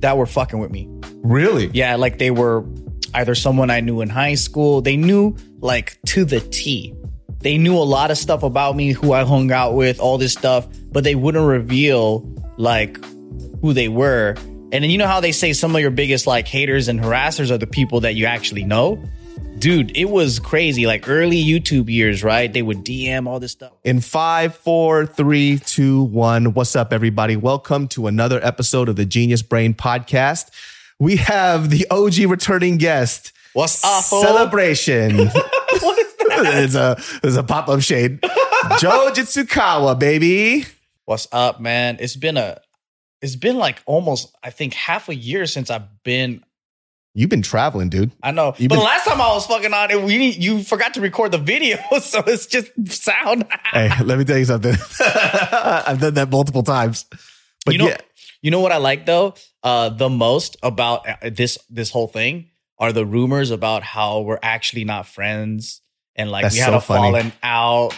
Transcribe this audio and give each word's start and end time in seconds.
that 0.00 0.16
were 0.16 0.26
fucking 0.26 0.58
with 0.58 0.70
me. 0.70 0.88
Really? 1.22 1.70
Yeah, 1.72 1.96
like 1.96 2.18
they 2.18 2.30
were 2.30 2.64
either 3.14 3.34
someone 3.34 3.70
I 3.70 3.80
knew 3.80 4.00
in 4.00 4.08
high 4.08 4.34
school. 4.34 4.82
They 4.82 4.96
knew 4.96 5.36
like 5.60 5.98
to 6.06 6.24
the 6.24 6.40
T. 6.40 6.94
They 7.38 7.58
knew 7.58 7.76
a 7.76 7.84
lot 7.84 8.10
of 8.10 8.18
stuff 8.18 8.42
about 8.42 8.76
me, 8.76 8.92
who 8.92 9.12
I 9.12 9.24
hung 9.24 9.52
out 9.52 9.74
with, 9.74 10.00
all 10.00 10.18
this 10.18 10.32
stuff, 10.32 10.66
but 10.90 11.04
they 11.04 11.14
wouldn't 11.14 11.46
reveal 11.46 12.20
like 12.56 13.02
who 13.60 13.72
they 13.72 13.88
were. 13.88 14.34
And 14.72 14.82
then 14.82 14.90
you 14.90 14.98
know 14.98 15.06
how 15.06 15.20
they 15.20 15.32
say 15.32 15.52
some 15.52 15.74
of 15.74 15.80
your 15.80 15.90
biggest 15.90 16.26
like 16.26 16.48
haters 16.48 16.88
and 16.88 17.00
harassers 17.00 17.50
are 17.50 17.58
the 17.58 17.66
people 17.66 18.00
that 18.00 18.14
you 18.14 18.26
actually 18.26 18.64
know? 18.64 19.02
Dude, 19.58 19.96
it 19.96 20.10
was 20.10 20.38
crazy. 20.38 20.86
Like 20.86 21.08
early 21.08 21.42
YouTube 21.42 21.88
years, 21.88 22.22
right? 22.22 22.52
They 22.52 22.60
would 22.60 22.84
DM 22.84 23.26
all 23.26 23.40
this 23.40 23.52
stuff. 23.52 23.72
In 23.84 24.00
five, 24.00 24.54
four, 24.54 25.06
three, 25.06 25.58
two, 25.60 26.02
one. 26.02 26.52
What's 26.52 26.76
up, 26.76 26.92
everybody? 26.92 27.36
Welcome 27.36 27.88
to 27.88 28.06
another 28.06 28.38
episode 28.44 28.90
of 28.90 28.96
the 28.96 29.06
Genius 29.06 29.40
Brain 29.40 29.72
Podcast. 29.72 30.50
We 30.98 31.16
have 31.16 31.70
the 31.70 31.86
OG 31.90 32.30
returning 32.30 32.76
guest. 32.76 33.32
What's 33.54 33.82
up? 33.82 34.04
Celebration. 34.04 35.16
what 35.28 35.98
is 35.98 36.16
that? 36.16 36.40
There's 36.42 36.74
a 36.74 36.98
there's 37.22 37.36
a 37.36 37.42
pop 37.42 37.68
up 37.70 37.80
shade. 37.80 38.20
Joe 38.78 39.10
Jitsukawa, 39.14 39.98
baby. 39.98 40.66
What's 41.06 41.28
up, 41.32 41.60
man? 41.60 41.96
It's 41.98 42.14
been 42.16 42.36
a 42.36 42.60
it's 43.22 43.36
been 43.36 43.56
like 43.56 43.80
almost 43.86 44.36
I 44.42 44.50
think 44.50 44.74
half 44.74 45.08
a 45.08 45.14
year 45.14 45.46
since 45.46 45.70
I've 45.70 46.02
been 46.02 46.44
You've 47.18 47.30
been 47.30 47.40
traveling, 47.40 47.88
dude. 47.88 48.12
I 48.22 48.30
know. 48.30 48.54
You've 48.58 48.68
but 48.68 48.74
been- 48.74 48.80
the 48.80 48.84
last 48.84 49.06
time 49.06 49.22
I 49.22 49.28
was 49.32 49.46
fucking 49.46 49.72
on 49.72 49.90
it, 49.90 50.02
we 50.02 50.32
you 50.32 50.62
forgot 50.62 50.92
to 50.94 51.00
record 51.00 51.32
the 51.32 51.38
video, 51.38 51.78
so 52.00 52.22
it's 52.26 52.44
just 52.44 52.70
sound. 52.88 53.46
Hey, 53.72 53.90
let 54.04 54.18
me 54.18 54.24
tell 54.24 54.36
you 54.36 54.44
something. 54.44 54.74
I've 55.00 55.98
done 55.98 56.12
that 56.14 56.28
multiple 56.30 56.62
times. 56.62 57.06
But 57.64 57.72
you 57.72 57.78
know, 57.78 57.88
yeah, 57.88 57.96
you 58.42 58.50
know 58.50 58.60
what 58.60 58.70
I 58.70 58.76
like 58.76 59.06
though, 59.06 59.34
uh, 59.62 59.88
the 59.88 60.10
most 60.10 60.58
about 60.62 61.08
uh, 61.08 61.30
this 61.32 61.56
this 61.70 61.90
whole 61.90 62.06
thing 62.06 62.50
are 62.78 62.92
the 62.92 63.06
rumors 63.06 63.50
about 63.50 63.82
how 63.82 64.20
we're 64.20 64.38
actually 64.42 64.84
not 64.84 65.06
friends 65.06 65.80
and 66.16 66.30
like 66.30 66.42
That's 66.42 66.54
we 66.54 66.60
had 66.60 66.70
so 66.70 66.76
a 66.76 66.80
funny. 66.82 67.00
falling 67.00 67.32
out. 67.42 67.96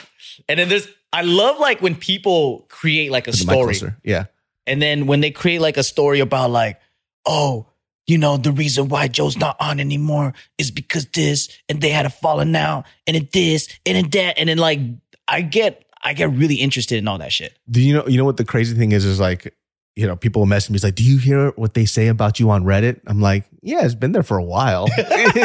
And 0.49 0.61
then 0.61 0.69
there's 0.69 0.87
I 1.13 1.23
love 1.23 1.59
like 1.59 1.83
when 1.83 1.97
people 1.97 2.67
create 2.69 3.11
like 3.11 3.27
a 3.27 3.33
story. 3.33 3.77
Yeah. 4.05 4.27
And 4.67 4.81
then 4.81 5.07
when 5.07 5.21
they 5.21 5.33
create 5.33 5.61
like 5.61 5.77
a 5.77 5.83
story 5.83 6.21
about 6.21 6.51
like, 6.51 6.79
oh, 7.27 7.67
you 8.09 8.17
know, 8.19 8.39
the 8.39 8.51
reason 8.51 8.89
why 8.89 9.07
Joe's 9.07 9.37
not 9.37 9.57
on 9.61 9.79
anymore 9.79 10.33
is 10.57 10.71
because 10.71 11.07
this, 11.13 11.49
and 11.69 11.81
they 11.81 11.91
had 11.91 12.07
a 12.07 12.11
falling 12.11 12.57
out, 12.57 12.87
and 13.07 13.17
it 13.17 13.33
this, 13.33 13.69
and 13.87 13.99
it 13.99 14.11
that, 14.13 14.39
and 14.39 14.49
then 14.49 14.59
like 14.59 14.81
I 15.29 15.43
get 15.43 15.85
I 16.03 16.15
get 16.15 16.31
really 16.31 16.57
interested 16.57 16.99
in 16.99 17.07
all 17.07 17.19
that 17.19 17.33
shit. 17.33 17.57
Do 17.71 17.81
you 17.81 17.95
know 17.95 18.07
you 18.09 18.17
know 18.17 18.25
what 18.25 18.39
the 18.39 18.47
crazy 18.47 18.75
thing 18.75 18.93
is 18.93 19.05
is 19.05 19.21
like, 19.21 19.55
you 19.95 20.07
know, 20.07 20.17
people 20.17 20.41
will 20.41 20.47
message 20.47 20.71
me, 20.71 20.77
it's 20.77 20.85
like, 20.85 20.95
do 20.95 21.05
you 21.05 21.19
hear 21.19 21.51
what 21.57 21.75
they 21.75 21.85
say 21.85 22.09
about 22.09 22.41
you 22.41 22.51
on 22.51 22.65
Reddit? 22.65 23.01
I'm 23.07 23.21
like, 23.21 23.45
yeah, 23.63 23.85
it's 23.85 23.95
been 23.95 24.13
there 24.13 24.23
for 24.23 24.39
a 24.39 24.45
while. 24.45 24.87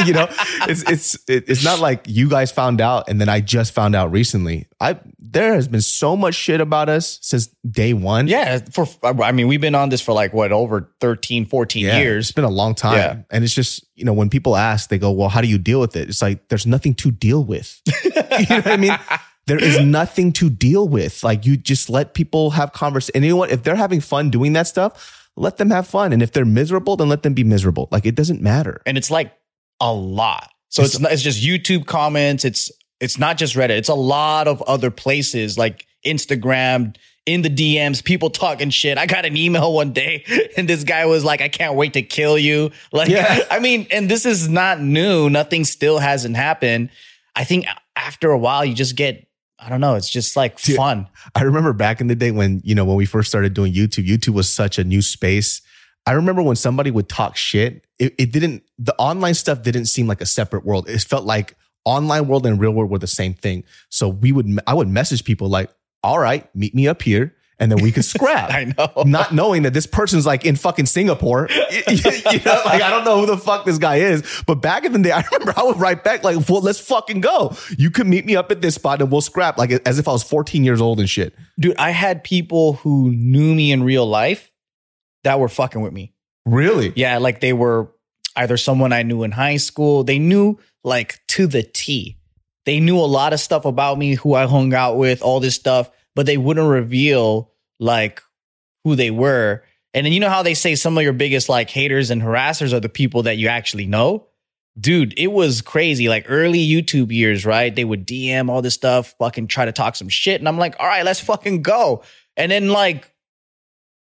you 0.06 0.13
know, 0.13 0.27
it's 0.69 0.89
it's 0.89 1.18
it's 1.27 1.65
not 1.65 1.80
like 1.80 2.06
you 2.07 2.30
guys 2.30 2.50
found 2.50 2.80
out 2.80 3.10
and 3.10 3.19
then 3.19 3.27
I 3.27 3.42
just 3.42 3.74
found 3.74 3.94
out 3.94 4.12
recently. 4.12 4.68
I 4.80 5.00
there 5.33 5.53
has 5.53 5.68
been 5.68 5.81
so 5.81 6.15
much 6.15 6.35
shit 6.35 6.62
about 6.62 6.89
us 6.89 7.19
since 7.21 7.47
day 7.69 7.94
one. 7.94 8.27
Yeah, 8.27 8.59
for 8.71 8.88
I 9.03 9.31
mean, 9.31 9.47
we've 9.47 9.59
been 9.62 9.75
on 9.75 9.89
this 9.89 10.01
for 10.01 10.13
like 10.13 10.33
what 10.33 10.51
over 10.51 10.91
13, 11.00 11.45
14 11.47 11.85
Yeah, 11.85 12.00
years. 12.00 12.25
It's 12.27 12.31
been 12.31 12.44
a 12.45 12.50
long 12.50 12.75
time. 12.75 12.95
Yeah. 12.97 13.18
And 13.31 13.44
it's 13.44 13.53
just, 13.53 13.85
you 13.95 14.06
know, 14.06 14.13
when 14.13 14.30
people 14.30 14.56
ask, 14.56 14.89
they 14.89 14.97
go, 14.97 15.12
well, 15.12 15.30
how 15.30 15.41
do 15.41 15.47
you 15.47 15.57
deal 15.57 15.80
with 15.80 15.95
it? 15.95 16.07
It's 16.09 16.21
like, 16.21 16.47
there's 16.50 16.65
nothing 16.65 16.94
to 16.95 17.12
deal 17.12 17.44
with. 17.44 17.81
you 18.06 18.12
know 18.15 18.56
what 18.57 18.68
I 18.68 18.77
mean? 18.77 18.97
there 19.47 19.62
is 19.62 19.80
nothing 19.80 20.31
to 20.33 20.50
deal 20.50 20.88
with. 20.88 21.24
Like 21.24 21.45
you 21.45 21.57
just 21.57 21.89
let 21.89 22.13
people 22.13 22.51
have 22.51 22.71
conversation. 22.71 23.12
And 23.15 23.25
you 23.25 23.31
know 23.31 23.38
what? 23.38 23.51
If 23.51 23.63
they're 23.63 23.75
having 23.75 24.00
fun 24.00 24.29
doing 24.29 24.53
that 24.53 24.68
stuff, 24.68 25.29
let 25.36 25.57
them 25.57 25.69
have 25.71 25.88
fun. 25.88 26.13
And 26.13 26.21
if 26.21 26.31
they're 26.31 26.45
miserable, 26.45 26.95
then 26.95 27.09
let 27.09 27.24
them 27.24 27.33
be 27.33 27.44
miserable. 27.44 27.89
Like 27.91 28.06
it 28.06 28.15
doesn't 28.15 28.41
matter. 28.41 28.81
and 28.86 28.97
it's 28.97 29.12
like 29.12 29.33
a 29.81 29.91
lot. 29.91 30.50
So 30.69 30.81
it's 30.83 31.00
not, 31.00 31.12
it's 31.12 31.21
just 31.21 31.44
YouTube 31.44 31.86
comments. 31.86 32.45
It's 32.45 32.71
it's 33.03 33.19
not 33.19 33.38
just 33.38 33.55
Reddit. 33.55 33.71
It's 33.71 33.89
a 33.89 33.95
lot 33.95 34.47
of 34.47 34.61
other 34.63 34.89
places 34.89 35.57
like 35.57 35.85
Instagram. 36.05 36.95
In 37.25 37.41
the 37.41 37.50
DMs, 37.50 38.03
people 38.03 38.29
talking 38.29 38.69
shit. 38.69 38.97
I 38.97 39.05
got 39.05 39.23
an 39.23 39.38
email 39.38 39.71
one 39.73 39.94
day, 39.94 40.25
and 40.57 40.67
this 40.67 40.83
guy 40.83 41.05
was 41.05 41.23
like, 41.23 41.39
"I 41.39 41.47
can't 41.47 41.75
wait 41.75 41.94
to 41.94 42.01
kill 42.01 42.38
you." 42.38 42.71
Like, 42.91 43.07
Yeah. 43.07 43.39
I 43.50 43.59
mean, 43.59 43.88
and 43.91 44.09
this 44.11 44.25
is 44.25 44.50
not 44.50 44.81
new. 44.81 45.29
Nothing 45.29 45.63
still 45.63 46.00
hasn't 46.00 46.35
happened. 46.35 46.89
I 47.33 47.45
think 47.45 47.65
after 47.95 48.31
a 48.31 48.38
while, 48.38 48.65
you 48.65 48.73
just 48.73 48.97
get. 48.97 49.25
I 49.57 49.69
don't 49.69 49.79
know. 49.79 49.95
It's 49.95 50.09
just 50.09 50.35
like 50.35 50.61
Dude, 50.61 50.75
fun. 50.75 51.07
I 51.33 51.44
remember 51.44 51.71
back 51.71 52.01
in 52.01 52.07
the 52.07 52.15
day 52.15 52.31
when, 52.31 52.61
you 52.65 52.75
know, 52.75 52.83
when 52.83 52.97
we 52.97 53.05
first 53.05 53.29
started 53.29 53.53
doing 53.53 53.73
YouTube, 53.73 54.05
YouTube 54.05 54.33
was 54.33 54.50
such 54.50 54.77
a 54.77 54.83
new 54.83 55.01
space. 55.01 55.61
I 56.05 56.11
remember 56.11 56.41
when 56.41 56.57
somebody 56.57 56.91
would 56.91 57.07
talk 57.07 57.38
shit, 57.38 57.85
it, 57.97 58.13
it 58.17 58.33
didn't, 58.33 58.63
the 58.77 58.94
online 58.97 59.35
stuff 59.35 59.61
didn't 59.61 59.85
seem 59.85 60.05
like 60.05 60.19
a 60.19 60.25
separate 60.25 60.65
world. 60.65 60.89
It 60.89 61.00
felt 61.01 61.23
like 61.23 61.55
online 61.85 62.27
world 62.27 62.45
and 62.45 62.59
real 62.59 62.71
world 62.71 62.89
were 62.89 63.00
the 63.00 63.07
same 63.07 63.33
thing. 63.33 63.63
So 63.89 64.07
we 64.09 64.31
would, 64.31 64.59
I 64.68 64.74
would 64.74 64.88
message 64.88 65.24
people 65.24 65.50
like, 65.50 65.69
all 66.03 66.19
right, 66.19 66.53
meet 66.56 66.75
me 66.75 66.88
up 66.88 67.01
here. 67.01 67.35
And 67.59 67.71
then 67.71 67.81
we 67.81 67.91
could 67.91 68.03
scrap. 68.03 68.51
I 68.53 68.74
know. 68.77 69.03
Not 69.06 69.33
knowing 69.33 69.62
that 69.63 69.74
this 69.74 69.85
person's 69.85 70.25
like 70.25 70.44
in 70.44 70.56
fucking 70.56 70.88
Singapore. 70.88 71.47
you 71.88 72.39
know, 72.45 72.62
like 72.65 72.81
I 72.81 72.89
don't 72.89 73.06
know 73.06 73.19
who 73.19 73.25
the 73.25 73.38
fuck 73.38 73.65
this 73.65 73.77
guy 73.77 73.97
is. 73.97 74.44
But 74.45 74.56
back 74.56 74.85
in 74.85 74.91
the 74.91 75.00
day, 75.00 75.12
I 75.15 75.24
remember 75.31 75.53
I 75.56 75.63
would 75.63 75.80
write 75.80 76.03
back 76.03 76.24
like, 76.24 76.50
well, 76.50 76.62
let's 76.62 76.80
fucking 76.80 77.21
go. 77.21 77.56
You 77.77 77.89
can 77.89 78.09
meet 78.09 78.25
me 78.25 78.36
up 78.36 78.51
at 78.51 78.62
this 78.62 78.75
spot 78.75 79.01
and 79.01 79.12
we'll 79.12 79.21
scrap 79.21 79.57
like 79.57 79.71
as 79.71 80.00
if 80.00 80.07
I 80.07 80.12
was 80.12 80.24
14 80.24 80.63
years 80.63 80.81
old 80.81 81.00
and 81.00 81.09
shit. 81.09 81.36
Dude, 81.59 81.77
I 81.77 81.91
had 81.91 82.24
people 82.24 82.74
who 82.74 83.12
knew 83.12 83.53
me 83.53 83.71
in 83.71 83.83
real 83.83 84.06
life 84.06 84.51
that 85.24 85.39
were 85.39 85.50
fucking 85.50 85.81
with 85.81 85.94
me. 85.94 86.13
Really? 86.45 86.91
Yeah, 86.95 87.19
like 87.19 87.39
they 87.39 87.53
were 87.53 87.91
either 88.36 88.57
someone 88.57 88.91
I 88.91 89.03
knew 89.03 89.24
in 89.24 89.31
high 89.31 89.57
school. 89.57 90.03
They 90.03 90.19
knew 90.19 90.59
like 90.83 91.21
to 91.30 91.47
the 91.47 91.63
T. 91.63 92.18
They 92.65 92.80
knew 92.80 92.97
a 92.97 93.01
lot 93.01 93.33
of 93.33 93.39
stuff 93.39 93.65
about 93.65 93.97
me, 93.97 94.15
who 94.15 94.33
I 94.33 94.45
hung 94.45 94.74
out 94.74 94.97
with, 94.97 95.21
all 95.21 95.39
this 95.39 95.56
stuff, 95.56 95.91
but 96.15 96.25
they 96.25 96.38
wouldn't 96.38 96.68
reveal 96.69 97.51
like 97.80 98.21
who 98.83 98.95
they 98.95 99.12
were. 99.12 99.63
And 99.94 100.06
then 100.06 100.13
you 100.13 100.19
know 100.19 100.30
how 100.30 100.44
they 100.44 100.53
say 100.53 100.75
some 100.75 100.97
of 100.97 101.03
your 101.03 101.13
biggest 101.13 101.50
like 101.50 101.69
haters 101.69 102.09
and 102.09 102.21
harassers 102.21 102.74
are 102.74 102.80
the 102.80 102.89
people 102.89 103.24
that 103.24 103.38
you 103.38 103.47
actually 103.47 103.85
know? 103.85 104.27
Dude, 104.80 105.13
it 105.18 105.27
was 105.27 105.62
crazy. 105.62 106.09
Like 106.09 106.25
early 106.27 106.65
YouTube 106.65 107.12
years, 107.12 107.45
right? 107.45 107.75
They 107.75 107.83
would 107.83 108.07
DM 108.07 108.50
all 108.50 108.62
this 108.62 108.74
stuff, 108.74 109.13
fucking 109.19 109.47
try 109.47 109.65
to 109.65 109.71
talk 109.71 109.95
some 109.95 110.09
shit. 110.09 110.41
And 110.41 110.47
I'm 110.47 110.57
like, 110.57 110.75
all 110.79 110.88
right, 110.88 111.06
let's 111.06 111.19
fucking 111.19 111.62
go. 111.62 112.03
And 112.36 112.51
then 112.51 112.69
like 112.69 113.13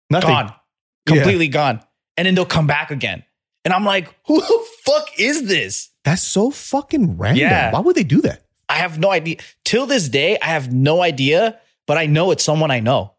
Nothing. 0.10 0.30
gone, 0.30 0.54
completely 1.06 1.48
gone. 1.50 1.82
And 2.16 2.26
then 2.26 2.36
they'll 2.36 2.46
come 2.46 2.68
back 2.68 2.92
again. 2.92 3.24
And 3.66 3.74
I'm 3.74 3.84
like, 3.84 4.16
who 4.28 4.40
the 4.40 4.66
fuck 4.84 5.08
is 5.18 5.48
this? 5.48 5.90
That's 6.04 6.22
so 6.22 6.52
fucking 6.52 7.18
random. 7.18 7.42
Yeah. 7.42 7.72
Why 7.72 7.80
would 7.80 7.96
they 7.96 8.04
do 8.04 8.22
that? 8.22 8.44
I 8.70 8.76
have 8.76 9.00
no 9.00 9.12
idea. 9.12 9.38
Till 9.64 9.86
this 9.86 10.10
day, 10.10 10.38
I 10.42 10.48
have 10.48 10.74
no 10.74 11.02
idea, 11.02 11.60
but 11.86 11.98
I 11.98 12.06
know 12.06 12.32
it's 12.32 12.44
someone 12.44 12.72
I 12.72 12.80
know. 12.80 13.14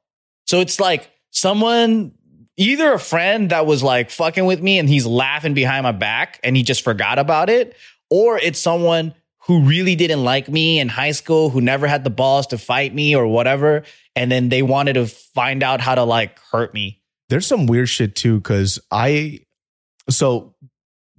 So 0.47 0.61
it's 0.61 0.81
like 0.81 1.11
someone, 1.31 2.13
either 2.57 2.93
a 2.93 2.99
friend 2.99 3.51
that 3.51 3.67
was 3.67 3.83
like 3.83 4.11
fucking 4.11 4.45
with 4.45 4.63
me 4.63 4.79
and 4.79 4.89
he's 4.89 5.07
laughing 5.07 5.55
behind 5.55 5.85
my 5.85 5.93
back 5.93 6.41
and 6.45 6.57
he 6.57 6.63
just 6.63 6.83
forgot 6.83 7.19
about 7.19 7.51
it, 7.51 7.77
or 8.11 8.39
it's 8.39 8.59
someone 8.59 9.15
who 9.47 9.61
really 9.61 9.95
didn't 9.95 10.25
like 10.25 10.49
me 10.49 10.79
in 10.79 10.89
high 10.89 11.11
school, 11.11 11.51
who 11.51 11.61
never 11.61 11.87
had 11.87 12.05
the 12.05 12.11
balls 12.11 12.47
to 12.49 12.59
fight 12.59 12.95
me 12.95 13.15
or 13.15 13.27
whatever. 13.27 13.83
And 14.17 14.31
then 14.31 14.49
they 14.49 14.63
wanted 14.63 14.95
to 14.95 15.07
find 15.07 15.63
out 15.63 15.81
how 15.81 15.95
to 15.95 16.05
like 16.05 16.39
hurt 16.51 16.73
me. 16.73 17.03
There's 17.29 17.47
some 17.47 17.67
weird 17.67 17.89
shit 17.89 18.15
too, 18.15 18.37
because 18.37 18.79
I 18.91 19.41
so 20.09 20.55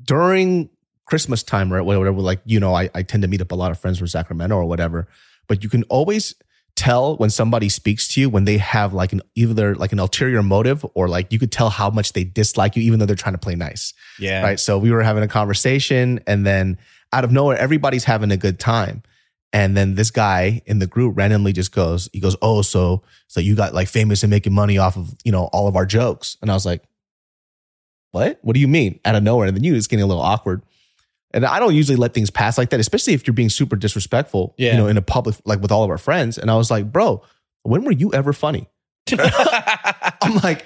during 0.02 0.70
Christmas 1.06 1.44
time 1.44 1.72
or 1.72 1.84
whatever, 1.84 2.12
like, 2.20 2.42
you 2.46 2.60
know, 2.60 2.74
I, 2.74 2.90
I 2.96 3.04
tend 3.04 3.24
to 3.24 3.28
meet 3.28 3.42
up 3.42 3.52
a 3.52 3.56
lot 3.56 3.72
of 3.72 3.80
friends 3.80 3.98
from 3.98 4.08
Sacramento 4.08 4.56
or 4.56 4.66
whatever, 4.66 5.08
but 5.48 5.64
you 5.64 5.70
can 5.70 5.84
always 5.84 6.36
tell 6.76 7.16
when 7.18 7.30
somebody 7.30 7.70
speaks 7.70 8.08
to 8.10 8.20
you 8.22 8.30
when 8.30 8.44
they 8.44 8.58
have 8.58 8.94
like 8.94 9.14
an 9.14 9.22
either 9.36 9.76
like 9.76 9.94
an 9.94 10.00
ulterior 10.00 10.44
motive 10.44 10.86
or 10.94 11.08
like 11.08 11.32
you 11.32 11.40
could 11.40 11.52
tell 11.52 11.70
how 11.70 11.90
much 11.90 12.14
they 12.14 12.24
dislike 12.24 12.76
you, 12.76 12.84
even 12.84 13.00
though 13.00 13.06
they're 13.06 13.16
trying 13.16 13.34
to 13.34 13.40
play 13.40 13.56
nice. 13.56 13.94
Yeah. 14.20 14.44
Right. 14.44 14.60
So 14.60 14.78
we 14.78 14.92
were 14.92 15.02
having 15.02 15.24
a 15.24 15.28
conversation 15.28 16.20
and 16.28 16.46
then 16.46 16.78
out 17.14 17.24
of 17.24 17.32
nowhere, 17.32 17.58
everybody's 17.58 18.04
having 18.04 18.32
a 18.32 18.38
good 18.38 18.60
time. 18.60 19.04
And 19.54 19.78
then 19.78 19.96
this 19.96 20.12
guy 20.12 20.62
in 20.66 20.80
the 20.80 20.88
group 20.88 21.16
randomly 21.16 21.54
just 21.54 21.72
goes, 21.72 22.10
he 22.12 22.20
goes, 22.20 22.36
Oh, 22.42 22.62
so 22.62 23.04
so 23.28 23.40
you 23.40 23.56
got 23.56 23.74
like 23.74 23.88
famous 23.88 24.22
and 24.22 24.30
making 24.30 24.54
money 24.54 24.78
off 24.78 24.98
of, 24.98 25.14
you 25.24 25.32
know, 25.32 25.46
all 25.54 25.70
of 25.70 25.78
our 25.78 25.86
jokes. 25.86 26.36
And 26.42 26.52
I 26.52 26.54
was 26.54 26.66
like, 26.66 26.84
What? 28.12 28.40
What 28.42 28.54
do 28.54 28.60
you 28.60 28.68
mean? 28.68 29.00
Out 29.06 29.16
of 29.16 29.24
nowhere. 29.24 29.48
And 29.48 29.56
then 29.56 29.64
you 29.64 29.76
it's 29.76 29.88
getting 29.88 30.04
a 30.04 30.08
little 30.08 30.22
awkward. 30.22 30.62
And 31.36 31.46
I 31.46 31.60
don't 31.60 31.76
usually 31.76 31.98
let 31.98 32.14
things 32.16 32.32
pass 32.32 32.58
like 32.58 32.72
that, 32.72 32.80
especially 32.80 33.14
if 33.14 33.28
you're 33.28 33.34
being 33.36 33.50
super 33.50 33.76
disrespectful, 33.76 34.56
Yeah. 34.58 34.72
you 34.72 34.78
know, 34.78 34.88
in 34.88 34.98
a 34.98 35.02
public, 35.04 35.36
like 35.46 35.62
with 35.62 35.72
all 35.72 35.84
of 35.84 35.90
our 35.92 35.98
friends. 36.00 36.38
And 36.40 36.50
I 36.50 36.56
was 36.56 36.72
like, 36.72 36.92
bro, 36.92 37.22
when 37.64 37.84
were 37.84 37.92
you 37.92 38.12
ever 38.14 38.34
funny? 38.34 38.68
I'm 40.22 40.36
like, 40.44 40.66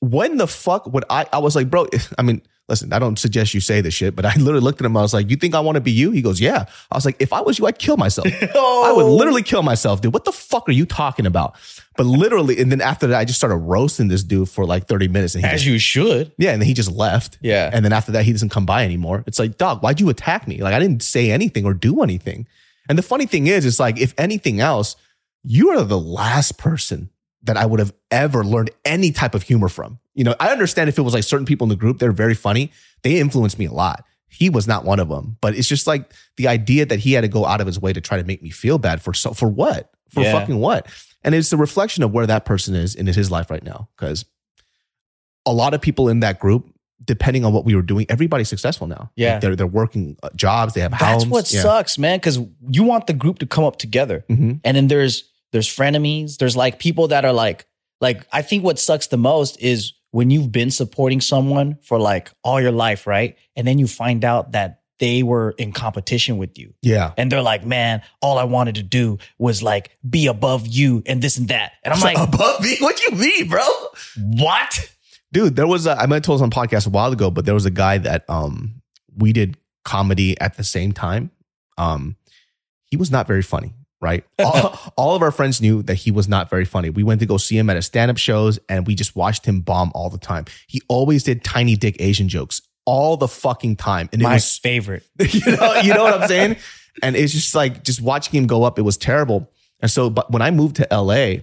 when 0.00 0.36
the 0.36 0.46
fuck 0.46 0.86
would 0.92 1.04
I? 1.08 1.26
I 1.32 1.38
was 1.38 1.56
like, 1.56 1.70
bro, 1.70 1.86
I 2.18 2.22
mean, 2.22 2.42
listen, 2.68 2.92
I 2.92 2.98
don't 2.98 3.18
suggest 3.18 3.54
you 3.54 3.60
say 3.60 3.80
this 3.80 3.94
shit, 3.94 4.14
but 4.14 4.24
I 4.26 4.34
literally 4.36 4.60
looked 4.60 4.80
at 4.80 4.84
him. 4.86 4.96
I 4.96 5.02
was 5.02 5.14
like, 5.14 5.30
you 5.30 5.36
think 5.36 5.54
I 5.54 5.60
want 5.60 5.76
to 5.76 5.80
be 5.80 5.90
you? 5.92 6.10
He 6.10 6.20
goes, 6.22 6.40
yeah. 6.40 6.66
I 6.90 6.96
was 6.96 7.04
like, 7.04 7.16
if 7.18 7.32
I 7.32 7.40
was 7.40 7.58
you, 7.58 7.66
I'd 7.66 7.78
kill 7.78 7.96
myself. 7.96 8.26
Oh. 8.54 8.84
I 8.86 8.92
would 8.92 9.06
literally 9.10 9.42
kill 9.42 9.62
myself, 9.62 10.00
dude. 10.00 10.12
What 10.12 10.24
the 10.24 10.32
fuck 10.32 10.68
are 10.68 10.72
you 10.72 10.84
talking 10.86 11.26
about? 11.26 11.54
But 11.98 12.06
literally, 12.06 12.58
and 12.60 12.72
then 12.72 12.80
after 12.80 13.08
that, 13.08 13.18
I 13.18 13.24
just 13.26 13.38
started 13.38 13.56
roasting 13.56 14.08
this 14.08 14.22
dude 14.22 14.48
for 14.48 14.64
like 14.64 14.86
30 14.86 15.08
minutes. 15.08 15.34
And 15.34 15.44
he 15.44 15.50
As 15.50 15.60
just, 15.60 15.66
you 15.66 15.78
should. 15.78 16.32
yeah, 16.38 16.52
and 16.52 16.62
then 16.62 16.66
he 16.66 16.72
just 16.72 16.90
left. 16.92 17.36
Yeah. 17.42 17.68
And 17.72 17.84
then 17.84 17.92
after 17.92 18.12
that, 18.12 18.24
he 18.24 18.32
doesn't 18.32 18.48
come 18.50 18.64
by 18.64 18.84
anymore. 18.84 19.24
It's 19.26 19.38
like, 19.38 19.58
dog, 19.58 19.82
why'd 19.82 20.00
you 20.00 20.08
attack 20.08 20.48
me? 20.48 20.62
Like, 20.62 20.72
I 20.74 20.78
didn't 20.78 21.02
say 21.02 21.30
anything 21.30 21.66
or 21.66 21.74
do 21.74 22.02
anything. 22.02 22.46
And 22.88 22.96
the 22.96 23.02
funny 23.02 23.26
thing 23.26 23.48
is, 23.48 23.66
it's 23.66 23.78
like, 23.80 23.98
if 24.00 24.14
anything 24.16 24.60
else, 24.60 24.96
you 25.42 25.70
are 25.70 25.82
the 25.84 25.98
last 25.98 26.56
person 26.56 27.10
that 27.42 27.56
I 27.56 27.66
would 27.66 27.80
have 27.80 27.92
ever 28.10 28.44
learned 28.44 28.70
any 28.84 29.10
type 29.12 29.34
of 29.34 29.42
humor 29.42 29.68
from. 29.68 29.98
You 30.14 30.24
know, 30.24 30.34
I 30.40 30.50
understand 30.50 30.88
if 30.88 30.98
it 30.98 31.02
was 31.02 31.14
like 31.14 31.24
certain 31.24 31.46
people 31.46 31.64
in 31.64 31.68
the 31.68 31.76
group, 31.76 31.98
they're 31.98 32.12
very 32.12 32.34
funny. 32.34 32.72
They 33.02 33.18
influenced 33.18 33.58
me 33.58 33.66
a 33.66 33.72
lot. 33.72 34.04
He 34.28 34.50
was 34.50 34.68
not 34.68 34.84
one 34.84 35.00
of 35.00 35.08
them. 35.08 35.36
But 35.40 35.56
it's 35.56 35.68
just 35.68 35.86
like 35.88 36.12
the 36.36 36.46
idea 36.48 36.86
that 36.86 37.00
he 37.00 37.12
had 37.14 37.22
to 37.22 37.28
go 37.28 37.44
out 37.44 37.60
of 37.60 37.66
his 37.66 37.80
way 37.80 37.92
to 37.92 38.00
try 38.00 38.18
to 38.18 38.24
make 38.24 38.42
me 38.42 38.50
feel 38.50 38.78
bad 38.78 39.02
for 39.02 39.12
so 39.14 39.32
for 39.32 39.48
what? 39.48 39.90
For 40.10 40.22
Yeah. 40.22 40.32
fucking 40.38 40.58
what? 40.58 40.86
And 41.24 41.34
it's 41.34 41.52
a 41.52 41.56
reflection 41.56 42.02
of 42.04 42.12
where 42.12 42.26
that 42.26 42.44
person 42.44 42.74
is 42.74 42.94
in 42.94 43.06
his 43.06 43.30
life 43.30 43.50
right 43.50 43.62
now. 43.62 43.88
Because 43.96 44.24
a 45.46 45.52
lot 45.52 45.74
of 45.74 45.80
people 45.80 46.08
in 46.08 46.20
that 46.20 46.38
group, 46.38 46.66
depending 47.04 47.44
on 47.44 47.52
what 47.52 47.64
we 47.64 47.74
were 47.74 47.82
doing, 47.82 48.06
everybody's 48.08 48.48
successful 48.48 48.86
now. 48.86 49.10
Yeah. 49.16 49.32
Like, 49.34 49.40
they're 49.42 49.56
they're 49.56 49.66
working 49.66 50.16
uh, 50.22 50.30
jobs, 50.36 50.74
they 50.74 50.80
have 50.80 50.92
houses. 50.92 51.08
That's 51.10 51.22
homes. 51.24 51.32
what 51.32 51.52
Yeah. 51.52 51.62
sucks, 51.62 51.98
man. 51.98 52.18
Because 52.18 52.38
you 52.70 52.82
want 52.84 53.06
the 53.06 53.12
group 53.14 53.38
to 53.40 53.46
come 53.46 53.64
up 53.64 53.76
together, 53.76 54.24
Mhm. 54.28 54.60
and 54.64 54.76
then 54.76 54.88
there's 54.88 55.24
there's 55.52 55.68
frenemies. 55.68 56.36
There's 56.38 56.56
like 56.56 56.78
people 56.78 57.08
that 57.08 57.24
are 57.24 57.32
like 57.32 57.66
like 58.00 58.26
I 58.32 58.42
think 58.42 58.62
what 58.64 58.78
sucks 58.78 59.06
the 59.08 59.16
most 59.16 59.60
is 59.60 59.92
when 60.10 60.30
you've 60.30 60.52
been 60.52 60.70
supporting 60.70 61.20
someone 61.20 61.78
for 61.82 61.98
like 61.98 62.30
all 62.42 62.60
your 62.60 62.72
life, 62.72 63.06
right? 63.06 63.36
And 63.56 63.66
then 63.66 63.78
you 63.78 63.86
find 63.86 64.24
out 64.24 64.52
that 64.52 64.77
they 64.98 65.22
were 65.22 65.52
in 65.58 65.72
competition 65.72 66.38
with 66.38 66.58
you. 66.58 66.74
Yeah. 66.82 67.12
And 67.16 67.30
they're 67.30 67.42
like, 67.42 67.64
man, 67.64 68.02
all 68.20 68.38
I 68.38 68.44
wanted 68.44 68.74
to 68.76 68.82
do 68.82 69.18
was 69.38 69.62
like 69.62 69.96
be 70.08 70.26
above 70.26 70.66
you 70.66 71.02
and 71.06 71.22
this 71.22 71.36
and 71.36 71.48
that. 71.48 71.72
And 71.84 71.94
I'm 71.94 72.00
like, 72.02 72.18
above 72.18 72.62
me? 72.62 72.76
What 72.80 72.96
do 72.96 73.04
you 73.04 73.18
mean, 73.18 73.48
bro? 73.48 73.62
what? 74.16 74.90
dude 75.32 75.56
there 75.56 75.66
was 75.66 75.86
a, 75.86 75.92
i 76.00 76.06
might 76.06 76.16
have 76.16 76.22
told 76.22 76.38
this 76.38 76.42
on 76.42 76.50
podcast 76.50 76.86
a 76.86 76.90
while 76.90 77.12
ago 77.12 77.30
but 77.30 77.44
there 77.44 77.54
was 77.54 77.66
a 77.66 77.70
guy 77.70 77.98
that 77.98 78.24
um 78.28 78.80
we 79.16 79.32
did 79.32 79.56
comedy 79.84 80.38
at 80.40 80.56
the 80.56 80.64
same 80.64 80.92
time 80.92 81.30
um 81.76 82.16
he 82.86 82.96
was 82.96 83.10
not 83.10 83.26
very 83.26 83.42
funny 83.42 83.74
right 84.00 84.24
all, 84.38 84.78
all 84.96 85.16
of 85.16 85.22
our 85.22 85.30
friends 85.30 85.60
knew 85.60 85.82
that 85.82 85.96
he 85.96 86.10
was 86.10 86.28
not 86.28 86.48
very 86.48 86.64
funny 86.64 86.90
we 86.90 87.02
went 87.02 87.20
to 87.20 87.26
go 87.26 87.36
see 87.36 87.58
him 87.58 87.68
at 87.70 87.76
his 87.76 87.86
stand-up 87.86 88.16
shows 88.16 88.58
and 88.68 88.86
we 88.86 88.94
just 88.94 89.16
watched 89.16 89.44
him 89.44 89.60
bomb 89.60 89.90
all 89.94 90.10
the 90.10 90.18
time 90.18 90.44
he 90.66 90.80
always 90.88 91.22
did 91.22 91.44
tiny 91.44 91.76
dick 91.76 91.96
asian 92.00 92.28
jokes 92.28 92.62
all 92.88 93.16
the 93.16 93.28
fucking 93.28 93.76
time 93.76 94.08
and 94.12 94.20
it 94.22 94.24
My 94.24 94.34
was 94.34 94.58
favorite. 94.58 95.04
you 95.20 95.40
know, 95.56 95.74
you 95.82 95.92
know 95.94 96.04
what 96.04 96.22
I'm 96.22 96.28
saying? 96.28 96.56
And 97.02 97.14
it's 97.16 97.32
just 97.32 97.54
like 97.54 97.84
just 97.84 98.00
watching 98.00 98.34
him 98.40 98.46
go 98.46 98.64
up, 98.64 98.78
it 98.78 98.82
was 98.82 98.96
terrible. 98.96 99.50
And 99.80 99.90
so, 99.90 100.10
but 100.10 100.30
when 100.32 100.42
I 100.42 100.50
moved 100.50 100.76
to 100.76 100.88
LA, 100.90 101.42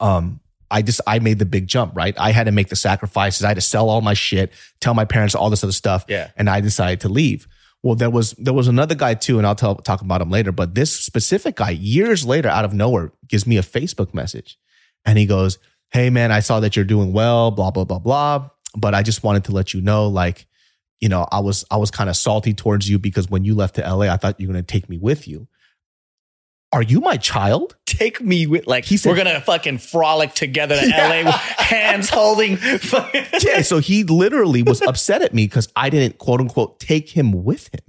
um, 0.00 0.40
I 0.70 0.80
just 0.82 1.00
I 1.06 1.18
made 1.18 1.38
the 1.38 1.44
big 1.44 1.66
jump, 1.66 1.94
right? 1.94 2.14
I 2.18 2.32
had 2.32 2.44
to 2.44 2.52
make 2.52 2.68
the 2.68 2.76
sacrifices. 2.76 3.44
I 3.44 3.48
had 3.48 3.54
to 3.56 3.60
sell 3.60 3.90
all 3.90 4.00
my 4.00 4.14
shit, 4.14 4.52
tell 4.80 4.94
my 4.94 5.04
parents 5.04 5.34
all 5.34 5.50
this 5.50 5.62
other 5.62 5.72
stuff, 5.72 6.04
Yeah. 6.08 6.30
and 6.36 6.48
I 6.48 6.60
decided 6.60 7.00
to 7.00 7.08
leave. 7.10 7.46
Well, 7.82 7.94
there 7.94 8.10
was 8.10 8.32
there 8.34 8.54
was 8.54 8.68
another 8.68 8.94
guy 8.94 9.14
too, 9.14 9.38
and 9.38 9.46
I'll 9.46 9.54
tell, 9.56 9.74
talk 9.74 10.00
about 10.00 10.22
him 10.22 10.30
later. 10.30 10.52
But 10.52 10.74
this 10.74 10.98
specific 10.98 11.56
guy, 11.56 11.70
years 11.70 12.24
later, 12.24 12.48
out 12.48 12.64
of 12.64 12.72
nowhere, 12.72 13.12
gives 13.28 13.46
me 13.46 13.58
a 13.58 13.62
Facebook 13.62 14.14
message, 14.14 14.56
and 15.04 15.18
he 15.18 15.26
goes, 15.26 15.58
"Hey 15.90 16.08
man, 16.08 16.32
I 16.32 16.40
saw 16.40 16.60
that 16.60 16.74
you're 16.76 16.84
doing 16.86 17.12
well, 17.12 17.50
blah 17.50 17.70
blah 17.70 17.84
blah 17.84 17.98
blah, 17.98 18.48
but 18.76 18.94
I 18.94 19.02
just 19.02 19.22
wanted 19.22 19.44
to 19.44 19.52
let 19.52 19.74
you 19.74 19.80
know, 19.80 20.08
like, 20.08 20.46
you 21.00 21.08
know, 21.08 21.26
I 21.32 21.40
was 21.40 21.64
I 21.70 21.76
was 21.76 21.90
kind 21.90 22.08
of 22.08 22.16
salty 22.16 22.54
towards 22.54 22.88
you 22.88 22.98
because 22.98 23.28
when 23.28 23.44
you 23.44 23.54
left 23.54 23.74
to 23.76 23.82
LA, 23.82 24.06
I 24.12 24.16
thought 24.16 24.38
you 24.40 24.48
were 24.48 24.54
going 24.54 24.64
to 24.64 24.72
take 24.72 24.88
me 24.88 24.98
with 24.98 25.26
you. 25.26 25.48
Are 26.72 26.82
you 26.82 27.00
my 27.00 27.18
child? 27.18 27.76
Take 27.84 28.22
me 28.22 28.46
with 28.46 28.66
like 28.66 28.86
He 28.86 28.96
said- 28.96 29.10
we're 29.10 29.16
gonna 29.16 29.42
fucking 29.42 29.76
frolic 29.76 30.32
together 30.32 30.74
to 30.80 30.86
LA 30.86 31.22
with 31.24 31.34
hands 31.34 32.08
holding. 32.08 32.58
Yeah. 33.42 33.60
So 33.60 33.78
he 33.78 34.04
literally 34.04 34.62
was 34.62 34.80
upset 34.80 35.20
at 35.20 35.34
me 35.34 35.44
because 35.46 35.68
I 35.76 35.90
didn't 35.90 36.16
quote 36.18 36.40
unquote 36.40 36.80
take 36.80 37.10
him 37.10 37.44
with 37.44 37.68
him 37.74 37.80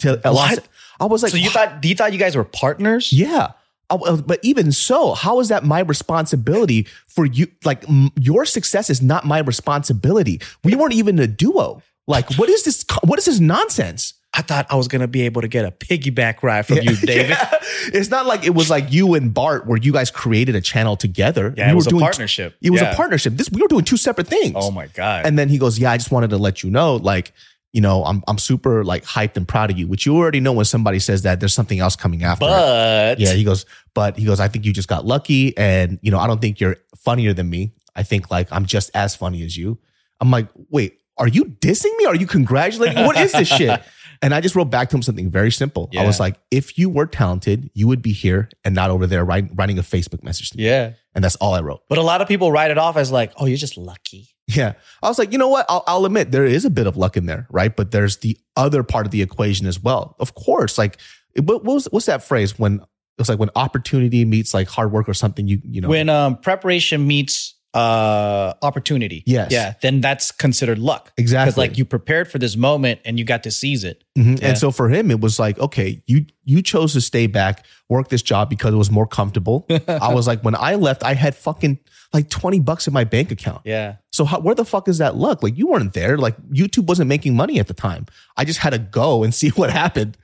to. 0.00 0.20
What? 0.24 0.68
I 0.98 1.06
was 1.06 1.22
like, 1.22 1.32
so 1.32 1.38
you 1.38 1.48
thought 1.48 1.80
do 1.80 1.88
you 1.88 1.94
thought 1.94 2.12
you 2.12 2.18
guys 2.18 2.36
were 2.36 2.44
partners? 2.44 3.10
Yeah. 3.10 3.52
Uh, 3.90 4.16
But 4.16 4.38
even 4.42 4.72
so, 4.72 5.14
how 5.14 5.40
is 5.40 5.48
that 5.48 5.64
my 5.64 5.80
responsibility 5.80 6.86
for 7.08 7.24
you? 7.26 7.48
Like, 7.64 7.88
m- 7.88 8.10
your 8.18 8.44
success 8.46 8.90
is 8.90 9.02
not 9.02 9.24
my 9.26 9.38
responsibility. 9.40 10.40
We 10.64 10.74
weren't 10.74 10.94
even 10.94 11.18
a 11.18 11.26
duo. 11.26 11.82
Like, 12.06 12.32
what 12.34 12.48
is 12.48 12.64
this? 12.64 12.84
What 13.04 13.18
is 13.18 13.24
this 13.26 13.40
nonsense? 13.40 14.14
I 14.32 14.42
thought 14.42 14.66
I 14.70 14.76
was 14.76 14.86
gonna 14.86 15.08
be 15.08 15.22
able 15.22 15.42
to 15.42 15.48
get 15.48 15.64
a 15.64 15.72
piggyback 15.72 16.42
ride 16.44 16.64
from 16.66 16.76
you, 16.78 16.94
David. 17.02 17.30
Yeah. 17.30 17.50
It's 17.92 18.10
not 18.10 18.26
like 18.26 18.44
it 18.44 18.54
was 18.54 18.70
like 18.70 18.92
you 18.92 19.14
and 19.14 19.34
Bart 19.34 19.66
where 19.66 19.76
you 19.76 19.92
guys 19.92 20.10
created 20.10 20.54
a 20.54 20.60
channel 20.60 20.96
together. 20.96 21.52
Yeah, 21.56 21.68
it 21.68 21.72
were 21.72 21.76
was 21.76 21.86
a 21.88 21.90
partnership. 21.90 22.54
It 22.62 22.70
was 22.70 22.80
Yeah. 22.80 22.92
a 22.92 22.96
partnership. 22.96 23.34
This 23.36 23.50
we 23.50 23.60
were 23.60 23.66
doing 23.68 23.84
two 23.84 23.96
separate 23.96 24.28
things. 24.28 24.52
Oh 24.56 24.70
my 24.70 24.86
god! 24.88 25.26
And 25.26 25.36
then 25.38 25.48
he 25.48 25.58
goes, 25.58 25.78
"Yeah, 25.80 25.90
I 25.90 25.96
just 25.96 26.12
wanted 26.12 26.30
to 26.30 26.36
let 26.38 26.62
you 26.62 26.70
know, 26.70 26.96
like, 26.96 27.32
you 27.72 27.80
know, 27.80 28.04
I'm 28.04 28.22
I'm 28.28 28.38
super 28.38 28.84
like 28.84 29.04
hyped 29.04 29.36
and 29.36 29.46
proud 29.46 29.70
of 29.70 29.78
you." 29.78 29.86
Which 29.86 30.06
you 30.06 30.16
already 30.16 30.40
know 30.40 30.52
when 30.52 30.64
somebody 30.64 30.98
says 30.98 31.22
that 31.22 31.40
there's 31.40 31.54
something 31.54 31.78
else 31.80 31.96
coming 31.96 32.22
after. 32.22 32.44
it. 32.44 32.48
but 32.48 33.18
Yeah, 33.20 33.32
he 33.34 33.44
goes, 33.44 33.66
but 33.94 34.16
he 34.16 34.24
goes, 34.24 34.40
I 34.40 34.48
think 34.48 34.64
you 34.64 34.72
just 34.72 34.88
got 34.88 35.04
lucky. 35.06 35.56
And, 35.56 35.98
you 36.02 36.10
know, 36.10 36.18
I 36.18 36.26
don't 36.26 36.40
think 36.40 36.60
you're 36.60 36.76
funnier 36.96 37.32
than 37.32 37.50
me. 37.50 37.72
I 37.94 38.02
think 38.02 38.30
like 38.30 38.48
I'm 38.52 38.66
just 38.66 38.90
as 38.94 39.14
funny 39.16 39.44
as 39.44 39.56
you. 39.56 39.78
I'm 40.20 40.30
like, 40.30 40.48
wait, 40.68 40.98
are 41.16 41.28
you 41.28 41.44
dissing 41.44 41.96
me? 41.98 42.06
Are 42.06 42.14
you 42.14 42.26
congratulating 42.26 42.96
me? 42.96 43.04
What 43.06 43.16
is 43.18 43.32
this 43.32 43.48
shit? 43.56 43.82
And 44.22 44.34
I 44.34 44.40
just 44.40 44.54
wrote 44.54 44.68
back 44.70 44.90
to 44.90 44.96
him 44.96 45.02
something 45.02 45.30
very 45.30 45.50
simple. 45.50 45.88
I 45.96 46.04
was 46.04 46.20
like, 46.20 46.36
if 46.50 46.76
you 46.76 46.90
were 46.90 47.06
talented, 47.06 47.70
you 47.72 47.88
would 47.88 48.02
be 48.02 48.12
here 48.12 48.50
and 48.64 48.74
not 48.74 48.90
over 48.90 49.06
there 49.06 49.24
writing, 49.24 49.54
writing 49.54 49.78
a 49.78 49.82
Facebook 49.82 50.22
message 50.22 50.50
to 50.50 50.58
me. 50.58 50.64
yeah. 50.64 50.92
And 51.14 51.24
that's 51.24 51.36
all 51.36 51.54
I 51.54 51.60
wrote. 51.60 51.82
But 51.88 51.98
a 51.98 52.02
lot 52.02 52.20
of 52.20 52.28
people 52.28 52.52
write 52.52 52.70
it 52.70 52.78
off 52.78 52.96
as 52.96 53.10
like, 53.10 53.32
oh, 53.36 53.46
you're 53.46 53.56
just 53.56 53.76
lucky. 53.76 54.28
Yeah. 54.54 54.74
I 55.02 55.08
was 55.08 55.18
like, 55.18 55.32
you 55.32 55.38
know 55.38 55.48
what? 55.48 55.66
I'll, 55.68 55.84
I'll 55.86 56.04
admit 56.06 56.30
there 56.30 56.44
is 56.44 56.64
a 56.64 56.70
bit 56.70 56.86
of 56.86 56.96
luck 56.96 57.16
in 57.16 57.26
there, 57.26 57.46
right? 57.50 57.74
But 57.74 57.90
there's 57.90 58.18
the 58.18 58.38
other 58.56 58.82
part 58.82 59.06
of 59.06 59.12
the 59.12 59.22
equation 59.22 59.66
as 59.66 59.80
well. 59.80 60.16
Of 60.18 60.34
course, 60.34 60.78
like, 60.78 60.98
what, 61.36 61.64
was, 61.64 61.86
what's 61.90 62.06
that 62.06 62.22
phrase 62.22 62.58
when 62.58 62.80
it's 63.18 63.28
like 63.28 63.38
when 63.38 63.50
opportunity 63.54 64.24
meets 64.24 64.54
like 64.54 64.68
hard 64.68 64.92
work 64.92 65.08
or 65.08 65.14
something, 65.14 65.46
you, 65.46 65.60
you 65.64 65.80
know, 65.80 65.88
When 65.88 66.08
um, 66.08 66.36
preparation 66.38 67.06
meets 67.06 67.54
uh, 67.74 68.52
opportunity, 68.62 69.22
Yes. 69.26 69.52
yeah, 69.52 69.74
then 69.80 70.00
that's 70.00 70.32
considered 70.32 70.78
luck. 70.78 71.12
Exactly. 71.16 71.50
because 71.50 71.58
like 71.58 71.78
you 71.78 71.84
prepared 71.84 72.28
for 72.30 72.38
this 72.38 72.56
moment 72.56 73.00
and 73.04 73.18
you 73.18 73.24
got 73.24 73.42
to 73.44 73.50
seize 73.50 73.84
it. 73.84 74.02
Mhm. 74.18 74.40
Yeah. 74.40 74.48
And 74.48 74.58
so 74.58 74.70
for 74.70 74.88
him, 74.88 75.10
it 75.10 75.20
was 75.20 75.38
like, 75.38 75.58
okay, 75.58 76.02
you 76.06 76.26
you 76.44 76.62
chose 76.62 76.92
to 76.94 77.00
stay 77.00 77.26
back, 77.28 77.64
work 77.88 78.08
this 78.08 78.22
job 78.22 78.50
because 78.50 78.74
it 78.74 78.76
was 78.76 78.90
more 78.90 79.06
comfortable. 79.06 79.66
I 79.88 80.12
was 80.12 80.26
like, 80.26 80.42
when 80.42 80.56
I 80.56 80.74
left, 80.74 81.04
I 81.04 81.14
had 81.14 81.34
fucking 81.36 81.78
like 82.12 82.28
20 82.28 82.58
bucks 82.60 82.88
in 82.88 82.92
my 82.92 83.04
bank 83.04 83.30
account. 83.30 83.60
Yeah, 83.64 83.96
So 84.12 84.24
how, 84.24 84.40
where 84.40 84.56
the 84.56 84.64
fuck 84.64 84.88
is 84.88 84.98
that 84.98 85.14
luck? 85.14 85.42
Like 85.44 85.56
you 85.56 85.68
weren't 85.68 85.92
there. 85.92 86.18
Like 86.18 86.36
YouTube 86.50 86.86
wasn't 86.86 87.08
making 87.08 87.36
money 87.36 87.60
at 87.60 87.68
the 87.68 87.74
time. 87.74 88.06
I 88.36 88.44
just 88.44 88.58
had 88.58 88.70
to 88.70 88.78
go 88.80 89.22
and 89.22 89.32
see 89.40 89.50
what 89.50 89.70
happened. 89.70 90.16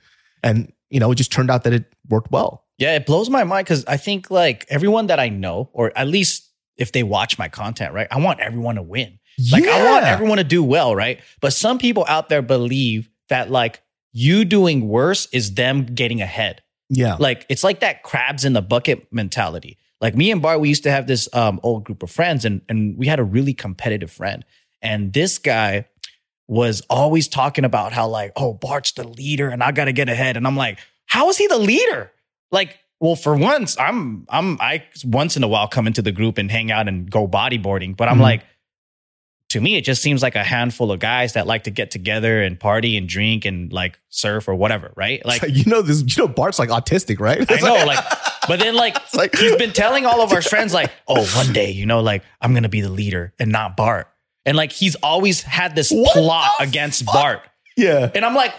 And 0.43 0.73
you 0.89 0.99
know, 0.99 1.11
it 1.11 1.15
just 1.15 1.31
turned 1.31 1.49
out 1.49 1.63
that 1.63 1.73
it 1.73 1.85
worked 2.09 2.31
well. 2.31 2.65
yeah, 2.77 2.95
it 2.95 3.05
blows 3.05 3.29
my 3.29 3.43
mind 3.45 3.65
because 3.65 3.85
I 3.85 3.97
think 3.97 4.29
like 4.29 4.65
everyone 4.69 5.07
that 5.07 5.19
I 5.19 5.29
know, 5.29 5.69
or 5.73 5.91
at 5.97 6.07
least 6.07 6.46
if 6.77 6.91
they 6.91 7.03
watch 7.03 7.37
my 7.37 7.49
content, 7.49 7.93
right, 7.93 8.07
I 8.11 8.19
want 8.19 8.39
everyone 8.39 8.75
to 8.75 8.81
win. 8.81 9.19
Like 9.51 9.65
I 9.65 9.91
want 9.91 10.05
everyone 10.05 10.37
to 10.37 10.43
do 10.43 10.63
well, 10.63 10.95
right? 10.95 11.19
But 11.41 11.53
some 11.53 11.77
people 11.77 12.05
out 12.07 12.27
there 12.27 12.41
believe 12.41 13.09
that 13.29 13.51
like 13.51 13.81
you 14.11 14.45
doing 14.45 14.87
worse 14.87 15.27
is 15.31 15.53
them 15.53 15.85
getting 15.85 16.21
ahead. 16.21 16.63
Yeah. 16.89 17.17
Like 17.19 17.45
it's 17.49 17.63
like 17.63 17.81
that 17.81 18.01
crabs 18.03 18.45
in 18.45 18.53
the 18.53 18.61
bucket 18.61 19.07
mentality. 19.11 19.77
Like 20.01 20.15
me 20.15 20.31
and 20.31 20.41
Bart, 20.41 20.59
we 20.59 20.69
used 20.69 20.83
to 20.83 20.91
have 20.91 21.07
this 21.07 21.27
um, 21.33 21.59
old 21.63 21.83
group 21.83 22.03
of 22.03 22.11
friends, 22.11 22.45
and 22.45 22.61
and 22.69 22.97
we 22.97 23.07
had 23.07 23.19
a 23.19 23.23
really 23.23 23.53
competitive 23.53 24.11
friend. 24.11 24.45
And 24.81 25.11
this 25.11 25.37
guy 25.39 25.87
was 26.47 26.81
always 26.89 27.27
talking 27.27 27.65
about 27.65 27.93
how 27.93 28.07
like, 28.07 28.31
oh, 28.35 28.53
Bart's 28.53 28.91
the 28.91 29.07
leader, 29.07 29.49
and 29.49 29.63
I 29.63 29.71
got 29.71 29.85
to 29.85 29.93
get 29.93 30.07
ahead. 30.07 30.37
And 30.37 30.45
I'm 30.45 30.55
like, 30.55 30.79
how 31.07 31.29
is 31.29 31.37
he 31.37 31.47
the 31.47 31.57
leader? 31.57 32.11
Like, 32.51 32.77
well, 32.99 33.15
for 33.15 33.35
once, 33.35 33.77
I'm 33.79 34.25
I'm 34.29 34.59
I 34.59 34.83
once 35.05 35.37
in 35.37 35.43
a 35.43 35.47
while 35.47 35.67
come 35.67 35.87
into 35.87 36.01
the 36.01 36.11
group 36.11 36.37
and 36.37 36.49
hang 36.51 36.71
out 36.71 36.87
and 36.87 37.09
go 37.09 37.27
bodyboarding, 37.27 37.95
but 37.97 38.07
I'm 38.09 38.17
Mhm. 38.17 38.21
like. 38.21 38.43
To 39.51 39.61
me, 39.61 39.77
it 39.77 39.85
just 39.85 40.01
seems 40.01 40.21
like 40.21 40.35
a 40.35 40.43
handful 40.43 40.91
of 40.91 40.99
guys 40.99 41.31
that 41.33 41.47
like 41.47 41.63
to 41.63 41.71
get 41.71 41.89
together 41.89 42.43
and 42.43 42.59
party 42.59 42.97
and 42.97 43.07
drink 43.07 43.45
and 43.45 43.71
like 43.71 43.97
surf 44.09 44.49
or 44.49 44.55
whatever, 44.55 44.91
right? 44.97 45.25
Like 45.25 45.41
you 45.49 45.63
know 45.65 45.81
this. 45.81 46.01
You 46.01 46.23
know 46.23 46.27
Bart's 46.27 46.59
like 46.59 46.67
autistic, 46.67 47.21
right? 47.21 47.49
I 47.49 47.55
know, 47.61 47.85
like, 47.85 48.03
but 48.49 48.59
then 48.59 48.75
like, 48.75 48.97
like- 49.13 49.33
he's 49.37 49.55
been 49.55 49.71
telling 49.71 50.05
all 50.05 50.19
of 50.21 50.33
our 50.33 50.41
friends, 50.53 50.73
like, 50.73 50.91
oh, 51.07 51.25
one 51.37 51.53
day, 51.53 51.71
you 51.71 51.85
know, 51.85 52.01
like 52.01 52.23
I'm 52.41 52.53
gonna 52.53 52.67
be 52.67 52.81
the 52.81 52.89
leader 52.89 53.33
and 53.39 53.49
not 53.49 53.77
Bart. 53.77 54.09
And 54.45 54.57
like 54.57 54.73
he's 54.73 54.95
always 54.95 55.43
had 55.43 55.75
this 55.77 55.93
plot 55.93 56.51
against 56.59 57.05
fuck? 57.05 57.13
Bart. 57.13 57.41
yeah, 57.77 58.11
And 58.13 58.25
I'm 58.25 58.35
like, 58.35 58.53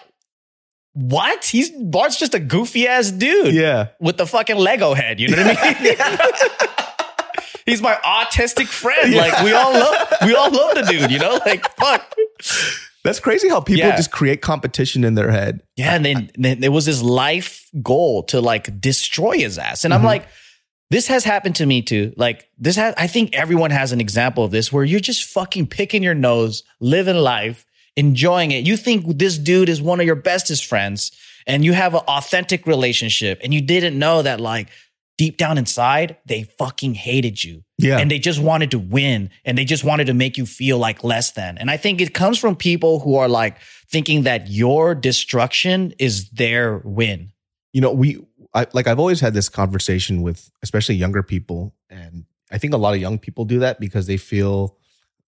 what? 0.99 1.45
He's 1.45 1.71
Bart's 1.71 2.19
just 2.19 2.35
a 2.35 2.41
goofy 2.41 2.89
ass 2.89 3.11
dude 3.13 3.55
yeah. 3.55 3.89
with 4.01 4.17
the 4.17 4.27
fucking 4.27 4.57
Lego 4.57 4.95
head. 4.95 5.21
You 5.21 5.29
know 5.29 5.45
what 5.45 5.57
I 5.61 5.83
mean? 5.83 5.97
he's 7.67 7.81
my 7.81 7.95
autistic 8.05 8.67
friend. 8.67 9.15
Like 9.15 9.43
we 9.45 9.53
all 9.53 9.73
love 9.73 10.09
we 10.25 10.35
all 10.35 10.51
love 10.51 10.75
the 10.75 10.83
dude, 10.83 11.11
you 11.11 11.19
know? 11.19 11.39
Like 11.47 11.71
fuck. 11.77 12.15
That's 13.05 13.21
crazy 13.21 13.49
how 13.49 13.61
people 13.61 13.87
Yeah. 13.87 13.97
just 13.97 14.11
create 14.11 14.43
competition 14.43 15.05
in 15.05 15.15
their 15.15 15.31
head. 15.31 15.63
Yeah, 15.77 15.95
and 15.95 16.05
then, 16.05 16.31
then 16.35 16.61
there 16.61 16.73
was 16.73 16.85
his 16.85 17.01
life 17.03 17.71
goal 17.81 18.25
to 18.25 18.41
like 18.41 18.81
destroy 18.81 19.39
his 19.39 19.57
ass. 19.57 19.85
And 19.85 19.95
I'm 19.95 20.01
Mhm. 20.01 20.07
like, 20.07 20.27
this 20.91 21.07
has 21.07 21.23
happened 21.23 21.55
to 21.57 21.67
me 21.67 21.81
too. 21.83 22.13
Like 22.17 22.49
this 22.59 22.75
has 22.77 22.95
I 22.97 23.07
think 23.07 23.37
everyone 23.37 23.71
has 23.71 23.93
an 23.93 24.01
example 24.01 24.43
of 24.45 24.51
this 24.51 24.73
where 24.73 24.85
you're 24.85 25.01
just 25.01 25.25
fucking 25.25 25.69
picking 25.69 26.03
your 26.03 26.15
nose, 26.15 26.65
living 26.81 27.17
life, 27.17 27.65
enjoying 27.99 28.51
it. 28.53 28.67
You 28.67 28.77
think 28.77 29.19
this 29.19 29.37
dude 29.39 29.69
is 29.69 29.81
one 29.83 30.01
of 30.01 30.07
your 30.07 30.15
bestest 30.31 30.65
friends 30.67 31.11
and 31.47 31.65
you 31.65 31.73
have 31.73 31.95
an 31.95 32.01
authentic 32.07 32.67
relationship 32.67 33.41
and 33.43 33.53
you 33.55 33.61
didn't 33.61 33.99
know 33.99 34.23
that 34.23 34.41
like 34.41 34.69
deep 35.17 35.37
down 35.37 35.59
inside 35.59 36.17
they 36.27 36.45
fucking 36.45 36.95
hated 36.95 37.43
you 37.43 37.65
Yeah. 37.79 37.99
and 37.99 38.09
they 38.11 38.21
just 38.21 38.41
wanted 38.41 38.71
to 38.71 38.79
win 38.79 39.31
and 39.45 39.59
they 39.59 39.65
just 39.65 39.83
wanted 39.83 40.07
to 40.07 40.15
make 40.15 40.39
you 40.39 40.47
feel 40.47 40.79
like 40.79 41.03
less 41.03 41.33
than. 41.33 41.59
And 41.59 41.71
I 41.71 41.77
think 41.77 42.01
it 42.01 42.15
comes 42.15 42.39
from 42.39 42.55
people 42.55 43.01
who 43.01 43.17
are 43.17 43.29
like 43.29 43.57
thinking 43.91 44.23
that 44.25 44.49
your 44.49 44.95
destruction 44.95 45.93
is 45.99 46.31
their 46.31 46.79
win. 46.85 47.33
you 47.73 47.81
know, 47.81 47.93
we 47.93 48.19
I, 48.55 48.67
like 48.73 48.87
I've 48.87 48.99
always 49.01 49.21
had 49.21 49.35
this 49.35 49.49
conversation 49.49 50.23
with 50.23 50.51
especially 50.63 50.95
younger 50.95 51.23
people, 51.23 51.75
and 51.91 52.25
I 52.51 52.57
think 52.59 52.73
a 52.73 52.79
lot 52.79 52.95
of 52.95 53.01
young 53.01 53.19
people 53.19 53.45
do 53.45 53.59
that 53.59 53.79
because 53.79 54.07
they 54.07 54.17
feel 54.17 54.77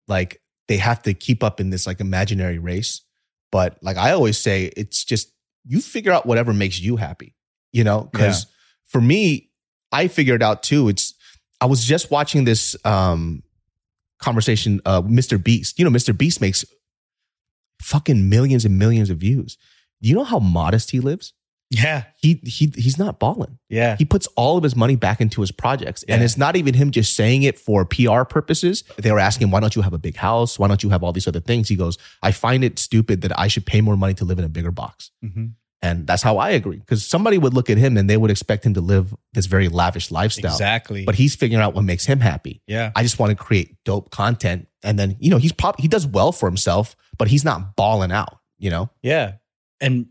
like 0.08 0.40
they 0.70 0.76
have 0.76 1.02
to 1.02 1.12
keep 1.14 1.42
up 1.42 1.58
in 1.58 1.70
this 1.70 1.84
like 1.84 1.98
imaginary 1.98 2.60
race. 2.60 3.02
But 3.50 3.76
like 3.82 3.96
I 3.96 4.12
always 4.12 4.38
say, 4.38 4.70
it's 4.76 5.04
just 5.04 5.32
you 5.64 5.80
figure 5.80 6.12
out 6.12 6.26
whatever 6.26 6.54
makes 6.54 6.78
you 6.78 6.94
happy, 6.94 7.34
you 7.72 7.82
know. 7.82 8.08
Because 8.12 8.46
for 8.86 9.00
me, 9.00 9.50
I 9.90 10.06
figured 10.06 10.44
out 10.44 10.62
too. 10.62 10.88
It's 10.88 11.12
I 11.60 11.66
was 11.66 11.84
just 11.84 12.12
watching 12.12 12.44
this 12.44 12.76
um 12.84 13.42
conversation, 14.20 14.80
uh, 14.84 15.02
Mr. 15.02 15.42
Beast. 15.42 15.76
You 15.76 15.84
know, 15.84 15.90
Mr. 15.90 16.16
Beast 16.16 16.40
makes 16.40 16.64
fucking 17.82 18.28
millions 18.28 18.64
and 18.64 18.78
millions 18.78 19.10
of 19.10 19.18
views. 19.18 19.58
Do 20.00 20.08
you 20.08 20.14
know 20.14 20.22
how 20.22 20.38
modest 20.38 20.92
he 20.92 21.00
lives? 21.00 21.32
Yeah. 21.70 22.04
he 22.16 22.40
he 22.44 22.72
he's 22.74 22.98
not 22.98 23.18
balling. 23.20 23.58
Yeah. 23.68 23.96
He 23.96 24.04
puts 24.04 24.26
all 24.36 24.56
of 24.56 24.64
his 24.64 24.74
money 24.74 24.96
back 24.96 25.20
into 25.20 25.40
his 25.40 25.52
projects. 25.52 26.02
And 26.08 26.22
it's 26.22 26.36
not 26.36 26.56
even 26.56 26.74
him 26.74 26.90
just 26.90 27.14
saying 27.14 27.44
it 27.44 27.58
for 27.58 27.84
PR 27.84 28.24
purposes. 28.24 28.82
They 28.96 29.12
were 29.12 29.20
asking, 29.20 29.50
why 29.50 29.60
don't 29.60 29.76
you 29.76 29.82
have 29.82 29.92
a 29.92 29.98
big 29.98 30.16
house? 30.16 30.58
Why 30.58 30.66
don't 30.68 30.82
you 30.82 30.90
have 30.90 31.04
all 31.04 31.12
these 31.12 31.28
other 31.28 31.40
things? 31.40 31.68
He 31.68 31.76
goes, 31.76 31.96
I 32.22 32.32
find 32.32 32.64
it 32.64 32.78
stupid 32.78 33.22
that 33.22 33.38
I 33.38 33.48
should 33.48 33.66
pay 33.66 33.80
more 33.80 33.96
money 33.96 34.14
to 34.14 34.24
live 34.24 34.38
in 34.38 34.44
a 34.44 34.48
bigger 34.48 34.72
box. 34.72 35.10
Mm-hmm. 35.24 35.46
And 35.82 36.06
that's 36.06 36.22
how 36.22 36.36
I 36.36 36.50
agree. 36.50 36.76
Because 36.76 37.06
somebody 37.06 37.38
would 37.38 37.54
look 37.54 37.70
at 37.70 37.78
him 37.78 37.96
and 37.96 38.10
they 38.10 38.18
would 38.18 38.30
expect 38.30 38.66
him 38.66 38.74
to 38.74 38.80
live 38.82 39.14
this 39.32 39.46
very 39.46 39.68
lavish 39.68 40.10
lifestyle. 40.10 40.52
Exactly. 40.52 41.04
But 41.06 41.14
he's 41.14 41.34
figuring 41.34 41.62
out 41.62 41.74
what 41.74 41.84
makes 41.84 42.04
him 42.04 42.20
happy. 42.20 42.60
yeah. 42.66 42.92
I 42.94 43.02
just 43.02 43.18
want 43.18 43.30
to 43.30 43.36
create 43.36 43.76
dope 43.84 44.10
content. 44.10 44.66
And 44.82 44.98
then, 44.98 45.16
you 45.20 45.30
know, 45.30 45.38
he's 45.38 45.52
pop 45.52 45.80
he 45.80 45.88
does 45.88 46.06
well 46.06 46.32
for 46.32 46.48
himself, 46.48 46.96
but 47.16 47.28
he's 47.28 47.44
not 47.44 47.76
balling 47.76 48.12
out, 48.12 48.40
you 48.58 48.70
know? 48.70 48.90
Yeah. 49.02 49.34
And 49.80 50.08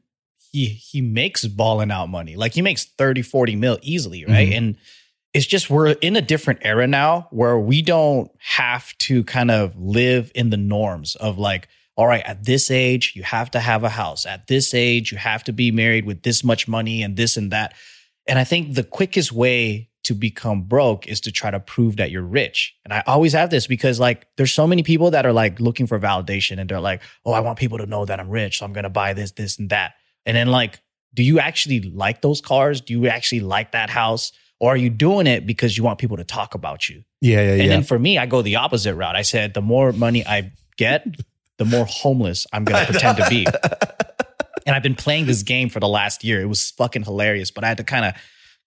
he 0.52 0.66
he 0.66 1.02
makes 1.02 1.46
balling 1.46 1.92
out 1.92 2.10
money. 2.10 2.36
Like 2.36 2.54
he 2.54 2.62
makes 2.62 2.86
30, 2.86 3.22
40 3.22 3.56
mil 3.56 3.78
easily, 3.82 4.26
right? 4.26 4.50
Mhm. 4.50 4.58
And 4.58 4.76
it's 5.34 5.46
just 5.46 5.70
we're 5.70 5.90
in 5.92 6.16
a 6.16 6.22
different 6.22 6.62
era 6.64 6.88
now 6.88 7.28
where 7.32 7.58
we 7.60 7.82
don't 7.82 8.32
have 8.40 8.98
to 9.00 9.24
kind 9.24 9.52
of 9.52 9.76
live 9.78 10.32
in 10.34 10.50
the 10.50 10.58
norms 10.58 11.16
of 11.16 11.38
like, 11.38 11.68
all 11.96 12.08
right, 12.08 12.24
at 12.26 12.46
this 12.46 12.72
age, 12.72 13.14
you 13.16 13.24
have 13.24 13.52
to 13.52 13.60
have 13.60 13.84
a 13.84 13.90
house. 13.90 14.26
At 14.26 14.48
this 14.48 14.74
age, 14.74 15.12
you 15.12 15.18
have 15.20 15.44
to 15.44 15.54
be 15.54 15.70
married 15.72 16.06
with 16.06 16.24
this 16.24 16.44
much 16.44 16.68
money 16.68 17.04
and 17.04 17.16
this 17.16 17.38
and 17.38 17.52
that. 17.52 17.74
And 18.28 18.40
I 18.40 18.44
think 18.44 18.74
the 18.74 18.84
quickest 18.84 19.32
way 19.32 19.90
to 20.06 20.16
become 20.16 20.64
broke 20.64 21.08
is 21.08 21.22
to 21.22 21.32
try 21.32 21.52
to 21.52 21.60
prove 21.60 21.98
that 21.98 22.10
you're 22.10 22.24
rich. 22.24 22.74
And 22.84 22.92
I 22.94 23.04
always 23.06 23.34
have 23.34 23.52
this 23.52 23.68
because 23.68 24.00
like 24.00 24.26
there's 24.38 24.54
so 24.54 24.66
many 24.66 24.82
people 24.82 25.12
that 25.12 25.26
are 25.26 25.34
like 25.34 25.60
looking 25.60 25.86
for 25.86 26.00
validation 26.00 26.60
and 26.60 26.68
they're 26.68 26.80
like, 26.80 27.02
"Oh, 27.26 27.34
I 27.34 27.42
want 27.42 27.60
people 27.60 27.78
to 27.78 27.86
know 27.86 28.06
that 28.06 28.20
I'm 28.20 28.30
rich, 28.30 28.58
so 28.60 28.66
I'm 28.66 28.74
going 28.74 28.86
to 28.86 28.90
buy 28.90 29.14
this 29.14 29.32
this 29.34 29.60
and 29.60 29.70
that." 29.70 29.94
And 30.26 30.36
then 30.36 30.48
like 30.48 30.82
do 31.14 31.24
you 31.24 31.40
actually 31.40 31.82
like 31.82 32.22
those 32.22 32.42
cars? 32.42 32.82
Do 32.82 32.94
you 32.94 33.08
actually 33.08 33.42
like 33.42 33.72
that 33.72 33.90
house? 33.90 34.32
Or 34.60 34.74
are 34.74 34.78
you 34.78 34.90
doing 34.90 35.28
it 35.28 35.46
because 35.46 35.78
you 35.78 35.84
want 35.84 36.00
people 36.00 36.18
to 36.18 36.24
talk 36.24 36.54
about 36.54 36.90
you? 36.90 37.04
Yeah, 37.22 37.42
yeah, 37.42 37.52
And 37.52 37.64
yeah. 37.64 37.68
then 37.70 37.84
for 37.84 37.98
me, 37.98 38.18
I 38.18 38.26
go 38.26 38.42
the 38.42 38.58
opposite 38.58 38.96
route. 38.96 39.16
I 39.16 39.22
said, 39.22 39.54
the 39.54 39.62
more 39.62 39.92
money 39.92 40.26
I 40.26 40.52
get, 40.78 41.06
the 41.58 41.66
more 41.66 41.86
homeless 41.86 42.46
I'm 42.54 42.66
going 42.66 42.86
to 42.86 42.92
pretend 42.92 43.18
to 43.18 43.30
be. 43.30 43.46
And 44.66 44.76
I've 44.76 44.84
been 44.84 44.96
playing 44.96 45.26
this 45.26 45.44
game 45.44 45.70
for 45.70 45.80
the 45.80 45.88
last 45.88 46.24
year. 46.24 46.42
It 46.42 46.46
was 46.46 46.72
fucking 46.72 47.04
hilarious, 47.04 47.52
but 47.52 47.64
I 47.64 47.68
had 47.68 47.78
to 47.78 47.84
kind 47.84 48.06
of 48.06 48.14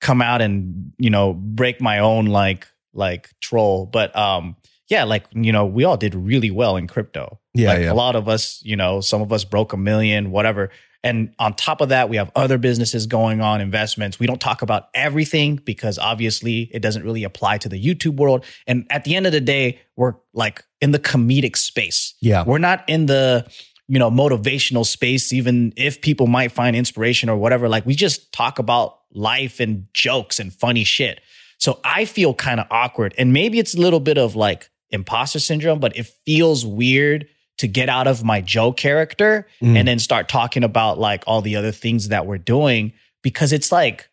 come 0.00 0.20
out 0.20 0.42
and, 0.42 0.92
you 0.98 1.10
know, 1.10 1.32
break 1.32 1.80
my 1.80 2.00
own 2.00 2.26
like 2.26 2.66
like 2.92 3.30
troll. 3.40 3.86
But 3.86 4.14
um 4.16 4.56
yeah, 4.88 5.04
like, 5.04 5.24
you 5.32 5.52
know, 5.52 5.64
we 5.64 5.84
all 5.84 5.96
did 5.96 6.14
really 6.14 6.50
well 6.50 6.76
in 6.76 6.86
crypto. 6.86 7.38
Yeah, 7.54 7.68
like 7.68 7.82
yeah. 7.82 7.92
a 7.92 7.94
lot 7.94 8.16
of 8.16 8.28
us, 8.28 8.60
you 8.64 8.76
know, 8.76 9.00
some 9.00 9.22
of 9.22 9.32
us 9.32 9.44
broke 9.44 9.72
a 9.72 9.76
million, 9.76 10.30
whatever. 10.30 10.70
And 11.04 11.34
on 11.38 11.54
top 11.54 11.80
of 11.80 11.88
that, 11.88 12.08
we 12.08 12.16
have 12.16 12.30
other 12.36 12.58
businesses 12.58 13.06
going 13.06 13.40
on, 13.40 13.60
investments. 13.60 14.20
We 14.20 14.26
don't 14.26 14.40
talk 14.40 14.62
about 14.62 14.88
everything 14.94 15.56
because 15.56 15.98
obviously 15.98 16.70
it 16.72 16.80
doesn't 16.80 17.04
really 17.04 17.24
apply 17.24 17.58
to 17.58 17.68
the 17.68 17.82
YouTube 17.82 18.16
world. 18.16 18.44
And 18.66 18.86
at 18.88 19.04
the 19.04 19.16
end 19.16 19.26
of 19.26 19.32
the 19.32 19.40
day, 19.40 19.80
we're 19.96 20.14
like 20.32 20.64
in 20.80 20.92
the 20.92 21.00
comedic 21.00 21.56
space. 21.56 22.14
Yeah. 22.20 22.44
We're 22.44 22.58
not 22.58 22.84
in 22.88 23.06
the, 23.06 23.50
you 23.88 23.98
know, 23.98 24.10
motivational 24.10 24.86
space, 24.86 25.32
even 25.32 25.72
if 25.76 26.00
people 26.00 26.28
might 26.28 26.52
find 26.52 26.76
inspiration 26.76 27.28
or 27.28 27.36
whatever. 27.36 27.68
Like 27.68 27.84
we 27.84 27.96
just 27.96 28.32
talk 28.32 28.60
about 28.60 28.98
life 29.12 29.58
and 29.58 29.86
jokes 29.92 30.38
and 30.38 30.52
funny 30.52 30.84
shit. 30.84 31.20
So 31.58 31.80
I 31.84 32.04
feel 32.04 32.32
kind 32.32 32.60
of 32.60 32.66
awkward. 32.70 33.14
And 33.18 33.32
maybe 33.32 33.58
it's 33.58 33.74
a 33.74 33.80
little 33.80 34.00
bit 34.00 34.18
of 34.18 34.36
like 34.36 34.70
imposter 34.90 35.40
syndrome, 35.40 35.80
but 35.80 35.96
it 35.96 36.06
feels 36.24 36.64
weird 36.64 37.28
to 37.58 37.68
get 37.68 37.88
out 37.88 38.06
of 38.06 38.24
my 38.24 38.40
Joe 38.40 38.72
character 38.72 39.46
Mm. 39.60 39.76
and 39.78 39.88
then 39.88 39.98
start 39.98 40.28
talking 40.28 40.64
about 40.64 40.98
like 40.98 41.22
all 41.26 41.42
the 41.42 41.56
other 41.56 41.72
things 41.72 42.08
that 42.08 42.26
we're 42.26 42.38
doing 42.38 42.92
because 43.22 43.52
it's 43.52 43.70
like, 43.70 44.08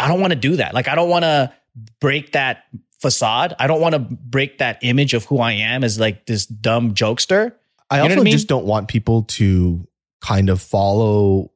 I 0.00 0.08
don't 0.08 0.20
want 0.20 0.32
to 0.32 0.38
do 0.38 0.56
that. 0.56 0.72
Like, 0.74 0.88
I 0.88 0.94
don't 0.94 1.08
want 1.10 1.24
to 1.24 1.52
break 2.00 2.32
that 2.32 2.64
facade. 3.00 3.54
I 3.58 3.66
don't 3.66 3.80
want 3.80 3.94
to 3.94 3.98
break 3.98 4.58
that 4.58 4.78
image 4.82 5.14
of 5.14 5.24
who 5.24 5.38
I 5.38 5.52
am 5.52 5.84
as 5.84 5.98
like 6.00 6.26
this 6.26 6.46
dumb 6.46 6.94
jokester. 6.94 7.52
I 7.90 7.98
You 7.98 8.02
also 8.04 8.20
I 8.20 8.24
mean? 8.24 8.32
just 8.32 8.48
don't 8.48 8.64
want 8.66 8.88
people 8.88 9.22
to 9.24 9.86
kind 10.22 10.48
of 10.48 10.60
follow 10.62 11.50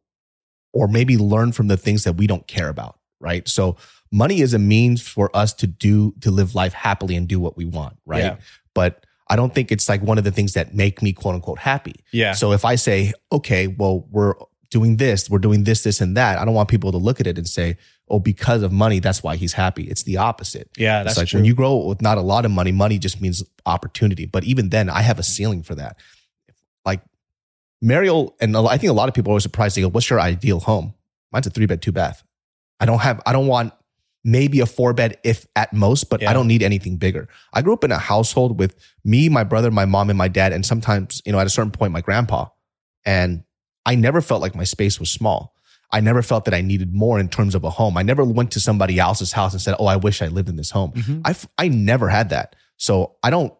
or 0.72 0.86
maybe 0.88 1.16
learn 1.16 1.52
from 1.52 1.68
the 1.68 1.76
things 1.76 2.04
that 2.04 2.12
we 2.14 2.26
don't 2.26 2.46
care 2.46 2.68
about, 2.68 2.98
right? 3.20 3.48
So 3.48 3.76
money 4.12 4.40
is 4.40 4.54
a 4.54 4.58
means 4.58 5.00
for 5.02 5.34
us 5.34 5.52
to 5.54 5.66
do 5.66 6.12
to 6.20 6.30
live 6.30 6.54
life 6.54 6.72
happily 6.74 7.16
and 7.16 7.26
do 7.26 7.40
what 7.40 7.56
we 7.56 7.64
want, 7.64 7.96
right? 8.06 8.22
Yeah. 8.24 8.36
But 8.74 9.04
I 9.30 9.36
don't 9.36 9.54
think 9.54 9.70
it's 9.72 9.88
like 9.88 10.02
one 10.02 10.18
of 10.18 10.24
the 10.24 10.30
things 10.32 10.52
that 10.54 10.74
make 10.74 11.00
me 11.02 11.12
quote 11.12 11.36
unquote 11.36 11.60
happy. 11.60 11.94
Yeah. 12.12 12.32
So 12.32 12.52
if 12.52 12.64
I 12.64 12.74
say, 12.74 13.12
okay, 13.30 13.68
well, 13.68 14.06
we're 14.10 14.34
doing 14.70 14.96
this, 14.98 15.30
we're 15.30 15.38
doing 15.38 15.64
this, 15.64 15.82
this, 15.84 16.00
and 16.00 16.16
that, 16.16 16.38
I 16.38 16.44
don't 16.44 16.54
want 16.54 16.68
people 16.68 16.90
to 16.92 16.98
look 16.98 17.20
at 17.20 17.26
it 17.26 17.38
and 17.38 17.48
say, 17.48 17.76
oh, 18.08 18.18
because 18.18 18.62
of 18.62 18.72
money, 18.72 18.98
that's 18.98 19.22
why 19.22 19.36
he's 19.36 19.52
happy. 19.52 19.84
It's 19.84 20.02
the 20.02 20.16
opposite. 20.16 20.68
Yeah, 20.76 21.02
That's 21.04 21.12
It's 21.12 21.18
like 21.18 21.28
true. 21.28 21.38
when 21.38 21.44
you 21.44 21.54
grow 21.54 21.76
with 21.86 22.02
not 22.02 22.18
a 22.18 22.22
lot 22.22 22.44
of 22.44 22.50
money, 22.50 22.72
money 22.72 22.98
just 22.98 23.20
means 23.20 23.42
opportunity. 23.66 24.26
But 24.26 24.42
even 24.44 24.68
then, 24.70 24.90
I 24.90 25.02
have 25.02 25.18
a 25.18 25.22
ceiling 25.22 25.62
for 25.62 25.76
that. 25.76 25.96
Like 26.84 27.02
Mariel, 27.80 28.34
and 28.40 28.56
I 28.56 28.76
think 28.78 28.90
a 28.90 28.94
lot 28.94 29.08
of 29.08 29.14
people 29.14 29.34
are 29.34 29.40
surprised. 29.40 29.76
They 29.76 29.82
go, 29.82 29.88
"What's 29.88 30.10
your 30.10 30.20
ideal 30.20 30.60
home?" 30.60 30.94
Mine's 31.32 31.46
a 31.46 31.50
three 31.50 31.66
bed, 31.66 31.82
two 31.82 31.92
bath. 31.92 32.22
I 32.80 32.86
don't 32.86 32.98
have. 33.00 33.20
I 33.26 33.32
don't 33.32 33.46
want 33.46 33.72
maybe 34.24 34.60
a 34.60 34.66
four 34.66 34.92
bed 34.92 35.16
if 35.24 35.46
at 35.56 35.72
most, 35.72 36.10
but 36.10 36.20
Yeah. 36.22 36.30
I 36.30 36.32
don't 36.34 36.46
need 36.46 36.62
anything 36.62 36.96
bigger. 36.96 37.28
I 37.52 37.62
grew 37.62 37.72
up 37.72 37.84
in 37.84 37.92
a 37.92 37.98
household 37.98 38.58
with 38.58 38.74
me, 39.04 39.28
my 39.28 39.44
brother, 39.44 39.70
my 39.70 39.84
mom, 39.86 40.10
and 40.10 40.18
my 40.18 40.28
dad, 40.28 40.52
and 40.52 40.64
sometimes 40.64 41.22
you 41.24 41.32
know 41.32 41.40
at 41.40 41.46
a 41.46 41.50
certain 41.50 41.70
point 41.72 41.92
my 41.92 42.00
grandpa, 42.02 42.46
and 43.04 43.44
I 43.86 43.94
never 43.94 44.20
felt 44.20 44.42
like 44.42 44.54
my 44.54 44.64
space 44.64 45.00
was 45.00 45.10
small. 45.10 45.54
I 45.92 46.00
never 46.00 46.22
felt 46.22 46.44
that 46.44 46.54
I 46.54 46.60
needed 46.60 46.94
more 46.94 47.18
in 47.18 47.28
terms 47.28 47.54
of 47.54 47.64
a 47.64 47.70
home. 47.70 47.96
I 47.96 48.02
never 48.02 48.22
went 48.24 48.52
to 48.52 48.60
somebody 48.60 48.98
else's 48.98 49.32
house 49.32 49.52
and 49.52 49.60
said, 49.62 49.74
"Oh, 49.78 49.86
I 49.86 49.96
wish 49.96 50.22
I 50.22 50.28
lived 50.28 50.48
in 50.48 50.56
this 50.56 50.70
home." 50.70 50.92
Mhm. 50.92 51.22
I 51.24 51.34
I 51.64 51.68
never 51.68 52.08
had 52.08 52.28
that. 52.30 52.54
So 52.76 53.16
I 53.22 53.30
don't 53.30 53.52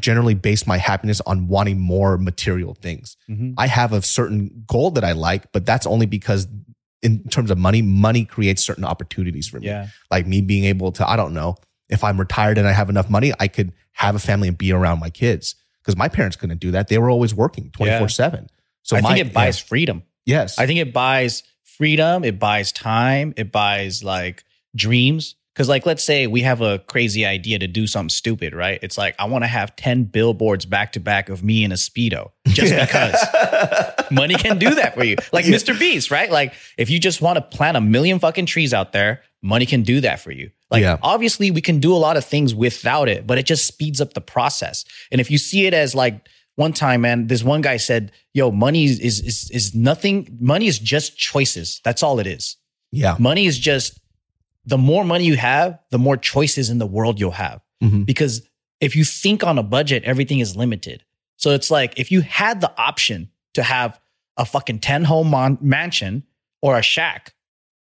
generally 0.00 0.34
base 0.34 0.66
my 0.66 0.76
happiness 0.76 1.20
on 1.24 1.46
wanting 1.46 1.78
more 1.78 2.18
material 2.18 2.74
things. 2.74 3.16
Mhm. 3.30 3.54
I 3.56 3.68
have 3.68 3.92
a 3.92 4.02
certain 4.02 4.64
goal 4.66 4.90
that 4.90 5.04
I 5.04 5.12
like, 5.12 5.52
but 5.52 5.64
that's 5.64 5.86
only 5.86 6.06
because 6.06 6.48
in 7.02 7.24
terms 7.28 7.50
of 7.50 7.58
money, 7.58 7.82
money 7.82 8.24
creates 8.24 8.64
certain 8.64 8.84
opportunities 8.84 9.48
for 9.48 9.60
me. 9.60 9.66
Yeah. 9.66 9.88
Like 10.10 10.26
me 10.26 10.40
being 10.40 10.64
able 10.64 10.92
to, 10.92 11.08
I 11.08 11.16
don't 11.16 11.34
know, 11.34 11.56
if 11.88 12.04
I'm 12.04 12.18
retired 12.18 12.58
and 12.58 12.66
I 12.66 12.72
have 12.72 12.90
enough 12.90 13.08
money, 13.08 13.32
I 13.38 13.48
could 13.48 13.72
have 13.92 14.14
a 14.14 14.18
family 14.18 14.48
and 14.48 14.58
be 14.58 14.72
around 14.72 15.00
my 15.00 15.10
kids. 15.10 15.54
Because 15.80 15.96
my 15.96 16.08
parents 16.08 16.36
couldn't 16.36 16.58
do 16.58 16.72
that. 16.72 16.88
They 16.88 16.98
were 16.98 17.08
always 17.08 17.34
working 17.34 17.70
24 17.70 18.08
7. 18.08 18.48
So 18.82 18.96
I 18.96 19.00
my, 19.00 19.14
think 19.14 19.26
it 19.26 19.32
buys 19.32 19.58
freedom. 19.58 20.02
Yes. 20.26 20.58
I 20.58 20.66
think 20.66 20.80
it 20.80 20.92
buys 20.92 21.42
freedom, 21.62 22.24
it 22.24 22.38
buys 22.38 22.72
time, 22.72 23.32
it 23.36 23.50
buys 23.52 24.04
like 24.04 24.44
dreams. 24.74 25.34
Cause 25.58 25.68
like 25.68 25.84
let's 25.84 26.02
say 26.04 26.26
we 26.26 26.40
have 26.42 26.60
a 26.62 26.78
crazy 26.78 27.26
idea 27.26 27.58
to 27.58 27.66
do 27.66 27.86
something 27.86 28.08
stupid, 28.08 28.54
right? 28.54 28.78
It's 28.82 28.96
like 28.96 29.14
I 29.18 29.26
want 29.26 29.44
to 29.44 29.48
have 29.48 29.74
10 29.76 30.04
billboards 30.04 30.64
back 30.64 30.92
to 30.92 31.00
back 31.00 31.28
of 31.28 31.42
me 31.42 31.64
in 31.64 31.72
a 31.72 31.74
speedo 31.74 32.30
just 32.46 32.72
because 32.74 33.16
money 34.10 34.34
can 34.36 34.58
do 34.58 34.74
that 34.76 34.94
for 34.94 35.04
you. 35.04 35.16
Like 35.32 35.44
Mr. 35.46 35.78
Beast, 35.78 36.10
right? 36.10 36.30
Like 36.30 36.54
if 36.78 36.88
you 36.88 36.98
just 37.00 37.20
want 37.20 37.36
to 37.36 37.42
plant 37.42 37.76
a 37.76 37.80
million 37.80 38.18
fucking 38.20 38.46
trees 38.46 38.72
out 38.72 38.92
there, 38.92 39.22
money 39.42 39.66
can 39.66 39.82
do 39.82 40.00
that 40.00 40.20
for 40.20 40.30
you. 40.30 40.50
Like 40.70 40.82
Yeah. 40.82 40.96
obviously 41.02 41.50
we 41.50 41.60
can 41.60 41.80
do 41.80 41.92
a 41.92 41.98
lot 41.98 42.16
of 42.16 42.24
things 42.24 42.54
without 42.54 43.08
it, 43.08 43.26
but 43.26 43.36
it 43.36 43.44
just 43.44 43.66
speeds 43.66 44.00
up 44.00 44.14
the 44.14 44.20
process. 44.20 44.84
And 45.10 45.20
if 45.20 45.30
you 45.30 45.38
see 45.38 45.66
it 45.66 45.74
as 45.74 45.94
like 45.94 46.26
one 46.54 46.72
time, 46.72 47.00
man, 47.02 47.26
this 47.28 47.42
one 47.44 47.60
guy 47.60 47.76
said, 47.78 48.10
"Yo, 48.34 48.50
money 48.50 48.84
is 48.84 48.98
is, 49.00 49.50
is 49.52 49.74
nothing. 49.74 50.36
Money 50.40 50.66
is 50.66 50.78
just 50.80 51.16
choices. 51.16 51.80
That's 51.84 52.02
all 52.02 52.18
it 52.20 52.26
is. 52.26 52.56
yeah. 52.90 53.14
Money 53.18 53.46
is 53.46 53.58
just 53.58 53.98
the 54.68 54.78
more 54.78 55.04
money 55.04 55.24
you 55.24 55.36
have, 55.36 55.78
the 55.90 55.98
more 55.98 56.16
choices 56.16 56.70
in 56.70 56.78
the 56.78 56.86
world 56.86 57.18
you'll 57.20 57.30
have. 57.46 57.60
Mhm. 57.82 58.04
Because 58.06 58.42
if 58.80 58.94
you 58.96 59.04
think 59.04 59.42
on 59.44 59.58
a 59.58 59.62
budget, 59.62 60.04
everything 60.04 60.38
is 60.40 60.56
limited. 60.56 61.02
So 61.36 61.50
it's 61.50 61.70
like 61.70 61.98
if 61.98 62.10
you 62.12 62.20
had 62.22 62.60
the 62.60 62.72
option 62.78 63.30
to 63.54 63.62
have 63.62 63.98
a 64.36 64.44
fucking 64.44 64.78
10 64.80 65.04
home 65.04 65.30
mon- 65.30 65.58
mansion 65.60 66.22
or 66.62 66.76
a 66.78 66.82
shack, 66.82 67.34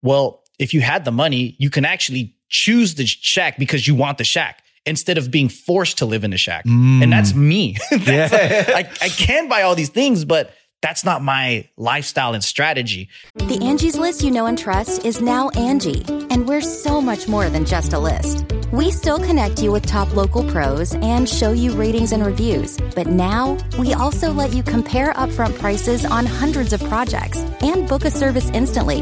well, 0.03 0.43
if 0.59 0.73
you 0.73 0.81
had 0.81 1.05
the 1.05 1.11
money, 1.11 1.55
you 1.59 1.69
can 1.69 1.85
actually 1.85 2.35
choose 2.49 2.95
the 2.95 3.05
shack 3.05 3.57
because 3.57 3.87
you 3.87 3.95
want 3.95 4.17
the 4.17 4.23
shack 4.23 4.61
instead 4.85 5.17
of 5.17 5.31
being 5.31 5.49
forced 5.49 5.97
to 5.97 6.05
live 6.05 6.23
in 6.23 6.31
the 6.31 6.37
shack. 6.37 6.63
And 6.65 7.11
that's 7.11 7.33
me. 7.33 7.75
That's 7.91 8.31
Yeah. 8.33 8.75
I, 8.75 8.81
I 9.01 9.09
can 9.09 9.47
buy 9.49 9.63
all 9.63 9.73
these 9.75 9.89
things, 9.89 10.23
but 10.25 10.53
that's 10.85 11.03
not 11.03 11.23
my 11.23 11.67
lifestyle 11.77 12.35
and 12.35 12.43
strategy. 12.43 13.09
The 13.33 13.57
Angie's 13.59 13.97
list 13.97 14.23
you 14.23 14.29
know 14.29 14.45
and 14.45 14.55
trust 14.55 15.03
is 15.03 15.19
now 15.19 15.49
Angie, 15.49 16.05
and 16.29 16.47
we're 16.47 16.61
so 16.61 17.01
much 17.01 17.27
more 17.27 17.49
than 17.49 17.65
just 17.65 17.93
a 17.93 17.97
list. 17.97 18.45
We 18.71 18.91
still 18.91 19.17
connect 19.17 19.63
you 19.63 19.71
with 19.71 19.87
top 19.87 20.15
local 20.15 20.47
pros 20.47 20.93
and 20.93 21.27
show 21.27 21.53
you 21.53 21.73
ratings 21.73 22.11
and 22.11 22.23
reviews, 22.23 22.77
but 22.93 23.07
now 23.07 23.57
we 23.79 23.95
also 23.95 24.31
let 24.31 24.53
you 24.53 24.61
compare 24.61 25.11
upfront 25.13 25.57
prices 25.57 26.05
on 26.05 26.27
hundreds 26.27 26.71
of 26.71 26.83
projects 26.83 27.39
and 27.61 27.89
book 27.89 28.05
a 28.05 28.11
service 28.11 28.51
instantly. 28.51 29.01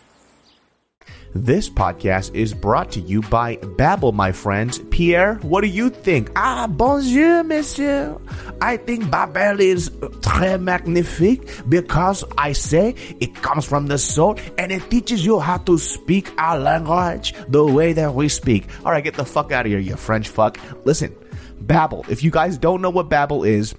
This 1.33 1.69
podcast 1.69 2.35
is 2.35 2.53
brought 2.53 2.91
to 2.91 2.99
you 2.99 3.21
by 3.21 3.55
Babbel, 3.55 4.13
my 4.13 4.33
friends. 4.33 4.79
Pierre, 4.91 5.35
what 5.35 5.61
do 5.61 5.67
you 5.67 5.89
think? 5.89 6.29
Ah, 6.35 6.67
bonjour, 6.67 7.43
monsieur. 7.45 8.17
I 8.61 8.75
think 8.75 9.05
Babbel 9.05 9.61
is 9.61 9.89
très 10.19 10.61
magnifique 10.61 11.47
because 11.69 12.25
I 12.37 12.51
say 12.51 12.95
it 13.21 13.33
comes 13.35 13.65
from 13.65 13.87
the 13.87 13.97
soul 13.97 14.37
and 14.57 14.73
it 14.73 14.89
teaches 14.91 15.25
you 15.25 15.39
how 15.39 15.57
to 15.59 15.77
speak 15.77 16.29
our 16.37 16.59
language 16.59 17.33
the 17.47 17.65
way 17.65 17.93
that 17.93 18.13
we 18.13 18.27
speak. 18.27 18.67
All 18.85 18.91
right, 18.91 19.03
get 19.03 19.13
the 19.15 19.25
fuck 19.25 19.53
out 19.53 19.65
of 19.65 19.71
here, 19.71 19.79
you 19.79 19.95
French 19.95 20.27
fuck. 20.27 20.57
Listen, 20.83 21.15
Babbel. 21.63 22.07
If 22.09 22.23
you 22.23 22.31
guys 22.31 22.57
don't 22.57 22.81
know 22.81 22.89
what 22.89 23.09
Babbel 23.09 23.47
is, 23.47 23.73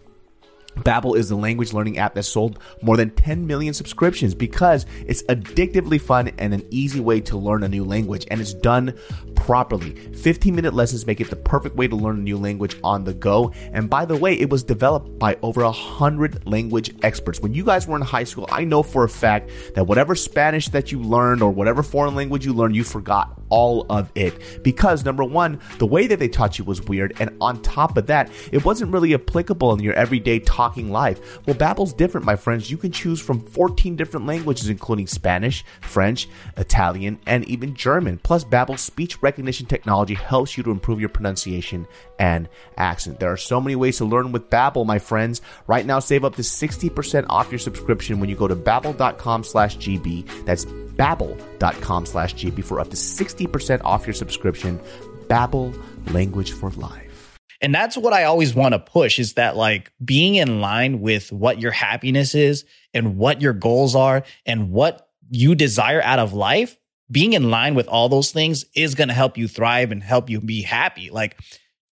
Babbel 0.79 1.17
is 1.17 1.29
the 1.29 1.37
language 1.37 1.73
learning 1.73 1.99
app 1.99 2.15
that 2.15 2.23
sold 2.25 2.59
more 2.81 2.97
than 2.97 3.11
10 3.11 3.47
million 3.47 3.75
subscriptions 3.75 4.35
because 4.35 4.87
it's 5.07 5.23
addictively 5.25 6.01
fun 6.01 6.31
and 6.39 6.55
an 6.55 6.67
easy 6.71 7.01
way 7.01 7.21
to 7.23 7.37
learn 7.37 7.63
a 7.63 7.69
new 7.69 7.85
language 7.85 8.27
and 8.31 8.41
it's 8.41 8.55
done 8.55 8.95
properly. 9.43 9.91
15 9.91 10.55
minute 10.55 10.73
lessons 10.73 11.05
make 11.05 11.21
it 11.21 11.29
the 11.29 11.35
perfect 11.35 11.75
way 11.75 11.89
to 11.89 11.97
learn 11.97 12.19
a 12.19 12.23
new 12.23 12.39
language 12.39 12.77
on 12.85 13.03
the 13.03 13.13
go. 13.13 13.53
And 13.73 13.91
by 13.91 14.05
the 14.05 14.17
way, 14.17 14.39
it 14.39 14.49
was 14.49 14.63
developed 14.63 15.19
by 15.19 15.37
over 15.43 15.63
a 15.63 15.73
hundred 15.73 16.47
language 16.47 16.95
experts. 17.03 17.41
When 17.41 17.53
you 17.53 17.65
guys 17.65 17.89
were 17.89 17.97
in 17.97 18.03
high 18.03 18.23
school, 18.23 18.47
I 18.53 18.63
know 18.63 18.85
for 18.85 19.03
a 19.03 19.09
fact 19.09 19.51
that 19.75 19.89
whatever 19.89 20.15
Spanish 20.15 20.69
that 20.69 20.93
you 20.93 21.01
learned 21.01 21.43
or 21.43 21.51
whatever 21.51 21.83
foreign 21.83 22.15
language 22.15 22.47
you 22.47 22.53
learned, 22.53 22.77
you 22.77 22.85
forgot 22.85 23.41
all 23.49 23.85
of 23.91 24.11
it 24.15 24.63
because 24.63 25.05
number 25.05 25.25
one, 25.25 25.61
the 25.79 25.87
way 25.87 26.07
that 26.07 26.21
they 26.21 26.29
taught 26.29 26.59
you 26.59 26.65
was 26.65 26.81
weird. 26.83 27.15
And 27.19 27.37
on 27.41 27.61
top 27.63 27.97
of 27.97 28.07
that, 28.07 28.31
it 28.53 28.65
wasn't 28.65 28.93
really 28.93 29.13
applicable 29.13 29.75
in 29.75 29.81
your 29.81 29.95
everyday 29.95 30.39
talking 30.39 30.93
life. 30.93 31.41
Well, 31.47 31.57
Babbel's 31.57 31.93
different, 31.93 32.25
my 32.25 32.37
friends. 32.37 32.71
You 32.71 32.77
can 32.79 32.93
choose 32.93 33.21
from 33.21 33.41
14 33.41 33.97
different 33.97 34.25
languages, 34.25 34.69
including 34.69 35.09
Spanish, 35.09 35.65
French, 35.81 36.29
Italian, 36.57 37.19
and 37.27 37.45
even 37.47 37.75
German. 37.75 38.19
Plus, 38.19 38.45
Babbel's 38.45 38.81
speech 38.81 39.21
recognition 39.21 39.32
technology 39.37 40.15
helps 40.15 40.57
you 40.57 40.63
to 40.65 40.71
improve 40.71 41.01
your 41.01 41.09
pronunciation 41.09 41.87
and 42.19 42.49
accent. 42.77 43.21
There 43.21 43.33
are 43.33 43.37
so 43.37 43.61
many 43.61 43.77
ways 43.77 43.99
to 43.99 44.05
learn 44.05 44.33
with 44.33 44.51
Babbel, 44.51 44.87
my 44.87 44.99
friends. 44.99 45.41
Right 45.67 45.87
now, 45.87 45.99
save 45.99 46.25
up 46.25 46.37
to 46.37 46.43
60% 46.43 47.27
off 47.29 47.51
your 47.51 47.59
subscription 47.59 48.21
when 48.21 48.29
you 48.29 48.37
go 48.37 48.49
to 48.49 48.57
babbel.com 48.57 49.45
slash 49.45 49.77
GB. 49.79 50.45
That's 50.45 50.65
babbel.com 50.65 52.07
slash 52.07 52.35
GB 52.35 52.65
for 52.65 52.81
up 52.81 52.91
to 52.91 52.97
60% 52.97 53.81
off 53.85 54.07
your 54.07 54.15
subscription. 54.15 54.81
Babbel, 55.29 55.75
language 56.13 56.53
for 56.53 56.71
life. 56.71 57.39
And 57.63 57.73
that's 57.73 57.97
what 57.97 58.13
I 58.13 58.25
always 58.25 58.55
want 58.55 58.75
to 58.75 58.81
push 58.81 59.21
is 59.21 59.35
that 59.35 59.57
like 59.57 59.93
being 60.05 60.35
in 60.35 60.61
line 60.61 61.01
with 61.01 61.31
what 61.31 61.61
your 61.61 61.71
happiness 61.71 62.35
is 62.35 62.65
and 62.93 63.17
what 63.17 63.41
your 63.41 63.53
goals 63.53 63.95
are 63.95 64.25
and 64.45 64.71
what 64.71 65.09
you 65.31 65.55
desire 65.55 66.03
out 66.03 66.19
of 66.19 66.33
life, 66.33 66.77
being 67.11 67.33
in 67.35 67.51
line 67.51 67.75
with 67.75 67.87
all 67.89 68.09
those 68.09 68.31
things 68.33 68.65
is 68.75 68.95
going 68.95 69.09
to 69.09 69.15
help 69.15 69.37
you 69.37 69.49
thrive 69.49 69.93
and 69.93 70.03
help 70.03 70.31
you 70.31 70.41
be 70.41 70.63
happy. 70.63 71.11
Like 71.11 71.39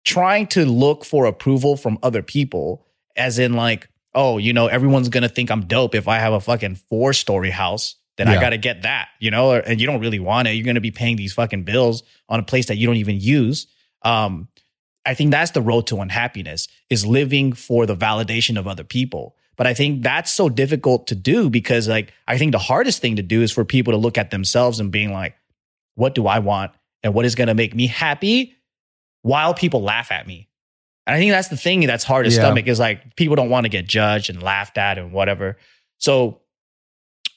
trying 0.06 0.48
to 0.48 0.66
look 0.66 1.04
for 1.06 1.26
approval 1.26 1.76
from 1.78 1.98
other 2.04 2.22
people, 2.22 2.86
as 3.16 3.40
in 3.40 3.54
like, 3.54 3.90
oh, 4.14 4.38
you 4.38 4.54
know, 4.54 4.68
everyone's 4.68 5.10
going 5.10 5.24
to 5.24 5.30
think 5.30 5.50
I'm 5.52 5.66
dope 5.66 5.96
if 5.96 6.08
I 6.08 6.20
have 6.20 6.34
a 6.34 6.40
fucking 6.40 6.76
four 6.90 7.14
story 7.14 7.50
house. 7.50 7.96
Then 8.18 8.28
I 8.28 8.34
got 8.42 8.50
to 8.50 8.58
get 8.58 8.82
that, 8.82 9.10
you 9.20 9.30
know, 9.30 9.52
or- 9.52 9.60
and 9.60 9.80
you 9.80 9.86
don't 9.86 10.00
really 10.00 10.20
want 10.20 10.48
it. 10.48 10.54
You're 10.54 10.66
going 10.66 10.76
to 10.76 10.82
be 10.82 10.90
paying 10.92 11.18
these 11.18 11.34
fucking 11.34 11.64
bills 11.64 12.02
on 12.30 12.40
a 12.40 12.44
place 12.44 12.66
that 12.68 12.78
you 12.78 12.88
don't 12.88 12.96
even 12.96 13.20
use. 13.20 13.68
Um, 14.02 14.48
I 15.06 15.14
think 15.14 15.32
that's 15.32 15.52
the 15.52 15.62
road 15.62 15.88
to 15.88 16.00
unhappiness 16.02 16.68
is 16.90 17.06
living 17.06 17.54
for 17.54 17.86
the 17.86 17.96
validation 17.96 18.58
of 18.58 18.68
other 18.68 18.84
people. 18.84 19.36
But 19.58 19.68
I 19.68 19.74
think 19.74 20.04
that's 20.04 20.32
so 20.32 20.50
difficult 20.50 21.08
to 21.08 21.16
do 21.16 21.50
because 21.50 21.88
like 21.88 22.14
I 22.28 22.38
think 22.38 22.52
the 22.52 22.60
hardest 22.60 23.02
thing 23.02 23.16
to 23.16 23.24
do 23.24 23.42
is 23.42 23.52
for 23.52 23.66
people 23.66 23.92
to 23.94 23.98
look 23.98 24.18
at 24.18 24.30
themselves 24.32 24.80
and 24.80 24.92
being 24.92 25.12
like, 25.12 25.36
what 25.96 26.14
do 26.14 26.28
I 26.28 26.40
want 26.40 26.72
and 27.04 27.14
what 27.14 27.26
is 27.26 27.36
going 27.36 27.48
to 27.48 27.56
make 27.56 27.74
me 27.76 27.88
happy 27.88 28.54
while 29.24 29.54
people 29.54 29.82
laugh 29.82 30.12
at 30.12 30.28
me. 30.28 30.48
And 31.08 31.16
I 31.16 31.20
think 31.20 31.32
that's 31.32 31.48
the 31.48 31.58
thing 31.58 31.82
that's 31.88 32.04
hard 32.04 32.26
to 32.26 32.32
Yeah. 32.32 32.38
stomach 32.38 32.68
is 32.68 32.80
like 32.80 33.16
people 33.16 33.36
don't 33.36 33.50
want 33.50 33.66
to 33.66 33.70
get 33.70 33.88
judged 33.88 34.30
and 34.30 34.44
laughed 34.44 34.78
at 34.78 34.98
and 34.98 35.12
whatever. 35.12 35.58
So 35.98 36.42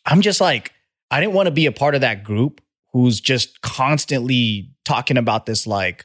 I'm 0.05 0.21
just 0.21 0.41
like, 0.41 0.73
I 1.11 1.21
didn't 1.21 1.33
want 1.35 1.47
to 1.47 1.53
be 1.53 1.67
a 1.67 1.73
part 1.73 1.95
of 1.95 2.03
that 2.03 2.23
group 2.23 2.61
who's 2.93 3.21
just 3.21 3.63
constantly 3.63 4.71
talking 4.85 5.17
about 5.17 5.47
this 5.47 5.67
like 5.67 6.05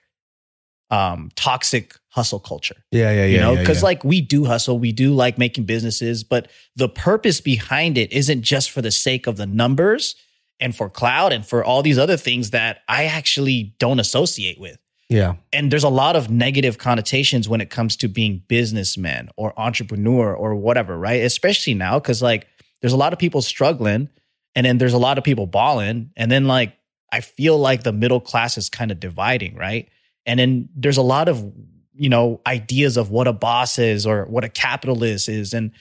um 0.91 1.31
toxic 1.35 1.95
hustle 2.15 2.39
culture. 2.39 2.75
Yeah, 2.91 3.11
yeah, 3.11 3.17
yeah. 3.17 3.25
You 3.25 3.39
know, 3.39 3.53
yeah, 3.53 3.59
because 3.59 3.79
yeah. 3.79 3.85
like 3.85 4.03
we 4.03 4.21
do 4.21 4.45
hustle, 4.45 4.79
we 4.79 4.91
do 4.91 5.13
like 5.13 5.37
making 5.37 5.65
businesses, 5.65 6.23
but 6.23 6.49
the 6.75 6.89
purpose 6.89 7.41
behind 7.41 7.97
it 7.97 8.11
isn't 8.11 8.41
just 8.41 8.71
for 8.71 8.81
the 8.81 8.91
sake 8.91 9.27
of 9.27 9.37
the 9.37 9.45
numbers 9.45 10.15
and 10.59 10.75
for 10.75 10.89
cloud 10.89 11.33
and 11.33 11.45
for 11.45 11.63
all 11.63 11.83
these 11.83 11.97
other 11.97 12.17
things 12.17 12.51
that 12.51 12.79
I 12.87 13.05
actually 13.05 13.75
don't 13.79 13.99
associate 13.99 14.59
with 14.59 14.77
yeah, 15.09 15.35
and 15.53 15.71
there's 15.71 15.83
a 15.83 15.89
lot 15.89 16.15
of 16.15 16.31
negative 16.31 16.79
connotations 16.79 17.47
when 17.47 17.61
it 17.61 17.69
comes 17.69 17.95
to 17.97 18.07
being 18.07 18.41
businessman 18.47 19.29
or 19.37 19.53
entrepreneur 19.59 20.33
or 20.33 20.55
whatever, 20.55 20.97
right? 20.97 21.21
Especially 21.21 21.75
now, 21.75 21.99
because 21.99 22.23
like 22.23 22.47
there's 22.81 22.93
a 22.93 22.97
lot 22.97 23.13
of 23.13 23.19
people 23.19 23.41
struggling, 23.41 24.09
and 24.55 24.65
then 24.65 24.79
there's 24.79 24.93
a 24.93 24.97
lot 24.97 25.17
of 25.17 25.23
people 25.23 25.45
balling, 25.45 26.09
and 26.15 26.31
then 26.31 26.45
like 26.45 26.73
I 27.11 27.21
feel 27.21 27.57
like 27.59 27.83
the 27.83 27.93
middle 27.93 28.19
class 28.19 28.57
is 28.57 28.69
kind 28.69 28.91
of 28.91 28.99
dividing, 28.99 29.55
right? 29.55 29.89
And 30.25 30.39
then 30.39 30.69
there's 30.75 30.97
a 30.97 31.03
lot 31.03 31.29
of 31.29 31.53
you 31.95 32.09
know 32.09 32.41
ideas 32.45 32.97
of 32.97 33.09
what 33.09 33.27
a 33.27 33.33
boss 33.33 33.79
is 33.79 34.05
or 34.05 34.25
what 34.25 34.43
a 34.43 34.49
capitalist 34.49 35.29
is, 35.29 35.53
and 35.53 35.71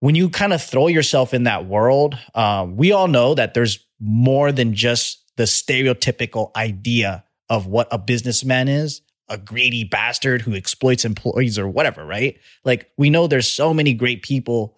when 0.00 0.14
you 0.14 0.28
kind 0.28 0.52
of 0.52 0.62
throw 0.62 0.88
yourself 0.88 1.32
in 1.32 1.44
that 1.44 1.66
world, 1.66 2.18
um, 2.34 2.76
we 2.76 2.92
all 2.92 3.08
know 3.08 3.34
that 3.34 3.54
there's 3.54 3.78
more 4.00 4.50
than 4.50 4.74
just 4.74 5.22
the 5.36 5.44
stereotypical 5.44 6.50
idea 6.56 7.24
of 7.48 7.66
what 7.66 7.86
a 7.90 7.98
businessman 7.98 8.66
is 8.68 9.02
a 9.32 9.38
greedy 9.38 9.82
bastard 9.82 10.42
who 10.42 10.54
exploits 10.54 11.04
employees 11.04 11.58
or 11.58 11.66
whatever, 11.66 12.04
right? 12.04 12.38
Like 12.64 12.90
we 12.98 13.08
know 13.08 13.26
there's 13.26 13.50
so 13.50 13.72
many 13.72 13.94
great 13.94 14.22
people 14.22 14.76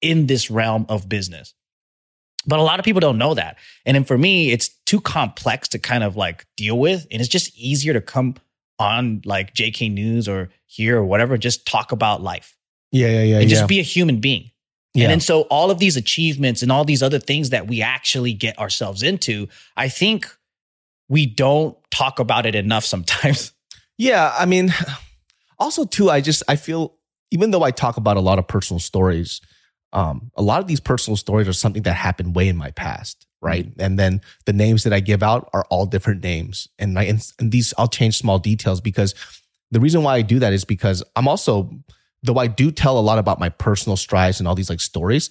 in 0.00 0.26
this 0.26 0.50
realm 0.50 0.86
of 0.88 1.08
business. 1.08 1.52
But 2.46 2.60
a 2.60 2.62
lot 2.62 2.78
of 2.78 2.84
people 2.84 3.00
don't 3.00 3.18
know 3.18 3.34
that. 3.34 3.58
And 3.84 3.96
then 3.96 4.04
for 4.04 4.16
me, 4.16 4.52
it's 4.52 4.68
too 4.86 5.00
complex 5.00 5.68
to 5.68 5.78
kind 5.78 6.04
of 6.04 6.16
like 6.16 6.46
deal 6.56 6.78
with. 6.78 7.06
And 7.10 7.20
it's 7.20 7.28
just 7.28 7.54
easier 7.58 7.92
to 7.92 8.00
come 8.00 8.36
on 8.78 9.22
like 9.24 9.54
JK 9.54 9.92
News 9.92 10.28
or 10.28 10.50
here 10.66 10.98
or 10.98 11.04
whatever, 11.04 11.36
just 11.36 11.66
talk 11.66 11.92
about 11.92 12.22
life 12.22 12.56
yeah, 12.92 13.08
yeah, 13.08 13.22
yeah. 13.22 13.38
and 13.40 13.50
yeah. 13.50 13.56
just 13.56 13.68
be 13.68 13.80
a 13.80 13.84
human 13.84 14.20
being. 14.20 14.50
Yeah. 14.94 15.04
And 15.04 15.12
then 15.12 15.20
so 15.20 15.42
all 15.42 15.70
of 15.70 15.78
these 15.78 15.96
achievements 15.96 16.62
and 16.62 16.72
all 16.72 16.84
these 16.84 17.02
other 17.02 17.18
things 17.18 17.50
that 17.50 17.66
we 17.66 17.82
actually 17.82 18.32
get 18.32 18.58
ourselves 18.58 19.02
into, 19.02 19.48
I 19.76 19.88
think 19.88 20.26
we 21.08 21.26
don't 21.26 21.76
talk 21.90 22.18
about 22.18 22.46
it 22.46 22.54
enough 22.54 22.84
sometimes. 22.84 23.52
Yeah, 24.00 24.32
I 24.38 24.46
mean, 24.46 24.72
also 25.58 25.84
too, 25.84 26.08
I 26.08 26.20
just 26.20 26.44
I 26.46 26.54
feel 26.54 26.94
even 27.32 27.50
though 27.50 27.64
I 27.64 27.72
talk 27.72 27.96
about 27.96 28.16
a 28.16 28.20
lot 28.20 28.38
of 28.38 28.46
personal 28.46 28.78
stories, 28.78 29.40
um, 29.92 30.30
a 30.36 30.42
lot 30.42 30.60
of 30.60 30.68
these 30.68 30.78
personal 30.78 31.16
stories 31.16 31.48
are 31.48 31.52
something 31.52 31.82
that 31.82 31.94
happened 31.94 32.36
way 32.36 32.46
in 32.46 32.56
my 32.56 32.70
past, 32.70 33.26
right? 33.40 33.66
Mm-hmm. 33.66 33.80
And 33.80 33.98
then 33.98 34.20
the 34.46 34.52
names 34.52 34.84
that 34.84 34.92
I 34.92 35.00
give 35.00 35.22
out 35.22 35.48
are 35.52 35.64
all 35.70 35.86
different 35.86 36.22
names, 36.22 36.68
and 36.78 36.98
I 36.98 37.04
and, 37.04 37.22
these 37.38 37.74
I'll 37.78 37.88
change 37.88 38.18
small 38.18 38.38
details 38.38 38.80
because 38.80 39.14
the 39.70 39.80
reason 39.80 40.02
why 40.02 40.16
I 40.16 40.22
do 40.22 40.38
that 40.38 40.52
is 40.52 40.64
because 40.64 41.02
I'm 41.14 41.28
also 41.28 41.70
though 42.22 42.36
I 42.36 42.46
do 42.46 42.70
tell 42.70 42.98
a 42.98 43.00
lot 43.00 43.18
about 43.18 43.38
my 43.38 43.48
personal 43.48 43.96
strides 43.96 44.40
and 44.40 44.48
all 44.48 44.54
these 44.54 44.70
like 44.70 44.80
stories, 44.80 45.30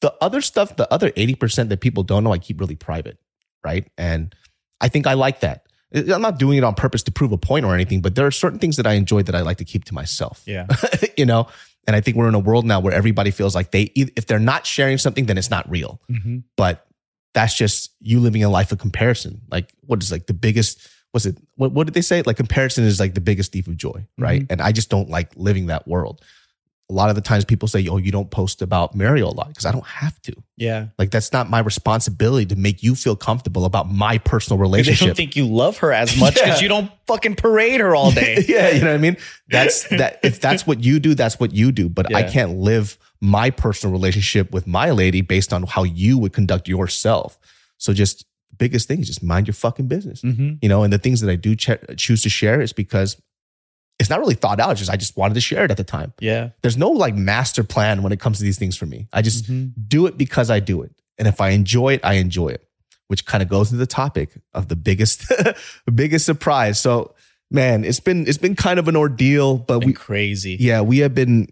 the 0.00 0.14
other 0.20 0.40
stuff, 0.40 0.76
the 0.76 0.92
other 0.92 1.10
80% 1.10 1.70
that 1.70 1.80
people 1.80 2.02
don't 2.02 2.24
know, 2.24 2.32
I 2.32 2.38
keep 2.38 2.60
really 2.60 2.76
private, 2.76 3.18
right? 3.64 3.90
And 3.96 4.34
I 4.80 4.88
think 4.88 5.06
I 5.06 5.14
like 5.14 5.40
that. 5.40 5.66
I'm 5.94 6.20
not 6.20 6.38
doing 6.38 6.58
it 6.58 6.64
on 6.64 6.74
purpose 6.74 7.02
to 7.04 7.12
prove 7.12 7.32
a 7.32 7.38
point 7.38 7.64
or 7.64 7.74
anything, 7.74 8.02
but 8.02 8.14
there 8.14 8.26
are 8.26 8.30
certain 8.30 8.58
things 8.58 8.76
that 8.76 8.86
I 8.86 8.92
enjoy 8.92 9.22
that 9.22 9.34
I 9.34 9.40
like 9.40 9.56
to 9.56 9.64
keep 9.64 9.84
to 9.84 9.94
myself. 9.94 10.42
Yeah. 10.46 10.66
you 11.16 11.24
know, 11.24 11.48
and 11.86 11.96
I 11.96 12.02
think 12.02 12.16
we're 12.16 12.28
in 12.28 12.34
a 12.34 12.38
world 12.38 12.66
now 12.66 12.80
where 12.80 12.92
everybody 12.92 13.30
feels 13.30 13.54
like 13.54 13.70
they, 13.70 13.84
if 13.94 14.26
they're 14.26 14.38
not 14.38 14.66
sharing 14.66 14.98
something, 14.98 15.24
then 15.24 15.38
it's 15.38 15.50
not 15.50 15.68
real. 15.70 16.00
Mm-hmm. 16.10 16.40
But 16.56 16.86
that's 17.34 17.54
just 17.54 17.92
you 18.00 18.20
living 18.20 18.42
a 18.42 18.48
life 18.48 18.72
of 18.72 18.78
comparison. 18.78 19.40
Like, 19.50 19.72
what 19.86 20.02
is 20.02 20.10
like 20.10 20.26
the 20.26 20.34
biggest, 20.34 20.88
was 21.12 21.26
it, 21.26 21.36
what, 21.56 21.72
what 21.72 21.86
did 21.86 21.94
they 21.94 22.00
say? 22.00 22.22
Like, 22.22 22.36
comparison 22.36 22.84
is 22.84 22.98
like 22.98 23.14
the 23.14 23.20
biggest 23.20 23.52
thief 23.52 23.66
of 23.66 23.76
joy, 23.76 23.90
mm-hmm. 23.90 24.22
right? 24.22 24.46
And 24.50 24.60
I 24.60 24.72
just 24.72 24.90
don't 24.90 25.10
like 25.10 25.30
living 25.36 25.66
that 25.66 25.86
world. 25.86 26.22
A 26.90 26.94
lot 26.94 27.10
of 27.10 27.16
the 27.16 27.20
times 27.20 27.44
people 27.44 27.68
say, 27.68 27.86
oh, 27.86 27.98
you 27.98 28.10
don't 28.10 28.30
post 28.30 28.62
about 28.62 28.94
Mario 28.94 29.26
a 29.26 29.34
lot 29.34 29.48
because 29.48 29.66
I 29.66 29.72
don't 29.72 29.84
have 29.84 30.18
to. 30.22 30.32
Yeah. 30.56 30.86
Like, 30.98 31.10
that's 31.10 31.34
not 31.34 31.50
my 31.50 31.58
responsibility 31.58 32.46
to 32.46 32.56
make 32.56 32.82
you 32.82 32.94
feel 32.94 33.14
comfortable 33.14 33.66
about 33.66 33.92
my 33.92 34.16
personal 34.16 34.56
They 34.56 34.62
relationship. 34.62 35.08
don't 35.08 35.14
think 35.14 35.36
you 35.36 35.46
love 35.46 35.76
her 35.78 35.92
as 35.92 36.18
much 36.18 36.34
because 36.34 36.48
Yeah. 36.56 36.62
you 36.62 36.68
don't 36.68 36.90
fucking 37.06 37.34
parade 37.34 37.80
her 37.80 37.94
all 37.94 38.10
day. 38.10 38.42
yeah, 38.48 38.70
you 38.70 38.80
know 38.80 38.86
what 38.86 38.94
I 38.94 38.98
mean? 38.98 39.18
That's 39.50 39.86
that 39.90 40.20
if 40.22 40.40
that's 40.42 40.66
what 40.66 40.82
you 40.82 40.98
do, 40.98 41.14
that's 41.14 41.38
what 41.38 41.52
you 41.52 41.72
do. 41.72 41.90
But 41.90 42.14
I 42.14 42.22
can't 42.22 42.56
live 42.56 42.96
my 43.20 43.50
personal 43.50 43.92
relationship 43.92 44.52
with 44.52 44.66
my 44.66 44.90
lady 44.90 45.20
based 45.20 45.52
on 45.52 45.64
how 45.64 45.82
you 45.84 46.18
would 46.18 46.32
conduct 46.32 46.68
yourself. 46.68 47.38
So 47.78 47.92
just 47.92 48.24
biggest 48.56 48.88
thing 48.88 49.00
is 49.00 49.06
just 49.06 49.22
mind 49.22 49.46
your 49.46 49.54
fucking 49.54 49.88
business. 49.88 50.22
Mm-hmm. 50.22 50.54
You 50.62 50.68
know, 50.68 50.82
and 50.82 50.92
the 50.92 50.98
things 50.98 51.20
that 51.20 51.30
I 51.30 51.36
do 51.36 51.54
ch- 51.56 51.70
choose 51.96 52.22
to 52.22 52.28
share 52.28 52.60
is 52.60 52.72
because 52.72 53.20
it's 53.98 54.08
not 54.10 54.20
really 54.20 54.34
thought 54.34 54.60
out. 54.60 54.70
It's 54.70 54.80
just 54.80 54.90
I 54.92 54.96
just 54.96 55.16
wanted 55.16 55.34
to 55.34 55.40
share 55.40 55.64
it 55.64 55.70
at 55.70 55.76
the 55.76 55.84
time. 55.84 56.12
Yeah. 56.20 56.50
There's 56.62 56.76
no 56.76 56.90
like 56.90 57.14
master 57.16 57.64
plan 57.64 58.02
when 58.02 58.12
it 58.12 58.20
comes 58.20 58.38
to 58.38 58.44
these 58.44 58.58
things 58.58 58.76
for 58.76 58.86
me. 58.86 59.08
I 59.12 59.22
just 59.22 59.46
Mhm. 59.50 59.72
do 59.88 60.06
it 60.06 60.16
because 60.16 60.50
I 60.50 60.60
do 60.60 60.82
it. 60.82 60.92
And 61.18 61.26
if 61.26 61.40
I 61.40 61.50
enjoy 61.50 61.94
it, 61.94 62.00
I 62.04 62.14
enjoy 62.14 62.48
it. 62.48 62.64
which 63.08 63.24
kind 63.24 63.42
of 63.42 63.48
goes 63.48 63.68
into 63.72 63.78
the 63.78 63.86
topic 63.86 64.38
of 64.52 64.68
the 64.68 64.76
biggest, 64.76 65.24
biggest 65.94 66.26
surprise. 66.26 66.78
So, 66.78 67.14
man, 67.50 67.82
it's 67.82 68.00
been 68.00 68.26
it's 68.28 68.36
been 68.36 68.54
kind 68.54 68.78
of 68.78 68.86
an 68.86 68.96
ordeal, 68.96 69.56
but 69.56 69.78
Been 69.80 69.86
we 69.88 69.92
crazy. 69.94 70.58
yeah 70.60 70.82
we 70.82 70.98
have 70.98 71.14
been 71.14 71.48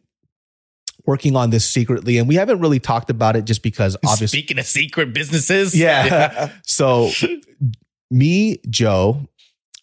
working 1.07 1.37
on 1.37 1.51
this 1.51 1.67
secretly, 1.67 2.19
and 2.19 2.29
we 2.29 2.35
haven't 2.35 2.61
really 2.61 2.81
talked 2.81 3.11
about 3.11 3.37
it 3.37 3.45
just 3.45 3.63
because 3.63 3.97
obviously 4.07 4.39
Speaking 4.39 4.59
of 4.59 4.67
secret 4.67 5.13
businesses, 5.13 5.75
Yeah. 5.79 6.51
So 6.65 7.11
me, 8.11 8.59
Joe, 8.69 9.27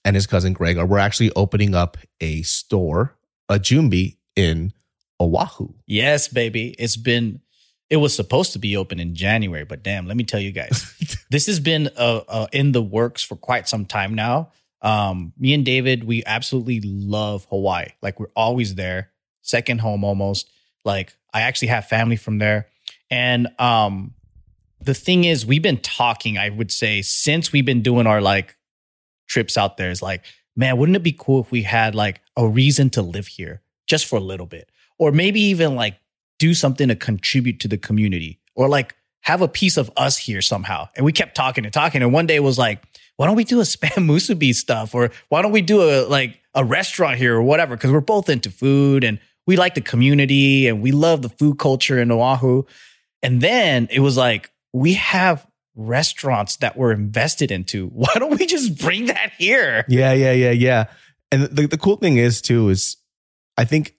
and 0.06 0.16
his 0.16 0.28
cousin 0.28 0.54
Greg 0.54 0.78
are 0.78 0.86
we're 0.86 0.98
actually 1.00 1.32
opening 1.36 1.76
up 1.76 1.98
a 2.22 2.42
store, 2.44 3.16
a 3.50 3.56
Jumbi 3.56 4.18
in 4.36 4.74
Oahu. 5.20 5.70
Yes, 5.88 6.28
baby. 6.28 6.76
It's 6.78 6.98
been 6.98 7.42
it 7.90 7.98
was 7.98 8.16
supposed 8.16 8.54
to 8.54 8.60
be 8.60 8.76
open 8.76 9.00
in 9.00 9.14
January, 9.14 9.66
but 9.66 9.84
damn, 9.84 10.08
let 10.08 10.18
me 10.18 10.24
tell 10.24 10.40
you 10.40 10.52
guys. 10.52 11.26
this 11.30 11.46
has 11.46 11.60
been 11.60 11.90
uh, 11.96 12.22
uh, 12.28 12.48
in 12.52 12.72
the 12.72 12.82
works 12.82 13.22
for 13.24 13.36
quite 13.36 13.68
some 13.68 13.86
time 13.86 14.16
now. 14.16 14.52
Um, 14.82 15.32
me 15.38 15.54
and 15.54 15.64
David, 15.64 16.04
we 16.04 16.24
absolutely 16.26 16.82
love 16.84 17.46
Hawaii. 17.50 17.90
Like 18.02 18.20
we're 18.20 18.32
always 18.36 18.76
there, 18.76 19.12
second 19.42 19.82
home 19.82 20.04
almost. 20.04 20.50
Like 20.86 21.16
I 21.34 21.42
actually 21.42 21.70
have 21.70 21.86
family 21.86 22.16
from 22.16 22.40
there. 22.40 22.68
And 23.10 23.48
um 23.60 24.14
the 24.84 24.94
thing 24.94 25.24
is, 25.24 25.46
we've 25.46 25.62
been 25.62 25.78
talking, 25.78 26.38
I 26.38 26.50
would 26.50 26.72
say, 26.72 27.02
since 27.02 27.52
we've 27.52 27.66
been 27.66 27.82
doing 27.82 28.06
our 28.06 28.22
like 28.22 28.58
trips 29.28 29.58
out 29.58 29.78
there, 29.78 29.90
is 29.90 30.02
like, 30.02 30.24
man, 30.56 30.78
wouldn't 30.78 30.96
it 30.96 31.04
be 31.04 31.16
cool 31.18 31.42
if 31.42 31.52
we 31.52 31.64
had 31.64 31.96
like 31.96 32.22
a 32.36 32.48
reason 32.48 32.90
to 32.92 33.02
live 33.02 33.28
here 33.28 33.62
just 33.88 34.06
for 34.06 34.18
a 34.18 34.22
little 34.22 34.46
bit? 34.46 34.70
Or 34.98 35.12
maybe 35.12 35.40
even 35.40 35.76
like 35.76 35.98
do 36.38 36.54
something 36.54 36.90
to 36.90 36.96
contribute 36.96 37.60
to 37.62 37.68
the 37.68 37.78
community 37.78 38.40
or 38.56 38.68
like 38.68 38.96
have 39.22 39.42
a 39.42 39.48
piece 39.48 39.78
of 39.78 39.90
us 39.96 40.18
here 40.18 40.42
somehow. 40.42 40.90
And 40.96 41.06
we 41.06 41.14
kept 41.14 41.36
talking 41.36 41.64
and 41.64 41.74
talking. 41.74 42.02
And 42.02 42.12
one 42.12 42.28
day 42.28 42.40
was 42.40 42.58
like, 42.58 42.84
why 43.16 43.26
don't 43.26 43.36
we 43.36 43.46
do 43.46 43.60
a 43.60 43.64
spam 43.64 44.06
musubi 44.06 44.54
stuff? 44.54 44.94
Or 44.94 45.12
why 45.30 45.42
don't 45.42 45.52
we 45.52 45.62
do 45.62 45.82
a 45.82 46.06
like 46.08 46.40
a 46.54 46.64
restaurant 46.64 47.18
here 47.18 47.36
or 47.36 47.42
whatever? 47.42 47.76
Because 47.76 47.92
we're 47.92 48.02
both 48.02 48.30
into 48.30 48.50
food 48.50 49.04
and 49.04 49.20
we 49.46 49.56
like 49.58 49.76
the 49.76 49.82
community 49.82 50.68
and 50.68 50.82
we 50.82 50.92
love 50.92 51.22
the 51.22 51.30
food 51.30 51.60
culture 51.60 52.00
in 52.00 52.12
Oahu. 52.12 52.64
And 53.22 53.42
then 53.42 53.88
it 53.92 54.00
was 54.00 54.18
like, 54.18 54.52
we 54.74 54.94
have 54.94 55.46
restaurants 55.76 56.58
that 56.58 56.78
we're 56.78 56.92
invested 56.92 57.52
into. 57.52 57.88
Why 57.94 58.14
don't 58.16 58.38
we 58.38 58.46
just 58.46 58.78
bring 58.78 59.08
that 59.08 59.34
here? 59.38 59.86
Yeah, 59.88 60.14
yeah, 60.14 60.32
yeah, 60.32 60.52
yeah. 60.52 60.86
And 61.32 61.44
the, 61.44 61.68
the 61.68 61.78
cool 61.78 61.98
thing 61.98 62.18
is 62.18 62.42
too 62.42 62.70
is 62.70 62.98
I 63.58 63.66
think 63.66 63.96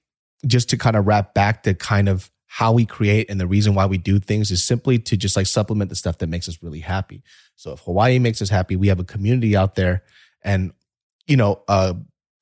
just 0.46 0.70
to 0.70 0.76
kind 0.76 0.96
of 0.96 1.06
wrap 1.06 1.34
back 1.34 1.62
to 1.64 1.74
kind 1.74 2.08
of 2.08 2.30
how 2.46 2.72
we 2.72 2.86
create 2.86 3.28
and 3.28 3.40
the 3.40 3.46
reason 3.46 3.74
why 3.74 3.86
we 3.86 3.98
do 3.98 4.20
things 4.20 4.52
is 4.52 4.62
simply 4.62 4.96
to 4.96 5.16
just 5.16 5.36
like 5.36 5.46
supplement 5.46 5.88
the 5.88 5.96
stuff 5.96 6.18
that 6.18 6.28
makes 6.28 6.48
us 6.48 6.62
really 6.62 6.78
happy. 6.80 7.22
So 7.56 7.72
if 7.72 7.80
Hawaii 7.80 8.20
makes 8.20 8.40
us 8.40 8.48
happy, 8.48 8.76
we 8.76 8.88
have 8.88 9.00
a 9.00 9.04
community 9.04 9.56
out 9.56 9.74
there 9.74 10.04
and 10.42 10.72
you 11.26 11.36
know, 11.36 11.62
uh 11.66 11.94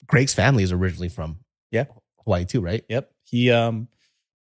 Greg's 0.06 0.34
family 0.34 0.62
is 0.62 0.72
originally 0.72 1.08
from 1.08 1.38
Yeah. 1.70 1.84
Hawaii 2.24 2.44
too, 2.44 2.60
right? 2.60 2.84
Yep. 2.88 3.10
He 3.24 3.50
um 3.50 3.88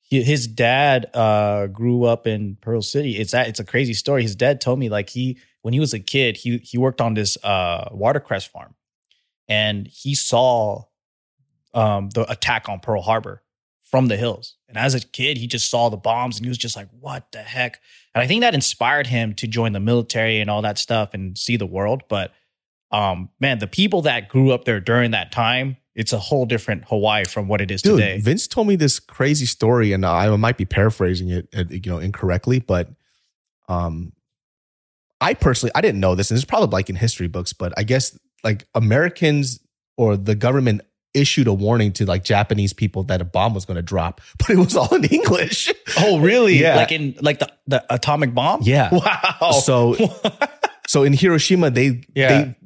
he, 0.00 0.22
his 0.22 0.46
dad 0.46 1.10
uh 1.14 1.66
grew 1.68 2.04
up 2.04 2.26
in 2.26 2.56
Pearl 2.60 2.82
City. 2.82 3.18
It's 3.18 3.34
a, 3.34 3.46
it's 3.46 3.60
a 3.60 3.64
crazy 3.64 3.94
story. 3.94 4.22
His 4.22 4.36
dad 4.36 4.60
told 4.60 4.78
me 4.78 4.88
like 4.88 5.10
he 5.10 5.38
when 5.62 5.74
he 5.74 5.80
was 5.80 5.94
a 5.94 6.00
kid, 6.00 6.36
he 6.36 6.58
he 6.58 6.78
worked 6.78 7.00
on 7.00 7.14
this 7.14 7.36
uh 7.44 7.88
watercress 7.92 8.44
farm 8.44 8.74
and 9.48 9.86
he 9.86 10.14
saw 10.14 10.84
um 11.74 12.10
the 12.10 12.30
attack 12.30 12.68
on 12.68 12.80
Pearl 12.80 13.02
Harbor 13.02 13.42
from 13.90 14.06
the 14.06 14.16
hills. 14.16 14.56
And 14.68 14.78
as 14.78 14.94
a 14.94 15.00
kid, 15.00 15.36
he 15.36 15.48
just 15.48 15.68
saw 15.68 15.88
the 15.88 15.96
bombs 15.96 16.36
and 16.36 16.46
he 16.46 16.48
was 16.48 16.58
just 16.58 16.76
like, 16.76 16.88
what 17.00 17.32
the 17.32 17.42
heck? 17.42 17.80
And 18.14 18.22
I 18.22 18.26
think 18.26 18.42
that 18.42 18.54
inspired 18.54 19.08
him 19.08 19.34
to 19.34 19.48
join 19.48 19.72
the 19.72 19.80
military 19.80 20.40
and 20.40 20.48
all 20.48 20.62
that 20.62 20.78
stuff 20.78 21.12
and 21.12 21.36
see 21.36 21.56
the 21.56 21.66
world. 21.66 22.04
But 22.08 22.32
um, 22.92 23.30
man, 23.40 23.58
the 23.58 23.66
people 23.66 24.02
that 24.02 24.28
grew 24.28 24.52
up 24.52 24.64
there 24.64 24.80
during 24.80 25.10
that 25.10 25.32
time, 25.32 25.76
it's 26.00 26.14
a 26.14 26.18
whole 26.18 26.46
different 26.46 26.82
Hawaii 26.88 27.26
from 27.26 27.46
what 27.46 27.60
it 27.60 27.70
is 27.70 27.82
Dude, 27.82 27.98
today. 27.98 28.18
Vince 28.20 28.48
told 28.48 28.66
me 28.66 28.74
this 28.74 28.98
crazy 28.98 29.44
story, 29.44 29.92
and 29.92 30.06
I 30.06 30.34
might 30.36 30.56
be 30.56 30.64
paraphrasing 30.64 31.28
it, 31.28 31.46
uh, 31.54 31.64
you 31.68 31.82
know, 31.84 31.98
incorrectly, 31.98 32.58
but 32.58 32.88
um, 33.68 34.12
I 35.20 35.34
personally 35.34 35.72
I 35.74 35.82
didn't 35.82 36.00
know 36.00 36.14
this, 36.14 36.30
and 36.30 36.38
it's 36.38 36.46
probably 36.46 36.68
like 36.72 36.88
in 36.88 36.96
history 36.96 37.28
books, 37.28 37.52
but 37.52 37.74
I 37.76 37.82
guess 37.82 38.18
like 38.42 38.66
Americans 38.74 39.60
or 39.98 40.16
the 40.16 40.34
government 40.34 40.80
issued 41.12 41.46
a 41.46 41.52
warning 41.52 41.92
to 41.92 42.06
like 42.06 42.24
Japanese 42.24 42.72
people 42.72 43.02
that 43.02 43.20
a 43.20 43.24
bomb 43.24 43.52
was 43.52 43.66
going 43.66 43.76
to 43.76 43.82
drop, 43.82 44.22
but 44.38 44.48
it 44.48 44.56
was 44.56 44.74
all 44.76 44.94
in 44.94 45.04
English. 45.04 45.70
Oh, 45.98 46.18
really? 46.18 46.54
Yeah. 46.58 46.76
Like 46.76 46.92
in 46.92 47.14
like 47.20 47.40
the, 47.40 47.52
the 47.66 47.84
atomic 47.92 48.34
bomb? 48.34 48.60
Yeah. 48.62 48.88
Wow. 48.94 49.50
So, 49.52 49.96
so 50.88 51.02
in 51.02 51.12
Hiroshima, 51.12 51.70
they 51.70 52.00
Yeah. 52.14 52.28
they 52.42 52.56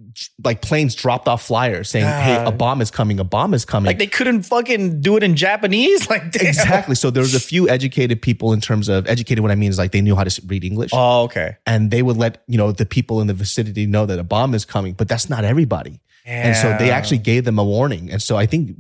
like 0.42 0.62
planes 0.62 0.94
dropped 0.94 1.29
off 1.29 1.44
flyers 1.46 1.88
saying, 1.90 2.05
"Hey, 2.07 2.42
a 2.44 2.50
bomb 2.53 2.81
is 2.81 2.90
coming! 2.90 3.18
A 3.20 3.24
bomb 3.24 3.55
is 3.55 3.64
coming!" 3.64 3.87
like 3.87 3.98
they 3.98 4.07
couldn't 4.07 4.42
fucking 4.44 5.00
do 5.00 5.16
it 5.16 5.22
in 5.22 5.37
Japanese? 5.37 6.09
Like 6.11 6.31
damn. 6.33 6.46
Exactly. 6.46 6.94
So 6.94 7.11
there 7.11 7.22
was 7.22 7.35
a 7.35 7.40
few 7.40 7.68
educated 7.68 8.20
people 8.22 8.53
in 8.53 8.61
terms 8.61 8.88
of 8.88 9.07
educated. 9.07 9.42
What 9.42 9.50
I 9.50 9.55
mean 9.55 9.70
is 9.70 9.79
like 9.79 9.92
they 9.92 10.00
knew 10.03 10.14
how 10.16 10.24
to 10.24 10.42
read 10.46 10.64
English, 10.64 10.90
Oh, 10.92 11.22
okay. 11.24 11.57
and 11.66 11.90
they 11.90 12.03
would 12.03 12.16
let 12.16 12.42
you 12.46 12.59
know 12.59 12.72
the 12.72 12.87
people 12.87 13.20
in 13.20 13.27
the 13.27 13.35
vicinity 13.35 13.87
know 13.87 14.07
that 14.07 14.18
a 14.18 14.24
bomb 14.24 14.55
is 14.55 14.64
coming. 14.64 14.92
But 14.94 15.09
that's 15.09 15.29
not 15.31 15.44
everybody, 15.44 16.00
and 16.24 16.57
so 16.57 16.77
they 16.79 16.90
actually 16.90 17.18
gave 17.18 17.44
them 17.44 17.59
a 17.59 17.64
warning. 17.64 18.11
And 18.11 18.22
so 18.22 18.37
I 18.37 18.46
think 18.46 18.77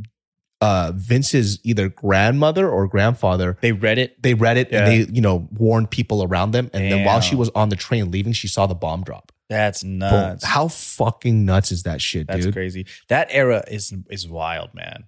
uh, 0.64 0.92
Vince's 0.94 1.58
either 1.64 1.88
grandmother 1.88 2.66
or 2.70 2.86
grandfather 2.88 3.56
They 3.60 3.72
read 3.72 3.98
it. 3.98 4.10
they 4.22 4.34
read 4.34 4.56
it 4.56 4.68
Yeah. 4.70 4.78
and 4.78 4.86
they 4.90 5.12
you 5.12 5.20
know 5.20 5.48
warned 5.52 5.90
people 5.90 6.22
around 6.22 6.52
them. 6.52 6.70
And 6.72 6.90
then 6.90 7.04
while 7.04 7.20
she 7.20 7.36
was 7.36 7.50
on 7.54 7.68
the 7.68 7.76
train 7.76 8.10
leaving, 8.10 8.32
she 8.32 8.48
saw 8.48 8.66
the 8.66 8.74
bomb 8.74 9.02
drop. 9.04 9.30
That's 9.50 9.82
Boom. 9.82 9.98
nuts. 9.98 10.44
How 10.44 10.68
fucking 10.68 11.44
nuts 11.44 11.70
is 11.70 11.82
that 11.82 12.00
shit, 12.00 12.26
That's 12.26 12.44
dude? 12.46 12.54
crazy. 12.54 12.86
That 13.08 13.28
era 13.30 13.62
is 13.68 13.92
is 14.10 14.26
wild, 14.26 14.70
man. 14.74 15.04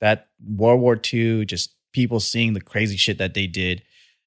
That 0.00 0.28
World 0.62 0.80
War 0.80 0.96
II, 1.12 1.44
just 1.44 1.74
people 1.92 2.20
seeing 2.20 2.52
the 2.54 2.60
crazy 2.60 2.96
shit 2.96 3.18
that 3.18 3.34
they 3.34 3.46
did. 3.48 3.82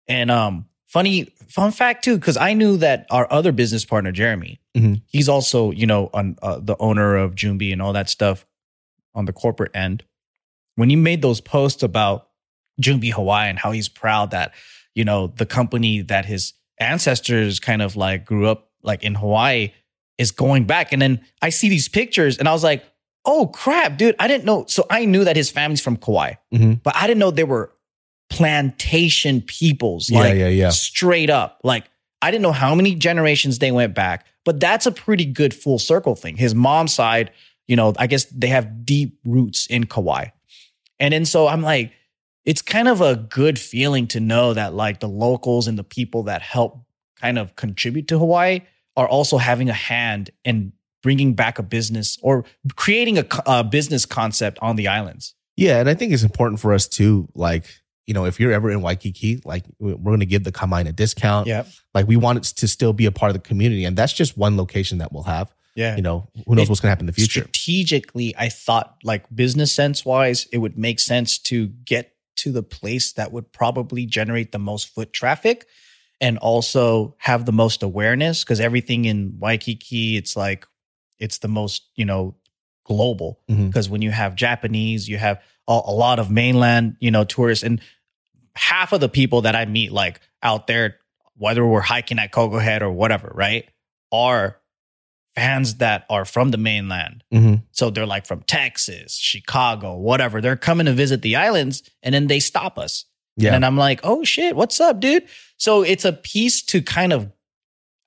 And 0.07 0.29
um, 0.29 0.65
funny 0.87 1.33
fun 1.47 1.71
fact 1.71 2.03
too, 2.03 2.15
because 2.17 2.35
I 2.37 2.53
knew 2.53 2.75
that 2.77 3.05
our 3.09 3.25
other 3.31 3.51
business 3.53 3.85
partner, 3.85 4.11
Jeremy, 4.11 4.59
Mhm. 4.77 5.01
he's 5.07 5.29
also 5.29 5.71
you 5.71 5.87
know 5.87 6.09
on 6.13 6.35
uh, 6.41 6.59
the 6.61 6.75
owner 6.79 7.15
of 7.15 7.35
Jumbi 7.35 7.71
and 7.71 7.81
all 7.81 7.93
that 7.93 8.09
stuff 8.09 8.45
on 9.15 9.25
the 9.25 9.33
corporate 9.33 9.71
end. 9.75 10.03
When 10.75 10.89
you 10.89 10.97
made 10.97 11.21
those 11.21 11.41
posts 11.41 11.83
about 11.83 12.27
Jumbi 12.81 13.11
Hawaii 13.11 13.49
and 13.49 13.59
how 13.59 13.71
he's 13.71 13.87
proud 13.89 14.31
that 14.31 14.53
you 14.95 15.03
know 15.05 15.27
the 15.27 15.45
company 15.45 16.01
that 16.01 16.25
his 16.25 16.53
ancestors 16.79 17.59
kind 17.59 17.81
of 17.81 17.95
like 17.95 18.25
grew 18.25 18.47
up 18.47 18.69
like 18.81 19.03
in 19.03 19.15
Hawaii 19.15 19.71
is 20.17 20.31
going 20.31 20.65
back. 20.65 20.91
And 20.91 21.01
then 21.01 21.21
I 21.41 21.49
see 21.49 21.69
these 21.69 21.87
pictures 21.87 22.37
and 22.37 22.47
I 22.47 22.51
was 22.53 22.63
like, 22.63 22.83
oh 23.25 23.47
crap, 23.47 23.97
dude, 23.97 24.15
I 24.19 24.27
didn't 24.27 24.45
know. 24.45 24.65
So 24.67 24.85
I 24.89 25.05
knew 25.05 25.23
that 25.23 25.35
his 25.35 25.49
family's 25.49 25.81
from 25.81 25.97
Kauai, 25.97 26.33
Mhm. 26.53 26.81
but 26.83 26.95
I 26.95 27.07
didn't 27.07 27.19
know 27.19 27.31
they 27.31 27.43
were 27.43 27.71
plantation 28.29 29.41
peoples. 29.41 30.09
Yeah, 30.09 30.19
Like 30.19 30.35
yeah, 30.35 30.47
yeah. 30.49 30.69
straight 30.69 31.29
up. 31.29 31.59
Like 31.63 31.85
I 32.21 32.31
didn't 32.31 32.43
know 32.43 32.51
how 32.51 32.73
many 32.75 32.95
generations 32.95 33.59
they 33.59 33.71
went 33.71 33.93
back, 33.95 34.25
but 34.45 34.59
that's 34.59 34.85
a 34.85 34.91
pretty 34.91 35.25
good 35.25 35.53
full 35.53 35.79
circle 35.79 36.15
thing. 36.15 36.35
His 36.37 36.53
mom's 36.55 36.93
side, 36.93 37.31
you 37.67 37.75
know, 37.75 37.93
I 37.97 38.07
guess 38.07 38.25
they 38.25 38.47
have 38.47 38.85
deep 38.85 39.17
roots 39.25 39.67
in 39.67 39.85
Kauai. 39.85 40.27
And 41.03 41.11
then 41.11 41.25
so 41.25 41.49
I'm 41.49 41.61
like, 41.61 41.91
it's 42.45 42.61
kind 42.61 42.87
of 42.87 43.01
a 43.01 43.17
good 43.17 43.59
feeling 43.59 44.07
to 44.07 44.21
know 44.21 44.53
that 44.53 44.73
like 44.73 45.01
the 45.01 45.09
locals 45.09 45.67
and 45.67 45.77
the 45.77 45.83
people 45.83 46.23
that 46.23 46.41
help 46.41 46.85
kind 47.19 47.37
of 47.37 47.57
contribute 47.57 48.07
to 48.07 48.17
Hawaii 48.17 48.61
are 48.95 49.07
also 49.07 49.37
having 49.37 49.69
a 49.69 49.73
hand 49.73 50.29
in 50.45 50.71
bringing 51.01 51.33
back 51.33 51.59
a 51.59 51.63
business 51.63 52.17
or 52.21 52.45
creating 52.77 53.17
a, 53.17 53.25
a 53.45 53.65
business 53.65 54.05
concept 54.05 54.57
on 54.61 54.77
the 54.77 54.87
islands. 54.87 55.35
Yeah, 55.57 55.81
and 55.81 55.89
I 55.89 55.93
think 55.93 56.13
it's 56.13 56.23
important 56.23 56.61
for 56.61 56.71
us 56.71 56.87
to 56.89 57.27
like, 57.35 57.65
you 58.07 58.13
know, 58.13 58.23
if 58.23 58.39
you're 58.39 58.53
ever 58.53 58.71
in 58.71 58.81
Waikiki, 58.81 59.41
like 59.43 59.65
we're 59.79 59.97
going 59.97 60.21
to 60.21 60.25
give 60.25 60.45
the 60.45 60.53
Kama'aina 60.53 60.87
a 60.89 60.93
discount. 60.93 61.47
Yeah. 61.47 61.65
Like 61.93 62.07
we 62.07 62.15
want 62.15 62.37
it 62.37 62.43
to 62.55 62.67
still 62.69 62.93
be 62.93 63.07
a 63.07 63.11
part 63.11 63.29
of 63.29 63.33
the 63.33 63.45
community, 63.45 63.83
and 63.83 63.97
that's 63.97 64.13
just 64.13 64.37
one 64.37 64.55
location 64.55 64.99
that 64.99 65.11
we'll 65.11 65.23
have. 65.23 65.53
Yeah. 65.75 65.95
You 65.95 66.01
know, 66.01 66.29
who 66.47 66.55
knows 66.55 66.65
It- 66.65 66.69
what's 66.69 66.81
going 66.81 66.87
to 66.87 66.91
happen 66.91 67.03
in 67.03 67.07
the 67.07 67.13
future? 67.13 67.41
Strategically, 67.41 68.35
I 68.37 68.49
thought 68.49 68.97
like 69.03 69.25
business 69.33 69.73
sense 69.73 70.05
wise, 70.05 70.47
it 70.51 70.59
would 70.59 70.77
make 70.77 70.99
sense 70.99 71.39
to 71.39 71.67
get 71.67 72.11
to 72.37 72.51
the 72.51 72.63
place 72.63 73.13
that 73.13 73.31
would 73.31 73.51
probably 73.51 74.05
generate 74.05 74.51
the 74.51 74.59
most 74.59 74.89
foot 74.89 75.13
traffic 75.13 75.65
and 76.21 76.37
also 76.37 77.15
have 77.19 77.45
the 77.45 77.51
most 77.51 77.83
awareness 77.83 78.43
because 78.43 78.59
everything 78.59 79.05
in 79.05 79.37
Waikiki, 79.39 80.17
it's 80.17 80.35
like 80.35 80.67
it's 81.19 81.39
the 81.39 81.47
most, 81.47 81.83
you 81.95 82.05
know, 82.05 82.35
global. 82.85 83.39
Mm-hmm. 83.49 83.67
Because 83.67 83.89
when 83.89 84.01
you 84.01 84.11
have 84.11 84.35
Japanese, 84.35 85.07
you 85.07 85.17
have 85.17 85.41
a, 85.67 85.79
a 85.85 85.91
lot 85.91 86.19
of 86.19 86.29
mainland, 86.29 86.97
you 86.99 87.11
know, 87.11 87.23
tourists 87.23 87.63
and 87.63 87.81
half 88.55 88.93
of 88.93 88.99
the 88.99 89.09
people 89.09 89.41
that 89.41 89.55
I 89.55 89.65
meet 89.65 89.91
like 89.91 90.19
out 90.41 90.67
there, 90.67 90.97
whether 91.37 91.65
we're 91.65 91.81
hiking 91.81 92.19
at 92.19 92.31
Koko 92.31 92.59
Head 92.59 92.83
or 92.83 92.91
whatever, 92.91 93.31
right, 93.33 93.67
are 94.11 94.57
fans 95.35 95.75
that 95.75 96.05
are 96.09 96.25
from 96.25 96.51
the 96.51 96.57
mainland. 96.57 97.23
Mhm. 97.33 97.63
So 97.71 97.89
they're 97.89 98.05
like 98.05 98.25
from 98.25 98.43
Texas, 98.43 99.15
Chicago, 99.17 99.97
whatever. 99.97 100.41
They're 100.41 100.55
coming 100.55 100.85
to 100.85 100.93
visit 100.93 101.21
the 101.21 101.35
islands 101.35 101.83
and 102.03 102.13
then 102.13 102.27
they 102.27 102.39
stop 102.39 102.77
us. 102.77 103.05
Yeah. 103.35 103.55
And 103.55 103.65
I'm 103.65 103.77
like, 103.77 103.99
oh 104.03 104.23
shit, 104.23 104.55
what's 104.55 104.79
up, 104.79 104.99
dude? 104.99 105.23
So 105.57 105.81
it's 105.81 106.05
a 106.05 106.13
piece 106.13 106.61
to 106.63 106.81
kind 106.81 107.13
of 107.13 107.31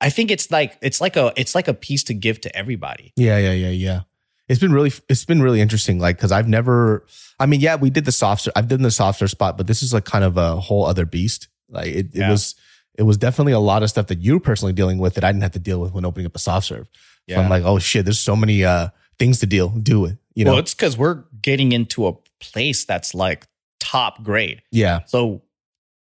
I 0.00 0.10
think 0.10 0.30
it's 0.30 0.50
like 0.50 0.76
it's 0.82 1.00
like 1.00 1.16
a 1.16 1.32
it's 1.36 1.54
like 1.54 1.68
a 1.68 1.74
piece 1.74 2.04
to 2.04 2.14
give 2.14 2.40
to 2.42 2.54
everybody. 2.56 3.12
Yeah, 3.16 3.38
yeah, 3.38 3.52
yeah, 3.52 3.70
yeah. 3.70 4.00
It's 4.48 4.60
been 4.60 4.72
really, 4.72 4.92
it's 5.08 5.24
been 5.24 5.42
really 5.42 5.60
interesting. 5.60 5.98
Like, 5.98 6.20
cause 6.20 6.30
I've 6.30 6.46
never, 6.48 7.04
I 7.40 7.46
mean, 7.46 7.58
yeah, 7.60 7.74
we 7.74 7.90
did 7.90 8.04
the 8.04 8.12
soft, 8.12 8.42
ser- 8.42 8.52
I've 8.54 8.68
done 8.68 8.82
the 8.82 8.92
soft 8.92 9.18
serve 9.18 9.30
spot, 9.30 9.56
but 9.56 9.66
this 9.66 9.82
is 9.82 9.92
like 9.92 10.04
kind 10.04 10.22
of 10.22 10.36
a 10.36 10.60
whole 10.60 10.86
other 10.86 11.04
beast. 11.04 11.48
Like 11.68 11.88
it, 11.88 11.96
it 11.96 12.10
Yeah. 12.14 12.30
was, 12.30 12.54
it 12.96 13.02
was 13.02 13.16
definitely 13.16 13.54
a 13.54 13.58
lot 13.58 13.82
of 13.82 13.90
stuff 13.90 14.06
that 14.06 14.20
you're 14.20 14.38
personally 14.38 14.72
dealing 14.72 14.98
with 14.98 15.14
that 15.14 15.24
I 15.24 15.32
didn't 15.32 15.42
have 15.42 15.50
to 15.52 15.58
deal 15.58 15.80
with 15.80 15.92
when 15.94 16.04
opening 16.04 16.26
up 16.26 16.36
a 16.36 16.38
soft 16.38 16.66
serve. 16.68 16.86
So 17.28 17.36
I'm 17.40 17.50
like, 17.50 17.64
oh 17.64 17.78
shit, 17.78 18.04
there's 18.04 18.20
so 18.20 18.36
many, 18.36 18.64
uh, 18.64 18.88
things 19.18 19.40
to 19.40 19.46
deal, 19.46 19.70
do 19.70 20.00
with, 20.00 20.18
you 20.34 20.44
know? 20.44 20.52
well, 20.52 20.60
it's 20.60 20.74
because 20.74 20.96
we're 20.96 21.24
getting 21.40 21.72
into 21.72 22.06
a 22.06 22.12
place 22.40 22.84
that's 22.84 23.14
like 23.14 23.46
top 23.80 24.22
grade. 24.22 24.62
yeah. 24.70 25.00
So 25.06 25.42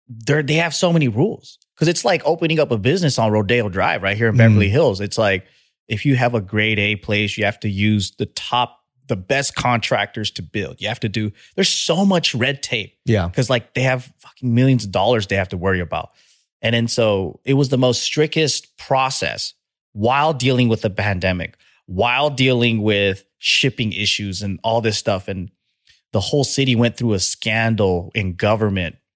they 0.08 0.42
they 0.42 0.54
have 0.54 0.74
so 0.74 0.92
many 0.92 1.08
rules 1.08 1.58
because 1.74 1.88
it's 1.88 2.04
like 2.04 2.22
opening 2.24 2.58
up 2.58 2.70
a 2.70 2.78
business 2.78 3.18
on 3.18 3.30
Rodeo 3.32 3.68
Drive 3.68 4.02
right 4.02 4.16
here 4.16 4.28
in 4.28 4.36
Beverly 4.36 4.68
Mm. 4.68 4.72
Hills. 4.72 5.00
It's 5.00 5.18
like 5.18 5.46
if 5.88 6.04
you 6.06 6.16
have 6.16 6.34
a 6.34 6.40
grade 6.40 6.78
A 6.78 6.96
place, 6.96 7.36
you 7.38 7.44
have 7.44 7.58
to 7.60 7.68
use 7.68 8.12
the 8.18 8.26
top, 8.26 8.80
the 9.08 9.16
best 9.16 9.54
contractors 9.56 10.30
to 10.32 10.42
build. 10.42 10.80
You 10.80 10.88
have 10.88 11.00
to 11.00 11.08
do. 11.08 11.32
There's 11.56 11.68
so 11.68 12.04
much 12.04 12.34
red 12.34 12.62
tape 12.62 12.96
Yeah. 13.06 13.26
because 13.28 13.48
like 13.50 13.74
they 13.74 13.82
have 13.82 14.12
fucking 14.18 14.52
millions 14.54 14.84
of 14.84 14.90
dollars 14.92 15.26
they 15.26 15.36
have 15.36 15.48
to 15.50 15.56
worry 15.56 15.80
about. 15.80 16.10
And 16.62 16.74
then 16.74 16.88
so 16.88 17.40
it 17.44 17.54
was 17.54 17.68
the 17.70 17.78
most 17.78 18.02
strictest 18.02 18.76
process 18.76 19.54
while 19.92 20.32
dealing 20.32 20.68
with 20.68 20.82
the 20.82 20.90
pandemic, 20.90 21.56
while 21.86 22.30
dealing 22.30 22.82
with 22.82 23.24
shipping 23.38 23.92
issues 23.92 24.42
and 24.42 24.60
all 24.62 24.80
this 24.80 24.98
stuff. 24.98 25.28
And 25.28 25.50
the 26.12 26.20
whole 26.20 26.44
city 26.44 26.76
went 26.76 26.96
through 26.96 27.14
a 27.14 27.20
scandal 27.20 28.10
in 28.14 28.34
government. 28.34 28.96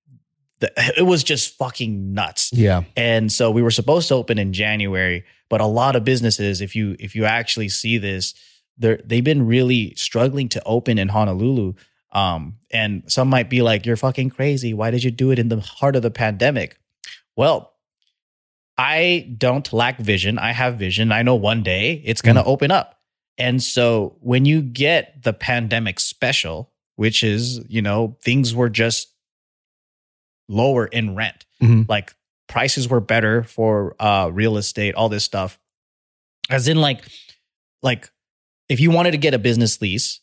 It 0.96 1.04
was 1.04 1.22
just 1.22 1.58
fucking 1.58 2.14
nuts. 2.14 2.50
Yeah. 2.52 2.84
And 2.96 3.30
so 3.30 3.50
we 3.50 3.62
were 3.62 3.70
supposed 3.70 4.08
to 4.08 4.14
open 4.14 4.38
in 4.38 4.54
January, 4.54 5.24
but 5.50 5.60
a 5.60 5.66
lot 5.66 5.94
of 5.94 6.04
businesses, 6.04 6.62
if 6.62 6.74
you 6.74 6.96
if 6.98 7.14
you 7.14 7.26
actually 7.26 7.68
see 7.68 7.98
this, 7.98 8.32
they're 8.78 8.98
they've 9.04 9.24
been 9.24 9.46
really 9.46 9.94
struggling 9.94 10.48
to 10.50 10.62
open 10.64 10.98
in 10.98 11.08
Honolulu. 11.08 11.74
Um, 12.12 12.56
and 12.72 13.02
some 13.08 13.28
might 13.28 13.50
be 13.50 13.60
like, 13.60 13.84
"You're 13.84 13.96
fucking 13.96 14.30
crazy. 14.30 14.72
Why 14.72 14.90
did 14.90 15.04
you 15.04 15.10
do 15.10 15.32
it 15.32 15.38
in 15.38 15.48
the 15.48 15.60
heart 15.60 15.96
of 15.96 16.02
the 16.02 16.10
pandemic?" 16.10 16.78
Well, 17.36 17.73
I 18.76 19.32
don't 19.38 19.72
lack 19.72 19.98
vision. 19.98 20.38
I 20.38 20.52
have 20.52 20.76
vision. 20.78 21.12
I 21.12 21.22
know 21.22 21.36
one 21.36 21.62
day 21.62 22.02
it's 22.04 22.22
going 22.22 22.36
to 22.36 22.44
open 22.44 22.70
up. 22.70 22.98
And 23.38 23.62
so 23.62 24.16
when 24.20 24.44
you 24.44 24.62
get 24.62 25.22
the 25.22 25.32
pandemic 25.32 26.00
special, 26.00 26.72
which 26.96 27.22
is, 27.22 27.60
you 27.68 27.82
know, 27.82 28.16
things 28.22 28.54
were 28.54 28.68
just 28.68 29.12
lower 30.48 30.86
in 30.86 31.14
rent, 31.14 31.46
Mhm. 31.62 31.88
like 31.88 32.14
prices 32.48 32.88
were 32.88 33.00
better 33.00 33.42
for 33.42 33.96
uh 33.98 34.28
real 34.32 34.56
estate, 34.56 34.94
all 34.94 35.08
this 35.08 35.24
stuff. 35.24 35.58
As 36.50 36.68
in 36.68 36.80
like 36.80 37.04
like 37.82 38.10
if 38.68 38.80
you 38.80 38.90
wanted 38.90 39.12
to 39.12 39.18
get 39.18 39.34
a 39.34 39.38
business 39.38 39.80
lease, 39.80 40.20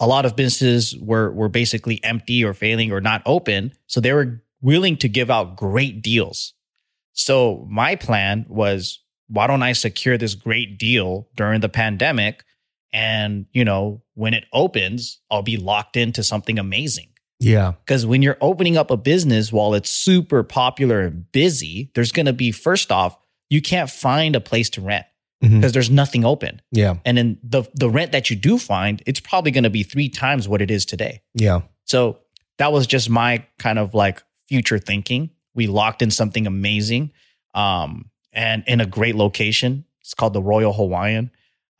a 0.00 0.06
lot 0.06 0.24
of 0.24 0.34
businesses 0.36 0.96
were 0.96 1.30
were 1.32 1.48
basically 1.48 2.02
empty 2.02 2.42
or 2.44 2.54
failing 2.54 2.90
or 2.92 3.00
not 3.00 3.22
open, 3.26 3.72
so 3.86 4.00
they 4.00 4.12
were 4.12 4.42
willing 4.62 4.96
to 4.98 5.08
give 5.08 5.30
out 5.30 5.56
great 5.56 6.02
deals. 6.02 6.54
So 7.18 7.66
my 7.68 7.96
plan 7.96 8.46
was 8.48 9.00
why 9.26 9.48
don't 9.48 9.62
I 9.62 9.72
secure 9.72 10.16
this 10.16 10.34
great 10.34 10.78
deal 10.78 11.28
during 11.34 11.60
the 11.60 11.68
pandemic 11.68 12.44
and, 12.92 13.46
you 13.52 13.64
know, 13.64 14.02
when 14.14 14.34
it 14.34 14.44
opens, 14.52 15.20
I'll 15.30 15.42
be 15.42 15.56
locked 15.56 15.96
into 15.96 16.22
something 16.22 16.58
amazing. 16.58 17.08
Yeah. 17.40 17.72
Because 17.84 18.06
when 18.06 18.22
you're 18.22 18.38
opening 18.40 18.76
up 18.76 18.90
a 18.90 18.96
business 18.96 19.52
while 19.52 19.74
it's 19.74 19.90
super 19.90 20.42
popular 20.42 21.00
and 21.00 21.30
busy, 21.32 21.90
there's 21.94 22.12
going 22.12 22.26
to 22.26 22.32
be, 22.32 22.52
first 22.52 22.90
off, 22.90 23.18
you 23.50 23.60
can't 23.60 23.90
find 23.90 24.34
a 24.36 24.40
place 24.40 24.70
to 24.70 24.80
rent 24.80 25.06
mm-hmm. 25.42 25.56
because 25.56 25.72
there's 25.72 25.90
nothing 25.90 26.24
open. 26.24 26.62
Yeah. 26.70 26.94
And 27.04 27.18
then 27.18 27.38
the, 27.42 27.64
the 27.74 27.90
rent 27.90 28.12
that 28.12 28.30
you 28.30 28.36
do 28.36 28.58
find, 28.58 29.02
it's 29.06 29.20
probably 29.20 29.50
going 29.50 29.64
to 29.64 29.70
be 29.70 29.82
three 29.82 30.08
times 30.08 30.48
what 30.48 30.62
it 30.62 30.70
is 30.70 30.86
today. 30.86 31.20
Yeah. 31.34 31.62
So 31.84 32.20
that 32.58 32.72
was 32.72 32.86
just 32.86 33.10
my 33.10 33.44
kind 33.58 33.78
of 33.78 33.92
like 33.92 34.22
future 34.48 34.78
thinking. 34.78 35.30
We 35.54 35.66
locked 35.66 36.02
in 36.02 36.10
something 36.10 36.46
amazing 36.46 37.12
um, 37.54 38.10
and 38.32 38.64
in 38.66 38.80
a 38.80 38.86
great 38.86 39.14
location. 39.14 39.84
It's 40.00 40.14
called 40.14 40.32
the 40.32 40.42
Royal 40.42 40.72
Hawaiian. 40.72 41.30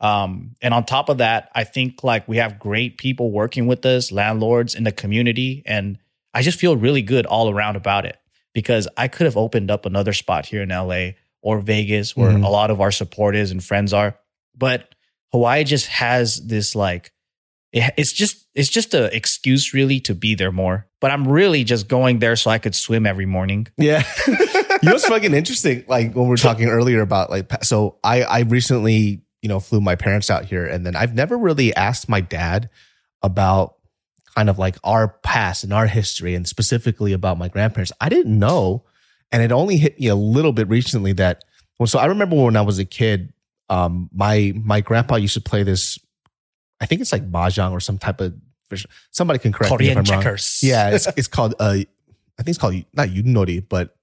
Um, 0.01 0.55
and 0.61 0.73
on 0.73 0.85
top 0.85 1.09
of 1.09 1.17
that, 1.17 1.49
I 1.53 1.63
think 1.63 2.03
like 2.03 2.27
we 2.27 2.37
have 2.37 2.59
great 2.59 2.97
people 2.97 3.31
working 3.31 3.67
with 3.67 3.85
us, 3.85 4.11
landlords 4.11 4.75
in 4.75 4.83
the 4.83 4.91
community. 4.91 5.63
And 5.65 5.97
I 6.33 6.41
just 6.41 6.59
feel 6.59 6.77
really 6.77 7.01
good 7.01 7.25
all 7.25 7.49
around 7.49 7.75
about 7.75 8.05
it 8.05 8.17
because 8.53 8.87
I 8.97 9.07
could 9.07 9.25
have 9.25 9.37
opened 9.37 9.69
up 9.71 9.85
another 9.85 10.13
spot 10.13 10.45
here 10.45 10.61
in 10.61 10.69
LA 10.71 11.11
or 11.41 11.59
Vegas 11.59 12.15
where 12.15 12.31
Mhm. 12.31 12.45
a 12.45 12.49
lot 12.49 12.71
of 12.71 12.81
our 12.81 12.91
support 12.91 13.35
is 13.35 13.51
and 13.51 13.63
friends 13.63 13.93
are. 13.93 14.17
But 14.57 14.93
Hawaii 15.31 15.63
just 15.63 15.87
has 15.87 16.45
this 16.47 16.75
like, 16.75 17.11
it's 17.71 18.11
just 18.11 18.47
it's 18.55 18.69
just 18.69 18.93
an 18.93 19.09
excuse 19.13 19.73
really 19.73 19.99
to 20.01 20.15
be 20.15 20.35
there 20.35 20.51
more. 20.51 20.87
But 20.99 21.11
I'm 21.11 21.27
really 21.27 21.63
just 21.63 21.87
going 21.87 22.19
there 22.19 22.35
so 22.35 22.49
I 22.51 22.57
could 22.57 22.75
swim 22.75 23.05
every 23.05 23.25
morning. 23.25 23.67
Yeah. 23.77 24.03
you 24.27 24.35
know 24.83 24.93
what's 24.93 25.07
fucking 25.07 25.33
interesting? 25.33 25.85
Like 25.87 26.13
when 26.13 26.25
we 26.25 26.29
were 26.29 26.37
talking 26.37 26.67
earlier 26.67 27.01
about 27.01 27.29
like, 27.29 27.63
so 27.63 27.97
I, 28.03 28.23
I 28.23 28.39
recently, 28.41 29.21
you 29.41 29.49
know, 29.49 29.59
flew 29.59 29.81
my 29.81 29.95
parents 29.95 30.29
out 30.29 30.45
here 30.45 30.65
and 30.65 30.85
then 30.85 30.95
I've 30.95 31.13
never 31.13 31.37
really 31.37 31.73
asked 31.75 32.09
my 32.09 32.21
dad 32.21 32.69
about 33.21 33.75
kind 34.35 34.49
of 34.49 34.59
like 34.59 34.77
our 34.83 35.07
past 35.23 35.63
and 35.63 35.73
our 35.73 35.87
history 35.87 36.35
and 36.35 36.47
specifically 36.47 37.13
about 37.13 37.37
my 37.37 37.47
grandparents. 37.47 37.91
I 38.01 38.09
didn't 38.09 38.37
know. 38.37 38.85
And 39.31 39.43
it 39.43 39.51
only 39.51 39.77
hit 39.77 39.99
me 39.99 40.07
a 40.07 40.15
little 40.15 40.53
bit 40.53 40.67
recently 40.67 41.13
that, 41.13 41.43
well, 41.77 41.87
so 41.87 41.99
I 41.99 42.07
remember 42.07 42.35
when 42.35 42.55
I 42.55 42.61
was 42.61 42.79
a 42.79 42.85
kid, 42.85 43.31
um, 43.69 44.09
my, 44.11 44.53
my 44.55 44.81
grandpa 44.81 45.15
used 45.15 45.35
to 45.35 45.41
play 45.41 45.63
this, 45.63 45.99
I 46.81 46.85
think 46.85 47.01
it's 47.01 47.11
like 47.11 47.29
mahjong 47.29 47.71
or 47.71 47.79
some 47.79 47.97
type 47.97 48.21
of, 48.21 48.33
somebody 49.11 49.39
can 49.39 49.51
correct 49.51 49.77
me 49.79 49.89
if 49.89 49.97
I'm 49.97 50.03
wrong. 50.03 50.21
checkers. 50.21 50.59
Yeah, 50.63 50.89
it's 50.91 51.07
it's 51.17 51.27
called 51.27 51.55
uh, 51.59 51.65
I 51.73 52.43
think 52.43 52.49
it's 52.49 52.57
called 52.57 52.75
not 52.93 53.09
yunori, 53.09 53.63
but 53.67 53.95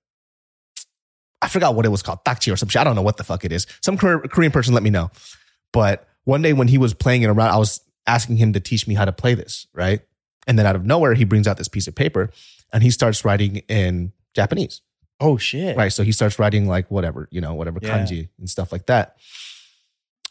I 1.43 1.49
forgot 1.49 1.75
what 1.75 1.85
it 1.87 1.91
was 1.91 2.03
called, 2.03 2.25
takchi 2.25 2.53
or 2.53 2.57
some 2.57 2.69
shit. 2.69 2.81
I 2.81 2.85
don't 2.85 2.97
know 2.97 3.03
what 3.03 3.17
the 3.19 3.25
fuck 3.25 3.45
it 3.45 3.53
is. 3.53 3.67
Some 3.81 3.97
Korean 3.99 4.51
person 4.51 4.75
let 4.75 4.83
me 4.83 4.91
know. 4.91 5.11
But 5.73 6.09
one 6.25 6.43
day 6.43 6.53
when 6.53 6.69
he 6.69 6.79
was 6.79 6.95
playing 6.95 7.23
it 7.23 7.27
around, 7.29 7.51
I 7.51 7.59
was 7.59 7.81
asking 8.07 8.37
him 8.39 8.53
to 8.55 8.61
teach 8.61 8.87
me 8.89 8.95
how 8.95 9.05
to 9.05 9.12
play 9.12 9.35
this, 9.35 9.67
right? 9.75 10.01
And 10.47 10.59
then 10.59 10.67
out 10.67 10.77
of 10.77 10.85
nowhere, 10.87 11.15
he 11.15 11.25
brings 11.25 11.47
out 11.47 11.57
this 11.59 11.69
piece 11.69 11.87
of 11.89 11.95
paper 11.95 12.31
and 12.73 12.83
he 12.83 12.91
starts 12.91 13.25
writing 13.25 13.57
in 13.69 14.12
Japanese, 14.35 14.81
Oh 15.21 15.37
shit. 15.37 15.77
right? 15.77 15.93
So 15.93 16.03
he 16.05 16.12
starts 16.12 16.39
writing 16.39 16.67
like 16.67 16.91
whatever, 16.91 17.29
you 17.31 17.41
know, 17.41 17.55
whatever 17.55 17.81
Yeah. 17.83 17.99
kanji 17.99 18.29
and 18.39 18.49
stuff 18.49 18.73
like 18.73 18.87
that. 18.87 19.17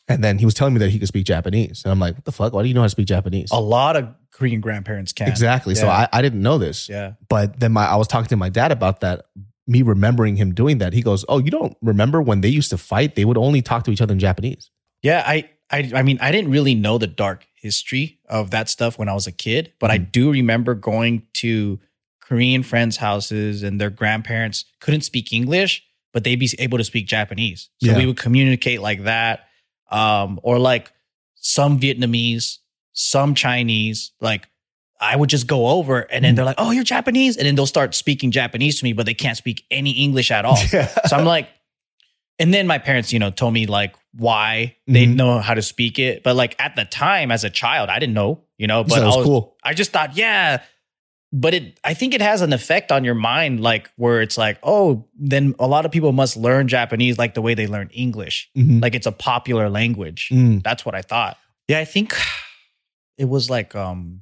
And 0.08 0.24
then 0.24 0.38
he 0.38 0.46
was 0.46 0.54
telling 0.54 0.74
me 0.74 0.80
that 0.80 0.89
he 0.89 1.00
could 1.00 1.08
speak 1.08 1.26
Japanese. 1.26 1.84
And 1.84 1.91
I'm 1.91 2.00
like, 2.00 2.15
what 2.15 2.26
the 2.26 2.32
fuck? 2.32 2.54
Why 2.54 2.62
do 2.62 2.68
you 2.68 2.74
know 2.74 2.82
how 2.82 2.86
to 2.86 2.91
speak 2.91 3.08
Japanese? 3.08 3.50
A 3.52 3.60
lot 3.60 3.96
of 3.96 4.08
Korean 4.32 4.62
grandparents 4.62 5.13
can. 5.13 5.28
Exactly. 5.28 5.74
So 5.76 5.88
I, 5.88 6.08
I 6.13 6.22
didn't 6.22 6.41
know 6.41 6.58
this. 6.58 6.88
Yeah. 6.89 7.13
But 7.28 7.60
then 7.60 7.72
my 7.72 7.86
I 7.86 7.96
was 7.96 8.08
talking 8.08 8.28
to 8.30 8.36
my 8.36 8.50
dad 8.50 8.72
about 8.72 9.02
that. 9.02 9.26
Me 9.68 9.82
remembering 9.82 10.36
him 10.36 10.54
doing 10.54 10.78
that. 10.78 10.94
He 10.94 11.02
goes, 11.02 11.26
"Oh, 11.28 11.39
you 11.39 11.50
don't 11.50 11.76
remember 11.82 12.22
when 12.22 12.41
they 12.41 12.50
used 12.50 12.70
to 12.70 12.78
fight? 12.78 13.15
They 13.15 13.26
would 13.26 13.38
only 13.38 13.63
talk 13.63 13.84
to 13.86 13.91
each 13.91 14.02
other 14.02 14.13
in 14.13 14.20
Japanese." 14.20 14.70
Yeah, 15.02 15.24
I, 15.26 15.50
I 15.72 15.91
I 15.96 16.04
mean, 16.04 16.20
I 16.22 16.32
didn't 16.32 16.52
really 16.52 16.76
know 16.76 17.00
the 17.00 17.08
dark 17.08 17.48
history 17.56 18.20
of 18.30 18.52
that 18.52 18.70
stuff 18.70 19.00
when 19.00 19.10
I 19.10 19.13
was 19.13 19.26
a 19.26 19.32
kid, 19.32 19.74
but 19.80 19.89
I 19.89 19.98
mm-hmm. 19.98 20.12
do 20.12 20.32
remember 20.32 20.76
going 20.76 21.24
to 21.36 21.80
Korean 22.22 22.62
friends' 22.62 22.98
houses 22.98 23.63
and 23.63 23.82
their 23.82 23.89
grandparents 23.89 24.65
couldn't 24.80 25.02
speak 25.02 25.34
English, 25.34 25.84
but 26.13 26.24
they'd 26.24 26.36
be 26.36 26.50
able 26.60 26.78
to 26.78 26.84
speak 26.84 27.08
Japanese. 27.08 27.70
So 27.82 27.91
Yeah. 27.91 27.98
we 27.98 28.06
would 28.06 28.18
communicate 28.18 28.82
like 28.82 29.04
that. 29.06 29.48
Um, 29.91 30.39
or 30.43 30.58
like 30.60 30.91
some 31.36 31.80
Vietnamese, 31.80 32.58
some 32.93 33.36
Chinese, 33.36 34.12
like 34.19 34.48
I 35.00 35.15
would 35.15 35.30
just 35.30 35.45
go 35.48 35.67
over 35.67 36.00
and 36.02 36.24
then 36.26 36.36
they're 36.36 36.45
like, 36.45 36.56
Oh, 36.58 36.71
you're 36.71 36.84
Japanese. 36.84 37.38
And 37.38 37.45
then 37.45 37.56
they'll 37.56 37.65
start 37.67 37.93
speaking 37.93 38.32
Japanese 38.32 38.80
to 38.80 38.84
me, 38.86 38.93
but 38.93 39.06
they 39.06 39.13
can't 39.13 39.38
speak 39.38 39.63
any 39.69 39.91
English 39.91 40.32
at 40.32 40.45
all. 40.45 40.58
Yeah. 40.74 40.88
So 41.08 41.15
I'm 41.17 41.26
like, 41.26 41.50
and 42.39 42.53
then 42.53 42.66
my 42.68 42.80
parents, 42.80 43.14
you 43.14 43.20
know, 43.20 43.30
told 43.30 43.53
me 43.53 43.66
like 43.66 43.95
why 44.14 44.76
they 44.88 45.05
Mhm. 45.05 45.16
know 45.16 45.39
how 45.39 45.53
to 45.53 45.62
speak 45.62 45.99
it. 45.99 46.24
But 46.24 46.36
like 46.36 46.55
at 46.60 46.76
the 46.76 46.86
time 46.86 47.32
as 47.32 47.43
a 47.43 47.49
child, 47.49 47.89
I 47.89 47.99
didn't 47.99 48.14
know, 48.16 48.41
you 48.57 48.68
know, 48.68 48.84
but 48.84 48.93
So 48.93 49.05
was 49.05 49.16
I 49.16 49.18
was 49.18 49.26
cool. 49.26 49.55
I 49.64 49.74
just 49.74 49.91
thought, 49.91 50.18
yeah. 50.18 50.62
But 51.34 51.53
it 51.53 51.80
I 51.84 51.93
think 51.93 52.13
it 52.13 52.21
has 52.21 52.41
an 52.41 52.53
effect 52.53 52.91
on 52.91 53.03
your 53.03 53.15
mind, 53.15 53.59
like 53.59 53.89
where 53.97 54.21
it's 54.21 54.38
like, 54.38 54.57
oh, 54.63 55.05
then 55.17 55.53
a 55.59 55.67
lot 55.67 55.86
of 55.86 55.91
people 55.91 56.11
must 56.13 56.38
learn 56.38 56.67
Japanese 56.67 57.17
like 57.17 57.34
the 57.34 57.41
way 57.41 57.53
they 57.55 57.67
learn 57.67 57.89
English. 57.93 58.49
Mhm. 58.57 58.82
Like 58.82 58.95
it's 58.95 59.07
a 59.07 59.11
popular 59.11 59.69
language. 59.69 60.30
Mm. 60.32 60.63
That's 60.63 60.86
what 60.86 60.95
I 60.95 61.01
thought. 61.01 61.38
Yeah, 61.67 61.80
I 61.80 61.86
think 61.86 62.15
it 63.17 63.26
was 63.28 63.49
like 63.49 63.76
um 63.76 64.21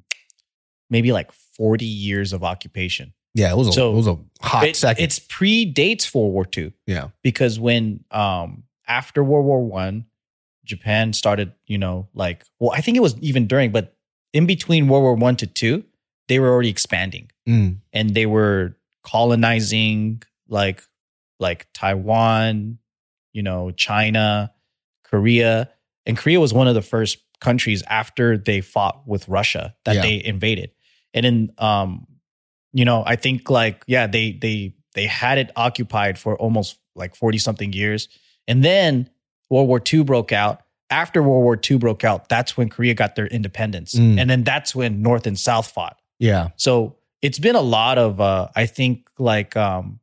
maybe 0.89 1.11
like 1.11 1.31
40 1.31 1.85
years 1.85 2.33
of 2.33 2.43
occupation. 2.43 3.13
Yeah, 3.35 3.51
it 3.51 3.57
was 3.57 3.67
a, 3.69 3.71
So, 3.73 3.91
it 3.91 3.95
was 3.95 4.07
a 4.07 4.17
hot 4.41 4.67
It- 4.67 4.75
second. 4.75 5.03
It's 5.03 5.19
predates 5.19 6.13
World 6.13 6.33
War 6.33 6.45
II 6.55 6.71
yeah. 6.87 7.09
because 7.23 7.59
when 7.59 8.03
um 8.11 8.63
after 8.87 9.23
World 9.23 9.45
War 9.45 9.63
One, 9.63 10.05
Japan 10.65 11.13
started, 11.13 11.51
you 11.67 11.77
know, 11.77 12.07
like 12.15 12.43
well, 12.59 12.71
I 12.71 12.81
think 12.81 12.97
it 12.97 13.01
was 13.01 13.17
even 13.19 13.45
during, 13.47 13.71
but 13.71 13.95
in 14.33 14.45
between 14.47 14.87
World 14.87 15.03
War 15.03 15.15
One 15.15 15.35
to 15.37 15.47
two, 15.47 15.83
they 16.27 16.39
were 16.39 16.49
already 16.49 16.69
expanding 16.69 17.29
Mm. 17.47 17.77
and 17.91 18.13
they 18.15 18.25
were 18.25 18.77
colonizing 19.03 20.21
like 20.47 20.81
like 21.39 21.67
Taiwan, 21.73 22.77
you 23.33 23.41
know, 23.43 23.71
China, 23.71 24.53
Korea, 25.03 25.69
and 26.05 26.17
Korea 26.17 26.39
was 26.39 26.53
one 26.53 26.67
of 26.67 26.75
the 26.75 26.81
first 26.81 27.17
countries 27.41 27.83
after 27.87 28.37
they 28.37 28.61
fought 28.61 29.05
with 29.07 29.27
Russia 29.27 29.75
that 29.85 29.95
Yeah. 29.95 30.01
they 30.03 30.23
invaded. 30.23 30.71
And 31.13 31.25
then 31.25 31.51
um 31.57 32.07
you 32.75 32.85
know, 32.85 33.03
I 33.05 33.15
think 33.17 33.49
like 33.49 33.83
yeah, 33.87 34.07
they 34.07 34.31
they 34.33 34.75
they 34.95 35.05
had 35.07 35.37
it 35.37 35.51
occupied 35.55 36.17
for 36.19 36.37
almost 36.37 36.77
like 36.95 37.15
40 37.15 37.37
something 37.39 37.73
years. 37.73 38.07
And 38.47 38.63
then 38.63 39.09
World 39.49 39.67
War 39.67 39.81
II 39.91 40.03
broke 40.03 40.31
out. 40.31 40.61
After 40.89 41.23
World 41.23 41.43
War 41.43 41.59
II 41.69 41.77
broke 41.77 42.03
out, 42.03 42.29
that's 42.29 42.55
when 42.55 42.69
Korea 42.69 42.93
got 42.93 43.15
their 43.15 43.25
independence. 43.27 43.95
Mm. 43.95 44.19
And 44.19 44.29
then 44.29 44.43
that's 44.43 44.75
when 44.75 45.01
North 45.01 45.25
and 45.25 45.37
South 45.39 45.67
fought. 45.71 45.97
Yeah. 46.23 46.51
So 46.55 46.95
it's 47.21 47.37
been 47.37 47.57
a 47.57 47.61
lot 47.61 47.97
of 47.97 48.21
uh 48.21 48.47
I 48.55 48.65
think 48.65 49.09
like 49.19 49.57
um 49.57 49.99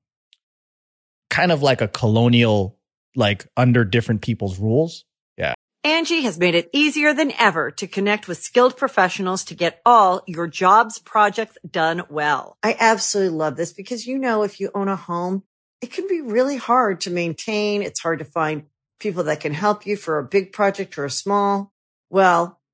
kind 1.30 1.50
of 1.50 1.62
like 1.62 1.80
a 1.80 1.88
colonial 1.88 2.76
like 3.16 3.46
under 3.56 3.86
different 3.86 4.20
people's 4.20 4.58
rules. 4.58 5.06
Yeah. 5.38 5.54
Angie 5.82 6.20
has 6.20 6.38
made 6.38 6.54
it 6.54 6.68
easier 6.74 7.14
than 7.14 7.32
ever 7.38 7.70
to 7.70 7.86
connect 7.86 8.28
with 8.28 8.36
skilled 8.36 8.76
professionals 8.76 9.44
to 9.44 9.54
get 9.54 9.80
all 9.86 10.22
your 10.26 10.46
jobs 10.46 10.98
projects 10.98 11.56
done 11.68 12.02
well. 12.10 12.58
I 12.62 12.76
absolutely 12.78 13.38
love 13.38 13.56
this 13.56 13.72
because, 13.72 14.06
you 14.06 14.18
know, 14.18 14.42
if 14.42 14.60
you 14.60 14.70
own 14.74 14.88
a 14.88 14.96
home, 14.96 15.44
it 15.80 15.90
can 15.90 16.06
be 16.06 16.20
really 16.20 16.58
hard 16.58 17.00
to 17.02 17.10
maintain. 17.10 17.80
It's 17.80 18.00
hard 18.00 18.18
to 18.18 18.26
find 18.26 18.64
people 18.98 19.24
that 19.24 19.40
can 19.40 19.54
help 19.54 19.86
you 19.86 19.96
for 19.96 20.18
a 20.18 20.24
big 20.24 20.52
project 20.52 20.98
or 20.98 21.06
a 21.06 21.10
small. 21.10 21.72
Well, 22.10 22.59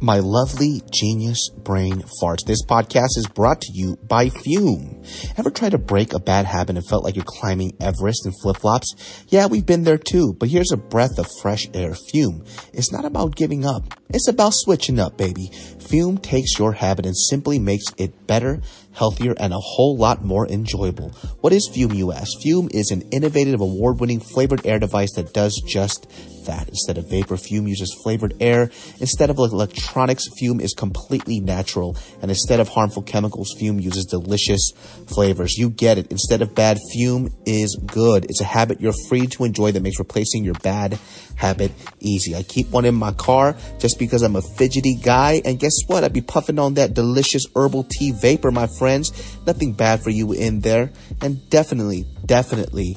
My 0.00 0.18
lovely 0.18 0.82
genius 0.90 1.50
brain 1.50 2.02
farts. 2.22 2.44
This 2.46 2.64
podcast 2.64 3.16
is 3.16 3.26
brought 3.26 3.60
to 3.62 3.72
you 3.72 3.96
by 3.96 4.28
Fume. 4.28 5.02
Ever 5.36 5.50
tried 5.50 5.72
to 5.72 5.78
break 5.78 6.12
a 6.12 6.20
bad 6.20 6.46
habit 6.46 6.76
and 6.76 6.86
felt 6.86 7.04
like 7.04 7.16
you're 7.16 7.24
climbing 7.26 7.76
Everest 7.80 8.24
in 8.24 8.32
flip 8.32 8.58
flops? 8.58 8.94
Yeah, 9.28 9.46
we've 9.46 9.66
been 9.66 9.84
there 9.84 9.98
too, 9.98 10.34
but 10.38 10.48
here's 10.48 10.72
a 10.72 10.76
breath 10.76 11.18
of 11.18 11.26
fresh 11.40 11.68
air. 11.74 11.94
Fume. 11.94 12.44
It's 12.72 12.92
not 12.92 13.04
about 13.04 13.36
giving 13.36 13.66
up. 13.66 13.94
It's 14.08 14.28
about 14.28 14.54
switching 14.54 14.98
up, 14.98 15.16
baby. 15.16 15.50
Fume 15.88 16.18
takes 16.18 16.58
your 16.58 16.72
habit 16.72 17.06
and 17.06 17.16
simply 17.16 17.58
makes 17.58 17.84
it 17.96 18.26
better, 18.26 18.60
healthier, 18.92 19.34
and 19.38 19.52
a 19.52 19.58
whole 19.58 19.96
lot 19.96 20.24
more 20.24 20.48
enjoyable. 20.48 21.10
What 21.40 21.52
is 21.52 21.68
Fume, 21.72 21.92
you 21.92 22.12
ask? 22.12 22.40
Fume 22.42 22.68
is 22.72 22.90
an 22.90 23.02
innovative, 23.10 23.60
award-winning 23.60 24.20
flavored 24.20 24.66
air 24.66 24.78
device 24.78 25.14
that 25.14 25.32
does 25.32 25.60
just 25.66 26.10
that. 26.50 26.68
Instead 26.68 26.98
of 26.98 27.08
vapor, 27.08 27.36
Fume 27.36 27.68
uses 27.68 27.96
flavored 28.02 28.34
air. 28.40 28.70
Instead 28.98 29.30
of 29.30 29.38
electronics, 29.38 30.28
Fume 30.38 30.60
is 30.60 30.74
completely 30.74 31.40
natural. 31.40 31.96
And 32.20 32.30
instead 32.30 32.60
of 32.60 32.68
harmful 32.68 33.02
chemicals, 33.02 33.54
Fume 33.58 33.78
uses 33.80 34.04
delicious 34.04 34.72
flavors. 35.06 35.56
You 35.56 35.70
get 35.70 35.98
it. 35.98 36.10
Instead 36.10 36.42
of 36.42 36.54
bad, 36.54 36.78
Fume 36.92 37.30
is 37.46 37.76
good. 37.86 38.24
It's 38.24 38.40
a 38.40 38.44
habit 38.44 38.80
you're 38.80 39.00
free 39.08 39.26
to 39.28 39.44
enjoy 39.44 39.72
that 39.72 39.82
makes 39.82 39.98
replacing 39.98 40.44
your 40.44 40.54
bad 40.54 40.98
habit 41.36 41.72
easy. 42.00 42.34
I 42.34 42.42
keep 42.42 42.70
one 42.70 42.84
in 42.84 42.94
my 42.94 43.12
car 43.12 43.56
just 43.78 43.98
because 43.98 44.22
I'm 44.22 44.36
a 44.36 44.42
fidgety 44.42 44.96
guy. 45.02 45.40
And 45.44 45.58
guess 45.58 45.76
what? 45.86 46.04
I'd 46.04 46.12
be 46.12 46.20
puffing 46.20 46.58
on 46.58 46.74
that 46.74 46.94
delicious 46.94 47.46
herbal 47.54 47.84
tea 47.84 48.12
vapor, 48.12 48.50
my 48.50 48.66
friends. 48.66 49.12
Nothing 49.46 49.72
bad 49.72 50.02
for 50.02 50.10
you 50.10 50.32
in 50.32 50.60
there. 50.60 50.90
And 51.22 51.48
definitely, 51.48 52.06
definitely 52.26 52.96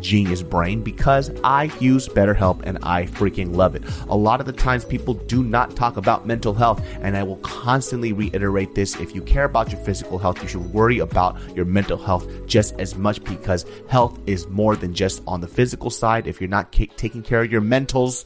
Genius 0.00 0.42
Brain 0.42 0.82
because 0.82 1.30
I 1.42 1.64
use 1.80 2.08
BetterHelp 2.08 2.62
and 2.64 2.78
I 2.82 3.06
freaking 3.06 3.54
love 3.54 3.74
it. 3.74 3.82
A 4.08 4.16
lot 4.16 4.40
of 4.40 4.46
the 4.46 4.52
times 4.52 4.84
people 4.84 5.14
do 5.14 5.42
not 5.42 5.76
talk 5.76 5.96
about 5.96 6.26
mental 6.26 6.54
health, 6.54 6.82
and 7.00 7.16
I 7.16 7.22
will 7.22 7.36
constantly 7.36 8.12
reiterate 8.12 8.74
this. 8.74 8.96
If 9.00 9.14
you 9.14 9.22
care 9.22 9.44
about 9.44 9.72
your 9.72 9.80
physical 9.82 10.18
health, 10.18 10.42
you 10.42 10.48
should 10.48 10.72
worry 10.72 10.98
about 10.98 11.38
your 11.54 11.64
mental 11.64 11.98
health 11.98 12.26
just 12.46 12.78
as 12.78 12.96
much 12.96 13.22
because 13.24 13.66
health 13.88 14.18
is 14.26 14.46
more 14.48 14.76
than 14.76 14.94
just 14.94 15.22
on 15.26 15.40
the 15.40 15.48
physical 15.48 15.90
side. 15.90 16.26
If 16.26 16.40
you're 16.40 16.48
not 16.48 16.74
ca- 16.74 16.90
taking 16.96 17.22
care 17.22 17.42
of 17.42 17.50
your 17.50 17.62
mentals, 17.62 18.24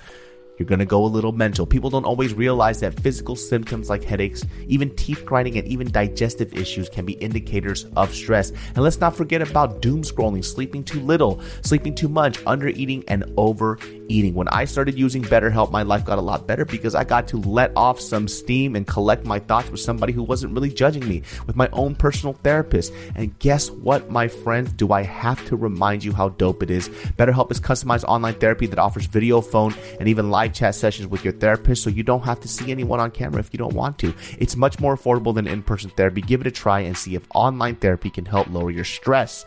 you're 0.60 0.76
to 0.76 0.84
go 0.84 1.02
a 1.02 1.06
little 1.06 1.32
mental. 1.32 1.64
People 1.64 1.88
don't 1.88 2.04
always 2.04 2.34
realize 2.34 2.80
that 2.80 3.00
physical 3.00 3.34
symptoms 3.34 3.88
like 3.88 4.04
headaches, 4.04 4.44
even 4.68 4.94
teeth 4.94 5.24
grinding, 5.24 5.56
and 5.56 5.66
even 5.66 5.90
digestive 5.90 6.52
issues 6.52 6.90
can 6.90 7.06
be 7.06 7.14
indicators 7.14 7.86
of 7.96 8.14
stress. 8.14 8.50
And 8.50 8.80
let's 8.80 9.00
not 9.00 9.16
forget 9.16 9.40
about 9.40 9.80
doom 9.80 10.02
scrolling, 10.02 10.44
sleeping 10.44 10.84
too 10.84 11.00
little, 11.00 11.40
sleeping 11.62 11.94
too 11.94 12.10
much, 12.10 12.38
undereating, 12.40 13.04
and 13.08 13.24
overeating. 13.38 14.34
When 14.34 14.48
I 14.48 14.66
started 14.66 14.98
using 14.98 15.22
BetterHelp, 15.22 15.70
my 15.70 15.82
life 15.82 16.04
got 16.04 16.18
a 16.18 16.20
lot 16.20 16.46
better 16.46 16.66
because 16.66 16.94
I 16.94 17.04
got 17.04 17.26
to 17.28 17.38
let 17.38 17.72
off 17.74 17.98
some 17.98 18.28
steam 18.28 18.76
and 18.76 18.86
collect 18.86 19.24
my 19.24 19.38
thoughts 19.38 19.70
with 19.70 19.80
somebody 19.80 20.12
who 20.12 20.22
wasn't 20.22 20.52
really 20.52 20.70
judging 20.70 21.08
me, 21.08 21.22
with 21.46 21.56
my 21.56 21.70
own 21.72 21.94
personal 21.94 22.34
therapist. 22.34 22.92
And 23.16 23.36
guess 23.38 23.70
what, 23.70 24.10
my 24.10 24.28
friends? 24.28 24.74
Do 24.74 24.92
I 24.92 25.04
have 25.04 25.42
to 25.46 25.56
remind 25.56 26.04
you 26.04 26.12
how 26.12 26.28
dope 26.28 26.62
it 26.62 26.70
is? 26.70 26.90
BetterHelp 26.90 27.50
is 27.50 27.60
customized 27.60 28.04
online 28.04 28.34
therapy 28.34 28.66
that 28.66 28.78
offers 28.78 29.06
video, 29.06 29.40
phone, 29.40 29.74
and 29.98 30.06
even 30.06 30.30
live 30.30 30.49
chat 30.50 30.74
sessions 30.74 31.08
with 31.08 31.24
your 31.24 31.32
therapist 31.32 31.82
so 31.82 31.90
you 31.90 32.02
don't 32.02 32.22
have 32.22 32.40
to 32.40 32.48
see 32.48 32.70
anyone 32.70 33.00
on 33.00 33.10
camera 33.10 33.40
if 33.40 33.50
you 33.52 33.58
don't 33.58 33.74
want 33.74 33.98
to. 33.98 34.14
It's 34.38 34.56
much 34.56 34.80
more 34.80 34.96
affordable 34.96 35.34
than 35.34 35.46
in 35.46 35.62
person 35.62 35.90
therapy. 35.90 36.20
Give 36.20 36.40
it 36.40 36.46
a 36.46 36.50
try 36.50 36.80
and 36.80 36.96
see 36.96 37.14
if 37.14 37.26
online 37.34 37.76
therapy 37.76 38.10
can 38.10 38.24
help 38.24 38.48
lower 38.48 38.70
your 38.70 38.84
stress. 38.84 39.44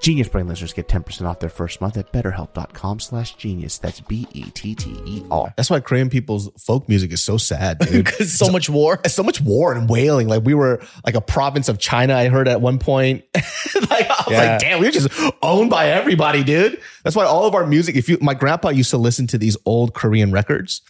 Genius 0.00 0.28
Brain 0.28 0.46
listeners 0.46 0.72
get 0.72 0.86
10% 0.86 1.26
off 1.26 1.40
their 1.40 1.50
first 1.50 1.80
month 1.80 1.96
at 1.96 2.12
betterhelp.com 2.12 3.00
slash 3.00 3.34
genius. 3.34 3.78
That's 3.78 4.00
B 4.00 4.28
E 4.32 4.44
T 4.54 4.74
T 4.76 4.90
E 5.04 5.22
R. 5.30 5.52
That's 5.56 5.68
why 5.70 5.80
Korean 5.80 6.08
people's 6.08 6.48
folk 6.56 6.88
music 6.88 7.12
is 7.12 7.20
so 7.22 7.36
sad, 7.36 7.80
dude. 7.80 8.04
Because 8.04 8.32
so 8.32 8.48
much 8.50 8.70
war. 8.70 9.00
so 9.06 9.22
much 9.24 9.40
war 9.40 9.72
and 9.74 9.88
wailing. 9.90 10.28
Like 10.28 10.44
we 10.44 10.54
were 10.54 10.80
like 11.04 11.16
a 11.16 11.20
province 11.20 11.68
of 11.68 11.78
China. 11.78 12.14
I 12.14 12.28
heard 12.28 12.46
at 12.46 12.60
one 12.60 12.78
point. 12.78 13.24
like 13.34 14.08
I 14.08 14.22
was 14.24 14.26
Yeah. 14.30 14.50
like, 14.52 14.60
damn, 14.60 14.78
we 14.80 14.86
were 14.86 14.92
just 14.92 15.08
owned 15.42 15.68
by 15.70 15.88
everybody, 15.88 16.44
dude. 16.44 16.80
That's 17.02 17.16
why 17.16 17.24
all 17.24 17.46
of 17.46 17.54
our 17.54 17.66
music. 17.66 17.96
If 17.96 18.08
you, 18.08 18.18
my 18.20 18.34
grandpa 18.34 18.68
used 18.68 18.90
to 18.90 18.98
listen 18.98 19.26
to 19.28 19.38
these 19.38 19.56
old 19.66 19.94
Korean 19.94 20.30
records, 20.30 20.80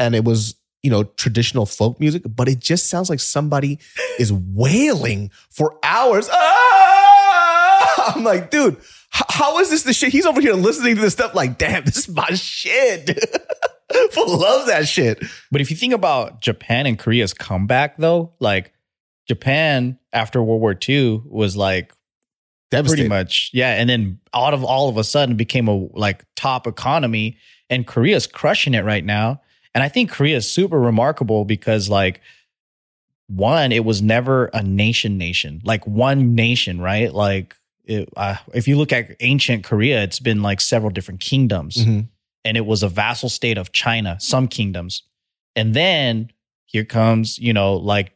and 0.00 0.14
it 0.16 0.24
was 0.24 0.56
you 0.82 0.90
know 0.90 1.04
traditional 1.04 1.64
folk 1.64 2.00
music, 2.00 2.22
but 2.26 2.48
it 2.48 2.58
just 2.58 2.88
sounds 2.90 3.08
like 3.08 3.20
somebody 3.20 3.78
is 4.18 4.32
wailing 4.32 5.30
for 5.48 5.78
hours. 5.84 6.28
Ah! 6.32 7.04
I'm 8.16 8.24
like, 8.24 8.50
dude. 8.50 8.76
How 9.10 9.58
is 9.58 9.70
this 9.70 9.84
the 9.84 9.94
shit? 9.94 10.12
He's 10.12 10.26
over 10.26 10.40
here 10.40 10.52
listening 10.52 10.96
to 10.96 11.00
this 11.00 11.14
stuff 11.14 11.34
like, 11.34 11.56
damn, 11.56 11.84
this 11.86 11.96
is 11.96 12.08
my 12.08 12.28
shit. 12.34 13.08
Loves 14.16 14.66
that 14.66 14.86
shit. 14.86 15.24
But 15.50 15.60
if 15.60 15.70
you 15.70 15.76
think 15.76 15.94
about 15.94 16.42
Japan 16.42 16.86
and 16.86 16.98
Korea's 16.98 17.32
comeback, 17.32 17.96
though, 17.96 18.34
like 18.38 18.72
Japan 19.26 19.98
after 20.12 20.42
World 20.42 20.60
War 20.60 20.76
II 20.86 21.22
was 21.24 21.56
like 21.56 21.92
pretty 22.70 23.08
much, 23.08 23.50
yeah. 23.54 23.72
And 23.72 23.88
then 23.88 24.20
out 24.34 24.52
of 24.52 24.62
all 24.62 24.90
of 24.90 24.98
a 24.98 25.04
sudden 25.04 25.36
became 25.36 25.68
a 25.68 25.88
like 25.94 26.24
top 26.36 26.66
economy, 26.66 27.38
and 27.70 27.86
Korea's 27.86 28.26
crushing 28.26 28.74
it 28.74 28.84
right 28.84 29.04
now. 29.04 29.40
And 29.74 29.82
I 29.82 29.88
think 29.88 30.10
Korea 30.10 30.36
is 30.36 30.52
super 30.52 30.78
remarkable 30.78 31.46
because 31.46 31.88
like 31.88 32.20
one, 33.28 33.72
it 33.72 33.84
was 33.84 34.02
never 34.02 34.46
a 34.46 34.62
nation 34.62 35.16
nation, 35.16 35.62
like 35.64 35.86
one 35.86 36.34
nation, 36.34 36.80
right? 36.80 37.12
Like 37.12 37.56
it, 37.88 38.08
uh, 38.16 38.36
if 38.54 38.68
you 38.68 38.76
look 38.76 38.92
at 38.92 39.16
ancient 39.20 39.64
Korea, 39.64 40.02
it's 40.02 40.20
been 40.20 40.42
like 40.42 40.60
several 40.60 40.90
different 40.90 41.20
kingdoms, 41.20 41.76
Mhm. 41.76 42.08
and 42.44 42.56
it 42.56 42.66
was 42.66 42.82
a 42.82 42.88
vassal 42.88 43.28
state 43.28 43.58
of 43.58 43.72
China, 43.72 44.16
some 44.20 44.46
kingdoms, 44.48 45.02
and 45.56 45.74
then 45.74 46.30
here 46.66 46.84
comes 46.84 47.38
you 47.38 47.52
know 47.52 47.74
like 47.74 48.12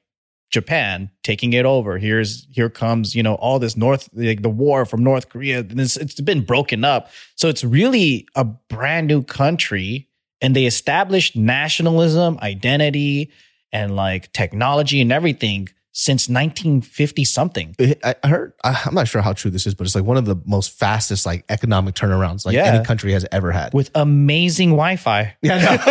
Japan 0.50 1.10
taking 1.24 1.54
it 1.54 1.64
over. 1.64 1.96
Here's 1.98 2.46
here 2.50 2.68
comes 2.68 3.14
you 3.14 3.22
know 3.22 3.34
all 3.36 3.58
this 3.58 3.76
North 3.76 4.08
like 4.12 4.42
the 4.42 4.50
war 4.50 4.84
from 4.84 5.02
North 5.02 5.30
Korea. 5.30 5.60
And 5.60 5.80
it's, 5.80 5.96
it's 5.96 6.20
been 6.20 6.42
broken 6.44 6.84
up, 6.84 7.10
so 7.34 7.48
it's 7.48 7.64
really 7.64 8.26
a 8.34 8.44
brand 8.44 9.06
new 9.08 9.22
country, 9.22 10.08
and 10.42 10.54
they 10.54 10.66
established 10.66 11.34
nationalism, 11.36 12.38
identity, 12.42 13.30
and 13.72 13.96
like 13.96 14.30
technology 14.32 15.00
and 15.00 15.10
everything 15.10 15.68
since 15.94 16.26
1950 16.28 17.24
something. 17.24 17.76
I 18.02 18.14
heard. 18.24 18.54
I'm 18.64 18.94
not 18.94 19.08
sure 19.08 19.20
how 19.20 19.34
true 19.34 19.50
this 19.50 19.66
is, 19.66 19.74
but 19.74 19.86
it's 19.86 19.94
like 19.94 20.04
one 20.04 20.16
of 20.16 20.24
the 20.24 20.36
most 20.46 20.70
fastest 20.78 21.26
like 21.26 21.44
economic 21.50 21.94
turnarounds 21.94 22.46
like 22.46 22.54
Yeah. 22.54 22.64
any 22.64 22.84
country 22.84 23.12
has 23.12 23.26
ever 23.30 23.52
had. 23.52 23.74
with 23.74 23.90
amazing 23.94 24.70
Wi-Fi. 24.70 25.36
Yeah, 25.42 25.58
no. 25.58 25.76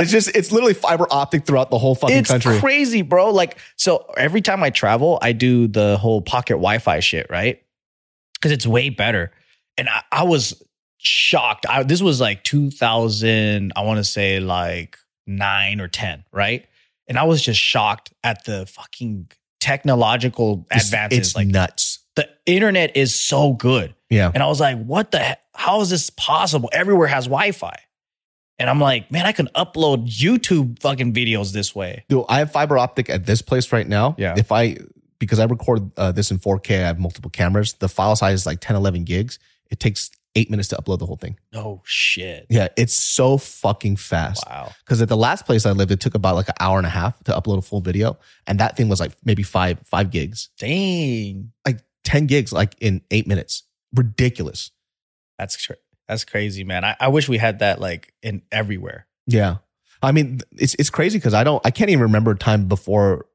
it's 0.00 0.10
just 0.10 0.34
it's 0.36 0.50
literally 0.50 0.74
fiber 0.74 1.06
optic 1.10 1.46
throughout 1.46 1.70
the 1.70 1.78
whole 1.78 1.94
fucking 1.94 2.16
It's 2.16 2.30
country. 2.30 2.58
crazy, 2.58 3.02
bro. 3.02 3.30
Like, 3.30 3.56
so 3.76 4.04
every 4.16 4.40
time 4.40 4.62
I 4.64 4.70
travel, 4.70 5.18
I 5.22 5.32
do 5.32 5.68
the 5.68 5.96
whole 5.98 6.22
pocket 6.22 6.54
Wi-Fi 6.54 6.98
shit, 7.00 7.28
right? 7.30 7.62
Because 8.34 8.50
it's 8.52 8.66
way 8.66 8.88
better. 8.90 9.30
And 9.78 9.88
I, 9.88 10.02
I 10.10 10.22
was 10.24 10.60
shocked. 10.98 11.66
I, 11.68 11.84
this 11.84 12.02
was 12.02 12.20
like 12.20 12.42
2000, 12.44 13.72
I 13.76 13.82
want 13.82 13.98
to 13.98 14.04
say 14.04 14.40
like 14.40 14.98
nine 15.26 15.80
or 15.80 15.88
10, 15.88 16.24
right? 16.32 16.66
And 17.10 17.18
I 17.18 17.24
was 17.24 17.42
just 17.42 17.60
shocked 17.60 18.12
at 18.24 18.44
the 18.44 18.64
fucking 18.66 19.30
technological 19.60 20.66
It's- 20.70 20.86
advances. 20.86 21.18
It's 21.18 21.36
like 21.36 21.48
nuts. 21.48 21.98
the 22.16 22.28
internet 22.46 22.96
is 22.96 23.14
so 23.14 23.52
good. 23.52 23.94
Yeah. 24.10 24.30
And 24.32 24.42
I 24.42 24.46
was 24.46 24.60
like, 24.60 24.82
what 24.82 25.10
the 25.10 25.18
heck? 25.18 25.40
How 25.54 25.80
is 25.80 25.90
this 25.90 26.10
possible? 26.10 26.68
Everywhere 26.72 27.06
has 27.08 27.24
Wi 27.26 27.52
Fi. 27.52 27.74
And 28.58 28.68
I'm 28.68 28.80
like, 28.80 29.10
man, 29.10 29.26
I 29.26 29.32
can 29.32 29.46
upload 29.56 30.08
YouTube 30.08 30.80
fucking 30.80 31.12
videos 31.14 31.52
this 31.52 31.74
way. 31.74 32.04
Dude, 32.08 32.24
I 32.28 32.38
have 32.40 32.52
fiber 32.52 32.76
optic 32.78 33.08
at 33.10 33.26
this 33.26 33.42
place 33.42 33.72
right 33.72 33.86
now. 33.88 34.14
Yeah. 34.18 34.34
If 34.36 34.52
I 34.52 34.76
because 35.18 35.38
I 35.38 35.44
record 35.44 35.90
uh, 35.98 36.12
this 36.12 36.30
in 36.30 36.38
4K, 36.38 36.82
I 36.82 36.86
have 36.86 36.98
multiple 36.98 37.30
cameras. 37.30 37.74
The 37.74 37.88
file 37.88 38.16
size 38.16 38.40
is 38.40 38.46
like 38.46 38.60
10, 38.60 38.74
11 38.76 39.04
gigs. 39.04 39.38
It 39.70 39.78
takes 39.80 40.10
eight 40.36 40.50
minutes 40.50 40.68
to 40.68 40.76
upload 40.76 40.98
the 40.98 41.06
whole 41.06 41.16
thing. 41.16 41.36
Oh, 41.54 41.82
shit. 41.84 42.46
Yeah, 42.48 42.68
it's 42.76 42.94
so 42.94 43.36
fucking 43.36 43.96
fast. 43.96 44.44
Wow. 44.48 44.72
Because 44.84 45.02
at 45.02 45.08
the 45.08 45.16
last 45.16 45.46
place 45.46 45.66
I 45.66 45.72
lived, 45.72 45.90
it 45.90 46.00
took 46.00 46.14
about 46.14 46.36
like 46.36 46.48
an 46.48 46.54
hour 46.60 46.78
and 46.78 46.86
a 46.86 46.90
half 46.90 47.22
to 47.24 47.32
upload 47.32 47.58
a 47.58 47.62
full 47.62 47.80
video, 47.80 48.18
and 48.46 48.60
that 48.60 48.76
thing 48.76 48.88
was 48.88 49.00
like 49.00 49.12
maybe 49.24 49.42
five 49.42 49.78
five 49.84 50.10
gigs, 50.10 50.50
Dang. 50.58 51.52
like 51.66 51.80
ten 52.04 52.26
gigs, 52.26 52.52
like 52.52 52.74
in 52.80 53.02
eight 53.10 53.26
minutes. 53.26 53.64
Ridiculous. 53.94 54.70
That's 55.38 55.66
cra- 55.66 55.76
that's 56.06 56.24
crazy, 56.24 56.64
man. 56.64 56.84
I, 56.84 56.96
I 57.00 57.08
wish 57.08 57.28
we 57.28 57.38
had 57.38 57.60
that 57.60 57.80
like 57.80 58.12
in 58.22 58.42
everywhere. 58.52 59.06
Yeah, 59.26 59.56
I 60.02 60.12
mean 60.12 60.40
it's 60.52 60.74
it's 60.74 60.90
crazy 60.90 61.18
because 61.18 61.34
I 61.34 61.44
don't 61.44 61.64
I 61.64 61.70
can't 61.70 61.90
even 61.90 62.02
remember 62.02 62.32
a 62.32 62.36
time 62.36 62.66
before. 62.66 63.26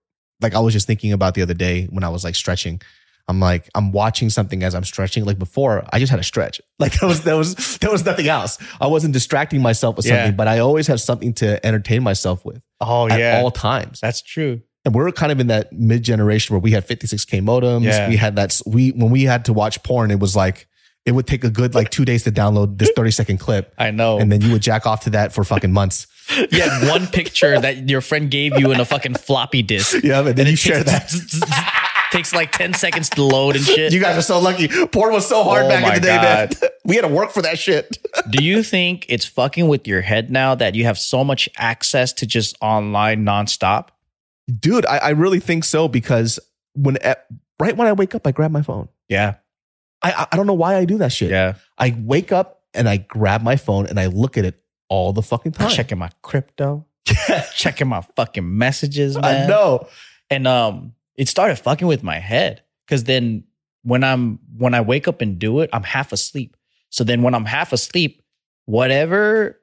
Like 0.41 0.53
I 0.53 0.59
was 0.59 0.73
just 0.73 0.87
thinking 0.87 1.13
about 1.13 1.33
the 1.33 1.41
other 1.41 1.53
day 1.53 1.85
when 1.85 2.03
I 2.03 2.09
was 2.09 2.23
like 2.23 2.35
stretching. 2.35 2.81
I'm 3.28 3.39
like 3.39 3.69
I'm 3.73 3.91
watching 3.91 4.30
something 4.30 4.61
as 4.63 4.76
I'm 4.76 4.84
stretching. 4.84 5.26
Like 5.26 5.39
before, 5.39 5.84
I 5.91 5.99
just 5.99 6.11
had 6.11 6.19
a 6.19 6.23
stretch. 6.23 6.61
Like 6.80 6.99
there 6.99 7.07
was 7.09 7.21
there 7.23 7.38
was 7.38 7.55
there 7.80 7.89
was 7.91 8.05
nothing 8.05 8.28
else. 8.28 8.57
I 8.82 8.88
wasn't 8.88 9.13
distracting 9.13 9.61
myself 9.61 9.95
with 9.97 10.05
Yeah. 10.05 10.17
something, 10.23 10.36
but 10.36 10.47
I 10.47 10.59
always 10.59 10.88
have 10.88 10.99
something 11.01 11.34
to 11.36 11.65
entertain 11.65 12.03
myself 12.03 12.43
with 12.45 12.61
Oh, 12.82 13.07
at 13.07 13.41
all 13.41 13.49
times. 13.51 13.99
That's 14.01 14.21
true. 14.21 14.61
and 14.84 14.93
we're 14.93 15.11
kind 15.11 15.32
of 15.32 15.39
in 15.39 15.47
that 15.47 15.71
mid 15.73 16.03
generation 16.03 16.53
where 16.53 16.59
we 16.61 16.71
had 16.71 16.86
56k 16.88 17.41
modems. 17.41 17.84
Yeah. 17.86 18.09
We 18.09 18.17
had 18.17 18.36
that. 18.36 18.59
We 18.67 18.89
when 18.91 19.09
we 19.09 19.23
had 19.23 19.45
to 19.45 19.53
watch 19.53 19.82
porn, 19.84 20.11
it 20.11 20.19
was 20.19 20.36
like 20.36 20.67
it 21.05 21.13
would 21.13 21.26
take 21.28 21.43
a 21.43 21.49
good 21.49 21.73
like 21.76 21.89
two 21.91 22.03
days 22.05 22.23
to 22.23 22.32
download 22.32 22.78
this 22.78 22.91
30 22.95 23.11
second 23.11 23.38
clip, 23.39 23.73
I 23.78 23.89
know. 23.91 24.19
and 24.19 24.32
then 24.32 24.41
you 24.41 24.51
would 24.51 24.61
jack 24.61 24.86
off 24.86 25.01
to 25.05 25.09
that 25.11 25.34
for 25.34 25.43
fucking 25.43 25.71
months. 25.71 26.05
you 26.51 26.61
had 26.61 26.88
one 26.89 27.05
picture 27.07 27.59
that 27.59 27.88
your 27.89 28.01
friend 28.01 28.30
gave 28.30 28.57
you 28.59 28.71
in 28.71 28.80
a 28.80 28.86
fucking 28.86 29.13
floppy 29.15 29.61
disk. 29.63 30.03
Yeah, 30.03 30.19
and 30.28 30.36
then 30.36 30.47
it 30.47 30.51
you 30.51 30.55
share 30.57 30.84
that. 30.84 31.11
Takes- 32.16 32.34
like 32.34 32.51
10 32.51 32.74
seconds 32.74 33.09
to 33.11 33.24
load 33.24 33.55
and 33.55 33.66
shit. 33.66 33.93
You 33.93 33.99
guys 34.01 34.18
are 34.18 34.22
so 34.22 34.39
lucky. 34.39 34.68
Porn 34.88 35.13
was 35.13 35.28
so 35.28 35.43
hard 35.43 35.66
Oh 35.66 35.70
back 35.70 35.86
in 35.88 36.01
the 36.01 36.07
day, 36.07 36.18
man. 36.18 36.49
We 36.86 36.95
had 36.95 37.01
to 37.01 37.07
work 37.07 37.32
for 37.32 37.41
that 37.41 37.57
shit. 37.57 37.97
Do 38.30 38.43
you 38.43 38.61
think 38.61 39.07
it's 39.09 39.26
fucking 39.26 39.68
with 39.68 39.88
your 39.88 40.01
head 40.01 40.30
now 40.30 40.53
that 40.53 40.76
you 40.76 40.84
have 40.86 40.99
so 40.99 41.24
much 41.24 41.49
access 41.57 42.13
to 42.13 42.28
just 42.28 42.55
online 42.61 43.26
nonstop? 43.26 43.88
Dude, 44.59 44.86
I, 44.86 44.97
I 44.97 45.09
really 45.09 45.39
think 45.39 45.63
so 45.63 45.88
because 45.88 46.39
when 46.76 46.97
right 47.59 47.76
when 47.76 47.88
I 47.88 47.93
wake 47.93 48.13
up, 48.13 48.28
I 48.28 48.32
grab 48.32 48.51
my 48.51 48.61
phone. 48.61 48.88
Yeah. 49.09 49.36
I 50.03 50.11
I- 50.11 50.28
I 50.32 50.36
don't 50.36 50.45
know 50.45 50.53
why 50.53 50.76
I 50.76 50.86
do 50.86 50.99
that 50.99 51.11
shit. 51.11 51.32
Yeah. 51.32 51.55
I 51.80 51.95
wake 51.97 52.32
up 52.32 52.61
and 52.76 52.88
I 52.88 52.97
grab 52.97 53.41
my 53.41 53.55
phone 53.55 53.88
and 53.88 53.99
I 53.99 54.05
look 54.05 54.38
at 54.38 54.45
it 54.45 54.61
all 54.88 55.11
the 55.11 55.24
fucking 55.24 55.53
time. 55.53 55.72
Checking 55.72 55.97
my 55.97 56.11
crypto, 56.22 56.86
checking 57.55 57.88
my 57.88 58.01
fucking 58.16 58.57
messages, 58.57 59.18
man. 59.18 59.45
I 59.45 59.47
know. 59.47 59.88
And 60.30 60.45
um, 60.45 60.93
it 61.18 61.28
started 61.30 61.55
fucking 61.57 61.88
with 61.88 62.03
my 62.03 62.20
head 62.20 62.61
because 62.86 63.05
then 63.05 63.43
when 63.84 64.03
I'm 64.03 64.39
when 64.57 64.74
I 64.74 64.82
wake 64.82 65.07
up 65.07 65.22
and 65.22 65.38
do 65.39 65.59
it, 65.61 65.70
I'm 65.74 65.84
half 65.84 66.11
asleep. 66.11 66.55
So 66.89 67.03
then 67.03 67.22
when 67.22 67.34
I'm 67.36 67.45
half 67.45 67.72
asleep, 67.74 68.22
whatever 68.66 69.59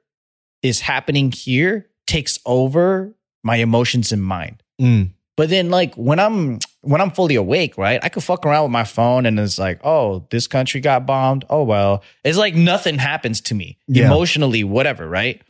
is 0.61 0.79
happening 0.81 1.31
here 1.31 1.87
takes 2.07 2.39
over 2.45 3.15
my 3.43 3.57
emotions 3.57 4.11
and 4.11 4.23
mind. 4.23 4.63
Mm. 4.81 5.11
But 5.35 5.49
then 5.49 5.69
like 5.69 5.95
when 5.95 6.19
I'm 6.19 6.59
when 6.81 7.01
I'm 7.01 7.11
fully 7.11 7.35
awake, 7.35 7.77
right? 7.77 7.99
I 8.03 8.09
could 8.09 8.23
fuck 8.23 8.45
around 8.45 8.63
with 8.63 8.71
my 8.71 8.83
phone 8.83 9.25
and 9.25 9.39
it's 9.39 9.57
like, 9.59 9.79
oh, 9.83 10.25
this 10.31 10.47
country 10.47 10.79
got 10.81 11.05
bombed. 11.05 11.45
Oh 11.49 11.63
well. 11.63 12.03
It's 12.23 12.37
like 12.37 12.55
nothing 12.55 12.97
happens 12.97 13.41
to 13.41 13.55
me 13.55 13.77
Yeah. 13.87 14.05
emotionally, 14.07 14.63
whatever, 14.63 15.07
right? 15.07 15.41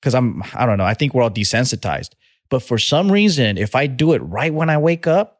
Because 0.00 0.14
I'm 0.14 0.42
I 0.54 0.66
don't 0.66 0.78
know. 0.78 0.84
I 0.84 0.94
think 0.94 1.12
we're 1.14 1.22
all 1.22 1.30
desensitized. 1.30 2.10
But 2.48 2.62
for 2.62 2.78
some 2.78 3.10
reason, 3.10 3.58
if 3.58 3.74
I 3.74 3.88
do 3.88 4.12
it 4.12 4.18
right 4.18 4.54
when 4.54 4.70
I 4.70 4.78
wake 4.78 5.06
up, 5.08 5.35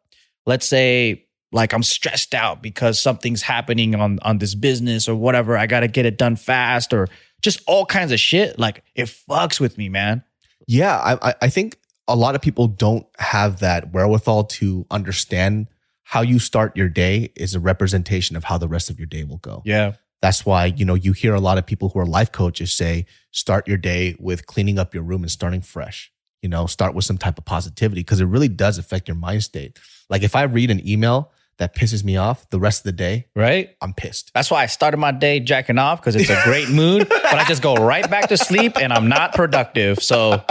let's 0.47 0.67
say 0.67 1.25
like 1.53 1.73
I'm 1.73 1.83
stressed 1.83 2.35
out 2.35 2.63
because 2.63 2.99
something's 3.01 3.43
happening 3.43 3.95
on 3.95 4.19
on 4.23 4.39
this 4.39 4.55
business 4.55 5.09
or 5.09 5.15
whatever, 5.15 5.57
I 5.57 5.67
got 5.67 5.81
to 5.81 5.89
get 5.89 6.07
it 6.07 6.19
done 6.19 6.37
fast 6.37 6.93
or 6.93 7.09
just 7.43 7.61
all 7.67 7.87
kinds 7.87 8.13
of 8.13 8.19
shit. 8.21 8.59
Like 8.59 8.83
it 8.95 9.05
fucks 9.07 9.61
with 9.61 9.77
me, 9.79 9.89
man. 9.89 10.23
Yeah, 10.67 10.97
I, 10.97 11.31
I- 11.31 11.35
I 11.43 11.49
think 11.49 11.79
a 12.09 12.17
lot 12.17 12.35
of 12.35 12.41
people 12.41 12.67
don't 12.69 13.07
have 13.19 13.61
that 13.61 13.93
wherewithal 13.93 14.45
to 14.45 14.87
understand 14.91 15.67
how 16.05 16.21
you 16.23 16.39
start 16.39 16.77
your 16.77 16.89
day 16.89 17.33
is 17.35 17.55
a 17.57 17.61
representation 17.61 18.37
of 18.37 18.45
how 18.45 18.59
the 18.59 18.69
rest 18.69 18.91
of 18.91 18.99
your 18.99 19.07
day 19.07 19.25
will 19.25 19.39
go. 19.39 19.61
Yeah. 19.65 19.95
That's 20.23 20.47
why, 20.47 20.67
you 20.67 20.85
know, 20.85 20.95
you 20.95 21.13
hear 21.13 21.35
a 21.35 21.41
lot 21.41 21.59
of 21.59 21.67
people 21.67 21.89
who 21.89 21.99
are 21.99 22.07
life 22.07 22.31
coaches 22.33 22.73
say, 22.73 23.07
start 23.33 23.67
your 23.69 23.77
day 23.77 24.15
with 24.21 24.47
cleaning 24.47 24.79
up 24.79 24.95
your 24.95 25.03
room 25.03 25.23
and 25.23 25.31
starting 25.31 25.61
fresh. 25.61 26.13
You 26.43 26.49
know, 26.49 26.67
start 26.67 26.95
with 26.95 27.05
some 27.05 27.19
type 27.19 27.39
of 27.39 27.45
positivity 27.45 28.01
because 28.03 28.21
it 28.21 28.27
really 28.27 28.49
does 28.49 28.79
affect 28.79 29.09
your 29.09 29.17
mind 29.17 29.43
state. 29.43 29.79
Like 30.09 30.23
if 30.23 30.35
I 30.37 30.43
read 30.45 30.71
an 30.71 30.87
email 30.89 31.33
that 31.59 31.75
pisses 31.75 32.05
me 32.05 32.17
off 32.17 32.49
the 32.51 32.61
rest 32.61 32.81
of 32.81 32.85
the 32.85 32.93
day, 32.93 33.27
Right? 33.35 33.71
I'm 33.81 33.95
pissed. 33.95 34.31
That's 34.35 34.51
why 34.51 34.63
I 34.63 34.67
started 34.67 34.99
my 34.99 35.11
day 35.13 35.41
jacking 35.41 35.79
off 35.79 36.01
because 36.01 36.15
it's 36.17 36.29
a 36.31 36.41
great 36.45 36.69
mood, 36.69 37.09
but 37.09 37.25
I 37.35 37.45
just 37.45 37.63
go 37.63 37.75
right 37.75 38.09
back 38.11 38.29
to 38.29 38.37
sleep 38.37 38.77
and 38.79 38.93
I'm 38.93 39.09
not 39.09 39.35
productive. 39.35 40.03
So 40.03 40.43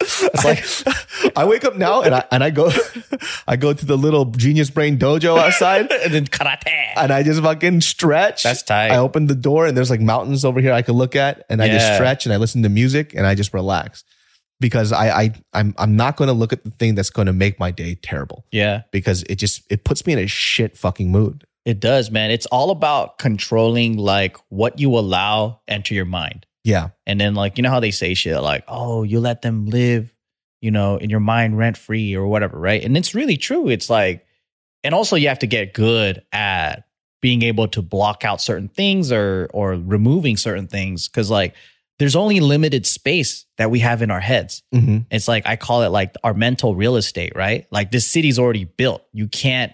it's 0.00 0.44
like, 0.44 1.36
I 1.36 1.44
wake 1.44 1.64
up 1.64 1.76
now 1.76 2.02
and 2.02 2.14
I 2.14 2.24
and 2.30 2.42
I 2.42 2.50
go 2.50 2.70
I 3.48 3.56
go 3.56 3.72
to 3.72 3.86
the 3.86 3.96
little 3.96 4.26
genius 4.26 4.68
brain 4.68 4.98
dojo 4.98 5.38
outside 5.38 5.90
and 6.04 6.12
then 6.12 6.26
karate. 6.26 6.92
and 6.96 7.12
I 7.12 7.22
just 7.22 7.40
fucking 7.40 7.80
stretch. 7.80 8.42
That's 8.42 8.62
tight. 8.62 8.90
I 8.90 8.98
open 8.98 9.26
the 9.26 9.34
door 9.34 9.66
and 9.66 9.76
there's 9.76 9.90
like 9.90 10.00
mountains 10.00 10.44
over 10.44 10.60
here 10.60 10.72
I 10.72 10.82
could 10.82 10.94
look 10.96 11.16
at, 11.16 11.44
and 11.48 11.62
I 11.62 11.68
just 11.68 11.94
stretch 11.94 12.26
and 12.26 12.32
I 12.32 12.36
listen 12.36 12.62
to 12.64 12.68
music 12.68 13.14
and 13.14 13.26
I 13.26 13.34
just 13.34 13.54
relax 13.54 14.04
because 14.62 14.92
I 14.92 15.10
I 15.10 15.34
I'm 15.52 15.74
I'm 15.76 15.94
not 15.94 16.16
going 16.16 16.28
to 16.28 16.32
look 16.34 16.54
at 16.54 16.64
the 16.64 16.70
thing 16.70 16.94
that's 16.94 17.10
going 17.10 17.26
to 17.26 17.34
make 17.34 17.58
my 17.58 17.70
day 17.70 17.96
terrible 17.96 18.46
Yeah, 18.50 18.82
because 18.90 19.22
it 19.24 19.34
just 19.34 19.70
it 19.70 19.84
puts 19.84 20.06
me 20.06 20.14
in 20.14 20.18
a 20.18 20.26
shit 20.26 20.78
fucking 20.78 21.10
mood. 21.10 21.44
it 21.66 21.78
does, 21.80 22.10
man. 22.10 22.30
It's 22.30 22.46
all 22.46 22.70
about 22.70 23.18
controlling 23.18 23.98
like 23.98 24.38
what 24.48 24.78
you 24.80 24.96
allow 24.96 25.60
enter 25.68 25.92
your 25.92 26.06
mind. 26.06 26.46
Yeah, 26.64 26.90
And 27.06 27.20
then 27.20 27.34
like, 27.34 27.58
you 27.58 27.62
know 27.62 27.70
how 27.70 27.80
they 27.80 27.90
say 27.90 28.14
shit 28.14 28.40
like, 28.40 28.62
oh, 28.68 29.02
you 29.02 29.18
let 29.18 29.42
them 29.42 29.66
live, 29.66 30.14
you 30.60 30.70
know, 30.70 30.96
in 30.96 31.10
your 31.10 31.18
mind 31.20 31.58
rent 31.58 31.76
free 31.76 32.14
or 32.14 32.28
whatever, 32.28 32.56
right? 32.56 32.84
And 32.84 32.96
it's 32.96 33.16
really 33.16 33.36
true. 33.36 33.68
It's 33.68 33.90
like, 33.90 34.24
and 34.84 34.94
also 34.94 35.16
you 35.16 35.26
have 35.26 35.40
to 35.40 35.48
get 35.48 35.74
good 35.74 36.22
at 36.32 36.84
being 37.20 37.42
able 37.42 37.66
to 37.68 37.82
block 37.82 38.24
out 38.24 38.40
certain 38.40 38.68
things 38.68 39.10
or 39.10 39.48
or 39.52 39.74
removing 39.74 40.36
certain 40.36 40.68
things. 40.68 41.08
Cause 41.08 41.30
like 41.30 41.54
there's 42.02 42.16
only 42.16 42.40
limited 42.40 42.84
space 42.84 43.44
that 43.58 43.70
we 43.70 43.78
have 43.78 44.02
in 44.02 44.10
our 44.10 44.18
heads. 44.20 44.62
hmm 44.72 44.98
It's 45.08 45.28
like 45.28 45.46
I 45.46 45.54
call 45.54 45.82
it 45.82 45.90
like 45.90 46.14
our 46.24 46.34
mental 46.34 46.74
real 46.74 46.96
estate, 46.96 47.32
right? 47.36 47.66
Like 47.70 47.92
this 47.92 48.10
city's 48.10 48.40
already 48.40 48.64
built. 48.64 49.02
You 49.12 49.28
can't 49.28 49.72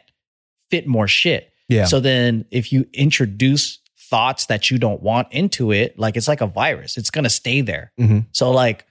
fit 0.70 0.86
more 0.86 1.08
shit. 1.08 1.50
yeah. 1.68 1.86
So 1.86 2.00
then 2.00 2.44
if 2.50 2.70
you 2.72 2.86
introduce 2.92 3.78
thoughts 4.10 4.46
that 4.46 4.70
you 4.70 4.76
don't 4.78 5.02
want 5.02 5.28
into 5.32 5.72
it, 5.72 5.98
like 5.98 6.16
it's 6.18 6.28
like 6.28 6.42
a 6.42 6.46
virus. 6.46 6.98
It's 6.98 7.10
gonna 7.10 7.30
stay 7.30 7.62
there. 7.62 7.92
Mhm. 7.98 8.26
So 8.32 8.50
like 8.50 8.84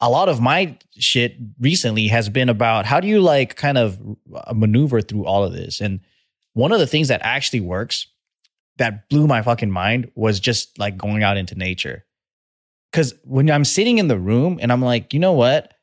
a 0.00 0.08
lot 0.08 0.28
of 0.28 0.40
my 0.40 0.76
shit 0.96 1.36
recently 1.58 2.06
has 2.08 2.28
been 2.28 2.48
about 2.48 2.86
how 2.86 3.00
do 3.00 3.08
you 3.08 3.20
like 3.20 3.56
kind 3.56 3.78
of 3.78 3.98
uh, 4.34 4.52
maneuver 4.54 5.00
through 5.02 5.24
all 5.24 5.42
of 5.42 5.52
this. 5.52 5.80
And 5.80 5.98
one 6.52 6.70
of 6.70 6.78
the 6.78 6.86
things 6.86 7.08
that 7.08 7.20
actually 7.24 7.60
works 7.60 8.06
that 8.78 9.08
blew 9.08 9.26
my 9.26 9.42
fucking 9.42 9.70
mind 9.72 10.10
was 10.14 10.38
just 10.38 10.78
like 10.78 10.96
going 10.96 11.22
out 11.24 11.36
into 11.36 11.54
nature. 11.56 12.04
Cause 12.92 13.14
when 13.24 13.50
I'm 13.50 13.64
sitting 13.64 13.98
in 13.98 14.08
the 14.08 14.18
room 14.18 14.58
and 14.62 14.72
I'm 14.72 14.82
like, 14.82 15.12
you 15.12 15.20
know 15.20 15.32
what? 15.32 15.74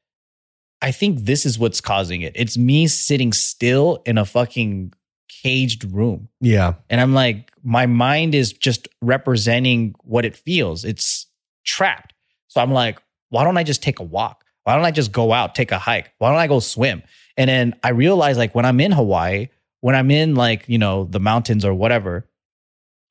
I 0.82 0.91
think 0.91 1.20
this 1.20 1.45
is 1.45 1.58
what's 1.58 1.80
causing 1.80 2.22
it. 2.22 2.34
It's 2.36 2.58
me 2.58 2.88
sitting 2.88 3.32
still 3.32 4.01
in 4.06 4.18
a 4.18 4.26
fucking 4.26 4.93
caged 5.30 5.84
room. 5.91 6.28
Yeah. 6.41 6.74
And 6.89 6.99
I'm 6.99 7.14
like, 7.14 7.51
my 7.64 7.86
mind 7.86 8.36
is 8.36 8.51
just 8.51 8.88
representing 9.01 9.95
what 10.04 10.26
it 10.26 10.36
feels. 10.36 10.84
It's 10.84 11.28
trapped. 11.64 12.14
So 12.47 12.62
I'm 12.62 12.72
like, 12.72 13.01
why 13.30 13.43
don't 13.43 13.58
I 13.58 13.64
just 13.64 13.82
take 13.82 13.99
a 13.99 14.04
walk? 14.04 14.43
Why 14.64 14.76
don't 14.76 14.86
I 14.86 14.91
just 14.91 15.12
go 15.12 15.34
out, 15.34 15.56
take 15.56 15.72
a 15.72 15.80
hike? 15.80 16.14
Why 16.18 16.30
don't 16.30 16.39
I 16.39 16.47
go 16.47 16.60
swim? 16.60 17.04
And 17.38 17.49
then 17.49 17.76
I 17.84 17.89
realize 17.89 18.38
like 18.38 18.54
when 18.54 18.66
I'm 18.66 18.80
in 18.80 18.91
Hawaii, 18.91 19.49
when 19.82 19.95
I'm 19.95 20.12
in 20.12 20.36
like, 20.36 20.66
you 20.68 20.78
know, 20.78 21.06
the 21.06 21.20
mountains 21.20 21.66
or 21.66 21.74
whatever, 21.74 22.30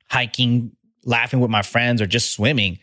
hiking, 0.08 0.72
laughing 1.04 1.40
with 1.40 1.50
my 1.50 1.62
friends 1.62 2.00
or 2.00 2.06
just 2.06 2.32
swimming, 2.32 2.78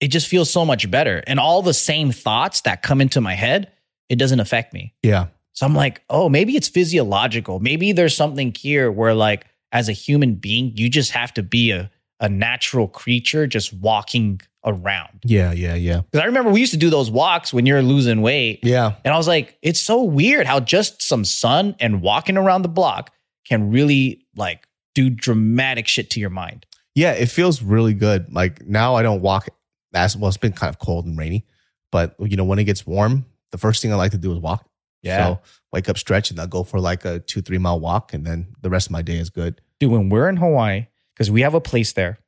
it 0.00 0.08
just 0.08 0.28
feels 0.28 0.50
so 0.50 0.64
much 0.64 0.90
better. 0.90 1.22
And 1.26 1.38
all 1.40 1.62
the 1.62 1.74
same 1.74 2.12
thoughts 2.12 2.62
that 2.62 2.82
come 2.82 3.00
into 3.00 3.20
my 3.20 3.34
head, 3.34 3.70
it 4.08 4.16
doesn't 4.16 4.40
affect 4.40 4.72
me. 4.72 4.94
Yeah. 5.02 5.28
So 5.52 5.64
I'm 5.64 5.74
like, 5.74 6.02
oh, 6.10 6.28
maybe 6.28 6.56
it's 6.56 6.68
physiological. 6.68 7.60
Maybe 7.60 7.92
there's 7.92 8.16
something 8.16 8.52
here 8.54 8.90
where, 8.90 9.14
like, 9.14 9.46
as 9.72 9.88
a 9.88 9.92
human 9.92 10.34
being, 10.34 10.76
you 10.76 10.88
just 10.88 11.12
have 11.12 11.32
to 11.34 11.42
be 11.42 11.70
a, 11.70 11.90
a 12.20 12.28
natural 12.28 12.88
creature 12.88 13.46
just 13.46 13.72
walking 13.72 14.40
around. 14.64 15.20
Yeah. 15.24 15.52
Yeah. 15.52 15.74
Yeah. 15.74 16.00
Because 16.10 16.22
I 16.22 16.26
remember 16.26 16.50
we 16.50 16.60
used 16.60 16.72
to 16.72 16.78
do 16.78 16.90
those 16.90 17.10
walks 17.10 17.52
when 17.52 17.66
you're 17.66 17.82
losing 17.82 18.22
weight. 18.22 18.60
Yeah. 18.62 18.94
And 19.04 19.12
I 19.12 19.16
was 19.16 19.28
like, 19.28 19.58
it's 19.62 19.80
so 19.80 20.02
weird 20.02 20.46
how 20.46 20.58
just 20.60 21.02
some 21.02 21.24
sun 21.24 21.76
and 21.80 22.00
walking 22.00 22.36
around 22.36 22.62
the 22.62 22.68
block 22.68 23.12
can 23.46 23.70
really 23.70 24.24
like 24.36 24.66
do 24.94 25.10
dramatic 25.10 25.86
shit 25.86 26.10
to 26.10 26.20
your 26.20 26.30
mind. 26.30 26.66
Yeah. 26.94 27.12
It 27.12 27.26
feels 27.26 27.62
really 27.62 27.94
good. 27.94 28.32
Like 28.32 28.66
now 28.66 28.94
I 28.94 29.02
don't 29.02 29.20
walk 29.20 29.48
well. 29.94 30.28
It's 30.28 30.36
been 30.36 30.52
kind 30.52 30.70
of 30.70 30.78
cold 30.78 31.06
and 31.06 31.16
rainy, 31.16 31.46
but 31.90 32.14
you 32.18 32.36
know, 32.36 32.44
when 32.44 32.58
it 32.58 32.64
gets 32.64 32.86
warm, 32.86 33.26
the 33.52 33.58
first 33.58 33.82
thing 33.82 33.92
I 33.92 33.96
like 33.96 34.12
to 34.12 34.18
do 34.18 34.32
is 34.32 34.38
walk. 34.38 34.68
Yeah. 35.02 35.26
So 35.26 35.40
wake 35.72 35.88
up, 35.88 35.98
stretch, 35.98 36.30
and 36.30 36.40
I'll 36.40 36.46
go 36.46 36.64
for 36.64 36.80
like 36.80 37.04
a 37.04 37.20
two, 37.20 37.42
three 37.42 37.58
mile 37.58 37.78
walk. 37.78 38.14
And 38.14 38.26
then 38.26 38.54
the 38.62 38.70
rest 38.70 38.88
of 38.88 38.92
my 38.92 39.02
day 39.02 39.18
is 39.18 39.30
good. 39.30 39.60
Dude, 39.78 39.90
when 39.90 40.08
we're 40.08 40.28
in 40.28 40.36
Hawaii, 40.36 40.86
because 41.14 41.30
we 41.30 41.42
have 41.42 41.54
a 41.54 41.60
place 41.60 41.92
there 41.92 42.18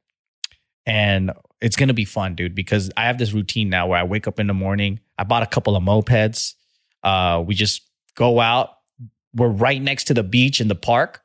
and 0.85 1.33
it's 1.61 1.75
gonna 1.75 1.95
be 1.95 2.05
fun, 2.05 2.35
dude, 2.35 2.55
because 2.55 2.91
I 2.97 3.05
have 3.05 3.19
this 3.19 3.33
routine 3.33 3.71
now 3.71 3.89
where 3.89 3.99
I 3.99 4.05
wake 4.05 4.29
up 4.29 4.39
in 4.39 4.47
the 4.47 4.55
morning. 4.55 5.01
I 5.19 5.25
bought 5.25 5.43
a 5.43 5.47
couple 5.47 5.75
of 5.75 5.83
mopeds. 5.83 6.55
Uh, 7.03 7.43
we 7.45 7.55
just 7.55 7.83
go 8.15 8.41
out. 8.41 8.71
We're 9.35 9.49
right 9.49 9.81
next 9.81 10.05
to 10.05 10.15
the 10.15 10.23
beach 10.23 10.61
in 10.61 10.69
the 10.69 10.75
park. 10.75 11.23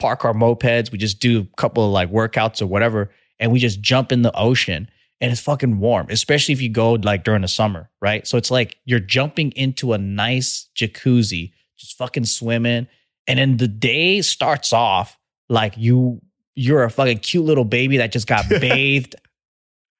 Park 0.00 0.24
our 0.24 0.34
mopeds. 0.34 0.90
We 0.90 0.98
just 0.98 1.20
do 1.20 1.40
a 1.40 1.56
couple 1.56 1.86
of 1.86 1.92
like 1.92 2.10
workouts 2.10 2.60
or 2.60 2.66
whatever, 2.66 3.10
and 3.38 3.52
we 3.52 3.58
just 3.58 3.80
jump 3.80 4.12
in 4.12 4.22
the 4.22 4.36
ocean. 4.36 4.88
And 5.24 5.32
it's 5.32 5.40
fucking 5.40 5.78
warm, 5.78 6.08
especially 6.10 6.52
if 6.52 6.60
you 6.60 6.68
go 6.68 6.92
like 6.92 7.24
during 7.24 7.40
the 7.40 7.48
summer, 7.48 7.88
right? 8.02 8.26
So 8.26 8.36
it's 8.36 8.50
like 8.50 8.76
you're 8.84 9.00
jumping 9.00 9.52
into 9.52 9.94
a 9.94 9.98
nice 9.98 10.68
jacuzzi, 10.76 11.52
just 11.78 11.96
fucking 11.96 12.26
swimming. 12.26 12.88
And 13.26 13.38
then 13.38 13.56
the 13.56 13.66
day 13.66 14.20
starts 14.20 14.74
off 14.74 15.18
like 15.48 15.78
you 15.78 16.20
you're 16.56 16.84
a 16.84 16.90
fucking 16.90 17.20
cute 17.20 17.42
little 17.42 17.64
baby 17.64 17.96
that 17.96 18.12
just 18.12 18.26
got 18.26 18.46
bathed 18.60 19.16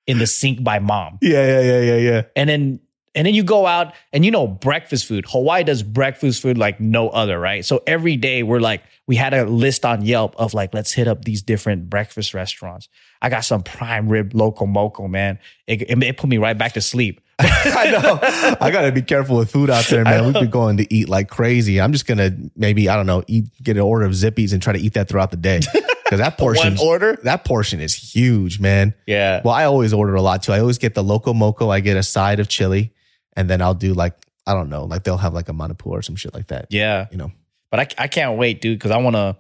in 0.06 0.18
the 0.18 0.26
sink 0.26 0.62
by 0.62 0.78
mom. 0.78 1.16
Yeah. 1.22 1.46
Yeah. 1.46 1.60
Yeah. 1.62 1.80
Yeah. 1.80 1.96
Yeah. 1.96 2.22
And 2.36 2.50
then 2.50 2.80
and 3.14 3.26
then 3.26 3.34
you 3.34 3.44
go 3.44 3.66
out 3.66 3.94
and 4.12 4.24
you 4.24 4.30
know 4.30 4.46
breakfast 4.46 5.06
food. 5.06 5.24
Hawaii 5.28 5.64
does 5.64 5.82
breakfast 5.82 6.42
food 6.42 6.58
like 6.58 6.80
no 6.80 7.08
other, 7.08 7.38
right? 7.38 7.64
So 7.64 7.82
every 7.86 8.16
day 8.16 8.42
we're 8.42 8.60
like 8.60 8.82
we 9.06 9.16
had 9.16 9.34
a 9.34 9.44
list 9.44 9.84
on 9.84 10.04
Yelp 10.04 10.34
of 10.36 10.54
like 10.54 10.74
let's 10.74 10.92
hit 10.92 11.08
up 11.08 11.24
these 11.24 11.42
different 11.42 11.88
breakfast 11.88 12.34
restaurants. 12.34 12.88
I 13.22 13.28
got 13.28 13.40
some 13.40 13.62
prime 13.62 14.08
rib 14.08 14.34
loco 14.34 14.66
moco, 14.66 15.08
man. 15.08 15.38
It, 15.66 15.82
it, 15.82 16.02
it 16.02 16.16
put 16.16 16.28
me 16.28 16.38
right 16.38 16.56
back 16.56 16.72
to 16.72 16.80
sleep. 16.80 17.20
I 17.38 17.90
know. 17.90 18.18
I 18.60 18.70
gotta 18.70 18.92
be 18.92 19.02
careful 19.02 19.36
with 19.36 19.50
food 19.50 19.68
out 19.68 19.86
there, 19.86 20.04
man. 20.04 20.24
We've 20.24 20.34
been 20.34 20.50
going 20.50 20.76
to 20.76 20.94
eat 20.94 21.08
like 21.08 21.28
crazy. 21.28 21.80
I'm 21.80 21.92
just 21.92 22.06
gonna 22.06 22.32
maybe 22.56 22.88
I 22.88 22.96
don't 22.96 23.06
know, 23.06 23.24
eat 23.26 23.46
get 23.62 23.76
an 23.76 23.82
order 23.82 24.04
of 24.04 24.14
Zippy's 24.14 24.52
and 24.52 24.62
try 24.62 24.72
to 24.72 24.78
eat 24.78 24.94
that 24.94 25.08
throughout 25.08 25.30
the 25.30 25.36
day 25.36 25.60
because 26.04 26.20
that 26.20 26.38
portion 26.38 26.78
order? 26.78 27.18
that 27.24 27.44
portion 27.44 27.80
is 27.80 27.94
huge, 27.94 28.60
man. 28.60 28.94
Yeah. 29.06 29.42
Well, 29.44 29.54
I 29.54 29.64
always 29.64 29.92
order 29.92 30.14
a 30.14 30.22
lot 30.22 30.42
too. 30.42 30.52
I 30.52 30.60
always 30.60 30.78
get 30.78 30.94
the 30.94 31.02
loco 31.02 31.34
moco. 31.34 31.70
I 31.70 31.80
get 31.80 31.96
a 31.96 32.04
side 32.04 32.38
of 32.38 32.48
chili, 32.48 32.93
and 33.36 33.48
then 33.48 33.60
I'll 33.62 33.74
do 33.74 33.94
like 33.94 34.14
I 34.46 34.54
don't 34.54 34.68
know, 34.68 34.84
like 34.84 35.04
they'll 35.04 35.16
have 35.16 35.34
like 35.34 35.48
a 35.48 35.52
manapua 35.52 35.86
or 35.86 36.02
some 36.02 36.16
shit 36.16 36.34
like 36.34 36.48
that. 36.48 36.66
Yeah. 36.70 37.06
You 37.10 37.16
know. 37.16 37.32
But 37.70 37.80
I, 37.98 38.04
I 38.04 38.08
can't 38.08 38.38
wait, 38.38 38.60
dude, 38.60 38.78
because 38.78 38.90
I 38.90 38.98
want 38.98 39.16
to. 39.16 39.36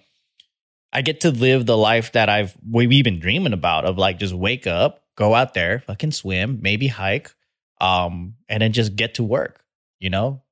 I 0.92 1.02
get 1.02 1.22
to 1.22 1.32
live 1.32 1.66
the 1.66 1.76
life 1.76 2.12
that 2.12 2.28
I've 2.28 2.54
we've 2.68 3.04
been 3.04 3.18
dreaming 3.18 3.52
about 3.52 3.84
of 3.84 3.98
like 3.98 4.18
just 4.18 4.32
wake 4.32 4.66
up, 4.66 5.02
go 5.16 5.34
out 5.34 5.52
there, 5.52 5.80
fucking 5.80 6.12
swim, 6.12 6.60
maybe 6.62 6.86
hike, 6.86 7.34
um, 7.80 8.36
and 8.48 8.62
then 8.62 8.72
just 8.72 8.94
get 8.94 9.14
to 9.14 9.24
work. 9.24 9.64
You 9.98 10.10
know? 10.10 10.42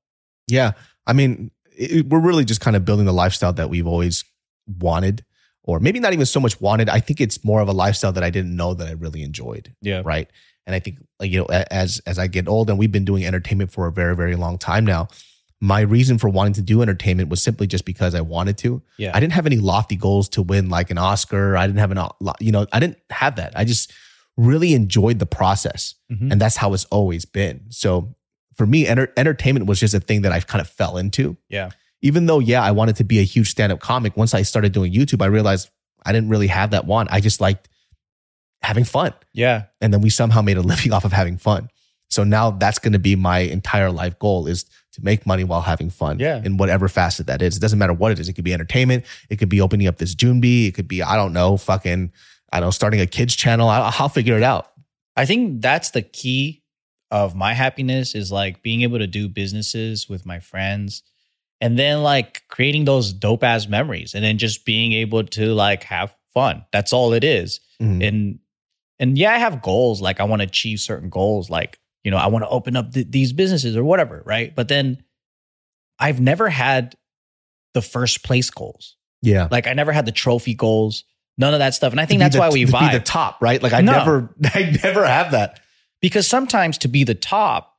Yeah. 0.47 0.73
I 1.07 1.13
mean, 1.13 1.51
it, 1.77 2.07
we're 2.07 2.19
really 2.19 2.45
just 2.45 2.61
kind 2.61 2.75
of 2.75 2.85
building 2.85 3.05
the 3.05 3.13
lifestyle 3.13 3.53
that 3.53 3.69
we've 3.69 3.87
always 3.87 4.25
wanted, 4.67 5.23
or 5.63 5.79
maybe 5.79 5.99
not 5.99 6.13
even 6.13 6.25
so 6.25 6.39
much 6.39 6.59
wanted. 6.59 6.89
I 6.89 6.99
think 6.99 7.21
it's 7.21 7.43
more 7.43 7.61
of 7.61 7.69
a 7.69 7.73
lifestyle 7.73 8.11
that 8.13 8.23
I 8.23 8.29
didn't 8.29 8.55
know 8.55 8.73
that 8.73 8.87
I 8.87 8.91
really 8.91 9.23
enjoyed. 9.23 9.73
Yeah. 9.81 10.01
Right. 10.03 10.29
And 10.65 10.75
I 10.75 10.79
think, 10.79 10.97
you 11.21 11.39
know, 11.39 11.45
as 11.71 11.99
as 12.05 12.17
I 12.17 12.27
get 12.27 12.47
old, 12.47 12.69
and 12.69 12.79
we've 12.79 12.91
been 12.91 13.05
doing 13.05 13.25
entertainment 13.25 13.71
for 13.71 13.87
a 13.87 13.91
very, 13.91 14.15
very 14.15 14.35
long 14.35 14.57
time 14.57 14.85
now. 14.85 15.07
My 15.61 15.79
reason 15.81 16.17
for 16.17 16.27
wanting 16.27 16.53
to 16.53 16.61
do 16.61 16.81
entertainment 16.81 17.29
was 17.29 17.41
simply 17.41 17.67
just 17.67 17.85
because 17.85 18.13
I 18.15 18.19
wanted 18.21 18.57
to. 18.59 18.81
Yeah. 18.97 19.11
I 19.13 19.21
didn't 19.21 19.31
have 19.33 19.45
any 19.45 19.55
lofty 19.57 19.95
goals 19.95 20.27
to 20.29 20.41
win 20.41 20.69
like 20.69 20.89
an 20.91 20.97
Oscar. 20.97 21.55
I 21.55 21.65
didn't 21.67 21.79
have 21.79 21.91
an, 21.91 21.99
you 22.41 22.51
know, 22.51 22.67
I 22.73 22.79
didn't 22.81 22.97
have 23.11 23.37
that. 23.37 23.53
I 23.55 23.63
just 23.63 23.93
really 24.35 24.73
enjoyed 24.73 25.19
the 25.19 25.25
process, 25.25 25.95
Mhm. 26.11 26.31
and 26.33 26.41
that's 26.41 26.57
how 26.57 26.73
it's 26.73 26.83
always 26.85 27.23
been. 27.23 27.61
So 27.69 28.15
for 28.55 28.65
me, 28.65 28.85
enter- 28.87 29.13
entertainment 29.15 29.65
was 29.67 29.79
just 29.79 29.93
a 29.93 29.99
thing 30.01 30.23
that 30.23 30.31
I 30.33 30.39
kind 30.41 30.59
of 30.61 30.67
fell 30.67 30.97
into 30.97 31.37
Yeah. 31.49 31.69
even 32.01 32.25
though 32.25 32.39
yeah 32.39 32.61
i 32.61 32.71
wanted 32.71 32.95
to 32.97 33.03
be 33.05 33.19
a 33.19 33.23
huge 33.23 33.49
stand-up 33.49 33.79
comic 33.79 34.17
once 34.17 34.33
i 34.33 34.41
started 34.41 34.73
doing 34.73 34.91
youtube 34.93 35.21
i 35.21 35.25
realized 35.25 35.69
i 36.05 36.11
didn't 36.11 36.27
really 36.29 36.47
have 36.47 36.71
that 36.71 36.85
want 36.85 37.07
i 37.13 37.21
just 37.21 37.39
liked 37.39 37.69
having 38.63 38.83
fun 38.85 39.13
Yeah. 39.33 39.63
and 39.81 39.93
then 39.93 40.01
we 40.01 40.09
somehow 40.09 40.41
made 40.41 40.57
a 40.57 40.61
living 40.61 40.91
off 40.95 41.05
of 41.05 41.11
having 41.13 41.37
fun 41.37 41.69
so 42.09 42.23
now 42.23 42.51
that's 42.51 42.79
going 42.79 42.93
to 42.93 42.99
be 42.99 43.15
my 43.15 43.39
entire 43.39 43.91
life 43.91 44.17
goal 44.19 44.45
is 44.47 44.65
to 44.93 45.03
make 45.03 45.25
money 45.25 45.43
while 45.43 45.61
having 45.61 45.89
fun 45.89 46.19
Yeah. 46.19 46.41
in 46.43 46.57
whatever 46.57 46.87
facet 46.87 47.27
that 47.27 47.41
is 47.41 47.57
it 47.57 47.59
doesn't 47.59 47.79
matter 47.79 47.93
what 47.93 48.11
it 48.11 48.19
is 48.19 48.29
it 48.29 48.33
could 48.33 48.43
be 48.45 48.53
entertainment 48.53 49.05
it 49.29 49.37
could 49.37 49.49
be 49.49 49.59
opening 49.61 49.87
up 49.87 49.97
this 49.97 50.15
junbi 50.15 50.67
it 50.67 50.75
could 50.75 50.87
be 50.87 51.01
i 51.03 51.15
don't 51.15 51.33
know 51.33 51.57
fucking 51.57 52.11
i 52.51 52.59
don't 52.59 52.67
know 52.67 52.71
starting 52.71 53.01
a 53.01 53.07
kids 53.07 53.35
channel 53.35 53.67
I, 53.69 53.91
i'll 53.99 54.09
figure 54.09 54.37
it 54.37 54.43
out 54.43 54.69
I 55.15 55.27
think 55.27 55.61
that's 55.61 55.91
the 55.91 56.01
key 56.01 56.63
of 57.11 57.35
my 57.35 57.53
happiness 57.53 58.15
is 58.15 58.31
like 58.31 58.63
being 58.63 58.81
able 58.81 58.97
to 58.97 59.05
do 59.05 59.29
businesses 59.29 60.09
with 60.09 60.25
my 60.25 60.39
friends 60.39 61.03
and 61.61 61.77
then 61.77 62.01
like 62.01 62.41
creating 62.47 62.85
those 62.85 63.13
dope 63.13 63.43
ass 63.43 63.67
memories 63.67 64.15
and 64.15 64.23
then 64.23 64.39
just 64.39 64.65
being 64.65 64.91
able 64.93 65.23
to 65.23 65.53
like 65.53 65.83
have 65.83 66.15
fun. 66.33 66.65
That's 66.71 66.91
all 66.93 67.13
it 67.13 67.23
is. 67.23 67.59
Mhm. 67.79 68.07
And 68.07 68.39
and 69.03 69.17
yeah, 69.17 69.33
I 69.33 69.37
have 69.37 69.61
goals 69.61 70.01
like 70.01 70.19
I 70.19 70.23
want 70.23 70.41
to 70.41 70.47
achieve 70.47 70.79
certain 70.79 71.09
goals 71.09 71.49
like, 71.49 71.79
you 72.03 72.11
know, 72.11 72.17
I 72.17 72.27
want 72.27 72.43
to 72.45 72.49
open 72.49 72.75
up 72.75 72.93
th- 72.93 73.07
these 73.09 73.33
businesses 73.33 73.75
or 73.77 73.83
whatever, 73.83 74.23
right? 74.25 74.55
But 74.55 74.67
then 74.69 75.03
I've 75.99 76.19
never 76.21 76.49
had 76.49 76.95
the 77.73 77.81
first 77.81 78.23
place 78.23 78.49
goals. 78.49 78.95
yeah 79.21 79.47
Like 79.51 79.67
I 79.67 79.73
never 79.73 79.91
had 79.91 80.05
the 80.05 80.11
trophy 80.11 80.53
goals, 80.53 81.03
none 81.37 81.53
of 81.53 81.59
that 81.59 81.73
stuff. 81.73 81.91
And 81.91 81.99
I 81.99 82.05
think 82.05 82.19
that's 82.19 82.35
the- 82.35 82.39
why 82.39 82.49
we 82.49 82.65
to 82.65 82.71
vibe 82.71 82.91
be 82.91 82.97
the 82.97 83.03
top 83.03 83.41
right 83.41 83.61
like 83.61 83.73
i 83.73 83.81
No. 83.81 83.91
never 83.93 84.35
i 84.55 84.77
never 84.83 85.05
have 85.05 85.31
that 85.31 85.59
because 86.01 86.27
sometimes 86.27 86.77
to 86.79 86.87
be 86.87 87.03
the 87.03 87.15
top 87.15 87.77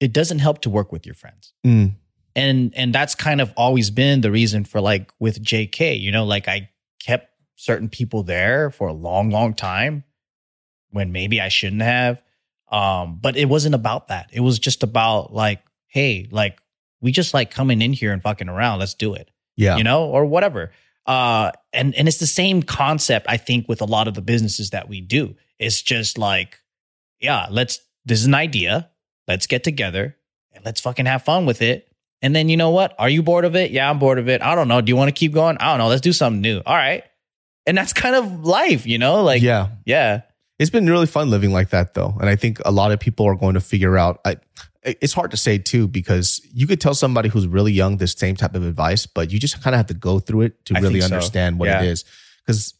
it 0.00 0.12
doesn't 0.12 0.38
help 0.40 0.60
to 0.62 0.70
work 0.70 0.92
with 0.92 1.04
your 1.06 1.14
friends 1.14 1.52
Mm. 1.64 1.92
and 2.34 2.72
and 2.76 2.94
that's 2.94 3.14
kind 3.14 3.40
of 3.40 3.52
always 3.56 3.90
been 3.90 4.20
the 4.20 4.30
reason 4.30 4.64
for 4.64 4.80
like 4.80 5.10
with 5.18 5.42
jk 5.42 6.00
you 6.00 6.10
know 6.12 6.24
like 6.24 6.48
i 6.48 6.68
kept 7.00 7.28
certain 7.56 7.88
people 7.88 8.22
there 8.22 8.70
for 8.70 8.88
a 8.88 8.92
long 8.92 9.30
long 9.30 9.52
time 9.54 10.04
when 10.90 11.12
maybe 11.12 11.40
i 11.40 11.48
shouldn't 11.48 11.82
have 11.82 12.22
um 12.70 13.18
but 13.20 13.36
it 13.36 13.46
wasn't 13.46 13.74
about 13.74 14.08
that 14.08 14.28
it 14.32 14.40
was 14.40 14.58
just 14.58 14.82
about 14.82 15.32
like 15.32 15.62
hey 15.86 16.28
like 16.30 16.58
we 17.00 17.12
just 17.12 17.34
like 17.34 17.50
coming 17.50 17.82
in 17.82 17.92
here 17.92 18.12
and 18.12 18.22
fucking 18.22 18.48
around 18.48 18.78
let's 18.78 18.94
do 18.94 19.14
it 19.14 19.30
yeah 19.56 19.76
you 19.76 19.84
know, 19.84 20.04
or 20.04 20.24
whatever. 20.24 20.70
Uh, 21.06 21.52
and 21.72 21.94
and 21.94 22.08
it's 22.08 22.18
the 22.18 22.26
same 22.26 22.62
concept 22.62 23.26
I 23.28 23.36
think 23.36 23.68
with 23.68 23.80
a 23.80 23.84
lot 23.84 24.08
of 24.08 24.14
the 24.14 24.22
businesses 24.22 24.70
that 24.70 24.88
we 24.88 25.00
do. 25.00 25.34
It's 25.58 25.80
just 25.82 26.18
like, 26.18 26.60
yeah, 27.20 27.46
let's. 27.50 27.80
This 28.04 28.20
is 28.20 28.26
an 28.26 28.34
idea. 28.34 28.90
Let's 29.26 29.46
get 29.46 29.64
together 29.64 30.16
and 30.52 30.64
let's 30.64 30.80
fucking 30.80 31.06
have 31.06 31.22
fun 31.22 31.46
with 31.46 31.60
it. 31.60 31.88
And 32.22 32.34
then 32.34 32.48
you 32.48 32.56
know 32.56 32.70
what? 32.70 32.94
Are 32.98 33.08
you 33.08 33.22
bored 33.22 33.44
of 33.44 33.56
it? 33.56 33.72
Yeah, 33.72 33.90
I'm 33.90 33.98
bored 33.98 34.18
of 34.18 34.28
it. 34.28 34.42
I 34.42 34.54
don't 34.54 34.68
know. 34.68 34.80
Do 34.80 34.90
you 34.90 34.96
want 34.96 35.08
to 35.08 35.12
keep 35.12 35.32
going? 35.32 35.56
I 35.58 35.70
don't 35.70 35.78
know. 35.78 35.88
Let's 35.88 36.00
do 36.00 36.12
something 36.12 36.40
new. 36.40 36.62
All 36.64 36.74
right. 36.74 37.02
And 37.66 37.76
that's 37.76 37.92
kind 37.92 38.14
of 38.14 38.44
life, 38.44 38.86
you 38.86 38.98
know. 38.98 39.24
Like, 39.24 39.42
yeah 39.42 39.68
yeah, 39.84 40.22
it's 40.58 40.70
been 40.70 40.88
really 40.88 41.06
fun 41.06 41.30
living 41.30 41.52
like 41.52 41.70
that 41.70 41.94
though. 41.94 42.16
And 42.20 42.28
I 42.28 42.36
think 42.36 42.60
a 42.64 42.70
lot 42.70 42.92
of 42.92 43.00
people 43.00 43.26
are 43.26 43.34
going 43.34 43.54
to 43.54 43.60
figure 43.60 43.96
out 43.98 44.20
I 44.24 44.36
it's 44.84 45.12
hard 45.12 45.32
to 45.32 45.36
say 45.36 45.58
too 45.58 45.88
because 45.88 46.40
you 46.54 46.66
could 46.66 46.80
tell 46.80 46.94
somebody 46.94 47.28
who's 47.28 47.46
really 47.46 47.72
young 47.72 47.96
this 47.96 48.12
same 48.12 48.36
type 48.36 48.54
of 48.54 48.64
advice, 48.64 49.04
but 49.04 49.32
you 49.32 49.38
just 49.40 49.60
kind 49.60 49.74
of 49.74 49.78
have 49.78 49.86
to 49.88 49.94
go 49.94 50.20
through 50.20 50.42
it 50.42 50.64
to 50.66 50.76
I 50.76 50.80
really 50.80 51.00
so. 51.00 51.06
understand 51.06 51.58
what 51.58 51.66
Yeah. 51.68 51.82
it 51.82 51.88
is. 51.88 52.04
Because 52.46 52.74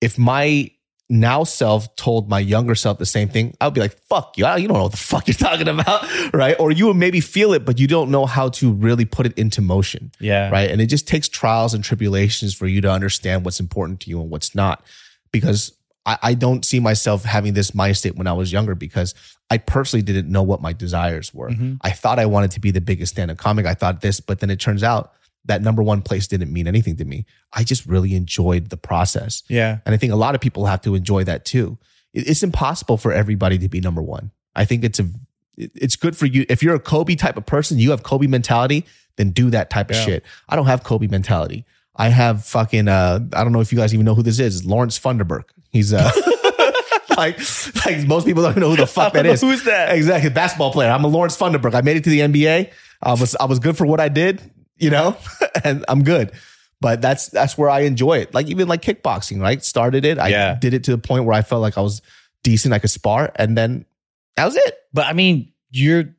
if 0.00 0.18
my 0.18 0.70
now 1.08 1.44
self 1.44 1.94
told 1.94 2.28
my 2.28 2.40
younger 2.40 2.74
self 2.74 2.98
the 2.98 3.06
same 3.06 3.28
thing, 3.28 3.54
I 3.60 3.66
would 3.68 3.74
be 3.74 3.80
like, 3.80 3.96
fuck 4.08 4.36
you. 4.36 4.44
I- 4.44 4.56
You 4.56 4.66
don't 4.66 4.76
know 4.76 4.82
what 4.82 4.90
the 4.90 4.96
fuck 5.12 5.28
you're 5.28 5.34
talking 5.34 5.68
about. 5.68 6.04
Right. 6.34 6.56
Or 6.58 6.72
you 6.72 6.88
would 6.88 6.96
maybe 6.96 7.20
feel 7.20 7.52
it, 7.52 7.64
but 7.64 7.78
you 7.78 7.86
don't 7.86 8.10
know 8.10 8.26
how 8.26 8.48
to 8.48 8.72
really 8.72 9.04
put 9.04 9.24
it 9.24 9.38
into 9.38 9.62
motion. 9.62 10.10
Yeah. 10.18 10.50
Right. 10.50 10.68
And 10.68 10.80
it 10.80 10.86
just 10.86 11.06
takes 11.06 11.28
trials 11.28 11.74
and 11.74 11.84
tribulations 11.84 12.54
for 12.54 12.66
you 12.66 12.80
to 12.80 12.90
understand 12.90 13.44
what's 13.44 13.60
important 13.60 14.00
to 14.00 14.10
you 14.10 14.20
and 14.20 14.28
what's 14.30 14.52
not. 14.56 14.82
Because 15.30 15.70
I, 16.06 16.18
I 16.22 16.34
don't 16.34 16.64
see 16.64 16.78
myself 16.80 17.24
having 17.24 17.52
this 17.54 17.74
mind 17.74 17.96
state 17.96 18.16
when 18.16 18.26
I 18.26 18.32
was 18.32 18.52
younger 18.52 18.74
because 18.74 19.14
I 19.50 19.58
personally 19.58 20.02
didn't 20.02 20.30
know 20.30 20.42
what 20.42 20.62
my 20.62 20.72
desires 20.72 21.34
were. 21.34 21.50
Mhm. 21.50 21.78
I 21.82 21.90
thought 21.90 22.18
I 22.18 22.26
wanted 22.26 22.52
to 22.52 22.60
be 22.60 22.70
the 22.70 22.80
biggest 22.80 23.12
stand 23.12 23.30
up 23.30 23.36
comic. 23.38 23.66
I 23.66 23.74
thought 23.74 24.00
this, 24.00 24.20
but 24.20 24.40
then 24.40 24.50
it 24.50 24.60
turns 24.60 24.82
out 24.82 25.12
that 25.44 25.62
number 25.62 25.82
one 25.82 26.02
place 26.02 26.26
didn't 26.26 26.52
mean 26.52 26.66
anything 26.66 26.96
to 26.96 27.04
me. 27.04 27.24
I 27.52 27.62
just 27.64 27.86
really 27.86 28.14
enjoyed 28.14 28.70
the 28.70 28.76
process. 28.76 29.42
Yeah. 29.48 29.78
And 29.84 29.94
I 29.94 29.98
think 29.98 30.12
a 30.12 30.16
lot 30.16 30.34
of 30.34 30.40
people 30.40 30.66
have 30.66 30.80
to 30.82 30.94
enjoy 30.94 31.24
that 31.24 31.44
too. 31.44 31.78
It- 32.14 32.28
It's 32.28 32.42
impossible 32.42 32.96
for 32.96 33.12
everybody 33.12 33.58
to 33.58 33.68
be 33.68 33.80
number 33.80 34.02
one. 34.02 34.30
I 34.56 34.64
think 34.64 34.82
it's 34.84 34.98
a, 34.98 35.08
it's 35.56 35.96
good 35.96 36.16
for 36.16 36.26
you. 36.26 36.44
If 36.48 36.62
you're 36.62 36.74
a 36.74 36.80
Kobe 36.80 37.14
type 37.14 37.36
of 37.36 37.46
person, 37.46 37.78
you 37.78 37.90
have 37.92 38.02
Kobe 38.02 38.26
mentality, 38.26 38.84
then 39.16 39.30
do 39.30 39.50
that 39.50 39.70
type 39.70 39.90
of 39.90 39.96
shit. 40.04 40.24
I 40.48 40.56
don't 40.56 40.66
have 40.66 40.82
Kobe 40.82 41.06
mentality. 41.06 41.64
I 41.94 42.08
have 42.10 42.44
fucking, 42.44 42.88
uh, 42.88 43.20
I 43.32 43.42
don't 43.42 43.52
know 43.52 43.60
if 43.60 43.72
you 43.72 43.78
guys 43.78 43.94
even 43.94 44.04
know 44.04 44.14
who 44.14 44.22
this 44.22 44.38
is. 44.38 44.66
Lawrence 44.66 44.98
Funderburke. 44.98 45.48
He's, 45.76 45.92
uh, 45.92 46.10
like, 47.16 47.38
like 47.86 48.06
most 48.06 48.26
people 48.26 48.42
don't 48.42 48.56
know 48.58 48.70
who 48.70 48.76
the 48.76 48.86
fuck 48.86 49.12
that 49.14 49.26
is. 49.26 49.40
Who's 49.40 49.64
that? 49.64 49.94
Exactly. 49.94 50.30
Basketball 50.30 50.72
player. 50.72 50.90
I'm 50.90 51.04
a 51.04 51.08
Lawrence 51.08 51.36
Funderburke. 51.36 51.74
I 51.74 51.80
made 51.82 51.96
it 51.96 52.04
to 52.04 52.10
the 52.10 52.20
NBA. 52.20 52.72
I 53.02 53.10
was, 53.12 53.36
I 53.36 53.44
was 53.44 53.58
good 53.58 53.76
for 53.76 53.86
what 53.86 54.00
I 54.00 54.08
did, 54.08 54.40
you 54.76 54.90
know, 54.90 55.16
and 55.64 55.84
I'm 55.88 56.02
good. 56.02 56.32
But 56.80 57.00
that's 57.00 57.28
that's 57.28 57.56
where 57.56 57.70
I 57.70 57.80
enjoy 57.80 58.18
it. 58.18 58.34
Like 58.34 58.48
even 58.48 58.68
like 58.68 58.82
kickboxing, 58.82 59.40
right? 59.40 59.64
Started 59.64 60.04
it. 60.04 60.18
I 60.18 60.28
Yeah. 60.28 60.54
did 60.60 60.74
it 60.74 60.84
to 60.84 60.90
the 60.90 60.98
point 60.98 61.24
where 61.24 61.34
I 61.34 61.40
felt 61.40 61.62
like 61.62 61.78
I 61.78 61.80
was 61.80 62.02
decent. 62.44 62.74
I 62.74 62.78
could 62.78 62.90
spar, 62.90 63.32
and 63.36 63.56
then 63.56 63.86
that 64.36 64.44
was 64.44 64.56
it. 64.56 64.76
But 64.92 65.06
I 65.06 65.14
mean, 65.14 65.52
you're 65.70 66.14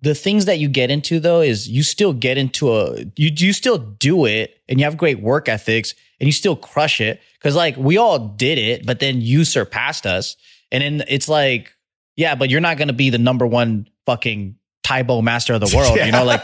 the 0.00 0.14
things 0.14 0.46
that 0.46 0.58
you 0.58 0.68
get 0.68 0.90
into 0.90 1.20
though 1.20 1.42
is 1.42 1.68
you 1.68 1.82
still 1.82 2.14
get 2.14 2.38
into 2.38 2.72
a 2.74 3.00
you 3.16 3.30
you 3.36 3.52
still 3.52 3.76
do 3.76 4.24
it 4.24 4.56
and 4.66 4.78
you 4.78 4.84
have 4.86 4.96
great 4.96 5.20
work 5.20 5.46
ethics 5.46 5.94
and 6.20 6.26
you 6.26 6.32
still 6.32 6.56
crush 6.56 7.00
it 7.00 7.20
because 7.38 7.54
like 7.54 7.76
we 7.76 7.96
all 7.96 8.18
did 8.18 8.58
it, 8.58 8.86
but 8.86 9.00
then 9.00 9.20
you 9.20 9.44
surpassed 9.44 10.06
us, 10.06 10.36
and 10.70 10.82
then 10.82 11.06
it's 11.08 11.28
like 11.28 11.72
yeah, 12.16 12.34
but 12.34 12.50
you're 12.50 12.60
not 12.60 12.78
gonna 12.78 12.92
be 12.92 13.10
the 13.10 13.18
number 13.18 13.46
one 13.46 13.88
fucking 14.06 14.56
Tae 14.82 15.02
Bo 15.02 15.22
master 15.22 15.54
of 15.54 15.60
the 15.60 15.72
world, 15.76 15.98
you 15.98 16.12
know, 16.12 16.24
like 16.24 16.42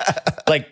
like 0.49 0.69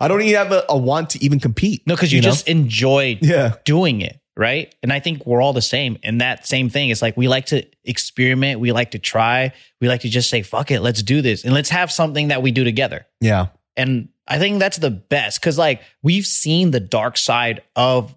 I 0.00 0.08
don't 0.08 0.22
even 0.22 0.34
have 0.34 0.52
a, 0.52 0.64
a 0.68 0.76
want 0.76 1.10
to 1.10 1.24
even 1.24 1.40
compete. 1.40 1.86
no, 1.86 1.94
because 1.94 2.12
you, 2.12 2.20
know? 2.20 2.28
just 2.28 2.48
enjoy 2.48 3.18
yeah. 3.20 3.54
doing 3.64 4.00
it, 4.00 4.20
right? 4.36 4.74
And 4.82 4.92
I 4.92 5.00
think 5.00 5.26
we're 5.26 5.42
all 5.42 5.52
the 5.52 5.62
same. 5.62 5.98
And 6.02 6.20
that 6.20 6.46
same 6.46 6.70
thing 6.70 6.88
is 6.88 7.02
like 7.02 7.16
we 7.16 7.28
like 7.28 7.46
to 7.46 7.66
experiment, 7.84 8.60
we 8.60 8.72
like 8.72 8.92
to 8.92 8.98
try, 8.98 9.52
we 9.80 9.88
like 9.88 10.00
to 10.00 10.08
just 10.08 10.30
say, 10.30 10.42
fuck 10.42 10.70
it, 10.70 10.80
let's 10.80 11.02
do 11.02 11.20
this. 11.20 11.44
And 11.44 11.52
let's 11.52 11.68
have 11.68 11.92
something 11.92 12.28
that 12.28 12.42
we 12.42 12.50
do 12.50 12.64
together. 12.64 13.06
Yeah. 13.20 13.48
And 13.76 14.08
I 14.26 14.38
think 14.38 14.58
that's 14.58 14.78
the 14.78 14.90
best 14.90 15.40
because 15.40 15.58
like 15.58 15.82
we've 16.02 16.26
seen 16.26 16.70
the 16.70 16.80
dark 16.80 17.16
side 17.16 17.62
of 17.76 18.14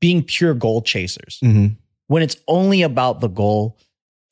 being 0.00 0.22
pure 0.22 0.54
goal 0.54 0.82
chasers 0.82 1.38
hmm 1.42 1.68
when 2.06 2.22
it's 2.22 2.36
only 2.46 2.82
about 2.82 3.20
the 3.20 3.28
goal. 3.28 3.78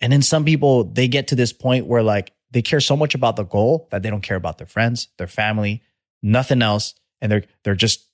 And 0.01 0.13
then 0.13 0.23
some 0.23 0.45
people, 0.45 0.85
they 0.85 1.09
get 1.09 1.29
to 1.29 1.35
this 1.35 1.53
point 1.53 1.87
where 1.87 2.03
like 2.03 2.33
they 2.51 2.63
care 2.63 2.81
so 2.81 2.97
much 2.97 3.15
about 3.15 3.37
the 3.37 3.45
goal 3.45 3.89
that 3.91 4.03
they 4.03 4.11
don't 4.11 4.23
care 4.23 4.37
about 4.37 4.59
their 4.59 4.67
friends, 4.67 5.09
their 5.19 5.27
family, 5.27 5.83
nothing 6.23 6.63
else. 6.63 6.95
And 7.21 7.31
they're, 7.31 7.45
they're 7.63 7.75
just 7.75 8.07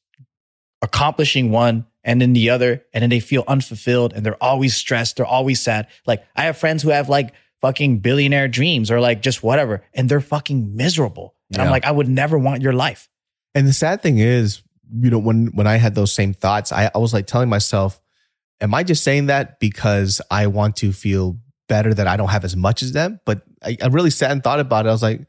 accomplishing 0.83 1.51
one 1.51 1.87
and 2.05 2.21
then 2.21 2.33
the 2.33 2.51
other. 2.51 2.85
And 2.93 3.03
then 3.03 3.11
they 3.11 3.21
feel 3.21 3.45
unfulfilled 3.49 4.13
and 4.13 4.25
they're 4.25 4.43
always 4.43 4.77
stressed. 4.77 5.17
They're 5.17 5.27
always 5.27 5.61
sad. 5.61 5.89
Like 6.07 6.25
I 6.37 6.45
have 6.45 6.57
friends 6.57 6.83
who 6.83 6.91
have 6.91 7.09
like 7.09 7.35
fucking 7.61 7.99
billionaire 7.99 8.49
dreams 8.49 8.91
or 8.91 9.01
like 9.01 9.21
just 9.21 9.43
whatever. 9.43 9.85
And 9.93 10.09
they're 10.09 10.21
fucking 10.21 10.77
miserable. 10.77 11.35
And 11.53 11.61
I'm 11.61 11.71
like, 11.71 11.85
I 11.85 11.91
would 11.91 12.09
never 12.09 12.39
want 12.39 12.63
your 12.63 12.73
life. 12.73 13.09
And 13.55 13.67
the 13.67 13.73
sad 13.73 14.03
thing 14.03 14.19
is, 14.19 14.63
you 15.01 15.11
know, 15.11 15.19
when 15.19 15.47
when 15.49 15.67
I 15.67 15.77
had 15.77 15.95
those 15.95 16.13
same 16.13 16.35
thoughts, 16.35 16.73
I, 16.73 16.91
I 16.95 16.99
was 16.99 17.13
like 17.13 17.27
telling 17.27 17.49
myself, 17.49 18.01
"Am 18.61 18.75
I 18.75 18.83
just 18.83 19.05
saying 19.05 19.27
that 19.27 19.61
because 19.61 20.21
I 20.31 20.47
want 20.49 20.77
to 20.77 20.93
feel 20.93 21.39
better 21.69 21.95
that 21.95 22.07
I 22.07 22.17
don't 22.17 22.29
have 22.31 22.45
as 22.45 22.57
much 22.57 22.83
as 22.83 22.93
them?" 22.93 23.21
But 23.25 23.43
I, 23.65 23.77
I 23.83 23.87
really 23.89 24.11
sat 24.11 24.31
and 24.31 24.43
thought 24.43 24.61
about 24.61 24.87
it. 24.87 24.89
I 24.89 24.93
was 24.93 25.03
like, 25.03 25.21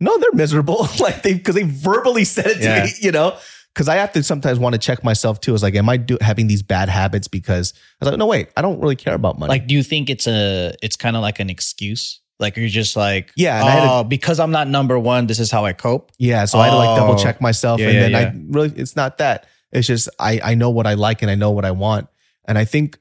"No, 0.00 0.16
they're 0.18 0.32
miserable." 0.32 0.88
like 1.00 1.22
they 1.22 1.34
because 1.34 1.54
they 1.54 1.64
verbally 1.64 2.24
said 2.24 2.46
it 2.46 2.54
to 2.58 2.64
Yeah. 2.64 2.84
me, 2.84 2.90
you 3.00 3.12
know. 3.12 3.36
Because 3.72 3.88
I 3.88 3.94
have 3.96 4.12
to 4.14 4.22
sometimes 4.24 4.58
want 4.58 4.72
to 4.72 4.80
check 4.80 5.04
myself 5.04 5.40
too. 5.40 5.54
It's 5.54 5.62
like, 5.62 5.76
am 5.76 5.88
I 5.88 5.96
do, 5.96 6.18
having 6.20 6.48
these 6.48 6.60
bad 6.62 6.88
habits 6.88 7.28
because 7.28 7.72
I 8.00 8.04
was 8.04 8.10
like, 8.10 8.18
no, 8.18 8.26
wait, 8.26 8.48
I 8.56 8.62
don't 8.62 8.80
really 8.80 8.96
care 8.96 9.14
about 9.14 9.38
money. 9.38 9.48
Like, 9.48 9.68
do 9.68 9.76
you 9.76 9.84
think 9.84 10.10
it's 10.10 10.26
a, 10.26 10.74
it's 10.82 10.96
kind 10.96 11.14
of 11.14 11.22
like 11.22 11.38
an 11.38 11.48
excuse? 11.48 12.20
Like 12.40 12.56
you're 12.56 12.68
just 12.68 12.96
like, 12.96 13.30
Yeah, 13.36 13.60
and 13.60 13.68
I 13.68 13.72
had 13.72 13.84
a- 13.84 13.92
oh, 13.92 14.04
because 14.04 14.40
I'm 14.40 14.50
not 14.50 14.66
number 14.68 14.98
one, 14.98 15.26
this 15.26 15.38
is 15.38 15.50
how 15.50 15.64
I 15.66 15.72
cope. 15.74 16.10
Yeah, 16.18 16.44
so 16.46 16.58
I 16.58 16.64
had 16.66 16.70
to 16.72 16.76
like 16.78 16.96
double 16.98 17.14
Oh. 17.14 17.22
check 17.22 17.40
myself, 17.40 17.80
Yeah, 17.80 17.88
and 17.90 17.96
then 17.98 18.10
yeah. 18.12 18.18
I 18.18 18.32
really 18.48 18.72
it's 18.76 18.96
not 18.96 19.18
that. 19.18 19.46
It's 19.72 19.86
just 19.86 20.08
I 20.18 20.40
I 20.42 20.54
know 20.54 20.70
what 20.70 20.86
I 20.86 20.94
like 20.94 21.22
and 21.22 21.30
I 21.30 21.34
know 21.34 21.50
what 21.50 21.64
I 21.64 21.70
want, 21.72 22.08
and 22.48 22.56
I 22.58 22.64
think 22.64 22.98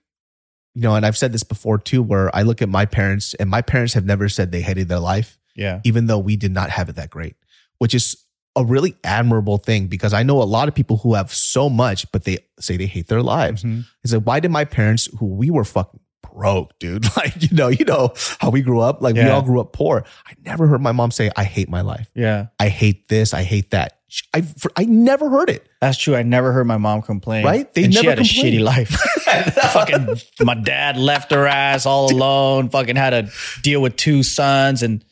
you 0.76 0.84
know, 0.84 0.96
and 0.96 1.06
I've 1.06 1.18
said 1.18 1.32
this 1.34 1.44
before 1.44 1.78
too, 1.80 2.04
where 2.04 2.34
I 2.36 2.44
look 2.44 2.62
at 2.62 2.70
my 2.70 2.86
parents, 2.86 3.34
and 3.34 3.50
my 3.50 3.62
parents 3.62 3.94
have 3.96 4.06
never 4.06 4.30
said 4.30 4.52
they 4.52 4.62
hated 4.62 4.88
their 4.88 5.00
life, 5.00 5.40
Yeah. 5.56 5.80
even 5.84 6.06
though 6.06 6.20
we 6.20 6.36
did 6.38 6.52
not 6.52 6.70
have 6.70 6.90
it 6.90 6.96
that 6.98 7.10
great, 7.10 7.36
which 7.80 7.96
is 7.96 8.16
a 8.56 8.64
really 8.64 8.96
admirable 9.04 9.58
thing 9.58 9.88
because 9.88 10.14
I 10.14 10.24
know 10.24 10.42
a 10.42 10.44
lot 10.46 10.68
of 10.68 10.76
people 10.76 10.98
who 10.98 11.16
have 11.16 11.34
so 11.34 11.70
much, 11.70 12.10
but 12.12 12.24
they 12.24 12.38
say 12.60 12.78
they 12.78 12.86
hate 12.86 13.08
their 13.08 13.24
lives. 13.24 13.64
Mhm. 13.64 13.86
It's 14.04 14.14
like, 14.14 14.24
why 14.24 14.40
did 14.40 14.52
my 14.52 14.64
parents, 14.66 15.08
who 15.18 15.26
we 15.26 15.50
were 15.50 15.64
fucking 15.64 16.00
broke, 16.22 16.78
dude, 16.80 17.06
like 17.18 17.42
you 17.42 17.56
know, 17.56 17.68
you 17.68 17.86
know 17.86 18.14
how 18.40 18.50
we 18.50 18.62
grew 18.62 18.80
up, 18.80 19.02
like 19.02 19.16
we 19.16 19.22
all 19.22 19.42
grew 19.42 19.60
up 19.60 19.74
poor. 19.74 20.06
I 20.26 20.34
never 20.46 20.68
heard 20.68 20.82
my 20.82 20.92
mom 20.92 21.12
say, 21.12 21.32
"I 21.36 21.44
hate 21.44 21.70
my 21.70 21.82
life." 21.82 22.10
Yeah. 22.16 22.48
I 22.60 22.70
hate 22.70 23.08
this. 23.08 23.34
I 23.34 23.44
hate 23.44 23.72
that. 23.72 24.00
I 24.34 24.44
I 24.76 24.86
never 24.86 25.30
heard 25.30 25.50
it. 25.50 25.68
That's 25.82 25.98
true. 25.98 26.16
I 26.16 26.24
never 26.24 26.52
heard 26.52 26.66
my 26.66 26.78
mom 26.78 27.02
complain. 27.02 27.46
Right? 27.46 27.72
They 27.74 27.86
and 27.86 27.94
she 27.94 28.02
never 28.02 28.16
had 28.16 28.28
complained. 28.28 28.56
a 28.56 28.60
shitty 28.60 28.64
life. 28.64 28.90
fucking, 29.72 30.18
my 30.46 30.56
dad 30.56 30.98
left 30.98 31.32
her 31.32 31.46
ass 31.46 31.86
all 31.86 32.12
alone. 32.12 32.70
Fucking 32.70 32.96
had 32.96 33.12
to 33.12 33.32
deal 33.62 33.82
with 33.82 33.96
two 33.96 34.24
sons, 34.24 34.82
and 34.82 35.04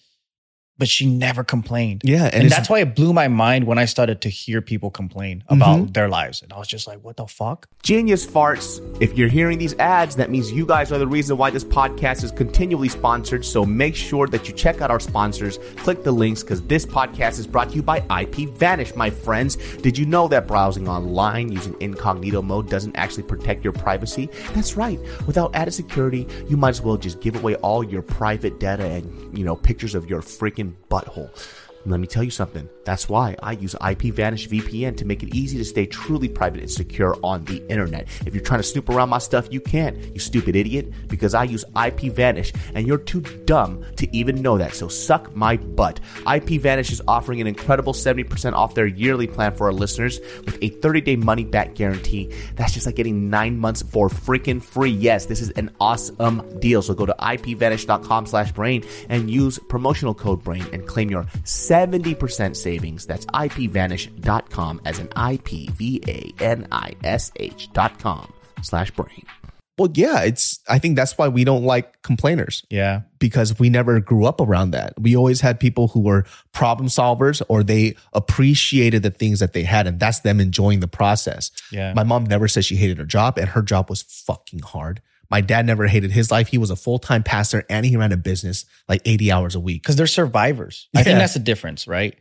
but 0.78 0.88
she 0.88 1.06
never 1.06 1.44
complained. 1.44 2.02
Yeah, 2.04 2.26
and, 2.26 2.44
And, 2.44 2.52
that's 2.52 2.70
why 2.70 2.80
it 2.80 2.96
blew 2.96 3.14
my 3.14 3.28
mind 3.28 3.66
when 3.66 3.78
I 3.78 3.86
started 3.86 4.22
to 4.22 4.30
hear 4.30 4.62
people 4.62 4.90
complain 4.92 5.44
about 5.50 5.78
Mm-hmm. 5.80 5.92
their 5.94 6.08
lives, 6.10 6.42
and 6.42 6.52
I 6.54 6.58
was 6.60 6.68
just 6.68 6.88
like, 6.88 7.00
"What 7.04 7.18
the 7.18 7.28
fuck?" 7.28 7.68
Genius 7.84 8.26
farts. 8.26 8.80
If 9.02 9.18
you're 9.18 9.28
hearing 9.30 9.58
these 9.58 9.74
ads, 9.80 10.16
that 10.18 10.30
means 10.30 10.52
you 10.52 10.66
guys 10.66 10.92
are 10.92 10.98
the 10.98 11.08
reason 11.08 11.38
why 11.38 11.50
this 11.50 11.64
podcast 11.64 12.24
is 12.24 12.32
continually 12.32 12.90
sponsored. 12.90 13.44
So 13.46 13.66
make 13.66 13.96
sure 13.96 14.28
that 14.28 14.48
you 14.48 14.54
check 14.54 14.82
out 14.82 14.92
our 14.92 15.00
sponsors, 15.00 15.58
click 15.78 16.04
the 16.04 16.12
links, 16.12 16.42
because 16.44 16.62
this 16.64 16.86
podcast 16.86 17.40
is 17.40 17.48
brought 17.48 17.70
to 17.70 17.76
you 17.76 17.84
by 17.84 17.98
IP 18.22 18.50
Vanish, 18.58 18.96
my 18.96 19.10
friends. 19.10 19.56
Did 19.82 19.98
you 19.98 20.06
know 20.06 20.28
that 20.30 20.48
browsing 20.48 20.88
online 20.88 21.52
using 21.52 21.76
incognito 21.80 22.42
mode 22.42 22.70
doesn't 22.70 22.96
actually 22.96 23.24
protect 23.24 23.64
your 23.64 23.74
privacy? 23.74 24.30
That's 24.54 24.76
right. 24.78 25.00
Without 25.26 25.56
added 25.56 25.72
security, 25.74 26.28
you 26.50 26.58
might 26.58 26.70
as 26.70 26.82
well 26.82 26.98
just 26.98 27.22
give 27.22 27.36
away 27.36 27.56
all 27.56 27.84
your 27.84 28.02
private 28.02 28.60
data 28.60 28.86
and, 28.86 29.38
you 29.38 29.44
know, 29.46 29.56
pictures 29.56 29.96
of 29.96 30.10
your 30.10 30.22
freaking 30.22 30.67
butthole. 30.90 31.30
Let 31.88 32.02
me 32.02 32.08
tell 32.08 32.24
you 32.24 32.32
something. 32.32 32.68
That's 32.84 33.08
why 33.08 33.38
I 33.42 33.54
use 33.54 33.74
IP 33.76 34.14
Vanish 34.14 34.50
VPN 34.50 34.98
to 34.98 35.06
make 35.06 35.24
it 35.24 35.34
easy 35.34 35.58
to 35.58 35.64
stay 35.64 35.86
truly 35.86 36.28
private 36.28 36.60
and 36.60 36.70
secure 36.70 37.18
on 37.24 37.46
the 37.46 37.66
internet. 37.70 38.10
If 38.26 38.36
you're 38.36 38.44
trying 38.44 38.60
to 38.60 38.68
snoop 38.68 38.90
around 38.90 39.08
my 39.08 39.20
stuff, 39.20 39.48
you 39.52 39.62
can't, 39.62 39.98
you 40.14 40.20
stupid 40.20 40.58
idiot, 40.58 40.92
because 41.08 41.34
I 41.34 41.46
use 41.46 41.64
IP 41.82 42.12
Vanish 42.12 42.52
and 42.76 42.86
you're 42.86 42.98
too 42.98 43.22
dumb 43.22 43.86
to 43.96 44.16
even 44.16 44.42
know 44.42 44.58
that. 44.58 44.74
So 44.74 44.90
suck 44.90 45.34
my 45.34 45.56
butt. 45.56 46.02
IP 46.30 46.62
Vanish 46.62 46.92
is 46.92 47.02
offering 47.08 47.40
an 47.40 47.48
incredible 47.48 47.94
70% 47.94 48.52
off 48.54 48.76
their 48.76 48.86
yearly 48.86 49.28
plan 49.28 49.54
for 49.54 49.68
our 49.68 49.74
listeners 49.74 50.20
with 50.46 50.58
a 50.62 50.68
30 50.68 51.00
day 51.02 51.16
money 51.16 51.46
back 51.46 51.74
guarantee. 51.74 52.34
That's 52.56 52.74
just 52.74 52.86
like 52.86 52.96
getting 52.96 53.30
nine 53.30 53.58
months 53.58 53.82
for 53.82 54.10
freaking 54.10 54.62
free. 54.62 54.92
Yes, 54.92 55.26
this 55.28 55.40
is 55.40 55.52
an 55.52 55.72
awesome 55.80 56.60
deal. 56.60 56.82
So 56.82 56.94
go 56.94 57.06
to 57.06 57.16
ipvanish.com 57.18 58.26
slash 58.26 58.52
brain 58.52 58.84
and 59.08 59.32
use 59.32 59.58
promotional 59.58 60.14
code 60.14 60.44
brain 60.44 60.66
and 60.74 60.86
claim 60.86 61.10
your 61.10 61.24
70% 61.44 61.77
savings. 62.56 63.06
That's 63.06 63.26
ipvanish.com 63.28 64.82
as 64.86 65.00
an 65.00 65.10
I-P-V-A-N-I-S-H 66.40 67.70
dot 67.74 68.00
com 68.00 68.34
slash 68.62 68.92
brain. 68.92 69.24
well, 69.78 69.90
yeah. 69.94 70.22
It's 70.22 70.60
I 70.68 70.80
think 70.80 70.96
that's 70.96 71.18
why 71.18 71.28
we 71.28 71.44
don't 71.44 71.64
like 71.64 72.02
complainers 72.02 72.64
Yeah, 72.70 73.02
because 73.20 73.60
we 73.60 73.70
never 73.70 74.00
grew 74.00 74.26
up 74.26 74.42
around 74.42 74.72
that. 74.72 74.94
We 75.00 75.16
always 75.16 75.42
had 75.42 75.60
people 75.60 75.90
who 75.90 76.00
were 76.02 76.26
problem 76.54 76.88
solvers 76.90 77.42
or 77.48 77.62
they 77.64 77.96
appreciated 78.14 79.04
the 79.04 79.12
things 79.12 79.40
that 79.40 79.54
they 79.54 79.64
had, 79.64 79.86
and 79.88 80.00
that's 80.00 80.22
them 80.22 80.40
enjoying 80.40 80.80
the 80.80 80.88
process. 80.88 81.52
yeah. 81.72 81.94
My 81.94 82.04
mom 82.04 82.24
never 82.26 82.48
said 82.48 82.66
she 82.66 82.76
hated 82.76 82.98
her 82.98 83.06
job, 83.06 83.38
and 83.38 83.50
her 83.50 83.62
job 83.62 83.90
was 83.90 84.02
fucking 84.02 84.60
hard. 84.62 85.02
My 85.30 85.42
dad 85.42 85.66
never 85.66 85.88
hated 85.88 86.12
his 86.12 86.32
life. 86.32 86.48
He 86.48 86.58
was 86.58 86.70
a 86.70 86.76
full 86.76 87.00
time 87.00 87.24
pastor 87.24 87.64
and 87.70 87.86
he 87.86 87.98
ran 87.98 88.12
a 88.12 88.18
business 88.18 88.66
like 88.88 89.02
80 89.06 89.32
hours 89.32 89.56
a 89.56 89.60
week. 89.60 89.84
because 89.84 89.96
they're 89.96 90.08
survivors. 90.08 90.88
I 90.96 91.04
think 91.04 91.20
that's 91.20 91.34
the 91.34 91.40
difference, 91.40 91.88
right? 91.88 92.16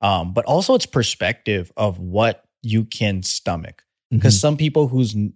Um, 0.00 0.32
but 0.34 0.44
also 0.44 0.74
it's 0.74 0.86
perspective 0.86 1.72
of 1.76 1.98
what 1.98 2.44
you 2.62 2.84
can 2.84 3.22
stomach. 3.22 3.82
Because 4.10 4.40
some 4.40 4.56
people 4.56 4.88
whose 4.88 5.14
n- 5.16 5.32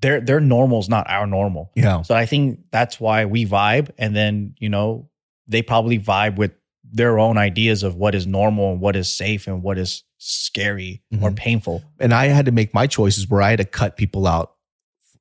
their 0.00 0.20
their 0.20 0.40
normal 0.40 0.78
is 0.80 0.88
not 0.88 1.08
our 1.08 1.26
normal. 1.26 1.70
Yeah. 1.74 2.02
So 2.02 2.14
I 2.14 2.26
think 2.26 2.60
that's 2.70 2.98
why 3.00 3.24
we 3.26 3.44
vibe, 3.46 3.90
and 3.98 4.14
then 4.16 4.54
you 4.58 4.68
know 4.68 5.08
they 5.48 5.62
probably 5.62 5.98
vibe 5.98 6.36
with 6.36 6.52
their 6.84 7.18
own 7.18 7.36
ideas 7.38 7.82
of 7.82 7.94
what 7.96 8.14
is 8.14 8.26
normal 8.26 8.72
and 8.72 8.80
what 8.80 8.94
is 8.96 9.12
safe 9.12 9.46
and 9.46 9.62
what 9.62 9.76
is 9.78 10.02
scary 10.18 11.02
or 11.20 11.30
Mhm. 11.30 11.36
painful. 11.36 11.82
and 12.00 12.12
I 12.14 12.26
had 12.26 12.46
to 12.46 12.52
make 12.52 12.72
my 12.74 12.86
choices 12.86 13.28
where 13.28 13.42
I 13.42 13.50
had 13.50 13.58
to 13.58 13.64
cut 13.64 13.96
people 13.96 14.26
out. 14.26 14.52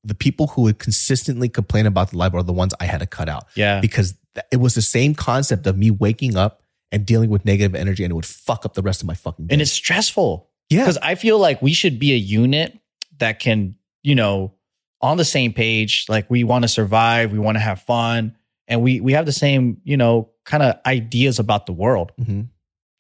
The 0.06 0.14
people 0.16 0.47
who 0.47 0.62
would 0.64 0.78
consistently 0.80 1.49
complain 1.49 1.86
about 1.86 2.12
the 2.12 2.18
life 2.18 2.34
are 2.34 2.43
the 2.43 2.53
ones 2.53 2.74
I 2.80 2.86
had 2.86 2.99
to 2.99 3.08
cut 3.08 3.28
out 3.28 3.45
Yeah, 3.56 3.82
because 3.82 4.14
it 4.51 4.58
was 4.58 4.76
the 4.76 4.82
same 4.82 5.16
concept 5.16 5.66
of 5.68 5.78
me 5.78 5.89
waking 5.91 6.38
up 6.38 6.62
and 6.91 7.06
dealing 7.06 7.30
with 7.32 7.43
negative 7.45 7.74
energy 7.76 8.03
and 8.03 8.12
it 8.12 8.16
would 8.16 8.26
fuck 8.26 8.66
up 8.66 8.74
the 8.76 8.82
rest 8.84 9.01
of 9.01 9.08
my 9.08 9.16
fucking 9.16 9.47
day. 9.47 9.53
and 9.53 9.62
it's 9.62 9.72
stressful. 9.72 10.49
yeah, 10.70 10.82
because 10.82 10.97
I 10.99 11.16
feel 11.16 11.39
like 11.39 11.62
we 11.62 11.74
should 11.74 11.97
be 11.99 12.14
a 12.14 12.18
unit 12.18 12.78
that 13.18 13.39
can, 13.39 13.76
you 14.03 14.14
know, 14.16 14.53
on 15.01 15.18
the 15.18 15.26
same 15.26 15.51
page. 15.53 16.06
Like 16.08 16.30
we 16.30 16.43
want 16.43 16.64
to 16.64 16.68
survive, 16.68 17.32
we 17.32 17.39
want 17.39 17.56
to 17.56 17.60
have 17.62 17.82
fun, 17.82 18.36
and 18.68 18.82
we 18.82 18.99
we 19.01 19.14
have 19.14 19.26
the 19.26 19.32
same, 19.32 19.78
you 19.84 19.97
know, 19.97 20.30
kind 20.45 20.62
of 20.64 20.76
ideas 20.86 21.39
about 21.39 21.66
the 21.66 21.74
world. 21.74 22.12
Mhm. 22.20 22.49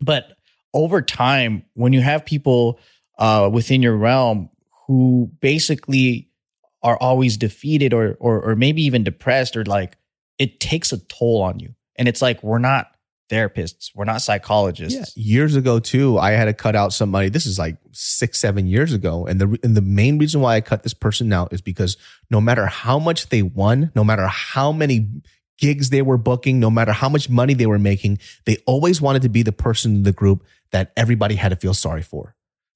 But 0.01 0.31
over 0.73 1.01
time, 1.01 1.63
when 1.73 1.93
you 1.93 2.01
have 2.01 2.25
people 2.25 2.79
uh, 3.19 3.49
within 3.51 3.81
your 3.81 3.95
realm 3.95 4.49
who 4.87 5.31
basically 5.39 6.29
are 6.85 6.97
always 7.01 7.35
defeated 7.35 7.93
or 7.93 8.15
or 8.21 8.41
or 8.41 8.55
maybe 8.55 8.83
even 8.83 9.03
depressed 9.03 9.57
or 9.57 9.65
like 9.65 9.97
it 10.37 10.59
takes 10.59 10.93
a 10.93 10.97
toll 10.97 11.41
on 11.41 11.59
you, 11.59 11.73
and 11.97 12.07
it's 12.07 12.21
like 12.21 12.41
we're 12.43 12.59
not 12.59 12.91
therapists, 13.29 13.89
we're 13.95 14.05
not 14.05 14.21
psychologists. 14.21 15.17
Yeah, 15.17 15.23
years 15.23 15.55
ago 15.55 15.79
too, 15.79 16.19
I 16.19 16.31
had 16.31 16.45
to 16.45 16.53
cut 16.53 16.75
out 16.75 16.93
somebody. 16.93 17.29
This 17.29 17.47
is 17.47 17.57
like 17.57 17.77
six, 17.91 18.39
seven 18.39 18.67
years 18.67 18.93
ago, 18.93 19.25
and 19.25 19.41
the 19.41 19.59
and 19.63 19.75
the 19.75 19.81
main 19.81 20.19
reason 20.19 20.41
why 20.41 20.55
I 20.55 20.61
cut 20.61 20.83
this 20.83 20.93
person 20.93 21.33
out 21.33 21.51
is 21.51 21.59
because 21.59 21.97
no 22.29 22.39
matter 22.39 22.67
how 22.67 22.99
much 22.99 23.29
they 23.29 23.41
won, 23.41 23.91
no 23.95 24.03
matter 24.03 24.27
how 24.27 24.71
many 24.71 25.09
gigs 25.57 25.89
they 25.89 26.03
were 26.03 26.17
booking, 26.17 26.59
no 26.59 26.69
matter 26.69 26.91
how 26.91 27.09
much 27.09 27.29
money 27.29 27.55
they 27.55 27.65
were 27.65 27.79
making, 27.79 28.19
they 28.45 28.57
always 28.67 29.01
wanted 29.01 29.23
to 29.23 29.29
be 29.29 29.41
the 29.41 29.51
person 29.51 29.95
in 29.95 30.03
the 30.03 30.11
group 30.11 30.45
that 30.71 30.91
everybody 30.95 31.33
had 31.35 31.49
to 31.49 31.55
feel 31.55 31.73
sorry 31.73 32.03
for. 32.03 32.34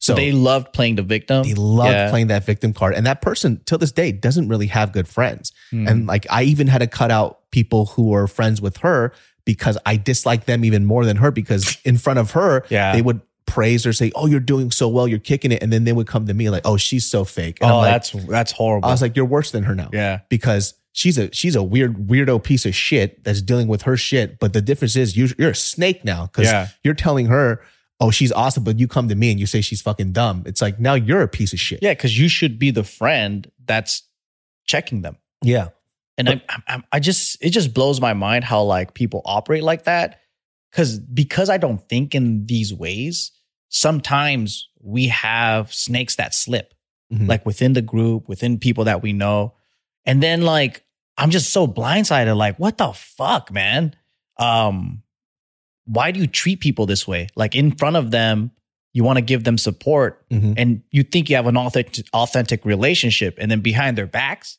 So 0.09 0.15
they 0.15 0.31
loved 0.31 0.73
playing 0.73 0.95
the 0.95 1.03
victim. 1.03 1.43
They 1.43 1.53
loved 1.53 1.91
Yeah. 1.91 2.09
playing 2.09 2.27
that 2.27 2.45
victim 2.45 2.73
card. 2.73 2.93
And 2.95 3.05
that 3.05 3.21
person, 3.21 3.61
till 3.65 3.77
this 3.77 3.91
day, 3.91 4.11
doesn't 4.11 4.47
really 4.47 4.67
have 4.67 4.91
good 4.91 5.07
friends. 5.07 5.51
Hmm. 5.71 5.87
And 5.87 6.07
like, 6.07 6.25
I 6.29 6.43
even 6.43 6.67
had 6.67 6.79
to 6.79 6.87
cut 6.87 7.11
out 7.11 7.39
people 7.51 7.85
who 7.87 8.09
were 8.09 8.27
friends 8.27 8.61
with 8.61 8.77
her 8.77 9.11
because 9.45 9.77
I 9.85 9.95
disliked 9.97 10.45
them 10.45 10.63
even 10.65 10.85
more 10.85 11.05
than 11.05 11.17
her 11.17 11.31
because 11.31 11.77
in 11.85 11.97
front 11.97 12.19
of 12.19 12.31
her, 12.31 12.63
Yeah. 12.69 12.93
they 12.93 13.01
would 13.01 13.21
praise 13.45 13.83
her, 13.85 13.93
say, 13.93 14.11
Oh, 14.15 14.27
you're 14.27 14.39
doing 14.39 14.69
so 14.69 14.87
well. 14.87 15.07
You're 15.07 15.17
kicking 15.19 15.51
it. 15.51 15.63
And 15.63 15.73
then 15.73 15.83
they 15.83 15.93
would 15.93 16.05
come 16.07 16.27
to 16.27 16.33
me 16.33 16.49
like, 16.49 16.61
Oh, 16.65 16.77
she's 16.77 17.05
so 17.05 17.25
fake. 17.25 17.57
And 17.61 17.69
I'm 17.69 17.75
oh, 17.75 17.79
like, 17.79 17.91
that's 17.93 18.11
that's 18.27 18.51
horrible. 18.51 18.87
I 18.87 18.91
was 18.91 19.01
like, 19.01 19.15
You're 19.15 19.25
worse 19.25 19.49
than 19.51 19.63
her 19.63 19.73
now. 19.73 19.89
yeah, 19.91 20.19
Because 20.29 20.75
she's 20.91 21.17
a 21.17 21.33
she's 21.33 21.55
a 21.55 21.63
weird 21.63 21.95
weirdo 22.07 22.43
piece 22.43 22.65
of 22.67 22.75
shit 22.75 23.23
that's 23.23 23.41
dealing 23.41 23.67
with 23.67 23.83
her 23.83 23.97
shit. 23.97 24.37
But 24.39 24.53
the 24.53 24.61
difference 24.61 24.95
is 24.95 25.17
you, 25.17 25.29
you're 25.39 25.51
a 25.51 25.55
snake 25.55 26.05
now 26.05 26.27
because 26.27 26.45
Yeah. 26.45 26.67
you're 26.83 26.93
telling 26.93 27.25
her, 27.27 27.61
oh, 27.99 28.11
she's 28.11 28.31
awesome, 28.31 28.63
but 28.63 28.79
you 28.79 28.87
come 28.87 29.09
to 29.09 29.15
me 29.15 29.31
and 29.31 29.39
you 29.39 29.45
say 29.45 29.61
she's 29.61 29.81
fucking 29.81 30.11
dumb. 30.13 30.43
It's 30.45 30.61
like 30.61 30.79
now 30.79 30.93
you're 30.93 31.21
a 31.21 31.27
piece 31.27 31.53
of 31.53 31.59
shit. 31.59 31.79
yeah, 31.81 31.91
because 31.93 32.17
you 32.17 32.29
should 32.29 32.57
be 32.59 32.71
the 32.71 32.83
friend 32.83 33.49
that's 33.65 34.03
checking 34.65 35.01
them. 35.01 35.17
Yeah. 35.43 35.69
And 36.17 36.29
I, 36.29 36.41
I, 36.67 36.83
I 36.93 36.99
just 36.99 37.37
it 37.43 37.51
just 37.51 37.73
blows 37.73 38.01
my 38.01 38.13
mind 38.13 38.43
how 38.43 38.63
like 38.63 38.93
people 38.93 39.21
operate 39.25 39.63
like 39.63 39.83
that. 39.85 40.19
Because 40.71 40.99
because 40.99 41.49
I 41.49 41.57
don't 41.57 41.81
think 41.89 42.13
in 42.13 42.45
these 42.45 42.73
ways, 42.73 43.31
sometimes 43.69 44.67
we 44.81 45.07
have 45.07 45.73
snakes 45.73 46.15
that 46.17 46.33
slip, 46.35 46.73
Mhm. 47.13 47.27
like 47.27 47.45
within 47.45 47.73
the 47.73 47.81
group, 47.81 48.27
within 48.29 48.59
people 48.59 48.83
that 48.83 49.01
we 49.01 49.13
know, 49.13 49.55
and 50.05 50.21
then 50.21 50.41
like 50.43 50.83
I'm 51.17 51.31
just 51.31 51.49
so 51.51 51.67
blindsided. 51.67 52.35
Like, 52.37 52.57
what 52.59 52.77
the 52.77 52.91
fuck, 52.93 53.51
man? 53.51 53.95
Um, 54.37 55.01
why 55.91 56.11
do 56.11 56.19
you 56.19 56.27
treat 56.27 56.59
people 56.59 56.85
this 56.85 57.07
way? 57.07 57.27
Like 57.35 57.55
in 57.55 57.71
front 57.75 57.95
of 57.95 58.11
them, 58.11 58.51
you 58.93 59.03
want 59.03 59.17
to 59.17 59.21
give 59.21 59.43
them 59.43 59.57
support, 59.57 60.27
Mhm. 60.29 60.53
and 60.57 60.81
you 60.91 61.03
think 61.03 61.29
you 61.29 61.35
have 61.35 61.47
an 61.47 61.57
authentic, 61.57 62.05
authentic 62.13 62.65
relationship, 62.65 63.37
and 63.39 63.49
then 63.51 63.61
behind 63.61 63.97
their 63.97 64.07
backs, 64.07 64.57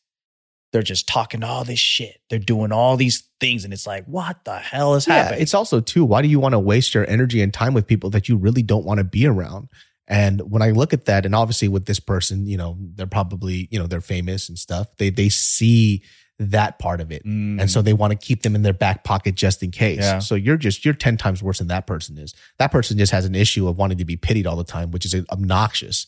they're 0.72 0.82
just 0.82 1.08
talking 1.08 1.42
all 1.42 1.64
this 1.64 1.80
shit. 1.80 2.20
They're 2.30 2.38
doing 2.38 2.70
all 2.72 2.96
these 2.96 3.24
things, 3.40 3.64
and 3.64 3.72
it's 3.72 3.86
like, 3.86 4.04
what 4.06 4.44
the 4.44 4.58
hell 4.58 4.94
is 4.94 5.06
Yeah, 5.06 5.14
happening? 5.24 5.42
it's 5.42 5.54
also 5.54 5.80
too. 5.80 6.04
Why 6.04 6.22
do 6.22 6.28
you 6.28 6.38
want 6.38 6.52
to 6.52 6.60
waste 6.60 6.94
your 6.94 7.08
energy 7.10 7.42
and 7.42 7.52
time 7.52 7.74
with 7.74 7.86
people 7.88 8.10
that 8.10 8.28
you 8.28 8.36
really 8.36 8.62
don't 8.62 8.84
want 8.84 8.98
to 8.98 9.04
be 9.04 9.26
around? 9.26 9.68
And 10.06 10.40
when 10.50 10.62
I 10.62 10.70
look 10.70 10.92
at 10.92 11.04
that, 11.06 11.26
and 11.26 11.34
obviously 11.34 11.68
with 11.68 11.86
this 11.86 12.00
person, 12.00 12.46
you 12.46 12.56
know, 12.56 12.76
they're 12.94 13.06
probably 13.06 13.68
you 13.72 13.78
know 13.78 13.86
they're 13.88 14.00
famous 14.00 14.48
and 14.48 14.58
stuff. 14.58 14.86
They 14.98 15.10
they 15.10 15.28
see 15.28 16.02
that 16.42 16.78
part 16.78 17.00
of 17.02 17.12
it, 17.12 17.24
Mm. 17.24 17.60
and 17.60 17.70
so 17.70 17.82
they 17.82 17.92
want 17.92 18.12
to 18.12 18.16
keep 18.18 18.42
them 18.42 18.54
in 18.54 18.62
their 18.62 18.72
back 18.72 19.04
pocket 19.04 19.34
just 19.34 19.62
in 19.62 19.70
case. 19.70 19.98
Yeah. 20.00 20.18
So 20.20 20.34
you're 20.34 20.56
just 20.56 20.84
you're 20.84 20.94
ten 20.94 21.16
times 21.16 21.42
worse 21.42 21.58
than 21.58 21.68
that 21.68 21.86
person 21.86 22.16
is. 22.18 22.34
That 22.58 22.72
person 22.72 22.96
just 22.98 23.12
has 23.12 23.26
an 23.26 23.34
issue 23.34 23.68
of 23.68 23.76
wanting 23.78 23.98
to 23.98 24.04
be 24.06 24.16
pitied 24.16 24.46
all 24.46 24.56
the 24.56 24.64
time, 24.64 24.90
which 24.90 25.04
is 25.04 25.14
obnoxious. 25.30 26.06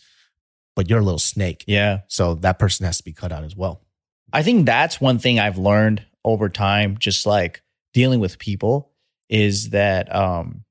But 0.75 0.89
you're 0.89 1.01
a 1.01 1.05
little 1.05 1.19
snake, 1.19 1.65
yeah. 1.67 1.99
so 2.09 2.35
that 2.37 2.59
person 2.59 2.87
has 2.87 2.97
to 2.97 3.05
be 3.05 3.13
cut 3.13 3.31
out 3.31 3.45
as 3.45 3.55
well. 3.55 3.83
I 4.33 4.43
think 4.43 4.65
that's 4.65 4.99
one 5.03 5.19
thing 5.19 5.39
I've 5.39 5.59
learned 5.59 6.03
over 6.25 6.49
time, 6.49 6.97
just 6.99 7.27
like 7.27 7.61
dealing 7.93 8.21
with 8.21 8.39
people, 8.39 8.91
is 9.29 9.69
that 9.71 10.15
um, 10.15 10.65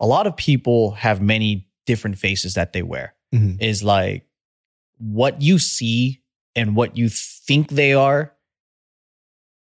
a 0.00 0.06
lot 0.06 0.26
of 0.26 0.34
people 0.36 0.92
have 0.92 1.20
many 1.20 1.68
different 1.84 2.16
faces 2.16 2.54
that 2.54 2.72
they 2.72 2.82
wear. 2.82 3.14
Mhm. 3.34 3.60
Is 3.60 3.82
like 3.82 4.24
what 4.96 5.42
you 5.42 5.58
see 5.58 6.22
and 6.54 6.74
what 6.74 6.96
you 6.96 7.10
think 7.10 7.68
they 7.68 7.92
are, 7.92 8.32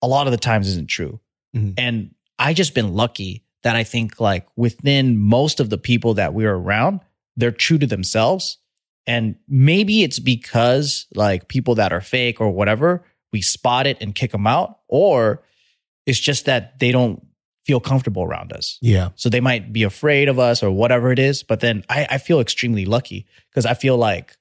a 0.02 0.08
lot 0.08 0.26
of 0.26 0.30
the 0.32 0.38
times 0.38 0.68
isn't 0.68 0.88
true. 0.88 1.20
Mhm. 1.54 1.74
And 1.78 2.14
I 2.38 2.54
just 2.54 2.74
been 2.74 2.94
lucky 2.94 3.44
that 3.62 3.76
I 3.76 3.84
think 3.84 4.20
like 4.20 4.46
within 4.56 5.18
most 5.18 5.60
of 5.60 5.68
the 5.70 5.78
people 5.78 6.14
that 6.14 6.32
we're 6.32 6.54
around, 6.54 7.00
they're 7.36 7.50
true 7.50 7.78
to 7.78 7.86
themselves. 7.86 8.58
And 9.06 9.36
maybe 9.48 10.02
it's 10.02 10.18
because 10.18 11.06
like 11.14 11.48
people 11.48 11.74
that 11.76 11.92
are 11.92 12.00
fake 12.00 12.40
or 12.40 12.50
whatever, 12.50 13.04
we 13.32 13.42
spot 13.42 13.86
it 13.86 13.98
and 14.00 14.14
kick 14.14 14.32
them 14.32 14.46
out, 14.46 14.80
or 14.88 15.42
it's 16.06 16.18
just 16.18 16.46
that 16.46 16.78
they 16.78 16.92
don't 16.92 17.24
feel 17.66 17.80
comfortable 17.80 18.22
around 18.22 18.52
us. 18.52 18.78
Yeah, 18.80 19.10
So 19.16 19.28
they 19.28 19.40
might 19.40 19.72
be 19.72 19.82
afraid 19.82 20.28
of 20.28 20.38
us 20.38 20.62
or 20.62 20.70
whatever 20.70 21.12
it 21.12 21.18
is. 21.18 21.42
But 21.42 21.60
then 21.60 21.84
I, 21.88 22.06
I 22.10 22.18
feel 22.18 22.40
extremely 22.40 22.84
lucky 22.84 23.26
because 23.50 23.66
I 23.66 23.74
feel 23.74 23.96
like 23.96 24.36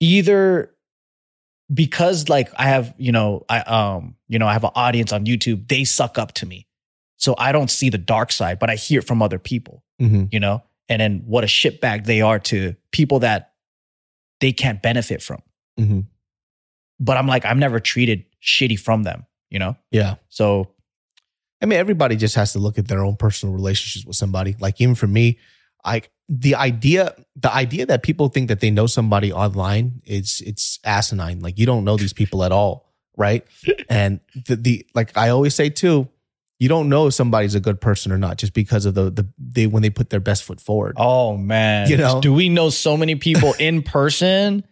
either 0.00 0.70
because 1.72 2.28
like 2.28 2.50
I 2.56 2.64
have, 2.64 2.94
you 2.98 3.12
know, 3.12 3.44
I 3.48 3.60
um, 3.60 4.16
you 4.28 4.38
know, 4.38 4.46
I 4.46 4.52
have 4.52 4.64
an 4.64 4.70
audience 4.74 5.12
on 5.12 5.24
YouTube, 5.24 5.68
they 5.68 5.84
suck 5.84 6.18
up 6.18 6.32
to 6.34 6.46
me. 6.46 6.66
So 7.16 7.34
I 7.36 7.52
don't 7.52 7.70
see 7.70 7.90
the 7.90 7.98
dark 7.98 8.32
side, 8.32 8.58
but 8.58 8.70
I 8.70 8.76
hear 8.76 9.00
it 9.00 9.06
from 9.06 9.22
other 9.22 9.38
people, 9.38 9.84
hmm 9.98 10.24
you 10.32 10.40
know, 10.40 10.62
and 10.88 11.00
then 11.00 11.22
what 11.26 11.44
a 11.44 11.46
shitbag 11.46 12.06
they 12.06 12.22
are 12.22 12.38
to 12.38 12.74
people 12.92 13.20
that 13.20 13.52
they 14.40 14.52
can't 14.52 14.82
benefit 14.82 15.22
from. 15.22 15.42
hmm 15.76 16.00
But 16.98 17.16
I'm 17.16 17.26
like, 17.26 17.44
I'm 17.44 17.58
never 17.58 17.78
treated 17.78 18.24
shitty 18.42 18.78
from 18.78 19.02
them, 19.02 19.26
you 19.50 19.58
know? 19.58 19.76
yeah. 19.90 20.14
So 20.28 20.70
I 21.62 21.66
mean, 21.66 21.78
everybody 21.78 22.16
just 22.16 22.36
has 22.36 22.54
to 22.54 22.58
look 22.58 22.78
at 22.78 22.88
their 22.88 23.04
own 23.04 23.16
personal 23.16 23.54
relationships 23.54 24.06
with 24.06 24.16
somebody. 24.16 24.56
Like 24.58 24.80
even 24.80 24.94
for 24.94 25.06
me, 25.06 25.38
I 25.84 26.02
the 26.30 26.54
idea 26.54 27.12
the 27.34 27.52
idea 27.52 27.84
that 27.86 28.04
people 28.04 28.28
think 28.28 28.48
that 28.48 28.60
they 28.60 28.70
know 28.70 28.86
somebody 28.86 29.32
online 29.32 30.00
it's 30.04 30.40
it's 30.40 30.78
asinine. 30.84 31.40
Like 31.40 31.58
you 31.58 31.66
don't 31.66 31.84
know 31.84 31.96
these 31.96 32.12
people 32.12 32.44
at 32.44 32.52
all, 32.52 32.86
right? 33.16 33.44
and 33.90 34.20
the 34.46 34.54
the 34.54 34.86
like 34.94 35.16
I 35.16 35.30
always 35.30 35.56
say 35.56 35.70
too, 35.70 36.08
you 36.60 36.68
don't 36.68 36.88
know 36.88 37.08
if 37.08 37.14
somebody's 37.14 37.56
a 37.56 37.60
good 37.60 37.80
person 37.80 38.12
or 38.12 38.18
not 38.18 38.36
just 38.36 38.54
because 38.54 38.86
of 38.86 38.94
the 38.94 39.10
the 39.10 39.26
they 39.38 39.66
when 39.66 39.82
they 39.82 39.90
put 39.90 40.10
their 40.10 40.20
best 40.20 40.44
foot 40.44 40.60
forward. 40.60 40.94
Oh 40.98 41.36
man. 41.36 41.90
You 41.90 41.96
know? 41.96 42.20
do 42.20 42.32
we 42.32 42.48
know 42.48 42.70
so 42.70 42.96
many 42.96 43.16
people 43.16 43.52
in 43.58 43.82
person 43.82 44.64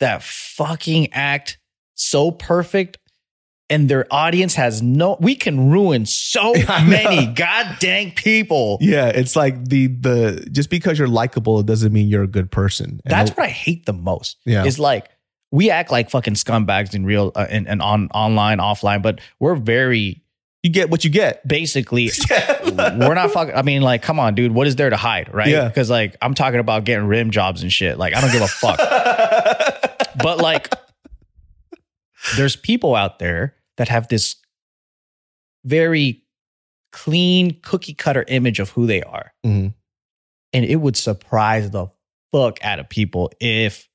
that 0.00 0.22
fucking 0.22 1.14
act 1.14 1.56
so 1.94 2.30
perfect 2.30 2.98
and 3.68 3.88
their 3.88 4.06
audience 4.12 4.54
has 4.54 4.80
no 4.82 5.16
we 5.20 5.34
can 5.34 5.70
ruin 5.70 6.06
so 6.06 6.52
many 6.84 7.26
god 7.26 7.76
dang 7.80 8.12
people. 8.12 8.78
Yeah, 8.80 9.08
it's 9.08 9.34
like 9.36 9.68
the 9.68 9.88
the 9.88 10.48
just 10.52 10.70
because 10.70 10.98
you're 10.98 11.08
likable 11.08 11.58
it 11.60 11.66
doesn't 11.66 11.92
mean 11.92 12.08
you're 12.08 12.22
a 12.22 12.28
good 12.28 12.50
person. 12.50 13.00
And 13.04 13.12
That's 13.12 13.30
I- 13.30 13.34
what 13.34 13.44
I 13.46 13.50
hate 13.50 13.86
the 13.86 13.92
most. 13.92 14.36
Yeah. 14.44 14.64
Is 14.64 14.78
like 14.78 15.08
we 15.50 15.70
act 15.70 15.90
like 15.90 16.10
fucking 16.10 16.34
scumbags 16.34 16.94
in 16.94 17.04
real 17.06 17.32
uh, 17.34 17.46
and, 17.48 17.68
and 17.68 17.80
on 17.82 18.08
online 18.14 18.58
offline, 18.58 19.02
but 19.02 19.20
we're 19.40 19.54
very 19.56 20.22
you 20.62 20.70
get 20.70 20.90
what 20.90 21.04
you 21.04 21.10
get. 21.10 21.46
basically 21.46 22.10
we're 22.64 23.14
not 23.14 23.30
fucking 23.30 23.54
I 23.54 23.62
mean 23.62 23.82
like 23.82 24.02
come 24.02 24.18
on 24.20 24.34
dude, 24.34 24.52
what 24.52 24.66
is 24.66 24.76
there 24.76 24.90
to 24.90 24.96
hide, 24.96 25.32
right? 25.34 25.48
Yeah. 25.48 25.70
Cuz 25.70 25.90
like 25.90 26.16
I'm 26.22 26.34
talking 26.34 26.60
about 26.60 26.84
getting 26.84 27.06
rim 27.06 27.30
jobs 27.30 27.62
and 27.62 27.72
shit. 27.72 27.98
Like 27.98 28.14
I 28.14 28.20
don't 28.20 28.32
give 28.32 28.42
a 28.42 28.48
fuck. 28.48 28.78
but 30.22 30.38
like 30.38 30.72
there's 32.36 32.56
people 32.56 32.94
out 32.94 33.18
there 33.18 33.54
that 33.76 33.88
have 33.88 34.08
this 34.08 34.36
very 35.64 36.22
clean 36.92 37.58
cookie 37.62 37.94
cutter 37.94 38.24
image 38.28 38.58
of 38.58 38.70
who 38.70 38.86
they 38.86 39.02
are. 39.02 39.32
Mhm. 39.44 39.74
And 40.52 40.64
it 40.64 40.76
would 40.76 40.96
surprise 40.96 41.70
the 41.70 41.88
fuck 42.32 42.64
out 42.64 42.78
of 42.78 42.88
people 42.88 43.30
if 43.40 43.88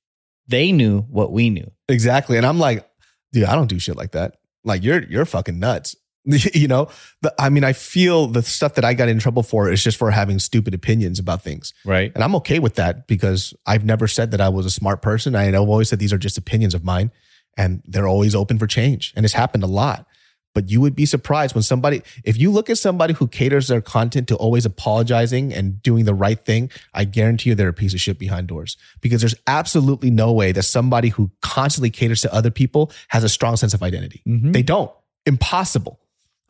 they 0.48 0.72
knew 0.72 1.02
what 1.02 1.32
we 1.32 1.50
knew. 1.50 1.72
Exactly. 1.88 2.38
And 2.38 2.46
I'm 2.46 2.60
like, 2.60 2.88
dude, 3.32 3.46
I 3.46 3.56
don't 3.56 3.68
do 3.68 3.80
shit 3.80 3.96
like 3.96 4.12
that. 4.12 4.38
Like 4.64 4.84
you're 4.84 5.04
you're 5.04 5.26
fucking 5.26 5.60
nuts. 5.60 5.96
you 6.26 6.68
know, 6.68 6.88
the, 7.24 7.34
I 7.40 7.50
mean, 7.50 7.64
I 7.64 7.74
feel 7.74 8.28
the 8.28 8.44
stuff 8.44 8.76
that 8.76 8.86
I 8.86 8.94
got 8.94 9.10
in 9.10 9.18
trouble 9.18 9.42
for 9.42 9.72
is 9.72 9.84
just 9.84 9.98
for 9.98 10.12
having 10.12 10.38
stupid 10.38 10.76
opinions 10.76 11.18
about 11.18 11.42
things. 11.42 11.74
Right. 11.84 12.12
And 12.14 12.24
I'm 12.24 12.36
okay 12.36 12.60
with 12.60 12.76
that 12.76 13.08
because 13.08 13.56
I've 13.66 13.84
never 13.84 14.08
said 14.08 14.30
that 14.32 14.42
I 14.42 14.50
was 14.50 14.68
a 14.68 14.70
smart 14.70 15.02
person. 15.02 15.36
I, 15.36 15.48
I've 15.48 15.56
always 15.56 15.90
said 15.90 15.98
these 15.98 16.14
are 16.14 16.20
just 16.20 16.38
opinions 16.38 16.76
of 16.76 16.84
mine 16.84 17.10
and 17.58 17.82
they're 17.86 18.08
always 18.08 18.36
open 18.36 18.58
for 18.58 18.68
change. 18.68 19.14
And 19.16 19.26
it's 19.26 19.34
happened 19.34 19.64
a 19.64 19.68
lot. 19.68 20.08
But 20.54 20.70
you 20.70 20.82
would 20.82 20.96
be 20.96 21.06
surprised 21.06 21.56
when 21.56 21.62
somebody, 21.64 22.02
if 22.26 22.38
you 22.38 22.52
look 22.52 22.70
at 22.70 22.78
somebody 22.78 23.14
who 23.14 23.28
caters 23.28 23.70
their 23.70 23.80
content 23.80 24.28
to 24.28 24.36
always 24.36 24.66
apologizing 24.66 25.54
and 25.54 25.82
doing 25.82 26.04
the 26.04 26.14
right 26.14 26.44
thing, 26.44 26.70
I 26.94 27.06
guarantee 27.06 27.50
you 27.50 27.56
they're 27.56 27.70
a 27.70 27.74
piece 27.74 27.94
of 27.94 28.02
shit 28.02 28.20
behind 28.20 28.48
doors. 28.48 28.76
Because 29.00 29.22
there's 29.22 29.36
absolutely 29.48 30.12
no 30.12 30.34
way 30.34 30.52
that 30.52 30.64
somebody 30.64 31.10
who 31.10 31.32
constantly 31.42 31.90
caters 31.90 32.22
to 32.22 32.34
other 32.34 32.52
people 32.52 32.92
has 33.10 33.24
a 33.24 33.30
strong 33.30 33.56
sense 33.56 33.74
of 33.74 33.82
identity. 33.82 34.22
Mm-hmm. 34.28 34.52
They 34.52 34.64
don't. 34.64 34.92
Impossible. 35.26 36.00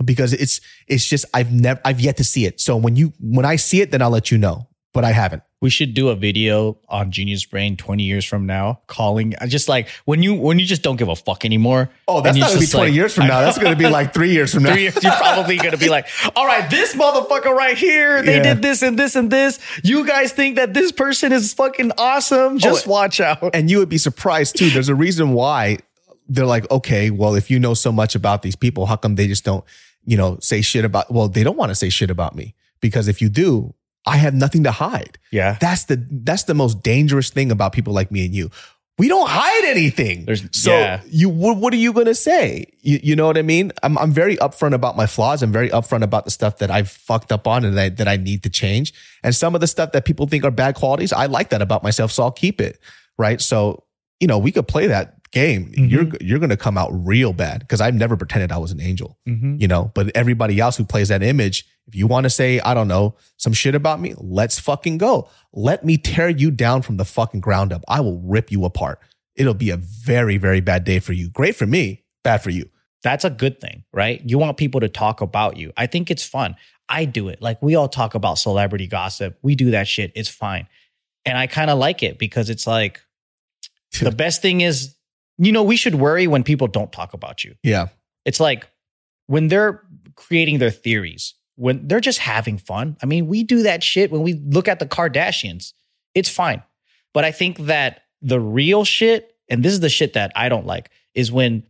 Because 0.04 0.34
it's 0.34 0.62
it's 0.88 1.06
just 1.06 1.26
I've 1.32 1.52
never 1.52 1.80
I've 1.86 2.00
yet 2.00 2.18
to 2.18 2.24
see 2.24 2.46
it. 2.46 2.60
So 2.60 2.76
when 2.76 2.96
you 2.96 3.14
when 3.20 3.46
I 3.46 3.56
see 3.56 3.82
it, 3.82 3.92
then 3.92 4.02
I'll 4.02 4.10
let 4.10 4.32
you 4.32 4.40
know. 4.40 4.68
But 4.94 5.06
I 5.06 5.12
haven't. 5.12 5.44
We 5.62 5.70
should 5.70 5.94
do 5.94 6.10
a 6.10 6.16
video 6.16 6.80
on 6.90 7.12
Genius 7.12 7.46
Brain 7.46 7.78
20 7.78 8.02
years 8.04 8.26
from 8.26 8.48
now, 8.48 8.82
calling 8.88 9.36
uh, 9.40 9.46
just 9.46 9.70
like 9.70 9.90
when 10.06 10.24
you 10.24 10.34
when 10.34 10.58
you 10.58 10.66
just 10.66 10.82
don't 10.82 10.96
give 10.96 11.08
a 11.08 11.16
fuck 11.16 11.46
anymore. 11.46 11.92
Oh, 12.08 12.22
that's 12.22 12.36
not 12.36 12.48
gonna 12.50 12.60
be 12.62 12.66
20 12.66 12.88
like- 12.88 12.96
years 12.96 13.14
from 13.14 13.28
now. 13.28 13.42
That's 13.42 13.60
gonna 13.60 13.76
be 13.76 13.88
like 13.88 14.12
three 14.12 14.32
years 14.32 14.52
from 14.54 14.64
now. 14.64 14.74
Three 14.74 14.82
years, 14.84 15.04
you're 15.04 15.12
probably 15.14 15.58
gonna 15.58 15.78
be 15.78 15.90
like, 15.90 16.08
all 16.36 16.48
right, 16.48 16.68
this 16.72 16.96
motherfucker 16.96 17.54
right 17.56 17.78
here, 17.78 18.24
they 18.24 18.38
Yeah. 18.38 18.54
did 18.56 18.64
this 18.64 18.82
and 18.82 18.98
this 18.98 19.16
and 19.16 19.30
this. 19.32 19.60
You 19.84 20.04
guys 20.08 20.32
think 20.32 20.56
that 20.56 20.74
this 20.74 20.92
person 20.92 21.32
is 21.32 21.54
fucking 21.54 21.92
awesome? 21.96 22.56
Oh, 22.56 22.58
just 22.58 22.88
Oh, 22.88 22.92
watch 22.92 23.20
out. 23.22 23.52
and 23.54 23.70
you 23.70 23.78
would 23.78 23.90
be 23.90 24.00
surprised 24.00 24.58
too. 24.58 24.72
There's 24.72 24.90
a 24.90 24.96
reason 24.96 25.34
why 25.34 25.78
they're 26.28 26.48
like, 26.48 26.70
okay, 26.72 27.12
well, 27.12 27.36
if 27.36 27.52
you 27.52 27.60
know 27.60 27.76
so 27.76 27.92
much 27.92 28.16
about 28.16 28.42
these 28.42 28.56
people, 28.56 28.88
how 28.88 28.96
come 28.96 29.14
they 29.14 29.28
just 29.28 29.44
don't, 29.46 29.64
you 30.06 30.18
know, 30.18 30.40
say 30.42 30.62
shit 30.62 30.86
about? 30.86 31.12
Well, 31.14 31.28
they 31.28 31.44
don't 31.44 31.58
want 31.58 31.70
to 31.70 31.76
say 31.76 31.90
shit 31.90 32.10
about 32.10 32.36
me 32.36 32.56
because 32.80 33.08
if 33.08 33.22
you 33.22 33.30
do, 33.30 33.76
I 34.06 34.18
have 34.18 34.34
nothing 34.34 34.64
to 34.64 34.72
hide. 34.72 35.18
Yeah. 35.32 35.58
That's 35.60 35.86
the 35.86 36.06
that's 36.10 36.44
the 36.44 36.54
most 36.54 36.82
dangerous 36.84 37.30
thing 37.30 37.52
about 37.52 37.74
people 37.74 37.94
like 37.94 38.12
me 38.12 38.26
and 38.26 38.34
you. 38.34 38.50
We 38.98 39.08
don't 39.08 39.30
hide 39.30 39.66
anything. 39.66 40.26
There's- 40.26 40.48
so 40.52 40.72
yeah. 40.72 41.02
you 41.08 41.30
what, 41.30 41.58
what 41.58 41.74
are 41.74 41.78
you 41.78 41.94
gonna 41.94 42.16
say? 42.16 42.66
You, 42.82 43.00
you 43.02 43.16
know 43.16 43.26
what 43.26 43.38
I 43.38 43.42
mean? 43.42 43.72
I'm 43.84 43.98
I'm 43.98 44.12
very 44.12 44.38
upfront 44.38 44.74
about 44.74 44.98
my 44.98 45.08
flaws. 45.08 45.42
I'm 45.42 45.52
very 45.52 45.70
upfront 45.70 46.04
about 46.04 46.26
the 46.26 46.32
stuff 46.32 46.58
that 46.58 46.70
I've 46.70 46.90
fucked 46.90 47.32
up 47.32 47.48
on 47.48 47.66
and 47.66 47.78
that, 47.78 47.98
that 47.98 48.08
I 48.08 48.18
need 48.18 48.44
to 48.44 48.50
change. 48.50 48.94
And 49.24 49.36
some 49.36 49.56
of 49.56 49.62
the 49.62 49.68
stuff 49.68 49.92
that 49.94 50.06
people 50.06 50.28
think 50.28 50.44
are 50.44 50.52
bad 50.52 50.76
qualities, 50.76 51.14
I 51.14 51.28
like 51.28 51.50
that 51.50 51.62
about 51.62 51.84
myself, 51.84 52.12
so 52.12 52.24
I'll 52.24 52.32
keep 52.32 52.60
it. 52.62 52.80
Right. 53.18 53.42
So 53.42 53.84
you 54.20 54.28
know 54.28 54.38
we 54.38 54.52
could 54.52 54.68
play 54.68 54.88
that 54.88 55.22
game. 55.32 55.72
Mm-hmm. 55.72 55.86
You're 55.86 56.08
you're 56.20 56.40
gonna 56.40 56.58
come 56.58 56.78
out 56.78 56.90
real 56.92 57.34
bad 57.34 57.60
because 57.60 57.82
I've 57.82 57.96
never 57.96 58.18
pretended 58.18 58.52
I 58.52 58.58
was 58.58 58.72
an 58.72 58.82
angel. 58.82 59.18
Mm-hmm. 59.28 59.56
You 59.60 59.68
know, 59.68 59.92
but 59.96 60.12
everybody 60.16 60.60
else 60.60 60.78
who 60.78 60.86
plays 60.86 61.08
that 61.10 61.24
image, 61.24 61.66
if 61.92 61.96
you 61.98 62.08
want 62.08 62.24
to 62.24 62.30
say 62.30 62.62
I 62.62 62.74
don't 62.74 62.88
know 62.88 63.16
some 63.36 63.52
shit 63.52 63.76
about 63.76 64.00
me, 64.00 64.14
let's 64.18 64.58
fucking 64.60 64.98
go. 64.98 65.30
Let 65.52 65.84
me 65.84 65.98
tear 65.98 66.30
you 66.30 66.50
down 66.50 66.84
from 66.84 66.96
the 66.96 67.04
fucking 67.04 67.42
ground 67.42 67.74
up. 67.74 67.84
I 67.90 68.00
will 68.00 68.22
rip 68.22 68.50
you 68.50 68.64
apart. 68.64 69.00
It'll 69.36 69.54
be 69.54 69.72
a 69.72 69.78
very 69.78 70.38
very 70.38 70.62
bad 70.62 70.86
day 70.86 71.00
for 71.00 71.12
you. 71.12 71.30
Great 71.30 71.58
for 71.58 71.66
me, 71.66 72.06
bad 72.24 72.42
for 72.42 72.50
you. 72.50 72.70
That's 73.04 73.26
a 73.26 73.30
good 73.30 73.60
thing, 73.60 73.84
right? 73.92 74.22
You 74.24 74.38
want 74.38 74.56
people 74.56 74.80
to 74.80 74.88
talk 74.88 75.20
about 75.20 75.58
you. 75.58 75.74
I 75.76 75.88
think 75.88 76.10
it's 76.10 76.24
fun. 76.24 76.56
I 76.88 77.04
do 77.06 77.28
it. 77.28 77.42
Like 77.42 77.62
we 77.62 77.76
all 77.76 77.90
talk 77.90 78.16
about 78.16 78.38
celebrity 78.38 78.88
gossip. 78.88 79.38
We 79.42 79.56
do 79.56 79.72
that 79.72 79.88
shit. 79.88 80.14
It's 80.16 80.30
fine. 80.30 80.68
And 81.26 81.38
I 81.38 81.48
kind 81.48 81.70
of 81.70 81.78
like 81.78 82.04
it 82.04 82.18
because 82.18 82.50
it's 82.50 82.66
like 82.66 83.02
the 84.02 84.12
best 84.12 84.42
thing 84.42 84.62
is, 84.62 84.96
you 85.38 85.52
know, 85.52 85.64
we 85.64 85.76
should 85.76 85.96
worry 85.96 86.28
when 86.28 86.44
people 86.44 86.68
don't 86.68 86.92
talk 86.92 87.14
about 87.14 87.44
you. 87.44 87.56
Yeah. 87.64 87.88
It's 88.24 88.40
like 88.40 88.70
when 89.28 89.48
they're 89.48 89.84
creating 90.16 90.60
their 90.60 90.72
theories, 90.72 91.34
when 91.62 91.88
they're 91.88 92.00
just 92.00 92.18
having 92.18 92.58
fun. 92.58 92.98
I 93.04 93.06
mean, 93.06 93.28
we 93.28 93.44
do 93.44 93.62
that 93.62 93.84
shit 93.84 94.12
when 94.12 94.24
we 94.24 94.34
look 94.34 94.68
at 94.68 94.80
the 94.80 94.88
Kardashians. 94.88 95.74
It's 96.16 96.28
fine. 96.28 96.64
But 97.14 97.24
I 97.24 97.32
think 97.32 97.58
that 97.60 98.02
the 98.20 98.40
real 98.40 98.84
shit, 98.84 99.36
and 99.48 99.62
this 99.62 99.72
is 99.72 99.80
the 99.80 99.88
shit 99.88 100.14
that 100.14 100.32
I 100.36 100.50
don't 100.50 100.66
like, 100.66 100.90
is 101.14 101.32
when 101.32 101.62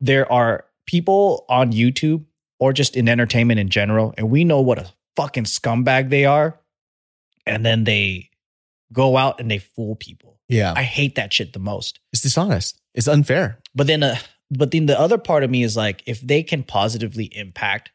there 0.00 0.30
are 0.32 0.64
people 0.86 1.44
on 1.50 1.72
YouTube 1.72 2.24
or 2.58 2.72
just 2.72 2.96
in 2.96 3.10
entertainment 3.10 3.60
in 3.60 3.68
general, 3.68 4.14
and 4.16 4.30
we 4.30 4.42
know 4.42 4.62
what 4.62 4.78
a 4.78 4.90
fucking 5.16 5.44
scumbag 5.44 6.08
they 6.08 6.24
are, 6.24 6.58
and 7.44 7.64
then 7.64 7.84
they 7.84 8.30
go 8.90 9.18
out 9.18 9.38
and 9.38 9.50
they 9.50 9.58
fool 9.58 9.96
people. 9.96 10.38
Yeah. 10.48 10.72
I 10.74 10.82
hate 10.82 11.16
that 11.16 11.30
shit 11.30 11.52
the 11.52 11.58
most. 11.58 12.00
it's 12.10 12.22
dishonest. 12.22 12.80
It's 12.94 13.06
unfair. 13.06 13.58
But 13.74 13.86
then, 13.86 14.02
uh, 14.02 14.16
but 14.50 14.70
then 14.70 14.86
the 14.86 14.98
other 14.98 15.18
part 15.18 15.44
of 15.44 15.50
me 15.50 15.62
is 15.62 15.76
like, 15.76 16.02
if 16.06 16.22
they 16.22 16.42
can 16.42 16.62
positively 16.62 17.26
impact 17.36 17.90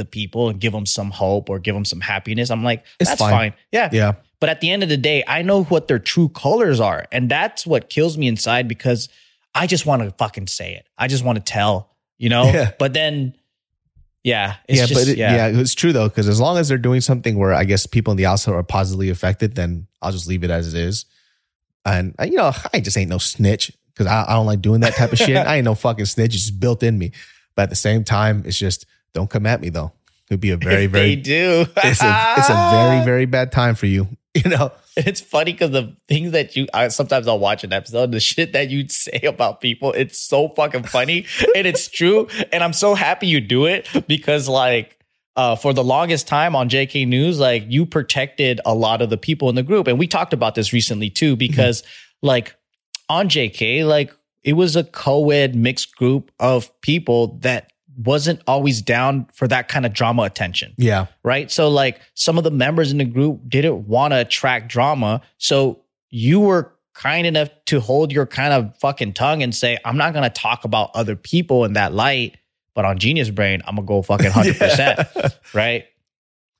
the 0.00 0.04
people 0.04 0.48
and 0.48 0.60
give 0.60 0.72
them 0.72 0.86
some 0.86 1.10
hope 1.10 1.48
or 1.48 1.58
give 1.58 1.74
them 1.74 1.84
some 1.84 2.00
happiness, 2.00 2.50
I'm 2.50 2.64
like, 2.64 2.84
It's 2.98 3.10
that's 3.10 3.20
fine. 3.20 3.30
fine. 3.30 3.54
Yeah. 3.70 3.88
Yeah. 3.92 4.14
But 4.40 4.48
at 4.48 4.60
the 4.60 4.70
end 4.70 4.82
of 4.82 4.88
the 4.88 4.96
day, 4.96 5.22
I 5.28 5.42
know 5.42 5.64
what 5.64 5.86
their 5.86 5.98
true 5.98 6.28
colors 6.28 6.80
are. 6.80 7.06
And 7.12 7.30
that's 7.30 7.66
what 7.66 7.90
kills 7.90 8.16
me 8.16 8.26
inside 8.26 8.66
because 8.66 9.08
I 9.54 9.66
just 9.66 9.84
want 9.86 10.02
to 10.02 10.10
fucking 10.12 10.46
say 10.46 10.74
it. 10.74 10.86
I 10.96 11.08
just 11.08 11.24
want 11.24 11.36
to 11.36 11.44
tell, 11.44 11.90
you 12.18 12.30
know? 12.30 12.44
Yeah. 12.44 12.72
But 12.78 12.94
then, 12.94 13.36
yeah. 14.24 14.56
It's 14.66 14.80
yeah, 14.80 14.86
just, 14.86 15.00
but 15.00 15.08
it, 15.08 15.18
yeah. 15.18 15.46
it's 15.48 15.74
true 15.74 15.92
though, 15.92 16.08
because 16.08 16.26
as 16.26 16.40
long 16.40 16.56
as 16.56 16.68
they're 16.68 16.78
doing 16.78 17.00
something 17.00 17.38
where 17.38 17.54
I 17.54 17.64
guess 17.64 17.86
people 17.86 18.10
on 18.10 18.16
the 18.16 18.26
outside 18.26 18.54
are 18.54 18.62
positively 18.62 19.10
affected, 19.10 19.54
then 19.54 19.86
I'll 20.02 20.12
just 20.12 20.26
leave 20.26 20.42
it 20.42 20.50
as 20.50 20.72
it 20.74 20.80
is. 20.80 21.04
And 21.84 22.14
uh, 22.18 22.24
you 22.24 22.36
know, 22.36 22.52
I 22.72 22.80
just 22.80 22.96
ain't 22.96 23.10
no 23.10 23.18
snitch 23.18 23.72
because 23.92 24.06
I, 24.06 24.24
I 24.28 24.34
don't 24.34 24.46
like 24.46 24.60
doing 24.60 24.80
that 24.80 24.94
type 24.94 25.12
of 25.12 25.18
shit. 25.18 25.36
I 25.46 25.56
ain't 25.56 25.64
no 25.64 25.74
fucking 25.74 26.06
snitch. 26.06 26.34
It's 26.34 26.46
just 26.46 26.60
built 26.60 26.82
in 26.82 26.98
me. 26.98 27.12
But 27.54 27.64
at 27.64 27.70
the 27.70 27.76
same 27.76 28.04
time, 28.04 28.42
it's 28.46 28.58
just 28.58 28.86
don't 29.12 29.30
come 29.30 29.46
at 29.46 29.60
me 29.60 29.68
though. 29.68 29.92
It'd 30.30 30.40
be 30.40 30.50
a 30.50 30.56
very, 30.56 30.84
If 30.84 30.90
very 30.90 31.14
they 31.14 31.20
do. 31.20 31.66
it's 31.76 32.02
a 32.02 32.34
it's 32.38 32.48
a 32.48 32.70
very, 32.72 33.04
very 33.04 33.26
bad 33.26 33.52
time 33.52 33.74
for 33.74 33.86
you. 33.86 34.08
You 34.32 34.48
know, 34.48 34.70
it's 34.96 35.20
funny 35.20 35.50
because 35.50 35.72
the 35.72 35.96
things 36.06 36.30
that 36.30 36.54
you 36.54 36.68
I, 36.72 36.86
sometimes 36.86 37.26
I'll 37.26 37.40
watch 37.40 37.64
an 37.64 37.72
episode, 37.72 38.12
the 38.12 38.20
shit 38.20 38.52
that 38.52 38.70
you'd 38.70 38.92
say 38.92 39.18
about 39.24 39.60
people, 39.60 39.92
it's 39.92 40.18
so 40.18 40.50
fucking 40.50 40.84
funny 40.84 41.26
and 41.56 41.66
it's 41.66 41.88
true. 41.88 42.28
And 42.52 42.62
I'm 42.62 42.72
so 42.72 42.94
happy 42.94 43.26
you 43.26 43.40
do 43.40 43.66
it 43.66 43.88
because 44.06 44.48
like 44.48 45.00
uh, 45.34 45.56
for 45.56 45.72
the 45.72 45.82
longest 45.82 46.28
time 46.28 46.54
on 46.54 46.68
JK 46.68 47.08
News, 47.08 47.40
like 47.40 47.64
you 47.68 47.84
protected 47.86 48.60
a 48.64 48.72
lot 48.72 49.02
of 49.02 49.10
the 49.10 49.16
people 49.16 49.48
in 49.48 49.56
the 49.56 49.64
group, 49.64 49.88
and 49.88 49.98
we 49.98 50.06
talked 50.06 50.32
about 50.32 50.54
this 50.54 50.72
recently 50.72 51.10
too 51.10 51.34
because 51.34 51.82
like 52.22 52.54
on 53.08 53.28
JK, 53.28 53.84
like 53.86 54.14
it 54.44 54.52
was 54.52 54.76
a 54.76 54.84
co-ed 54.84 55.54
mixed 55.54 55.96
group 55.96 56.30
of 56.38 56.70
people 56.82 57.38
that 57.38 57.72
wasn't 57.96 58.40
always 58.46 58.82
down 58.82 59.26
for 59.34 59.48
that 59.48 59.68
kind 59.68 59.84
of 59.84 59.92
drama 59.92 60.22
attention 60.22 60.72
yeah, 60.76 61.06
right? 61.22 61.50
So 61.50 61.68
like 61.68 62.00
some 62.14 62.38
of 62.38 62.44
the 62.44 62.50
members 62.50 62.92
in 62.92 62.98
the 62.98 63.04
group 63.04 63.40
didn't 63.48 63.86
want 63.86 64.12
to 64.12 64.20
attract 64.20 64.68
drama. 64.68 65.20
So 65.38 65.80
you 66.08 66.40
were 66.40 66.72
kind 66.94 67.26
enough 67.26 67.48
to 67.66 67.80
hold 67.80 68.12
your 68.12 68.26
kind 68.26 68.52
of 68.52 68.76
fucking 68.78 69.14
tongue 69.14 69.42
and 69.42 69.54
say, 69.54 69.78
I'm 69.84 69.96
not 69.96 70.12
going 70.12 70.24
to 70.24 70.30
talk 70.30 70.64
about 70.64 70.90
other 70.94 71.16
people 71.16 71.64
in 71.64 71.74
that 71.74 71.92
light, 71.92 72.36
but 72.74 72.84
on 72.84 72.98
Genius 72.98 73.30
Brain, 73.30 73.62
I'm 73.66 73.76
going 73.76 73.86
to 73.86 73.88
go 73.88 74.02
fucking 74.02 74.30
100%, 74.30 75.34
right? 75.54 75.86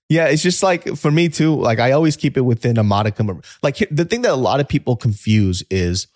Yeah, 0.08 0.26
it's 0.26 0.42
just 0.42 0.62
like 0.62 0.96
for 0.96 1.10
me 1.10 1.28
too. 1.28 1.54
Like 1.54 1.78
I 1.78 1.92
always 1.92 2.16
keep 2.16 2.36
it 2.36 2.40
within 2.40 2.78
a 2.78 2.82
modicum 2.82 3.30
of 3.30 3.58
like 3.62 3.76
the 3.90 4.04
thing 4.04 4.22
that 4.22 4.32
a 4.32 4.36
lot 4.36 4.58
of 4.58 4.66
people 4.66 4.96
confuse 4.96 5.62
is 5.70 6.08